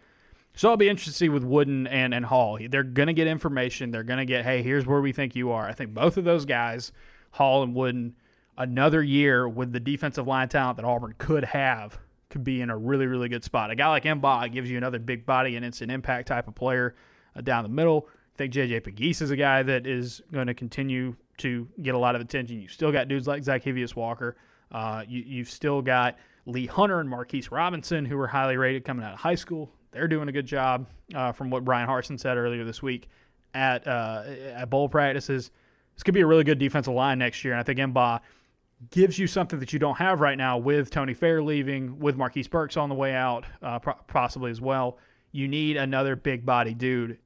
So 0.57 0.71
I'll 0.71 0.77
be 0.77 0.89
interested 0.89 1.11
to 1.11 1.17
see 1.17 1.29
with 1.29 1.43
Wooden 1.43 1.85
and, 1.85 2.15
and 2.15 2.25
Hall. 2.25 2.57
They're 2.69 2.81
going 2.81 3.05
to 3.05 3.13
get 3.13 3.27
information. 3.27 3.91
They're 3.91 4.01
going 4.01 4.17
to 4.17 4.25
get, 4.25 4.43
hey, 4.43 4.63
here's 4.63 4.87
where 4.87 5.01
we 5.01 5.11
think 5.11 5.35
you 5.35 5.51
are. 5.51 5.67
I 5.67 5.73
think 5.73 5.93
both 5.93 6.17
of 6.17 6.23
those 6.23 6.45
guys, 6.45 6.91
Hall 7.29 7.61
and 7.61 7.75
Wooden, 7.75 8.15
another 8.57 9.03
year 9.03 9.47
with 9.47 9.71
the 9.71 9.79
defensive 9.79 10.25
line 10.25 10.49
talent 10.49 10.77
that 10.77 10.85
Auburn 10.85 11.13
could 11.19 11.43
have, 11.43 11.99
could 12.31 12.43
be 12.43 12.61
in 12.61 12.71
a 12.71 12.77
really, 12.77 13.05
really 13.05 13.29
good 13.29 13.43
spot. 13.43 13.69
A 13.69 13.75
guy 13.75 13.87
like 13.89 14.03
M'ba 14.03 14.51
gives 14.51 14.67
you 14.67 14.77
another 14.77 14.97
big 14.97 15.27
body 15.27 15.55
and 15.57 15.63
instant 15.63 15.91
impact 15.91 16.27
type 16.27 16.47
of 16.47 16.55
player 16.55 16.95
uh, 17.35 17.41
down 17.41 17.61
the 17.61 17.69
middle. 17.69 18.07
I 18.33 18.37
think 18.39 18.51
JJ 18.51 18.81
Pegues 18.81 19.21
is 19.21 19.29
a 19.29 19.37
guy 19.37 19.61
that 19.61 19.85
is 19.85 20.23
going 20.33 20.47
to 20.47 20.55
continue 20.55 21.15
to 21.37 21.67
get 21.83 21.93
a 21.93 21.99
lot 21.99 22.15
of 22.15 22.21
attention. 22.21 22.59
You've 22.59 22.71
still 22.71 22.91
got 22.91 23.07
dudes 23.07 23.27
like 23.27 23.43
Zykeivous 23.43 23.95
Walker. 23.95 24.35
Uh, 24.71 25.03
you, 25.07 25.37
have 25.37 25.51
still 25.51 25.83
got 25.83 26.17
Lee 26.47 26.65
Hunter 26.65 26.99
and 26.99 27.07
Marquise 27.07 27.51
Robinson, 27.51 28.05
who 28.05 28.17
were 28.17 28.27
highly 28.27 28.57
rated 28.57 28.85
coming 28.85 29.05
out 29.05 29.13
of 29.13 29.19
high 29.19 29.35
school. 29.35 29.71
They're 29.97 30.07
doing 30.07 30.29
a 30.29 30.31
good 30.31 30.45
job, 30.45 30.87
uh, 31.15 31.31
from 31.31 31.49
what 31.49 31.65
Bryan 31.65 31.89
Harsin 31.89 32.19
said 32.19 32.37
earlier 32.37 32.63
this 32.63 32.81
week 32.81 33.09
at 33.53 33.87
uh, 33.87 34.23
at 34.53 34.69
bowl 34.69 34.87
practices. 34.87 35.51
This 35.95 36.03
could 36.03 36.13
be 36.13 36.21
a 36.21 36.27
really 36.27 36.43
good 36.43 36.59
defensive 36.59 36.93
line 36.93 37.17
next 37.17 37.43
year, 37.43 37.53
and 37.53 37.59
I 37.59 37.63
think 37.63 37.79
M'ba 37.79 38.21
gives 38.91 39.17
you 39.17 39.25
something 39.25 39.59
that 39.59 39.73
you 39.73 39.79
don't 39.79 39.97
have 39.97 40.21
right 40.21 40.37
now 40.37 40.59
with 40.59 40.91
Tony 40.91 41.15
Fair 41.15 41.41
leaving, 41.41 41.97
with 41.97 42.15
Marquise 42.15 42.47
Burks 42.47 42.77
on 42.77 42.89
the 42.89 42.95
way 42.95 43.15
out, 43.15 43.45
uh, 43.63 43.79
possibly 43.79 44.51
as 44.51 44.61
well. 44.61 44.99
You 45.31 45.47
need 45.47 45.77
another 45.77 46.15
big 46.15 46.45
body 46.45 46.75
dude. 46.75 47.17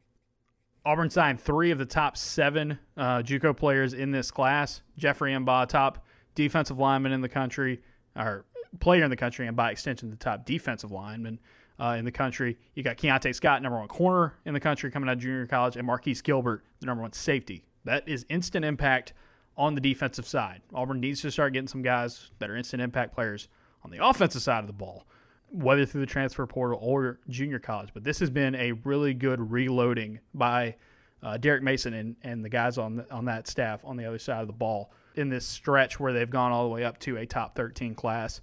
Auburn 0.86 1.10
signed 1.10 1.42
three 1.42 1.72
of 1.72 1.78
the 1.78 1.86
top 1.86 2.16
seven 2.16 2.80
uh, 2.96 3.18
JUCO 3.18 3.56
players 3.56 3.94
in 3.94 4.12
this 4.12 4.32
class. 4.32 4.82
Jeffrey 4.98 5.34
M'ba, 5.34 5.68
top 5.68 6.06
defensive 6.34 6.80
lineman 6.80 7.12
in 7.12 7.20
the 7.20 7.30
country, 7.30 7.82
or 8.16 8.46
player 8.80 9.04
in 9.04 9.10
the 9.10 9.18
country, 9.18 9.48
and 9.48 9.56
by 9.58 9.72
extension, 9.72 10.10
the 10.10 10.16
top 10.16 10.46
defensive 10.46 10.92
lineman 10.92 11.38
uh, 11.82 11.96
in 11.98 12.06
the 12.06 12.12
country. 12.12 12.58
You 12.76 12.84
got 12.84 12.98
Keionte 12.98 13.34
Scott, 13.34 13.62
number 13.62 13.80
one 13.80 13.88
corner 13.88 14.36
in 14.46 14.54
the 14.54 14.60
country 14.60 14.92
coming 14.92 15.10
out 15.10 15.14
of 15.14 15.20
junior 15.20 15.48
college, 15.48 15.76
and 15.76 15.86
Marquise 15.86 16.22
Gilbert, 16.22 16.64
the 16.80 16.86
number 16.86 17.02
one 17.02 17.12
safety. 17.12 17.66
That 17.86 18.08
is 18.08 18.26
instant 18.30 18.64
impact 18.64 19.14
on 19.58 19.74
the 19.74 19.82
defensive 19.82 20.28
side. 20.28 20.62
Auburn 20.74 21.00
needs 21.00 21.22
to 21.22 21.32
start 21.32 21.54
getting 21.54 21.68
some 21.68 21.82
guys 21.82 22.30
that 22.40 22.50
are 22.50 22.56
instant 22.56 22.82
impact 22.82 23.16
players 23.16 23.50
on 23.84 23.90
the 23.90 24.06
offensive 24.06 24.44
side 24.44 24.60
of 24.60 24.68
the 24.68 24.74
ball, 24.74 25.06
whether 25.50 25.86
through 25.86 26.02
the 26.02 26.08
transfer 26.08 26.46
portal 26.46 26.78
or 26.82 27.20
junior 27.30 27.58
college. 27.58 27.90
But 27.94 28.04
this 28.04 28.20
has 28.20 28.30
been 28.30 28.54
a 28.56 28.74
really 28.84 29.16
good 29.16 29.52
reloading 29.52 30.20
by 30.36 30.76
uh, 31.24 31.38
Derek 31.38 31.64
Mason 31.64 31.96
and, 31.96 32.16
and 32.22 32.46
the 32.46 32.50
guys 32.50 32.78
on 32.78 32.98
the, 32.98 33.12
on 33.12 33.26
that 33.26 33.48
staff 33.48 33.82
on 33.84 33.98
the 33.98 34.06
other 34.06 34.20
side 34.20 34.42
of 34.42 34.48
the 34.48 34.54
ball 34.54 34.92
in 35.16 35.30
this 35.30 35.46
stretch 35.46 36.00
where 36.00 36.14
they've 36.14 36.30
gone 36.30 36.52
all 36.52 36.64
the 36.64 36.74
way 36.74 36.84
up 36.84 37.00
to 37.00 37.18
a 37.18 37.26
top 37.26 37.56
13 37.56 37.96
class 37.96 38.42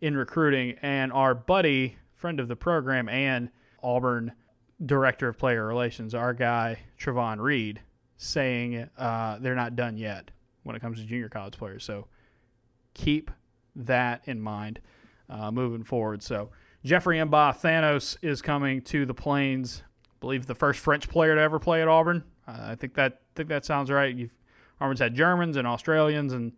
in 0.00 0.16
recruiting. 0.16 0.76
And 0.82 1.12
our 1.12 1.34
buddy 1.34 1.96
friend 2.20 2.38
of 2.38 2.48
the 2.48 2.56
program 2.56 3.08
and 3.08 3.50
Auburn 3.82 4.32
director 4.84 5.28
of 5.28 5.38
player 5.38 5.66
relations, 5.66 6.14
our 6.14 6.34
guy 6.34 6.78
Trovon 6.98 7.40
Reed, 7.40 7.80
saying 8.16 8.88
uh, 8.98 9.38
they're 9.40 9.54
not 9.54 9.76
done 9.76 9.96
yet 9.96 10.30
when 10.62 10.76
it 10.76 10.80
comes 10.80 10.98
to 10.98 11.06
junior 11.06 11.28
college 11.28 11.56
players. 11.56 11.84
So 11.84 12.06
keep 12.94 13.30
that 13.74 14.22
in 14.26 14.40
mind 14.40 14.80
uh, 15.28 15.50
moving 15.50 15.84
forward. 15.84 16.22
So 16.22 16.50
Jeffrey 16.84 17.18
M'ba 17.18 17.58
Thanos 17.58 18.16
is 18.22 18.42
coming 18.42 18.82
to 18.82 19.06
the 19.06 19.14
Plains. 19.14 19.82
I 20.04 20.16
believe 20.20 20.46
the 20.46 20.54
first 20.54 20.80
French 20.80 21.08
player 21.08 21.34
to 21.34 21.40
ever 21.40 21.58
play 21.58 21.82
at 21.82 21.88
Auburn. 21.88 22.24
Uh, 22.46 22.56
I 22.58 22.74
think 22.74 22.94
that 22.94 23.20
think 23.34 23.48
that 23.48 23.64
sounds 23.64 23.90
right. 23.90 24.14
You've, 24.14 24.36
Auburn's 24.80 25.00
had 25.00 25.14
Germans 25.14 25.56
and 25.56 25.66
Australians 25.66 26.32
and 26.32 26.52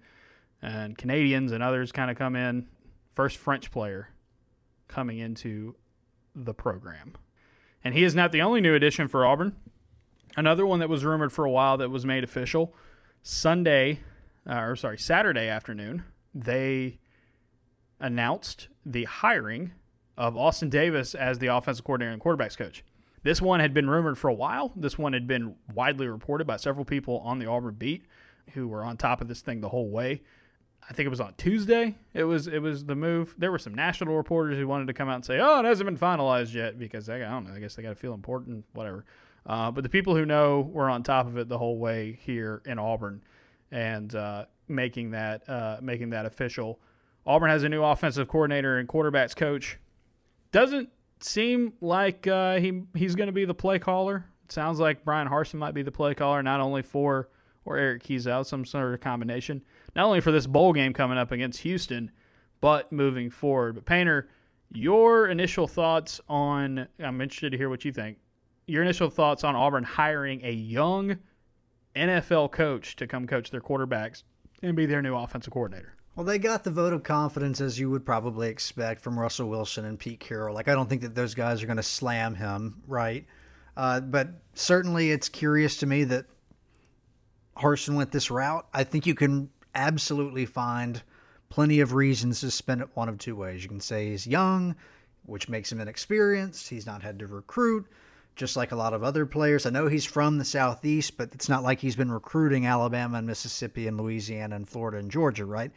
and 0.62 0.96
Canadians 0.96 1.52
and 1.52 1.62
others 1.62 1.92
kind 1.92 2.10
of 2.10 2.16
come 2.16 2.36
in. 2.36 2.68
First 3.14 3.36
French 3.36 3.70
player 3.70 4.11
coming 4.92 5.18
into 5.18 5.74
the 6.34 6.54
program. 6.54 7.14
And 7.84 7.94
he 7.94 8.04
is 8.04 8.14
not 8.14 8.32
the 8.32 8.42
only 8.42 8.60
new 8.60 8.74
addition 8.74 9.08
for 9.08 9.26
Auburn. 9.26 9.56
Another 10.36 10.66
one 10.66 10.78
that 10.78 10.88
was 10.88 11.04
rumored 11.04 11.32
for 11.32 11.44
a 11.44 11.50
while 11.50 11.76
that 11.78 11.90
was 11.90 12.06
made 12.06 12.24
official 12.24 12.74
Sunday, 13.22 14.00
uh, 14.48 14.60
or 14.60 14.76
sorry, 14.76 14.98
Saturday 14.98 15.48
afternoon, 15.48 16.04
they 16.34 16.98
announced 18.00 18.68
the 18.84 19.04
hiring 19.04 19.72
of 20.16 20.36
Austin 20.36 20.68
Davis 20.68 21.14
as 21.14 21.38
the 21.38 21.46
offensive 21.48 21.84
coordinator 21.84 22.12
and 22.12 22.22
quarterbacks 22.22 22.56
coach. 22.56 22.84
This 23.22 23.40
one 23.40 23.60
had 23.60 23.72
been 23.72 23.88
rumored 23.88 24.18
for 24.18 24.28
a 24.28 24.34
while. 24.34 24.72
This 24.74 24.98
one 24.98 25.12
had 25.12 25.26
been 25.26 25.54
widely 25.74 26.08
reported 26.08 26.46
by 26.46 26.56
several 26.56 26.84
people 26.84 27.18
on 27.20 27.38
the 27.38 27.46
Auburn 27.46 27.74
beat 27.74 28.04
who 28.54 28.66
were 28.66 28.84
on 28.84 28.96
top 28.96 29.20
of 29.20 29.28
this 29.28 29.40
thing 29.40 29.60
the 29.60 29.68
whole 29.68 29.88
way. 29.88 30.22
I 30.88 30.94
think 30.94 31.06
it 31.06 31.10
was 31.10 31.20
on 31.20 31.34
Tuesday. 31.36 31.96
It 32.12 32.24
was 32.24 32.48
it 32.48 32.58
was 32.58 32.84
the 32.84 32.94
move. 32.94 33.34
There 33.38 33.50
were 33.50 33.58
some 33.58 33.74
national 33.74 34.16
reporters 34.16 34.58
who 34.58 34.66
wanted 34.66 34.88
to 34.88 34.94
come 34.94 35.08
out 35.08 35.16
and 35.16 35.24
say, 35.24 35.38
"Oh, 35.40 35.60
it 35.60 35.64
hasn't 35.64 35.86
been 35.86 35.96
finalized 35.96 36.54
yet," 36.54 36.78
because 36.78 37.06
they, 37.06 37.22
I 37.22 37.30
don't 37.30 37.46
know. 37.46 37.54
I 37.54 37.60
guess 37.60 37.74
they 37.74 37.82
got 37.82 37.90
to 37.90 37.94
feel 37.94 38.14
important, 38.14 38.64
whatever. 38.72 39.04
Uh, 39.46 39.70
but 39.70 39.82
the 39.82 39.88
people 39.88 40.14
who 40.14 40.24
know 40.24 40.60
were 40.72 40.90
on 40.90 41.02
top 41.02 41.26
of 41.26 41.36
it 41.36 41.48
the 41.48 41.58
whole 41.58 41.78
way 41.78 42.18
here 42.22 42.62
in 42.66 42.78
Auburn, 42.78 43.22
and 43.70 44.14
uh, 44.14 44.46
making 44.68 45.12
that 45.12 45.48
uh, 45.48 45.78
making 45.80 46.10
that 46.10 46.26
official. 46.26 46.80
Auburn 47.24 47.50
has 47.50 47.62
a 47.62 47.68
new 47.68 47.82
offensive 47.82 48.26
coordinator 48.26 48.78
and 48.78 48.88
quarterbacks 48.88 49.36
coach. 49.36 49.78
Doesn't 50.50 50.90
seem 51.20 51.72
like 51.80 52.26
uh, 52.26 52.58
he 52.58 52.82
he's 52.94 53.14
going 53.14 53.28
to 53.28 53.32
be 53.32 53.44
the 53.44 53.54
play 53.54 53.78
caller. 53.78 54.26
It 54.44 54.52
sounds 54.52 54.80
like 54.80 55.04
Bryan 55.04 55.28
Harsin 55.28 55.54
might 55.54 55.74
be 55.74 55.82
the 55.82 55.92
play 55.92 56.14
caller, 56.14 56.42
not 56.42 56.60
only 56.60 56.82
for 56.82 57.28
or 57.64 57.78
Eric 57.78 58.02
Kiesau, 58.04 58.44
some 58.44 58.64
sort 58.64 58.94
of 58.94 59.00
combination 59.00 59.62
not 59.94 60.06
only 60.06 60.20
for 60.20 60.32
this 60.32 60.46
bowl 60.46 60.72
game 60.72 60.92
coming 60.92 61.18
up 61.18 61.32
against 61.32 61.60
Houston, 61.60 62.10
but 62.60 62.92
moving 62.92 63.30
forward. 63.30 63.74
But 63.74 63.84
Painter, 63.84 64.28
your 64.72 65.28
initial 65.28 65.66
thoughts 65.66 66.20
on 66.28 66.88
I'm 66.98 67.20
interested 67.20 67.50
to 67.50 67.58
hear 67.58 67.68
what 67.68 67.84
you 67.84 67.92
think. 67.92 68.18
Your 68.66 68.82
initial 68.82 69.10
thoughts 69.10 69.44
on 69.44 69.56
Auburn 69.56 69.84
hiring 69.84 70.40
a 70.44 70.52
young 70.52 71.18
NFL 71.94 72.52
coach 72.52 72.96
to 72.96 73.06
come 73.06 73.26
coach 73.26 73.50
their 73.50 73.60
quarterbacks 73.60 74.22
and 74.62 74.76
be 74.76 74.86
their 74.86 75.02
new 75.02 75.14
offensive 75.14 75.52
coordinator. 75.52 75.94
Well, 76.14 76.26
they 76.26 76.38
got 76.38 76.64
the 76.64 76.70
vote 76.70 76.92
of 76.92 77.02
confidence 77.02 77.60
as 77.60 77.78
you 77.78 77.90
would 77.90 78.04
probably 78.04 78.48
expect 78.48 79.00
from 79.00 79.18
Russell 79.18 79.48
Wilson 79.48 79.84
and 79.84 79.98
Pete 79.98 80.20
Carroll. 80.20 80.54
Like, 80.54 80.68
I 80.68 80.74
don't 80.74 80.88
think 80.88 81.00
that 81.02 81.14
those 81.14 81.34
guys 81.34 81.62
are 81.62 81.66
going 81.66 81.78
to 81.78 81.82
slam 81.82 82.34
him, 82.34 82.82
right? 82.86 83.24
Uh, 83.76 84.00
but 84.00 84.28
certainly, 84.52 85.10
it's 85.10 85.30
curious 85.30 85.78
to 85.78 85.86
me 85.86 86.04
that 86.04 86.26
Harsin 87.56 87.94
went 87.94 88.12
this 88.12 88.30
route. 88.30 88.66
I 88.72 88.84
think 88.84 89.06
you 89.06 89.14
can 89.14 89.50
absolutely 89.74 90.46
find 90.46 91.02
plenty 91.48 91.80
of 91.80 91.92
reasons 91.92 92.40
to 92.40 92.50
spin 92.50 92.80
it 92.80 92.88
one 92.94 93.08
of 93.08 93.18
two 93.18 93.36
ways. 93.36 93.62
You 93.62 93.68
can 93.68 93.80
say 93.80 94.10
he's 94.10 94.26
young, 94.26 94.74
which 95.26 95.48
makes 95.48 95.70
him 95.70 95.80
inexperienced. 95.80 96.68
He's 96.70 96.86
not 96.86 97.02
had 97.02 97.18
to 97.18 97.26
recruit, 97.26 97.86
just 98.36 98.56
like 98.56 98.72
a 98.72 98.76
lot 98.76 98.94
of 98.94 99.04
other 99.04 99.26
players. 99.26 99.66
I 99.66 99.70
know 99.70 99.86
he's 99.86 100.06
from 100.06 100.38
the 100.38 100.44
Southeast, 100.44 101.16
but 101.16 101.34
it's 101.34 101.48
not 101.48 101.62
like 101.62 101.80
he's 101.80 101.96
been 101.96 102.10
recruiting 102.10 102.66
Alabama 102.66 103.18
and 103.18 103.26
Mississippi 103.26 103.86
and 103.86 104.00
Louisiana 104.00 104.56
and 104.56 104.68
Florida 104.68 104.98
and 104.98 105.10
Georgia, 105.10 105.44
right? 105.44 105.70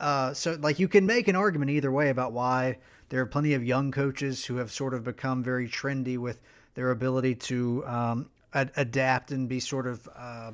Uh, 0.00 0.32
so, 0.32 0.56
like, 0.60 0.78
you 0.78 0.88
can 0.88 1.06
make 1.06 1.28
an 1.28 1.36
argument 1.36 1.70
either 1.70 1.92
way 1.92 2.08
about 2.08 2.32
why 2.32 2.78
there 3.10 3.20
are 3.20 3.26
plenty 3.26 3.54
of 3.54 3.62
young 3.62 3.92
coaches 3.92 4.46
who 4.46 4.56
have 4.56 4.72
sort 4.72 4.94
of 4.94 5.04
become 5.04 5.44
very 5.44 5.68
trendy 5.68 6.16
with 6.16 6.40
their 6.74 6.90
ability 6.90 7.34
to 7.34 7.84
um, 7.86 8.30
ad- 8.54 8.72
adapt 8.76 9.30
and 9.30 9.48
be 9.48 9.60
sort 9.60 9.86
of, 9.86 10.08
uh, 10.16 10.52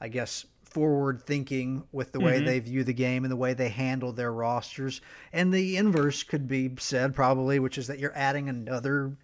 I 0.00 0.08
guess, 0.08 0.46
forward 0.64 1.20
thinking 1.22 1.84
with 1.92 2.12
the 2.12 2.20
way 2.20 2.36
mm-hmm. 2.36 2.46
they 2.46 2.60
view 2.60 2.84
the 2.84 2.92
game 2.92 3.24
and 3.24 3.30
the 3.30 3.36
way 3.36 3.54
they 3.54 3.68
handle 3.68 4.12
their 4.12 4.32
rosters. 4.32 5.00
And 5.32 5.52
the 5.52 5.76
inverse 5.76 6.22
could 6.22 6.46
be 6.46 6.70
said 6.78 7.14
probably, 7.14 7.58
which 7.58 7.76
is 7.76 7.88
that 7.88 7.98
you're 7.98 8.16
adding 8.16 8.48
another 8.48 9.16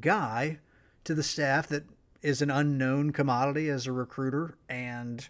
guy 0.00 0.58
to 1.04 1.14
the 1.14 1.22
staff 1.22 1.66
that 1.68 1.84
is 2.22 2.40
an 2.40 2.50
unknown 2.50 3.10
commodity 3.10 3.68
as 3.68 3.86
a 3.86 3.92
recruiter 3.92 4.56
and 4.68 5.28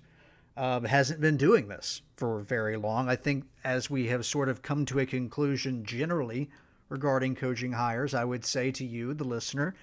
uh, 0.57 0.81
hasn't 0.81 1.21
been 1.21 1.39
doing 1.39 1.69
this 1.69 2.03
for 2.17 2.41
very 2.41 2.77
long. 2.77 3.09
I 3.09 3.17
think 3.17 3.45
as 3.65 3.89
we 3.89 4.09
have 4.09 4.27
sort 4.27 4.51
of 4.51 4.61
come 4.61 4.85
to 4.87 4.99
a 4.99 5.07
conclusion 5.07 5.85
generally 5.85 6.51
regarding 6.91 7.35
coaching 7.35 7.73
hires, 7.73 8.13
I 8.13 8.25
would 8.25 8.45
say 8.45 8.71
to 8.73 8.85
you, 8.85 9.15
the 9.15 9.25
listener, 9.25 9.75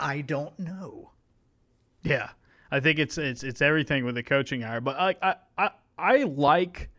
I 0.00 0.20
don't 0.20 0.58
know. 0.58 1.12
Yeah. 2.02 2.30
I 2.70 2.80
think 2.80 2.98
it's 2.98 3.18
it's 3.18 3.42
it's 3.42 3.62
everything 3.62 4.04
with 4.04 4.14
the 4.14 4.22
coaching 4.22 4.60
hire. 4.60 4.80
But 4.80 4.96
I 4.98 5.16
I 5.22 5.34
I, 5.56 5.70
I 5.98 6.16
like 6.24 6.90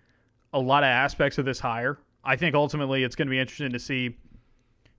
a 0.53 0.59
lot 0.59 0.84
of 0.84 0.88
aspects 0.88 1.38
of 1.38 1.45
this 1.45 1.59
hire. 1.59 1.99
I 2.24 2.36
think 2.36 2.55
ultimately 2.55 3.03
it's 3.03 3.15
going 3.15 3.28
to 3.28 3.32
be 3.32 3.39
interesting 3.39 3.72
to 3.72 3.80
see, 3.80 4.17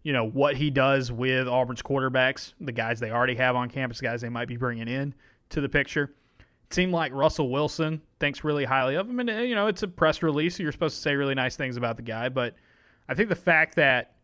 you 0.02 0.12
know, 0.12 0.24
what 0.24 0.56
he 0.56 0.70
does 0.70 1.12
with 1.12 1.48
Auburn's 1.48 1.82
quarterbacks, 1.82 2.54
the 2.60 2.72
guys 2.72 3.00
they 3.00 3.10
already 3.10 3.34
have 3.34 3.56
on 3.56 3.68
campus, 3.68 4.00
guys 4.00 4.20
they 4.20 4.28
might 4.28 4.48
be 4.48 4.56
bringing 4.56 4.88
in 4.88 5.14
to 5.50 5.60
the 5.60 5.68
picture. 5.68 6.14
It 6.38 6.74
seemed 6.74 6.92
like 6.92 7.12
Russell 7.12 7.50
Wilson 7.50 8.00
thinks 8.20 8.44
really 8.44 8.64
highly 8.64 8.94
of 8.94 9.08
him, 9.10 9.18
and 9.20 9.28
you 9.48 9.54
know, 9.56 9.66
it's 9.66 9.82
a 9.82 9.88
press 9.88 10.22
release, 10.22 10.56
so 10.56 10.62
you're 10.62 10.72
supposed 10.72 10.96
to 10.96 11.02
say 11.02 11.14
really 11.14 11.34
nice 11.34 11.56
things 11.56 11.76
about 11.76 11.96
the 11.96 12.02
guy. 12.02 12.28
But 12.28 12.54
I 13.08 13.14
think 13.14 13.28
the 13.28 13.34
fact 13.34 13.74
that, 13.74 14.14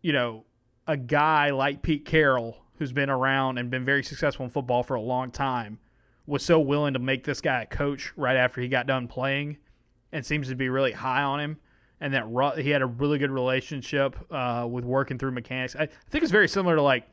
you 0.00 0.14
know, 0.14 0.44
a 0.86 0.96
guy 0.96 1.50
like 1.50 1.82
Pete 1.82 2.06
Carroll 2.06 2.56
who's 2.80 2.92
been 2.92 3.10
around 3.10 3.58
and 3.58 3.70
been 3.70 3.84
very 3.84 4.02
successful 4.02 4.42
in 4.42 4.50
football 4.50 4.82
for 4.82 4.94
a 4.94 5.00
long 5.00 5.30
time, 5.30 5.78
was 6.26 6.42
so 6.42 6.58
willing 6.58 6.94
to 6.94 6.98
make 6.98 7.24
this 7.24 7.42
guy 7.42 7.60
a 7.60 7.66
coach 7.66 8.10
right 8.16 8.36
after 8.36 8.62
he 8.62 8.68
got 8.68 8.86
done 8.86 9.06
playing, 9.06 9.58
and 10.12 10.24
seems 10.24 10.48
to 10.48 10.54
be 10.54 10.70
really 10.70 10.92
high 10.92 11.22
on 11.22 11.38
him. 11.38 11.58
And 12.00 12.14
that 12.14 12.58
he 12.58 12.70
had 12.70 12.80
a 12.80 12.86
really 12.86 13.18
good 13.18 13.30
relationship 13.30 14.16
uh, 14.30 14.66
with 14.68 14.86
working 14.86 15.18
through 15.18 15.32
mechanics. 15.32 15.76
I 15.76 15.88
think 16.08 16.24
it's 16.24 16.32
very 16.32 16.48
similar 16.48 16.76
to 16.76 16.82
like, 16.82 17.06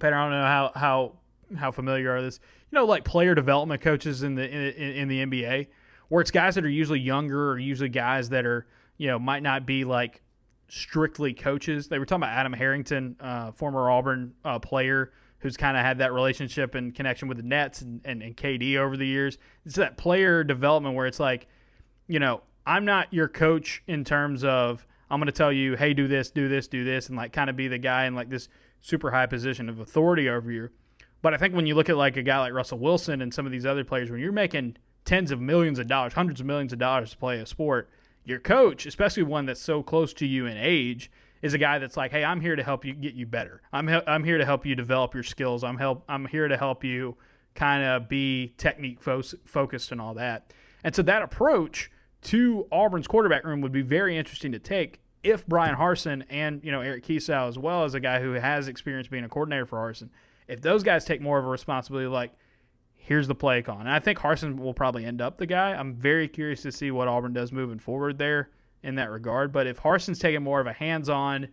Peter. 0.00 0.14
I 0.14 0.22
don't 0.22 0.30
know 0.32 0.46
how 0.46 0.72
how 0.74 1.12
how 1.58 1.70
familiar 1.70 2.16
are 2.16 2.22
this. 2.22 2.40
You 2.70 2.76
know, 2.78 2.86
like 2.86 3.04
player 3.04 3.34
development 3.34 3.82
coaches 3.82 4.22
in 4.22 4.34
the 4.34 4.48
in, 4.48 4.92
in 4.92 5.08
the 5.08 5.26
NBA, 5.26 5.66
where 6.08 6.22
it's 6.22 6.30
guys 6.30 6.54
that 6.54 6.64
are 6.64 6.70
usually 6.70 7.00
younger 7.00 7.50
or 7.50 7.58
usually 7.58 7.90
guys 7.90 8.30
that 8.30 8.46
are 8.46 8.66
you 8.96 9.08
know 9.08 9.18
might 9.18 9.42
not 9.42 9.66
be 9.66 9.84
like 9.84 10.22
strictly 10.70 11.34
coaches. 11.34 11.88
They 11.88 11.98
were 11.98 12.06
talking 12.06 12.22
about 12.22 12.36
Adam 12.36 12.52
Harrington, 12.52 13.16
uh, 13.20 13.52
former 13.52 13.90
Auburn 13.90 14.34
uh, 14.44 14.58
player 14.58 15.12
who's 15.40 15.56
kind 15.56 15.76
of 15.76 15.84
had 15.84 15.98
that 15.98 16.12
relationship 16.12 16.74
and 16.74 16.94
connection 16.94 17.26
with 17.26 17.38
the 17.38 17.42
Nets 17.42 17.80
and, 17.80 18.00
and, 18.04 18.22
and 18.22 18.36
KD 18.36 18.76
over 18.76 18.96
the 18.96 19.06
years. 19.06 19.38
It's 19.64 19.76
that 19.76 19.96
player 19.96 20.44
development 20.44 20.94
where 20.94 21.06
it's 21.06 21.20
like, 21.20 21.48
you 22.06 22.18
know, 22.18 22.42
I'm 22.66 22.84
not 22.84 23.12
your 23.12 23.26
coach 23.26 23.82
in 23.86 24.04
terms 24.04 24.44
of 24.44 24.86
I'm 25.10 25.18
going 25.18 25.26
to 25.26 25.32
tell 25.32 25.52
you, 25.52 25.76
hey, 25.76 25.94
do 25.94 26.06
this, 26.06 26.30
do 26.30 26.48
this, 26.48 26.68
do 26.68 26.84
this, 26.84 27.08
and 27.08 27.16
like 27.16 27.32
kind 27.32 27.50
of 27.50 27.56
be 27.56 27.68
the 27.68 27.78
guy 27.78 28.04
in 28.04 28.14
like 28.14 28.28
this 28.28 28.48
super 28.80 29.10
high 29.10 29.26
position 29.26 29.68
of 29.68 29.80
authority 29.80 30.28
over 30.28 30.52
you. 30.52 30.68
But 31.22 31.34
I 31.34 31.36
think 31.38 31.54
when 31.54 31.66
you 31.66 31.74
look 31.74 31.88
at 31.88 31.96
like 31.96 32.16
a 32.16 32.22
guy 32.22 32.38
like 32.38 32.52
Russell 32.52 32.78
Wilson 32.78 33.22
and 33.22 33.32
some 33.32 33.46
of 33.46 33.52
these 33.52 33.66
other 33.66 33.82
players, 33.82 34.10
when 34.10 34.20
you're 34.20 34.32
making 34.32 34.76
tens 35.04 35.30
of 35.30 35.40
millions 35.40 35.78
of 35.78 35.86
dollars, 35.86 36.12
hundreds 36.12 36.40
of 36.40 36.46
millions 36.46 36.72
of 36.72 36.78
dollars 36.78 37.10
to 37.10 37.16
play 37.16 37.40
a 37.40 37.46
sport, 37.46 37.90
your 38.30 38.40
coach, 38.40 38.86
especially 38.86 39.24
one 39.24 39.44
that's 39.44 39.60
so 39.60 39.82
close 39.82 40.14
to 40.14 40.26
you 40.26 40.46
in 40.46 40.56
age, 40.56 41.10
is 41.42 41.52
a 41.52 41.58
guy 41.58 41.78
that's 41.78 41.96
like, 41.96 42.10
"Hey, 42.12 42.24
I'm 42.24 42.40
here 42.40 42.56
to 42.56 42.62
help 42.62 42.84
you 42.84 42.94
get 42.94 43.14
you 43.14 43.26
better. 43.26 43.60
I'm 43.72 43.88
he- 43.88 44.06
I'm 44.06 44.24
here 44.24 44.38
to 44.38 44.44
help 44.44 44.64
you 44.64 44.74
develop 44.74 45.12
your 45.12 45.22
skills. 45.22 45.64
I'm 45.64 45.76
help 45.78 46.04
I'm 46.08 46.26
here 46.26 46.48
to 46.48 46.56
help 46.56 46.84
you 46.84 47.16
kind 47.54 47.82
of 47.84 48.08
be 48.08 48.54
technique 48.56 49.02
fo- 49.02 49.22
focused 49.44 49.92
and 49.92 50.00
all 50.00 50.14
that." 50.14 50.52
And 50.84 50.94
so 50.94 51.02
that 51.02 51.22
approach 51.22 51.90
to 52.22 52.66
Auburn's 52.70 53.06
quarterback 53.06 53.44
room 53.44 53.60
would 53.62 53.72
be 53.72 53.82
very 53.82 54.16
interesting 54.16 54.52
to 54.52 54.58
take 54.58 55.00
if 55.22 55.46
Bryan 55.46 55.76
Harsin 55.76 56.24
and 56.30 56.62
you 56.64 56.70
know 56.72 56.80
Eric 56.80 57.04
Kiesau 57.04 57.48
as 57.48 57.58
well 57.58 57.84
as 57.84 57.94
a 57.94 58.00
guy 58.00 58.20
who 58.20 58.32
has 58.32 58.68
experience 58.68 59.08
being 59.08 59.24
a 59.24 59.28
coordinator 59.28 59.66
for 59.66 59.78
Harsin, 59.78 60.10
if 60.48 60.60
those 60.60 60.82
guys 60.82 61.04
take 61.04 61.20
more 61.20 61.38
of 61.38 61.44
a 61.44 61.48
responsibility, 61.48 62.06
like 62.06 62.32
here's 63.10 63.26
the 63.26 63.34
play 63.34 63.60
con. 63.60 63.80
And 63.80 63.90
I 63.90 63.98
think 63.98 64.20
Harsin 64.20 64.56
will 64.56 64.72
probably 64.72 65.04
end 65.04 65.20
up 65.20 65.36
the 65.36 65.44
guy. 65.44 65.72
I'm 65.72 65.94
very 65.94 66.28
curious 66.28 66.62
to 66.62 66.70
see 66.70 66.92
what 66.92 67.08
Auburn 67.08 67.32
does 67.32 67.50
moving 67.50 67.80
forward 67.80 68.18
there 68.18 68.50
in 68.84 68.94
that 68.94 69.10
regard. 69.10 69.50
But 69.50 69.66
if 69.66 69.80
Harsin's 69.80 70.20
taking 70.20 70.44
more 70.44 70.60
of 70.60 70.68
a 70.68 70.72
hands-on, 70.72 71.48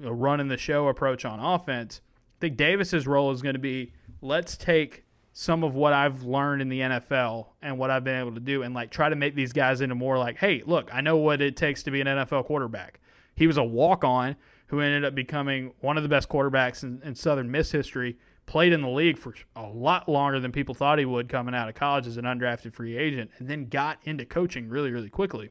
you 0.00 0.04
know, 0.04 0.10
running 0.10 0.48
the 0.48 0.56
show 0.56 0.88
approach 0.88 1.24
on 1.24 1.38
offense, 1.38 2.00
I 2.04 2.40
think 2.40 2.56
Davis's 2.56 3.06
role 3.06 3.30
is 3.30 3.40
going 3.40 3.54
to 3.54 3.60
be 3.60 3.92
let's 4.20 4.56
take 4.56 5.04
some 5.32 5.62
of 5.62 5.76
what 5.76 5.92
I've 5.92 6.24
learned 6.24 6.60
in 6.60 6.68
the 6.68 6.80
NFL 6.80 7.50
and 7.62 7.78
what 7.78 7.92
I've 7.92 8.02
been 8.02 8.18
able 8.18 8.34
to 8.34 8.40
do 8.40 8.64
and 8.64 8.74
like 8.74 8.90
try 8.90 9.08
to 9.08 9.14
make 9.14 9.36
these 9.36 9.52
guys 9.52 9.80
into 9.80 9.94
more 9.94 10.18
like, 10.18 10.38
hey, 10.38 10.64
look, 10.66 10.92
I 10.92 11.02
know 11.02 11.18
what 11.18 11.40
it 11.40 11.56
takes 11.56 11.84
to 11.84 11.92
be 11.92 12.00
an 12.00 12.08
NFL 12.08 12.46
quarterback. 12.46 12.98
He 13.36 13.46
was 13.46 13.58
a 13.58 13.64
walk-on 13.64 14.34
who 14.66 14.80
ended 14.80 15.04
up 15.04 15.14
becoming 15.14 15.72
one 15.82 15.96
of 15.96 16.02
the 16.02 16.08
best 16.08 16.28
quarterbacks 16.28 16.82
in, 16.82 17.00
in 17.04 17.14
Southern 17.14 17.48
Miss 17.48 17.70
history 17.70 18.18
played 18.46 18.72
in 18.72 18.82
the 18.82 18.88
league 18.88 19.18
for 19.18 19.34
a 19.56 19.62
lot 19.62 20.08
longer 20.08 20.40
than 20.40 20.52
people 20.52 20.74
thought 20.74 20.98
he 20.98 21.04
would 21.04 21.28
coming 21.28 21.54
out 21.54 21.68
of 21.68 21.74
college 21.74 22.06
as 22.06 22.16
an 22.16 22.24
undrafted 22.24 22.74
free 22.74 22.96
agent, 22.96 23.30
and 23.38 23.48
then 23.48 23.66
got 23.66 23.98
into 24.04 24.24
coaching 24.24 24.68
really, 24.68 24.90
really 24.90 25.10
quickly. 25.10 25.50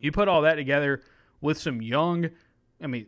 You 0.00 0.12
put 0.12 0.28
all 0.28 0.42
that 0.42 0.54
together 0.54 1.02
with 1.40 1.58
some 1.58 1.82
young, 1.82 2.30
I 2.82 2.86
mean, 2.86 3.06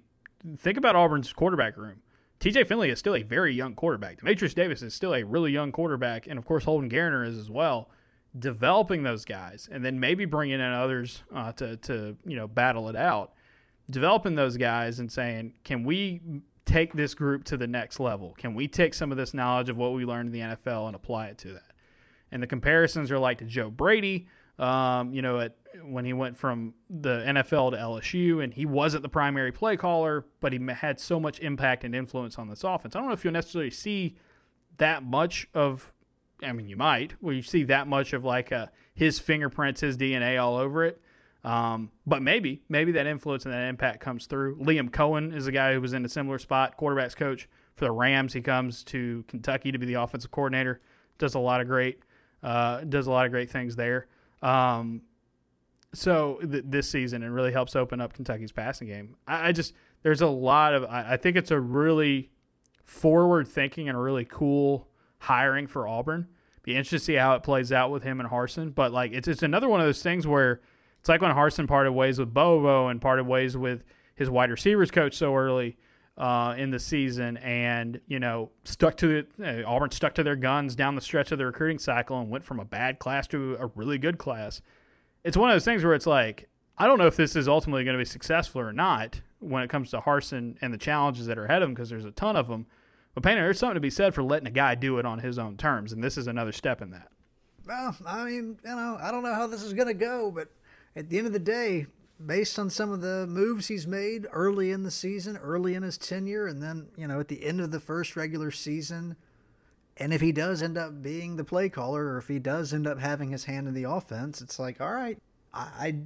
think 0.58 0.76
about 0.76 0.96
Auburn's 0.96 1.32
quarterback 1.32 1.76
room. 1.76 2.02
TJ 2.40 2.66
Finley 2.66 2.88
is 2.88 2.98
still 2.98 3.14
a 3.14 3.22
very 3.22 3.54
young 3.54 3.74
quarterback. 3.74 4.20
Dematrius 4.20 4.54
Davis 4.54 4.82
is 4.82 4.94
still 4.94 5.14
a 5.14 5.22
really 5.22 5.52
young 5.52 5.72
quarterback, 5.72 6.26
and 6.26 6.38
of 6.38 6.46
course 6.46 6.64
Holden 6.64 6.88
Geriner 6.88 7.26
is 7.26 7.36
as 7.36 7.50
well. 7.50 7.90
Developing 8.38 9.02
those 9.02 9.24
guys, 9.24 9.68
and 9.70 9.84
then 9.84 10.00
maybe 10.00 10.24
bringing 10.24 10.54
in 10.54 10.72
others 10.72 11.22
uh, 11.34 11.52
to 11.52 11.76
to 11.78 12.16
you 12.24 12.36
know 12.36 12.46
battle 12.46 12.88
it 12.88 12.96
out. 12.96 13.32
Developing 13.90 14.36
those 14.36 14.56
guys 14.56 15.00
and 15.00 15.10
saying, 15.10 15.54
can 15.64 15.84
we 15.84 16.20
take 16.64 16.92
this 16.92 17.14
group 17.14 17.44
to 17.44 17.56
the 17.56 17.66
next 17.66 18.00
level? 18.00 18.34
Can 18.38 18.54
we 18.54 18.68
take 18.68 18.94
some 18.94 19.10
of 19.10 19.18
this 19.18 19.34
knowledge 19.34 19.68
of 19.68 19.76
what 19.76 19.92
we 19.92 20.04
learned 20.04 20.28
in 20.28 20.32
the 20.32 20.56
NFL 20.56 20.86
and 20.86 20.96
apply 20.96 21.28
it 21.28 21.38
to 21.38 21.54
that? 21.54 21.72
And 22.32 22.42
the 22.42 22.46
comparisons 22.46 23.10
are 23.10 23.18
like 23.18 23.38
to 23.38 23.44
Joe 23.44 23.70
Brady, 23.70 24.28
um, 24.58 25.12
you 25.12 25.22
know, 25.22 25.40
at, 25.40 25.56
when 25.84 26.04
he 26.04 26.12
went 26.12 26.36
from 26.36 26.74
the 26.88 27.20
NFL 27.26 27.72
to 27.72 27.76
LSU, 27.76 28.42
and 28.42 28.52
he 28.52 28.66
wasn't 28.66 29.02
the 29.02 29.08
primary 29.08 29.52
play 29.52 29.76
caller, 29.76 30.26
but 30.40 30.52
he 30.52 30.60
had 30.72 31.00
so 31.00 31.18
much 31.18 31.40
impact 31.40 31.84
and 31.84 31.94
influence 31.94 32.38
on 32.38 32.48
this 32.48 32.62
offense. 32.64 32.94
I 32.94 33.00
don't 33.00 33.08
know 33.08 33.14
if 33.14 33.24
you'll 33.24 33.32
necessarily 33.32 33.70
see 33.70 34.16
that 34.78 35.02
much 35.02 35.48
of. 35.54 35.92
I 36.42 36.52
mean, 36.52 36.68
you 36.68 36.76
might, 36.76 37.12
where 37.20 37.34
you 37.34 37.42
see 37.42 37.64
that 37.64 37.86
much 37.86 38.14
of 38.14 38.24
like 38.24 38.50
a, 38.50 38.56
uh, 38.56 38.66
his 38.94 39.18
fingerprints, 39.18 39.82
his 39.82 39.98
DNA 39.98 40.42
all 40.42 40.56
over 40.56 40.84
it. 40.84 41.00
Um, 41.42 41.90
but 42.06 42.22
maybe, 42.22 42.62
maybe 42.68 42.92
that 42.92 43.06
influence 43.06 43.44
and 43.44 43.54
that 43.54 43.68
impact 43.68 44.00
comes 44.00 44.26
through. 44.26 44.56
Liam 44.56 44.90
Coen 44.90 45.34
is 45.34 45.46
a 45.46 45.52
guy 45.52 45.72
who 45.72 45.80
was 45.80 45.92
in 45.92 46.04
a 46.04 46.08
similar 46.08 46.38
spot, 46.38 46.76
quarterbacks 46.78 47.16
coach 47.16 47.48
for 47.76 47.86
the 47.86 47.90
Rams. 47.90 48.32
He 48.32 48.42
comes 48.42 48.84
to 48.84 49.24
Kentucky 49.26 49.72
to 49.72 49.78
be 49.78 49.86
the 49.86 49.94
offensive 49.94 50.30
coordinator. 50.30 50.80
Does 51.18 51.34
a 51.34 51.38
lot 51.38 51.60
of 51.60 51.66
great, 51.66 52.00
uh, 52.42 52.82
does 52.82 53.06
a 53.06 53.10
lot 53.10 53.24
of 53.24 53.32
great 53.32 53.50
things 53.50 53.76
there. 53.76 54.06
Um, 54.42 55.02
so 55.92 56.38
th- 56.48 56.64
this 56.66 56.88
season 56.88 57.22
and 57.22 57.34
really 57.34 57.52
helps 57.52 57.74
open 57.74 58.00
up 58.00 58.12
Kentucky's 58.12 58.52
passing 58.52 58.88
game. 58.88 59.16
I, 59.26 59.48
I 59.48 59.52
just 59.52 59.74
there's 60.02 60.20
a 60.20 60.26
lot 60.26 60.74
of 60.74 60.84
I, 60.84 61.12
I 61.12 61.16
think 61.16 61.36
it's 61.36 61.50
a 61.50 61.60
really 61.60 62.30
forward 62.84 63.48
thinking 63.48 63.88
and 63.88 63.96
a 63.96 64.00
really 64.00 64.24
cool 64.24 64.88
hiring 65.18 65.66
for 65.66 65.86
Auburn. 65.86 66.28
Be 66.62 66.72
interested 66.72 66.98
to 66.98 67.04
see 67.04 67.14
how 67.14 67.34
it 67.34 67.42
plays 67.42 67.72
out 67.72 67.90
with 67.90 68.02
him 68.02 68.20
and 68.20 68.28
Harsin. 68.28 68.74
But 68.74 68.92
like 68.92 69.12
it's 69.12 69.28
it's 69.28 69.42
another 69.42 69.68
one 69.68 69.80
of 69.80 69.86
those 69.86 70.02
things 70.02 70.26
where 70.26 70.60
it's 71.00 71.08
like 71.08 71.22
when 71.22 71.32
Harsin 71.32 71.66
parted 71.66 71.92
ways 71.92 72.18
with 72.18 72.32
Bobo 72.32 72.88
and 72.88 73.00
parted 73.00 73.26
ways 73.26 73.56
with 73.56 73.82
his 74.14 74.30
wide 74.30 74.50
receivers 74.50 74.90
coach 74.90 75.16
so 75.16 75.34
early 75.34 75.76
uh, 76.18 76.54
in 76.58 76.70
the 76.70 76.78
season, 76.78 77.38
and 77.38 78.00
you 78.06 78.20
know 78.20 78.50
stuck 78.64 78.96
to 78.98 79.26
uh, 79.42 79.62
Auburn 79.66 79.90
stuck 79.90 80.14
to 80.16 80.22
their 80.22 80.36
guns 80.36 80.76
down 80.76 80.94
the 80.94 81.00
stretch 81.00 81.32
of 81.32 81.38
the 81.38 81.46
recruiting 81.46 81.78
cycle 81.78 82.20
and 82.20 82.28
went 82.28 82.44
from 82.44 82.60
a 82.60 82.64
bad 82.64 82.98
class 82.98 83.26
to 83.28 83.56
a 83.58 83.66
really 83.74 83.96
good 83.96 84.18
class. 84.18 84.60
It's 85.24 85.36
one 85.36 85.50
of 85.50 85.54
those 85.54 85.64
things 85.64 85.82
where 85.82 85.94
it's 85.94 86.06
like 86.06 86.48
I 86.76 86.86
don't 86.86 86.98
know 86.98 87.06
if 87.06 87.16
this 87.16 87.34
is 87.34 87.48
ultimately 87.48 87.84
going 87.84 87.96
to 87.96 88.00
be 88.02 88.04
successful 88.04 88.60
or 88.60 88.72
not 88.72 89.20
when 89.38 89.62
it 89.62 89.70
comes 89.70 89.90
to 89.90 90.00
Harsin 90.00 90.56
and 90.60 90.72
the 90.72 90.78
challenges 90.78 91.26
that 91.26 91.38
are 91.38 91.46
ahead 91.46 91.62
of 91.62 91.68
him 91.68 91.74
because 91.74 91.88
there's 91.88 92.04
a 92.04 92.10
ton 92.10 92.36
of 92.36 92.48
them. 92.48 92.66
But 93.14 93.22
Painter, 93.24 93.42
there's 93.42 93.58
something 93.58 93.74
to 93.74 93.80
be 93.80 93.90
said 93.90 94.14
for 94.14 94.22
letting 94.22 94.46
a 94.46 94.52
guy 94.52 94.74
do 94.74 94.98
it 94.98 95.06
on 95.06 95.18
his 95.18 95.38
own 95.38 95.56
terms, 95.56 95.92
and 95.92 96.04
this 96.04 96.16
is 96.16 96.26
another 96.26 96.52
step 96.52 96.80
in 96.80 96.90
that. 96.90 97.08
Well, 97.66 97.96
I 98.06 98.24
mean, 98.24 98.58
you 98.64 98.76
know, 98.76 98.98
I 99.00 99.10
don't 99.10 99.22
know 99.22 99.34
how 99.34 99.46
this 99.46 99.62
is 99.62 99.72
going 99.72 99.88
to 99.88 99.94
go, 99.94 100.30
but 100.30 100.48
at 100.96 101.08
the 101.08 101.18
end 101.18 101.26
of 101.26 101.32
the 101.32 101.38
day, 101.38 101.86
based 102.24 102.58
on 102.58 102.68
some 102.68 102.90
of 102.90 103.00
the 103.00 103.26
moves 103.26 103.68
he's 103.68 103.86
made 103.86 104.26
early 104.32 104.70
in 104.70 104.82
the 104.82 104.90
season, 104.90 105.36
early 105.38 105.74
in 105.74 105.82
his 105.82 105.96
tenure, 105.96 106.46
and 106.46 106.62
then, 106.62 106.88
you 106.96 107.06
know, 107.06 107.20
at 107.20 107.28
the 107.28 107.44
end 107.44 107.60
of 107.60 107.70
the 107.70 107.80
first 107.80 108.16
regular 108.16 108.50
season, 108.50 109.16
and 109.96 110.12
if 110.12 110.20
he 110.20 110.32
does 110.32 110.62
end 110.62 110.76
up 110.76 111.02
being 111.02 111.36
the 111.36 111.44
play 111.44 111.68
caller 111.68 112.06
or 112.06 112.18
if 112.18 112.28
he 112.28 112.38
does 112.38 112.72
end 112.72 112.86
up 112.86 112.98
having 112.98 113.30
his 113.30 113.44
hand 113.44 113.68
in 113.68 113.74
the 113.74 113.84
offense, 113.84 114.40
it's 114.40 114.58
like, 114.58 114.80
all 114.80 114.92
right, 114.92 115.18
I, 115.52 115.68
I 115.78 115.98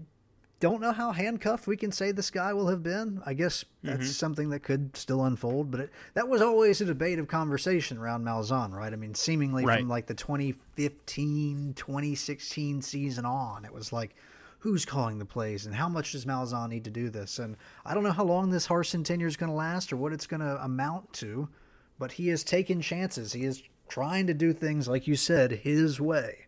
don't 0.61 0.81
know 0.81 0.93
how 0.93 1.13
handcuffed 1.13 1.67
we 1.67 1.77
can 1.77 1.93
say 1.93 2.11
this 2.11 2.31
guy 2.31 2.53
will 2.53 2.69
have 2.69 2.83
been. 2.83 3.21
I 3.27 3.35
guess 3.35 3.65
that's 3.83 3.99
mm-hmm. 3.99 4.07
something 4.07 4.51
that 4.51 4.61
could 4.61 4.97
still 4.97 5.25
unfold, 5.25 5.71
but 5.71 5.81
it, 5.81 5.91
that 6.15 6.29
was 6.29 6.43
always 6.43 6.81
a 6.81 6.85
debate 6.85 7.19
of 7.19 7.29
conversation 7.29 7.99
around 7.99 8.25
Malzahn, 8.25 8.73
right? 8.73 8.93
I 8.93 8.97
mean, 8.97 9.15
seemingly 9.15 9.65
right. 9.65 9.81
from 9.81 9.89
like 9.89 10.07
the 10.07 10.15
2015, 10.15 11.75
2016 11.75 12.83
season 12.83 13.25
on, 13.25 13.65
it 13.65 13.73
was 13.73 13.93
like– 13.93 14.15
who's 14.65 14.87
calling 14.87 15.19
the 15.19 15.27
plays 15.27 15.67
and 15.67 15.75
how 15.75 15.91
much 15.91 16.13
does 16.13 16.25
Malzahn 16.25 16.71
need 16.71 16.85
to 16.85 16.91
do 16.91 17.11
this. 17.11 17.39
And 17.39 17.55
I 17.85 17.93
don't 17.93 18.03
know 18.03 18.13
how 18.13 18.25
long 18.25 18.49
this 18.49 18.67
Harsin 18.67 19.05
tenure 19.05 19.27
is 19.27 19.37
going 19.37 19.51
to 19.51 19.55
last 19.55 19.93
or 19.93 19.99
what 19.99 20.15
it's 20.15 20.27
going 20.27 20.41
to 20.41 20.65
amount 20.65 21.13
to, 21.15 21.51
but 21.99 22.13
he 22.13 22.29
has 22.29 22.43
taken 22.43 22.81
chances. 22.81 23.35
He 23.35 23.45
is 23.45 23.63
trying 23.91 24.27
to 24.27 24.33
do 24.33 24.55
things, 24.55 24.89
like 24.89 25.07
you 25.07 25.17
said, 25.17 25.53
his 25.53 26.01
way. 26.01 26.47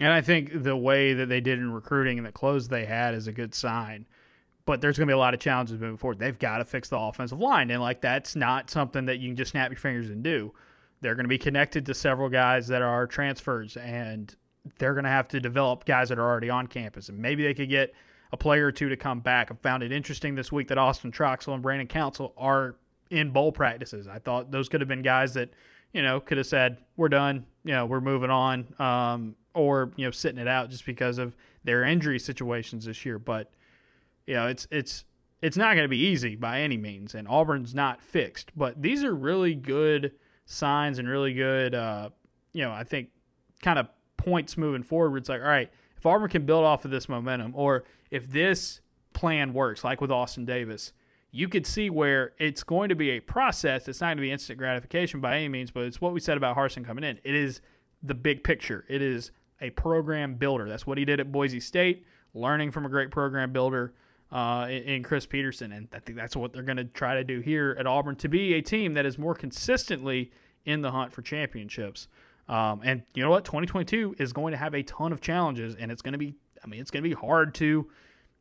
And 0.00 0.12
I 0.12 0.20
think 0.20 0.64
the 0.64 0.76
way 0.76 1.14
that 1.14 1.28
they 1.28 1.40
did 1.40 1.60
in 1.60 1.70
recruiting 1.70 2.18
and 2.18 2.26
the 2.26 2.32
clothes 2.32 2.66
they 2.66 2.86
had 2.86 3.14
is 3.14 3.28
a 3.28 3.32
good 3.32 3.54
sign. 3.54 4.06
But 4.64 4.80
there's 4.80 4.98
going 4.98 5.06
to 5.06 5.12
be 5.12 5.16
a 5.16 5.18
lot 5.18 5.32
of 5.32 5.38
challenges 5.38 5.78
moving 5.78 5.96
forward. 5.96 6.18
They've 6.18 6.36
got 6.36 6.58
to 6.58 6.64
fix 6.64 6.88
the 6.88 6.98
offensive 6.98 7.38
line. 7.38 7.70
And, 7.70 7.80
like, 7.80 8.00
that's 8.00 8.34
not 8.34 8.68
something 8.68 9.06
that 9.06 9.20
you 9.20 9.28
can 9.28 9.36
just 9.36 9.52
snap 9.52 9.70
your 9.70 9.78
fingers 9.78 10.10
and 10.10 10.24
do. 10.24 10.52
They're 11.02 11.14
going 11.14 11.24
to 11.24 11.28
be 11.28 11.38
connected 11.38 11.86
to 11.86 11.94
several 11.94 12.28
guys 12.28 12.66
that 12.66 12.82
are 12.82 13.06
transfers. 13.06 13.76
And 13.76 14.34
they're 14.78 14.94
going 14.94 15.04
to 15.04 15.10
have 15.10 15.28
to 15.28 15.40
develop 15.40 15.84
guys 15.84 16.08
that 16.08 16.18
are 16.18 16.28
already 16.28 16.50
on 16.50 16.66
campus, 16.66 17.08
and 17.08 17.18
maybe 17.18 17.42
they 17.42 17.54
could 17.54 17.68
get 17.68 17.94
a 18.32 18.36
player 18.36 18.66
or 18.66 18.72
two 18.72 18.88
to 18.88 18.96
come 18.96 19.20
back. 19.20 19.50
I 19.50 19.54
found 19.54 19.82
it 19.82 19.92
interesting 19.92 20.34
this 20.34 20.52
week 20.52 20.68
that 20.68 20.78
Austin 20.78 21.10
Troxell 21.10 21.54
and 21.54 21.62
Brandon 21.62 21.86
Council 21.86 22.34
are 22.36 22.76
in 23.10 23.30
bowl 23.30 23.52
practices. 23.52 24.06
I 24.06 24.18
thought 24.18 24.50
those 24.50 24.68
could 24.68 24.80
have 24.80 24.88
been 24.88 25.02
guys 25.02 25.34
that 25.34 25.50
you 25.92 26.02
know 26.02 26.20
could 26.20 26.38
have 26.38 26.46
said 26.46 26.78
we're 26.96 27.08
done, 27.08 27.46
you 27.64 27.72
know, 27.72 27.86
we're 27.86 28.00
moving 28.00 28.30
on, 28.30 28.66
um, 28.78 29.36
or 29.54 29.92
you 29.96 30.04
know 30.04 30.10
sitting 30.10 30.40
it 30.40 30.48
out 30.48 30.70
just 30.70 30.84
because 30.84 31.18
of 31.18 31.36
their 31.64 31.84
injury 31.84 32.18
situations 32.18 32.84
this 32.84 33.04
year. 33.04 33.18
But 33.18 33.50
you 34.26 34.34
know, 34.34 34.46
it's 34.46 34.68
it's 34.70 35.04
it's 35.40 35.56
not 35.56 35.74
going 35.74 35.84
to 35.84 35.88
be 35.88 35.98
easy 35.98 36.36
by 36.36 36.60
any 36.60 36.76
means, 36.76 37.14
and 37.14 37.26
Auburn's 37.28 37.74
not 37.74 38.02
fixed. 38.02 38.50
But 38.56 38.80
these 38.82 39.04
are 39.04 39.14
really 39.14 39.54
good 39.54 40.12
signs 40.46 40.98
and 40.98 41.08
really 41.08 41.34
good, 41.34 41.74
uh, 41.74 42.10
you 42.52 42.62
know, 42.62 42.72
I 42.72 42.84
think 42.84 43.10
kind 43.62 43.78
of 43.78 43.88
points 44.28 44.56
moving 44.56 44.82
forward. 44.82 45.18
It's 45.18 45.28
like, 45.28 45.40
all 45.40 45.48
right, 45.48 45.70
if 45.96 46.06
Auburn 46.06 46.28
can 46.28 46.46
build 46.46 46.64
off 46.64 46.84
of 46.84 46.90
this 46.90 47.08
momentum, 47.08 47.52
or 47.54 47.84
if 48.10 48.30
this 48.30 48.80
plan 49.12 49.52
works, 49.52 49.84
like 49.84 50.00
with 50.00 50.10
Austin 50.10 50.44
Davis, 50.44 50.92
you 51.30 51.48
could 51.48 51.66
see 51.66 51.90
where 51.90 52.32
it's 52.38 52.62
going 52.62 52.88
to 52.88 52.94
be 52.94 53.10
a 53.10 53.20
process. 53.20 53.88
It's 53.88 54.00
not 54.00 54.08
going 54.08 54.18
to 54.18 54.22
be 54.22 54.32
instant 54.32 54.58
gratification 54.58 55.20
by 55.20 55.36
any 55.36 55.48
means, 55.48 55.70
but 55.70 55.84
it's 55.84 56.00
what 56.00 56.12
we 56.12 56.20
said 56.20 56.36
about 56.36 56.56
Harsin 56.56 56.84
coming 56.84 57.04
in. 57.04 57.18
It 57.24 57.34
is 57.34 57.60
the 58.02 58.14
big 58.14 58.44
picture. 58.44 58.84
It 58.88 59.02
is 59.02 59.30
a 59.60 59.70
program 59.70 60.34
builder. 60.36 60.68
That's 60.68 60.86
what 60.86 60.98
he 60.98 61.04
did 61.04 61.20
at 61.20 61.32
Boise 61.32 61.60
State, 61.60 62.06
learning 62.32 62.70
from 62.70 62.86
a 62.86 62.88
great 62.88 63.10
program 63.10 63.52
builder 63.52 63.92
uh, 64.30 64.68
in 64.70 65.02
Chris 65.02 65.26
Petersen, 65.26 65.72
And 65.72 65.88
I 65.92 65.98
think 66.00 66.16
that's 66.16 66.36
what 66.36 66.52
they're 66.52 66.62
going 66.62 66.76
to 66.76 66.84
try 66.84 67.14
to 67.14 67.24
do 67.24 67.40
here 67.40 67.76
at 67.78 67.86
Auburn 67.86 68.16
to 68.16 68.28
be 68.28 68.54
a 68.54 68.62
team 68.62 68.94
that 68.94 69.06
is 69.06 69.18
more 69.18 69.34
consistently 69.34 70.30
in 70.64 70.82
the 70.82 70.90
hunt 70.90 71.12
for 71.12 71.22
championships. 71.22 72.08
Um, 72.48 72.80
and 72.82 73.02
you 73.14 73.22
know 73.22 73.30
what? 73.30 73.44
2022 73.44 74.16
is 74.18 74.32
going 74.32 74.52
to 74.52 74.58
have 74.58 74.74
a 74.74 74.82
ton 74.82 75.12
of 75.12 75.20
challenges, 75.20 75.74
and 75.74 75.92
it's 75.92 76.02
going 76.02 76.12
to 76.12 76.18
be, 76.18 76.34
I 76.64 76.66
mean, 76.66 76.80
it's 76.80 76.90
going 76.90 77.02
to 77.02 77.08
be 77.08 77.14
hard 77.14 77.54
to, 77.56 77.88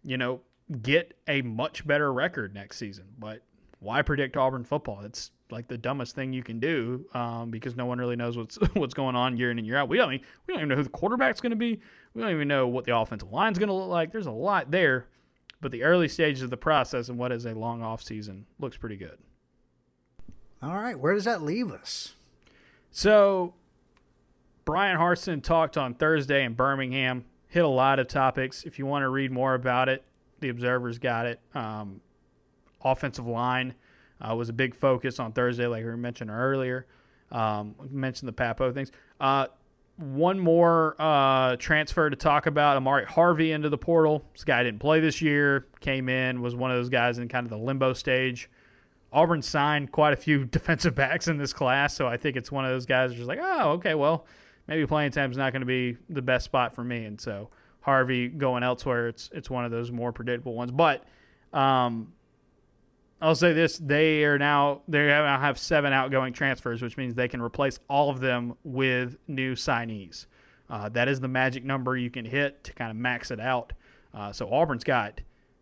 you 0.04 0.18
know, 0.18 0.42
get 0.82 1.14
a 1.28 1.42
much 1.42 1.86
better 1.86 2.12
record 2.12 2.54
next 2.54 2.78
season. 2.78 3.06
But 3.20 3.42
why 3.80 4.02
predict 4.02 4.38
Auburn 4.38 4.64
football? 4.64 5.02
It's 5.04 5.32
like 5.50 5.68
the 5.68 5.78
dumbest 5.78 6.16
thing 6.16 6.34
you 6.34 6.44
can 6.44 6.60
do 6.60 7.06
um, 7.14 7.52
because 7.52 7.76
no 7.76 7.86
one 7.86 8.00
really 8.00 8.16
knows 8.16 8.38
what's 8.38 8.56
what's 8.74 8.94
going 8.94 9.16
on 9.16 9.38
year 9.38 9.52
in 9.52 9.58
and 9.58 9.68
year 9.68 9.78
out. 9.78 9.90
We 9.90 9.98
don't 9.98 10.14
even, 10.14 10.26
we 10.46 10.54
don't 10.54 10.62
even 10.62 10.70
know 10.70 10.76
who 10.76 10.84
the 10.84 10.90
quarterback's 10.90 11.42
going 11.42 11.52
to 11.52 11.58
be. 11.58 11.80
We 12.14 12.22
don't 12.22 12.32
even 12.32 12.48
know 12.48 12.68
what 12.68 12.86
the 12.86 12.96
offensive 12.96 13.32
line's 13.32 13.60
going 13.60 13.70
to 13.70 13.76
look 13.76 13.90
like. 13.90 14.12
There's 14.12 14.26
a 14.26 14.32
lot 14.32 14.72
there, 14.72 15.08
but 15.62 15.72
the 15.72 15.84
early 15.84 16.08
stages 16.08 16.44
of 16.44 16.50
the 16.50 16.58
process 16.58 17.10
and 17.10 17.18
what 17.18 17.32
is 17.32 17.46
a 17.46 17.54
long 17.54 17.84
off 17.84 18.02
season 18.02 18.46
looks 18.60 18.78
pretty 18.78 18.98
good. 18.98 19.18
All 20.62 20.74
right, 20.74 21.00
where 21.00 21.14
does 21.14 21.26
that 21.26 21.44
leave 21.44 21.72
us? 21.72 22.16
So 22.90 23.54
Bryan 24.68 24.98
Harsin 24.98 25.42
talked 25.42 25.78
on 25.78 25.94
Thursday 25.94 26.44
in 26.44 26.54
Birmingham, 26.54 27.24
hit 27.48 27.64
a 27.64 27.68
lot 27.70 28.00
of 28.00 28.10
topics. 28.10 28.66
If 28.66 28.78
you 28.78 28.86
want 28.86 29.04
to 29.04 29.10
read 29.10 29.32
more 29.32 29.54
about 29.54 29.88
it, 29.88 30.04
the 30.42 30.50
Observer's 30.50 31.00
got 31.00 31.26
it. 31.26 31.40
Um, 31.56 32.02
offensive 32.84 33.26
line 33.26 33.76
uh, 34.20 34.36
was 34.36 34.50
a 34.50 34.54
big 34.54 34.76
focus 34.76 35.22
on 35.22 35.32
Thursday, 35.32 35.68
like 35.68 35.86
we 35.86 35.96
mentioned 35.96 36.30
earlier. 36.30 36.86
Um, 37.32 37.76
mentioned 37.90 38.28
the 38.28 38.34
Papo 38.34 38.74
things. 38.74 38.92
Uh, 39.22 39.48
one 39.96 40.38
more 40.38 40.98
uh, 41.00 41.56
transfer 41.56 42.10
to 42.10 42.18
talk 42.18 42.46
about 42.46 42.76
Amari 42.76 43.06
Harvey 43.06 43.54
into 43.54 43.70
the 43.70 43.78
portal. 43.78 44.26
This 44.34 44.44
guy 44.44 44.64
didn't 44.64 44.82
play 44.82 45.00
this 45.00 45.22
year, 45.22 45.68
came 45.80 46.10
in, 46.10 46.42
was 46.42 46.58
one 46.58 46.72
of 46.72 46.78
those 46.78 46.90
guys 46.90 47.20
in 47.20 47.30
kind 47.30 47.46
of 47.46 47.52
the 47.52 47.58
limbo 47.58 47.94
stage. 47.94 48.50
Auburn 49.14 49.42
signed 49.42 49.94
quite 49.94 50.12
a 50.12 50.18
few 50.18 50.44
defensive 50.52 50.94
backs 50.94 51.30
in 51.30 51.38
this 51.38 51.54
class, 51.54 51.94
so 51.94 52.06
I 52.06 52.18
think 52.18 52.36
it's 52.36 52.52
one 52.52 52.66
of 52.66 52.72
those 52.72 52.86
guys 52.86 53.14
just 53.14 53.30
like, 53.30 53.40
oh, 53.42 53.70
okay, 53.72 53.96
well, 53.96 54.26
maybe 54.68 54.86
playing 54.86 55.12
time 55.12 55.32
is 55.32 55.38
not 55.38 55.54
going 55.54 55.62
to 55.62 55.66
be 55.66 55.98
the 56.10 56.22
best 56.22 56.46
spot 56.46 56.74
for 56.74 56.84
me. 56.84 57.06
And 57.06 57.20
so 57.20 57.50
Harvey 57.82 58.28
going 58.28 58.64
elsewhere, 58.64 59.08
it's 59.08 59.30
it's 59.34 59.50
one 59.50 59.66
of 59.66 59.72
those 59.72 59.92
more 59.92 60.12
predictable 60.12 60.54
ones. 60.54 60.72
But 60.72 61.06
um, 61.54 62.14
I'll 63.22 63.36
say 63.36 63.54
this: 63.54 63.78
they 63.78 64.24
are 64.26 64.38
now 64.38 64.82
they 64.88 65.08
now 65.08 65.40
have 65.40 65.58
seven 65.58 65.94
outgoing 65.94 66.34
transfers, 66.34 66.82
which 66.82 66.98
means 66.98 67.16
they 67.16 67.28
can 67.28 67.42
replace 67.42 67.80
all 67.90 68.10
of 68.10 68.20
them 68.20 68.56
with 68.64 69.18
new 69.28 69.56
signees. 69.56 70.26
Uh, 70.70 70.90
that 70.90 71.08
is 71.08 71.20
the 71.20 71.28
magic 71.28 71.64
number 71.64 71.96
you 71.96 72.10
can 72.10 72.26
hit 72.26 72.64
to 72.66 72.74
kind 72.74 72.92
of 72.92 72.98
max 72.98 73.32
it 73.32 73.40
out. 73.40 73.74
Uh, 74.14 74.32
so 74.32 74.52
Auburn's 74.52 74.84
got 74.84 75.22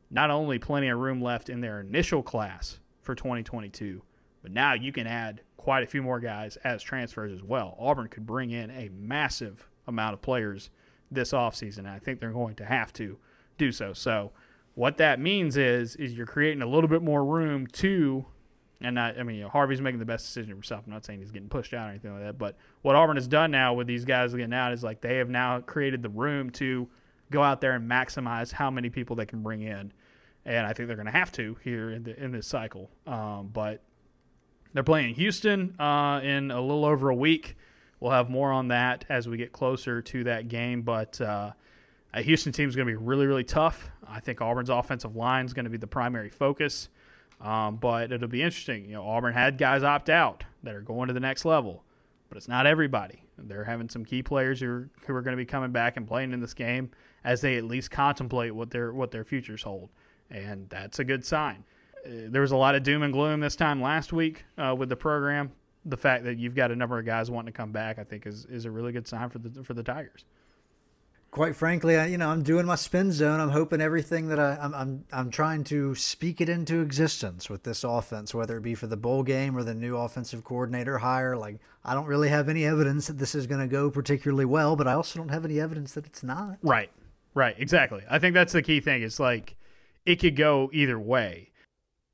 not 0.10 0.32
only 0.32 0.58
plenty 0.58 0.88
of 0.88 0.98
room 0.98 1.22
left 1.22 1.50
in 1.50 1.62
their 1.62 1.82
initial 1.82 2.24
class 2.24 2.80
for 3.02 3.16
2022. 3.16 4.02
But 4.46 4.52
now 4.52 4.74
you 4.74 4.92
can 4.92 5.08
add 5.08 5.42
quite 5.58 5.82
a 5.82 5.88
few 5.88 6.04
more 6.04 6.20
guys 6.20 6.56
as 6.58 6.84
transfers 6.84 7.34
as 7.34 7.42
well. 7.42 7.76
Auburn 7.80 8.10
could 8.10 8.28
bring 8.28 8.52
in 8.52 8.70
a 8.70 8.92
massive 8.96 9.68
amount 9.88 10.14
of 10.14 10.22
players 10.22 10.70
this 11.10 11.32
offseason. 11.32 11.80
And 11.80 11.88
I 11.88 11.98
think 11.98 12.20
they're 12.20 12.30
going 12.30 12.54
to 12.58 12.66
have 12.66 12.94
to 12.94 13.18
do 13.58 13.72
so. 13.72 13.92
So 13.94 14.34
what 14.76 14.98
that 14.98 15.20
means 15.20 15.58
is 15.58 15.96
is 15.96 16.14
you're 16.14 16.28
creating 16.28 16.62
a 16.62 16.68
little 16.68 16.88
bit 16.88 17.02
more 17.02 17.26
room 17.26 17.66
to 17.66 18.28
and 18.82 18.94
not, 18.94 19.18
I 19.18 19.24
mean, 19.24 19.38
you 19.38 19.42
know, 19.42 19.50
Harvey's 19.50 19.82
making 19.82 19.98
the 19.98 20.06
best 20.06 20.28
decision 20.28 20.52
himself. 20.52 20.84
I'm 20.86 20.94
not 20.94 21.06
saying 21.06 21.22
he's 21.22 21.32
getting 21.32 21.50
pushed 21.50 21.74
out 21.74 21.88
or 21.88 21.90
anything 21.90 22.14
like 22.14 22.22
that. 22.22 22.38
But 22.38 22.56
what 22.84 22.96
Auburn 22.96 23.18
has 23.18 23.28
done 23.28 23.50
now 23.50 23.74
with 23.74 23.88
these 23.88 24.06
guys 24.06 24.32
getting 24.36 24.54
out 24.54 24.74
is 24.74 24.84
like 24.84 25.02
they 25.02 25.18
have 25.18 25.30
now 25.30 25.62
created 25.62 26.04
the 26.04 26.10
room 26.10 26.52
to 26.52 26.88
go 27.32 27.42
out 27.42 27.62
there 27.62 27.72
and 27.72 27.90
maximize 27.90 28.52
how 28.52 28.70
many 28.70 28.92
people 28.92 29.16
they 29.16 29.26
can 29.26 29.42
bring 29.42 29.64
in. 29.64 29.92
And 30.46 30.68
I 30.68 30.74
think 30.74 30.86
they're 30.86 30.98
going 30.98 31.08
to 31.08 31.12
have 31.12 31.32
to 31.32 31.58
here 31.64 31.90
in, 31.90 32.04
the, 32.04 32.24
in 32.24 32.32
this 32.32 32.46
cycle. 32.46 32.92
Um, 33.08 33.50
but 33.52 33.82
they're 34.76 34.84
playing 34.84 35.16
Houston 35.16 35.74
uh, 35.80 36.20
in 36.22 36.52
a 36.52 36.60
little 36.60 36.84
over 36.84 37.10
a 37.10 37.16
week. 37.16 37.56
We'll 38.02 38.12
have 38.12 38.30
more 38.30 38.52
on 38.52 38.68
that 38.68 39.06
as 39.08 39.26
we 39.26 39.38
get 39.38 39.54
closer 39.54 40.02
to 40.02 40.26
that 40.26 40.50
game. 40.50 40.82
But 40.82 41.20
uh, 41.22 41.54
a 42.14 42.22
Houston 42.22 42.52
team 42.52 42.68
is 42.68 42.76
going 42.76 42.86
to 42.86 42.92
be 42.92 42.98
really, 42.98 43.26
really 43.26 43.46
tough. 43.46 43.90
I 44.06 44.20
think 44.20 44.42
Auburn's 44.42 44.70
offensive 44.70 45.16
line 45.16 45.46
is 45.46 45.54
going 45.54 45.64
to 45.64 45.70
be 45.70 45.78
the 45.78 45.88
primary 45.88 46.30
focus. 46.30 46.90
Um, 47.40 47.78
but 47.78 48.12
it'll 48.12 48.28
be 48.28 48.42
interesting. 48.42 48.86
You 48.86 48.96
know, 48.96 49.08
Auburn 49.08 49.34
had 49.34 49.58
guys 49.58 49.82
opt 49.82 50.10
out 50.10 50.44
that 50.64 50.76
are 50.76 50.82
going 50.82 51.08
to 51.08 51.14
the 51.14 51.22
next 51.22 51.46
level, 51.46 51.84
but 52.28 52.38
it's 52.38 52.50
not 52.50 52.68
everybody. 52.68 53.24
They're 53.38 53.64
having 53.64 53.88
some 53.88 54.04
key 54.04 54.24
players 54.24 54.60
who 54.60 54.68
are, 54.68 54.90
who 55.08 55.16
are 55.16 55.22
going 55.22 55.38
to 55.38 55.42
be 55.42 55.46
coming 55.46 55.72
back 55.72 55.96
and 55.96 56.06
playing 56.06 56.34
in 56.34 56.42
this 56.42 56.54
game 56.54 56.92
as 57.24 57.40
they 57.40 57.56
at 57.56 57.64
least 57.64 57.92
contemplate 57.92 58.54
what 58.54 58.72
their 58.72 58.94
what 58.94 59.12
their 59.12 59.24
futures 59.24 59.64
hold, 59.64 59.90
and 60.30 60.70
that's 60.70 61.00
a 61.00 61.04
good 61.04 61.26
sign. 61.26 61.66
Uh, 62.06 62.10
there 62.30 62.42
was 62.42 62.52
a 62.52 62.58
lot 62.58 62.76
of 62.76 62.84
doom 62.84 63.04
and 63.04 63.14
gloom 63.14 63.40
this 63.40 63.56
time 63.56 63.82
last 63.82 64.14
week 64.14 64.46
uh, 64.58 64.76
with 64.78 64.90
the 64.90 64.96
program. 64.96 65.52
The 65.86 65.98
fact 65.98 66.24
that 66.24 66.38
you've 66.38 66.56
got 66.56 66.72
a 66.72 66.76
number 66.76 66.98
of 66.98 67.06
guys 67.06 67.30
wanting 67.30 67.52
to 67.54 67.58
come 67.58 67.72
back, 67.72 68.00
I 68.00 68.04
think, 68.04 68.26
is, 68.26 68.46
is 68.46 68.66
a 68.66 68.72
really 68.72 68.92
good 68.92 69.08
sign 69.08 69.30
for 69.30 69.40
the 69.40 69.64
for 69.64 69.74
the 69.74 69.84
Tigers 69.84 70.26
quite 71.36 71.54
frankly, 71.54 71.98
I, 71.98 72.06
you 72.06 72.18
know, 72.18 72.30
I'm 72.30 72.44
doing 72.44 72.66
my 72.66 72.76
spin 72.76 73.12
zone. 73.12 73.42
I'm 73.42 73.50
hoping 73.50 73.82
everything 73.82 74.30
that 74.30 74.40
I, 74.40 74.58
I'm, 74.62 74.74
I'm, 74.74 75.06
I'm 75.12 75.30
trying 75.30 75.66
to 75.66 75.94
speak 75.94 76.40
it 76.40 76.48
into 76.48 76.80
existence 76.80 77.50
with 77.50 77.64
this 77.64 77.84
offense, 77.84 78.34
whether 78.34 78.56
it 78.56 78.62
be 78.62 78.74
for 78.74 78.88
the 78.88 78.96
bowl 78.96 79.22
game 79.22 79.58
or 79.58 79.62
the 79.62 79.76
new 79.76 79.98
offensive 79.98 80.46
coordinator 80.46 81.00
hire. 81.00 81.36
Like, 81.36 81.58
I 81.84 81.94
don't 81.94 82.06
really 82.06 82.30
have 82.30 82.48
any 82.48 82.64
evidence 82.64 83.08
that 83.08 83.18
this 83.18 83.36
is 83.36 83.48
going 83.48 83.60
to 83.60 83.68
go 83.68 83.92
particularly 83.92 84.46
well, 84.46 84.78
but 84.78 84.88
I 84.88 84.94
also 84.94 85.20
don't 85.20 85.28
have 85.28 85.44
any 85.44 85.60
evidence 85.60 85.92
that 85.96 86.06
it's 86.06 86.24
not. 86.24 86.58
Right, 86.62 86.90
right, 87.34 87.56
exactly. 87.58 88.04
I 88.10 88.18
think 88.18 88.34
that's 88.34 88.54
the 88.54 88.62
key 88.62 88.80
thing. 88.80 89.04
It's 89.04 89.20
like 89.20 89.58
it 90.06 90.22
could 90.22 90.38
go 90.38 90.70
either 90.72 90.98
way. 90.98 91.50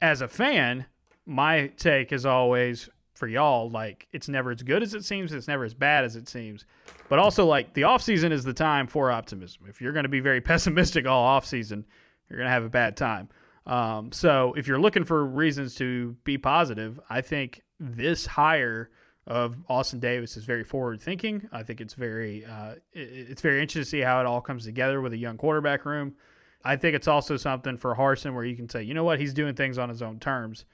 As 0.01 0.21
a 0.21 0.27
fan, 0.27 0.85
my 1.25 1.67
take 1.77 2.11
is 2.11 2.25
always 2.25 2.89
for 3.13 3.27
y'all, 3.27 3.69
like 3.69 4.07
it's 4.11 4.27
never 4.27 4.49
as 4.49 4.63
good 4.63 4.81
as 4.81 4.95
it 4.95 5.05
seems, 5.05 5.31
it's 5.31 5.47
never 5.47 5.63
as 5.63 5.75
bad 5.75 6.03
as 6.03 6.15
it 6.15 6.27
seems. 6.27 6.65
But 7.07 7.19
also 7.19 7.45
like 7.45 7.73
the 7.75 7.83
off 7.83 8.01
season 8.01 8.31
is 8.31 8.43
the 8.43 8.53
time 8.53 8.87
for 8.87 9.11
optimism. 9.11 9.65
If 9.69 9.79
you're 9.79 9.93
going 9.93 10.03
to 10.03 10.09
be 10.09 10.21
very 10.21 10.41
pessimistic 10.51 11.05
all 11.05 11.23
off 11.23 11.45
season, 11.45 11.85
you're 12.27 12.37
going 12.37 12.47
to 12.47 12.51
have 12.51 12.63
a 12.63 12.69
bad 12.69 12.97
time. 12.97 13.29
Um, 13.67 14.11
so 14.11 14.53
if 14.57 14.67
you're 14.67 14.79
looking 14.79 15.03
for 15.03 15.23
reasons 15.23 15.75
to 15.75 16.15
be 16.23 16.37
positive, 16.39 16.99
I 17.09 17.21
think 17.21 17.61
this 17.79 18.25
hire 18.25 18.89
of 19.27 19.55
Austin 19.69 19.99
Davis 19.99 20.35
is 20.35 20.45
very 20.45 20.63
forward 20.63 20.99
thinking. 20.99 21.47
I 21.51 21.61
think 21.61 21.79
it's 21.79 21.93
very 21.93 22.43
uh, 22.43 22.75
it's 22.91 23.41
very 23.41 23.61
interesting 23.61 23.83
to 23.83 23.89
see 23.89 23.99
how 23.99 24.19
it 24.19 24.25
all 24.25 24.41
comes 24.41 24.65
together 24.65 24.99
with 24.99 25.13
a 25.13 25.17
young 25.17 25.37
quarterback 25.37 25.85
room. 25.85 26.15
I 26.64 26.76
think 26.76 26.95
it's 26.95 27.07
also 27.07 27.38
something 27.38 27.78
for 27.78 27.95
Harsin 27.95 28.34
where 28.34 28.45
you 28.45 28.55
can 28.55 28.70
say, 28.70 28.84
you 28.84 28.93
know 28.93 29.03
what, 29.03 29.20
he's 29.20 29.34
doing 29.34 29.55
things 29.55 29.78
on 29.78 29.89
his 29.89 30.01
own 30.01 30.20
terms 30.20 30.66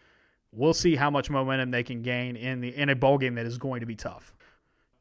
we'll 0.52 0.74
see 0.74 0.96
how 0.96 1.10
much 1.10 1.30
momentum 1.30 1.72
they 1.72 1.84
can 1.84 2.02
gain 2.02 2.36
in 2.36 2.62
the 2.62 2.76
in 2.76 2.90
a 2.90 2.96
bowl 2.96 3.18
game 3.18 3.36
that 3.36 3.46
is 3.46 3.58
going 3.58 3.80
to 3.80 3.86
be 3.86 3.96
tough. 3.96 4.34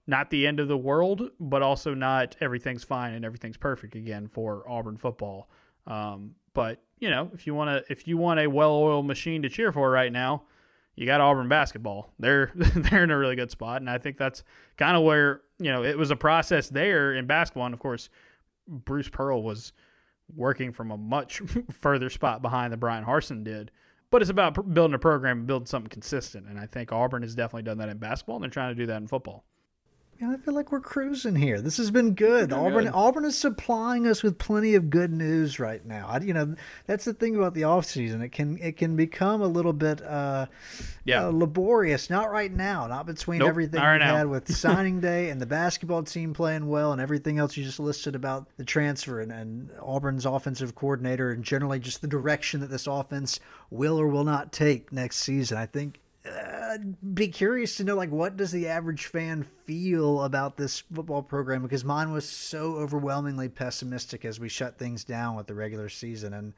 Not 0.07 0.30
the 0.30 0.47
end 0.47 0.61
of 0.61 0.68
the 0.68 0.76
world, 0.76 1.30
but 1.41 1.62
also 1.62 1.93
not 1.93 2.37
everything's 2.41 2.84
fine 2.84 3.14
and 3.14 3.24
everything's 3.24 3.57
perfect 3.57 3.97
again 3.97 4.28
for 4.28 4.64
Auburn 4.68 4.97
football. 4.97 5.49
Um, 5.87 6.37
but 6.55 6.80
you 6.99 7.11
know, 7.11 7.30
if 7.34 7.47
you 7.47 7.55
want 7.55 7.70
to, 7.70 7.93
if 7.93 8.07
you 8.07 8.16
want 8.16 8.41
a 8.41 8.47
well-oiled 8.47 9.07
machine 9.07 9.43
to 9.43 9.49
cheer 9.49 9.72
for 9.72 9.91
right 9.91 10.12
now, 10.12 10.45
you 10.95 11.07
got 11.07 11.20
Auburn 11.20 11.49
basketball. 11.49 12.12
They're 12.18 12.53
they're 12.55 13.05
in 13.05 13.11
a 13.11 13.18
really 13.18 13.37
good 13.37 13.51
spot, 13.51 13.80
and 13.80 13.91
I 13.91 13.99
think 13.99 14.16
that's 14.16 14.45
kind 14.76 14.97
of 14.97 15.03
where 15.03 15.43
you 15.59 15.72
know 15.72 15.82
it 15.82 15.99
was 15.99 16.11
a 16.11 16.16
process 16.16 16.68
there 16.68 17.14
in 17.14 17.26
basketball. 17.26 17.66
And 17.66 17.74
of 17.74 17.80
course, 17.80 18.09
Bruce 18.68 19.09
Pearl 19.09 19.43
was 19.43 19.72
working 20.34 20.72
from 20.72 20.90
a 20.90 20.96
much 20.96 21.40
further 21.72 22.10
spot 22.10 22.42
behind 22.42 22.72
than 22.72 22.80
Bryan 22.80 23.04
Harsin 23.04 23.44
did. 23.44 23.70
But 24.10 24.22
it's 24.22 24.30
about 24.30 24.72
building 24.72 24.94
a 24.94 24.98
program 24.98 25.38
and 25.38 25.46
building 25.46 25.66
something 25.66 25.90
consistent. 25.90 26.46
And 26.46 26.58
I 26.58 26.66
think 26.66 26.92
Auburn 26.92 27.22
has 27.22 27.34
definitely 27.34 27.62
done 27.62 27.78
that 27.78 27.88
in 27.88 27.98
basketball, 27.98 28.36
and 28.36 28.44
they're 28.44 28.50
trying 28.50 28.74
to 28.74 28.80
do 28.80 28.86
that 28.86 28.98
in 28.98 29.08
football. 29.08 29.44
Yeah, 30.20 30.30
I 30.30 30.38
feel 30.38 30.54
like 30.54 30.72
we're 30.72 30.80
cruising 30.80 31.36
here. 31.36 31.60
This 31.60 31.76
has 31.76 31.90
been 31.90 32.14
good. 32.14 32.50
Auburn 32.50 32.84
good. 32.84 32.92
Auburn 32.94 33.24
is 33.26 33.36
supplying 33.36 34.06
us 34.06 34.22
with 34.22 34.38
plenty 34.38 34.74
of 34.74 34.88
good 34.88 35.12
news 35.12 35.60
right 35.60 35.84
now. 35.84 36.06
I, 36.08 36.20
you 36.20 36.32
know, 36.32 36.54
that's 36.86 37.04
the 37.04 37.12
thing 37.12 37.36
about 37.36 37.52
the 37.52 37.62
offseason. 37.62 38.22
It 38.22 38.30
can 38.30 38.56
it 38.58 38.78
can 38.78 38.96
become 38.96 39.42
a 39.42 39.46
little 39.46 39.74
bit 39.74 40.00
uh, 40.00 40.46
yeah. 41.04 41.26
Uh, 41.26 41.30
laborious. 41.30 42.08
Not 42.08 42.30
right 42.30 42.50
now. 42.50 42.86
Not 42.86 43.04
between 43.04 43.40
nope, 43.40 43.50
everything 43.50 43.80
we've 43.80 44.00
had 44.00 44.28
with 44.28 44.54
signing 44.54 45.00
day 45.00 45.28
and 45.28 45.40
the 45.40 45.46
basketball 45.46 46.02
team 46.02 46.32
playing 46.32 46.66
well 46.66 46.92
and 46.92 47.00
everything 47.00 47.38
else 47.38 47.56
you 47.56 47.64
just 47.64 47.80
listed 47.80 48.14
about 48.14 48.48
the 48.56 48.64
transfer 48.64 49.20
and, 49.20 49.30
and 49.30 49.70
Auburn's 49.82 50.24
offensive 50.24 50.74
coordinator 50.74 51.30
and 51.30 51.44
generally 51.44 51.78
just 51.78 52.00
the 52.00 52.08
direction 52.08 52.60
that 52.60 52.70
this 52.70 52.86
offense 52.86 53.38
will 53.70 54.00
or 54.00 54.08
will 54.08 54.24
not 54.24 54.50
take 54.50 54.92
next 54.92 55.16
season. 55.16 55.58
I 55.58 55.66
think 55.66 56.00
uh, 56.26 56.78
be 57.14 57.28
curious 57.28 57.76
to 57.76 57.84
know 57.84 57.94
like 57.94 58.10
what 58.10 58.36
does 58.36 58.50
the 58.52 58.68
average 58.68 59.06
fan 59.06 59.42
feel 59.42 60.22
about 60.22 60.56
this 60.56 60.80
football 60.92 61.22
program 61.22 61.62
because 61.62 61.84
mine 61.84 62.12
was 62.12 62.28
so 62.28 62.76
overwhelmingly 62.76 63.48
pessimistic 63.48 64.24
as 64.24 64.40
we 64.40 64.48
shut 64.48 64.78
things 64.78 65.04
down 65.04 65.36
with 65.36 65.46
the 65.46 65.54
regular 65.54 65.88
season 65.88 66.32
and 66.32 66.52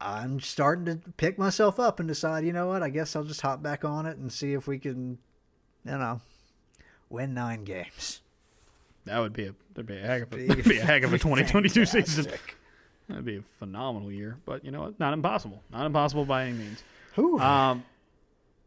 I'm 0.00 0.40
starting 0.40 0.84
to 0.86 0.96
pick 1.16 1.38
myself 1.38 1.80
up 1.80 1.98
and 1.98 2.08
decide, 2.08 2.44
you 2.44 2.52
know 2.52 2.68
what, 2.68 2.82
I 2.82 2.90
guess 2.90 3.16
I'll 3.16 3.24
just 3.24 3.40
hop 3.40 3.62
back 3.62 3.84
on 3.84 4.06
it 4.06 4.18
and 4.18 4.30
see 4.30 4.52
if 4.52 4.66
we 4.66 4.78
can, 4.78 5.18
you 5.84 5.98
know, 5.98 6.20
win 7.08 7.32
nine 7.32 7.64
games. 7.64 8.20
That 9.06 9.18
would 9.20 9.32
be 9.32 9.46
a 9.46 9.54
that'd 9.74 9.86
be 9.86 9.96
a 9.96 10.00
heck 10.06 10.22
of 10.22 10.32
a, 10.34 10.46
that'd 10.46 10.64
be 10.64 10.78
a 10.78 10.84
heck 10.84 11.04
of 11.04 11.12
a 11.12 11.18
2022 11.18 11.86
season. 11.86 12.26
That'd 13.08 13.24
be 13.24 13.36
a 13.36 13.42
phenomenal 13.58 14.10
year, 14.10 14.38
but 14.44 14.64
you 14.64 14.70
know 14.70 14.82
what? 14.82 14.98
Not 14.98 15.12
impossible. 15.12 15.62
Not 15.70 15.86
impossible 15.86 16.24
by 16.24 16.44
any 16.44 16.58
means. 16.58 16.82
Whew. 17.14 17.38
Um, 17.38 17.84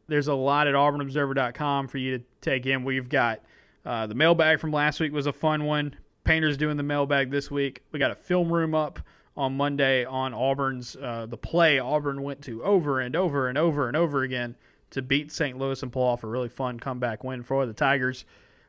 there's 0.08 0.28
a 0.28 0.34
lot 0.34 0.68
at 0.68 0.74
auburnobserver.com 0.74 1.88
for 1.88 1.98
you 1.98 2.18
to 2.18 2.24
take 2.42 2.66
in. 2.66 2.84
We've 2.84 3.10
got 3.10 3.42
uh, 3.86 4.08
the 4.08 4.16
mailbag 4.16 4.60
from 4.60 4.72
last 4.72 5.00
week 5.00 5.14
was 5.14 5.28
a 5.28 5.34
fun 5.34 5.66
one. 5.66 5.96
Painter's 6.24 6.58
doing 6.58 6.78
the 6.78 6.84
mailbag 6.84 7.32
this 7.32 7.50
week. 7.50 7.84
We 7.92 8.00
got 8.00 8.12
a 8.12 8.16
film 8.16 8.52
room 8.52 8.76
up 8.76 9.00
on 9.38 9.56
Monday 9.56 10.04
on 10.04 10.34
Auburn's 10.34 10.96
uh, 10.96 11.28
the 11.28 11.38
play 11.38 11.80
Auburn 11.80 12.24
went 12.24 12.42
to 12.44 12.64
over 12.64 13.00
and 13.00 13.16
over 13.16 13.48
and 13.48 13.58
over 13.58 13.88
and 13.88 13.96
over 13.96 14.24
again 14.24 14.56
to 14.90 15.02
beat 15.02 15.32
St. 15.32 15.58
Louis 15.58 15.82
and 15.84 15.92
pull 15.92 16.04
off 16.04 16.24
a 16.24 16.28
really 16.28 16.50
fun 16.50 16.80
comeback 16.80 17.24
win 17.24 17.44
for 17.44 17.66
the 17.66 17.74
Tigers, 17.74 18.26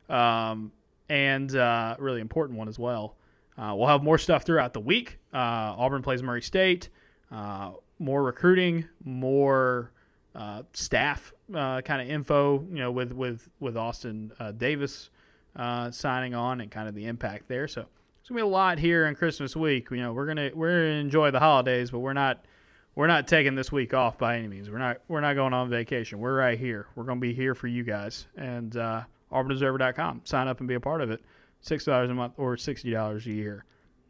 um, 0.09 0.71
and 1.09 1.55
uh, 1.55 1.95
really 1.97 2.21
important 2.21 2.57
one 2.57 2.67
as 2.67 2.77
well. 2.77 3.15
Uh, 3.57 3.73
we'll 3.75 3.87
have 3.87 4.03
more 4.03 4.17
stuff 4.17 4.43
throughout 4.43 4.73
the 4.73 4.79
week. 4.79 5.17
Uh, 5.33 5.75
Auburn 5.77 6.01
plays 6.01 6.21
Murray 6.21 6.41
State. 6.41 6.89
Uh, 7.31 7.71
more 7.99 8.23
recruiting, 8.23 8.85
more 9.03 9.91
uh, 10.35 10.63
staff 10.73 11.33
uh, 11.53 11.81
kind 11.81 12.01
of 12.01 12.09
info, 12.09 12.65
you 12.71 12.79
know, 12.79 12.91
with 12.91 13.11
with 13.11 13.49
with 13.59 13.77
Austin 13.77 14.31
uh, 14.39 14.51
Davis 14.51 15.09
uh, 15.55 15.91
signing 15.91 16.33
on 16.35 16.61
and 16.61 16.71
kind 16.71 16.87
of 16.87 16.95
the 16.95 17.05
impact 17.05 17.47
there. 17.47 17.67
So 17.67 17.85
it's 18.19 18.29
gonna 18.29 18.39
be 18.39 18.43
a 18.43 18.47
lot 18.47 18.79
here 18.79 19.07
in 19.07 19.15
Christmas 19.15 19.55
week. 19.55 19.89
You 19.91 19.97
know, 19.97 20.13
we're 20.13 20.27
gonna 20.27 20.51
we're 20.53 20.69
gonna 20.69 20.99
enjoy 20.99 21.31
the 21.31 21.39
holidays, 21.39 21.91
but 21.91 21.99
we're 21.99 22.13
not 22.13 22.45
we're 22.95 23.07
not 23.07 23.27
taking 23.27 23.55
this 23.55 23.71
week 23.71 23.93
off 23.93 24.17
by 24.17 24.37
any 24.37 24.47
means. 24.47 24.69
We're 24.69 24.77
not 24.77 25.01
we're 25.07 25.21
not 25.21 25.35
going 25.35 25.53
on 25.53 25.69
vacation. 25.69 26.19
We're 26.19 26.37
right 26.37 26.57
here. 26.57 26.87
We're 26.95 27.05
gonna 27.05 27.19
be 27.19 27.33
here 27.33 27.55
for 27.55 27.67
you 27.67 27.83
guys. 27.83 28.27
And 28.35 28.75
uh. 28.75 29.03
Sign 30.23 30.47
up 30.47 30.59
and 30.59 30.67
be 30.67 30.73
a 30.73 30.79
part 30.79 31.01
of 31.01 31.11
it. 31.11 31.21
Six 31.61 31.85
dollars 31.85 32.09
a 32.09 32.15
month 32.15 32.33
or 32.37 32.57
sixty 32.57 32.89
dollars 32.89 33.27
a 33.27 33.31
year. 33.31 33.63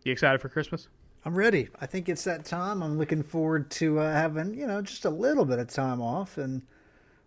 You 0.05 0.13
excited 0.13 0.39
for 0.39 0.47
Christmas? 0.47 0.87
I'm 1.25 1.35
ready. 1.35 1.69
I 1.79 1.85
think 1.85 2.07
it's 2.07 2.23
that 2.23 2.45
time. 2.45 2.81
I'm 2.81 2.97
looking 2.97 3.23
forward 3.23 3.69
to 3.71 3.99
uh, 3.99 4.13
having, 4.13 4.53
you 4.53 4.65
know, 4.65 4.81
just 4.81 5.03
a 5.03 5.09
little 5.09 5.45
bit 5.45 5.59
of 5.59 5.67
time 5.67 6.01
off 6.01 6.37
and 6.37 6.61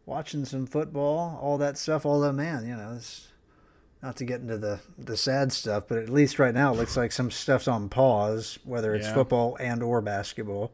watching 0.06 0.44
some 0.44 0.66
football, 0.66 1.38
all 1.42 1.58
that 1.58 1.76
stuff. 1.76 2.06
Although, 2.06 2.32
man, 2.32 2.66
you 2.66 2.74
know, 2.74 2.94
it's 2.96 3.28
not 4.02 4.16
to 4.16 4.24
get 4.24 4.40
into 4.40 4.56
the, 4.56 4.80
the 4.98 5.16
sad 5.16 5.52
stuff, 5.52 5.84
but 5.88 5.98
at 5.98 6.08
least 6.08 6.38
right 6.38 6.54
now 6.54 6.72
it 6.72 6.76
looks 6.76 6.96
like 6.96 7.12
some 7.12 7.30
stuff's 7.30 7.68
on 7.68 7.88
pause, 7.88 8.58
whether 8.64 8.94
it's 8.94 9.06
yeah. 9.06 9.14
football 9.14 9.56
and 9.60 9.82
or 9.82 10.00
basketball. 10.00 10.72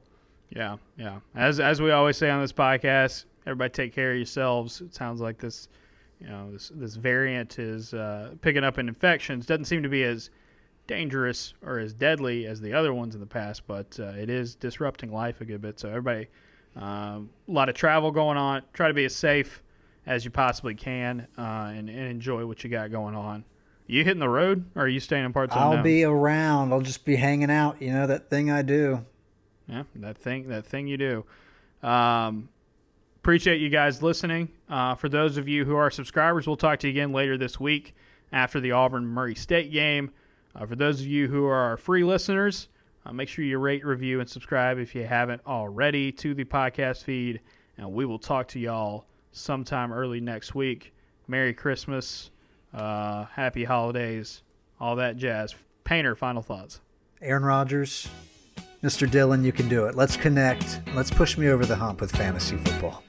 Yeah, 0.50 0.76
yeah. 0.96 1.18
As 1.34 1.60
as 1.60 1.82
we 1.82 1.90
always 1.90 2.16
say 2.16 2.30
on 2.30 2.40
this 2.40 2.54
podcast, 2.54 3.24
everybody 3.46 3.70
take 3.70 3.94
care 3.94 4.12
of 4.12 4.16
yourselves. 4.16 4.80
It 4.80 4.94
sounds 4.94 5.20
like 5.20 5.38
this, 5.38 5.68
you 6.20 6.26
know, 6.26 6.50
this 6.52 6.72
this 6.74 6.94
variant 6.96 7.58
is 7.58 7.92
uh, 7.92 8.34
picking 8.40 8.64
up 8.64 8.78
in 8.78 8.88
infections. 8.88 9.44
Doesn't 9.44 9.66
seem 9.66 9.82
to 9.82 9.90
be 9.90 10.04
as 10.04 10.30
dangerous 10.88 11.54
or 11.64 11.78
as 11.78 11.92
deadly 11.92 12.46
as 12.46 12.60
the 12.60 12.72
other 12.72 12.92
ones 12.92 13.14
in 13.14 13.20
the 13.20 13.26
past, 13.26 13.64
but 13.68 13.96
uh, 14.00 14.06
it 14.06 14.28
is 14.28 14.56
disrupting 14.56 15.12
life 15.12 15.40
a 15.40 15.44
good 15.44 15.62
bit. 15.62 15.78
So 15.78 15.88
everybody 15.88 16.26
Um, 16.74 17.30
a 17.48 17.52
lot 17.52 17.68
of 17.68 17.76
travel 17.76 18.10
going 18.10 18.36
on. 18.36 18.62
Try 18.72 18.88
to 18.88 18.94
be 18.94 19.04
as 19.04 19.14
safe 19.14 19.62
as 20.06 20.24
you 20.24 20.30
possibly 20.30 20.74
can 20.74 21.28
uh, 21.36 21.72
and, 21.74 21.88
and, 21.88 22.10
enjoy 22.10 22.46
what 22.46 22.64
you 22.64 22.70
got 22.70 22.90
going 22.90 23.14
on. 23.14 23.44
You 23.86 24.04
hitting 24.04 24.20
the 24.20 24.28
road 24.28 24.64
or 24.74 24.82
are 24.82 24.88
you 24.88 25.00
staying 25.00 25.24
in 25.24 25.32
parts 25.32 25.52
of 25.52 25.58
the 25.58 25.76
I'll 25.76 25.82
be 25.82 26.04
around. 26.04 26.72
I'll 26.72 26.80
just 26.80 27.04
be 27.04 27.16
hanging 27.16 27.50
out. 27.50 27.80
You 27.80 27.92
know 27.92 28.06
that 28.06 28.30
thing 28.30 28.50
I 28.50 28.62
do. 28.62 29.04
Yeah, 29.66 29.84
that 29.96 30.18
thing 30.18 30.48
that 30.48 30.66
thing 30.66 30.88
you 30.88 30.96
do. 30.96 31.24
Um, 31.82 32.48
appreciate 33.22 33.60
you 33.60 33.68
guys 33.68 34.02
listening. 34.02 34.48
Uh, 34.68 34.94
for 34.94 35.08
those 35.08 35.36
of 35.36 35.48
you 35.48 35.64
who 35.64 35.76
are 35.76 35.90
subscribers, 35.90 36.46
we'll 36.46 36.56
talk 36.56 36.78
to 36.80 36.86
you 36.86 36.92
again 36.92 37.12
later 37.12 37.36
this 37.36 37.60
week 37.60 37.94
after 38.32 38.60
the 38.60 38.72
Auburn 38.72 39.06
Murray 39.06 39.34
State 39.34 39.70
game. 39.72 40.10
Uh, 40.58 40.66
for 40.66 40.74
those 40.74 41.00
of 41.00 41.06
you 41.06 41.28
who 41.28 41.46
are 41.46 41.76
free 41.76 42.02
listeners, 42.02 42.68
uh, 43.06 43.12
make 43.12 43.28
sure 43.28 43.44
you 43.44 43.58
rate, 43.58 43.84
review, 43.84 44.20
and 44.20 44.28
subscribe 44.28 44.78
if 44.78 44.94
you 44.94 45.06
haven't 45.06 45.40
already 45.46 46.10
to 46.10 46.34
the 46.34 46.44
podcast 46.44 47.04
feed. 47.04 47.40
And 47.76 47.92
we 47.92 48.04
will 48.04 48.18
talk 48.18 48.48
to 48.48 48.58
y'all 48.58 49.06
sometime 49.30 49.92
early 49.92 50.20
next 50.20 50.54
week. 50.54 50.92
Merry 51.28 51.54
Christmas, 51.54 52.30
uh, 52.74 53.26
happy 53.26 53.64
holidays, 53.64 54.42
all 54.80 54.96
that 54.96 55.16
jazz. 55.16 55.54
Painter, 55.84 56.16
final 56.16 56.42
thoughts. 56.42 56.80
Aaron 57.22 57.44
Rodgers, 57.44 58.08
Mr. 58.82 59.08
Dillon, 59.08 59.44
you 59.44 59.52
can 59.52 59.68
do 59.68 59.86
it. 59.86 59.94
Let's 59.94 60.16
connect. 60.16 60.80
Let's 60.94 61.10
push 61.10 61.38
me 61.38 61.48
over 61.48 61.64
the 61.64 61.76
hump 61.76 62.00
with 62.00 62.10
fantasy 62.10 62.56
football. 62.56 63.02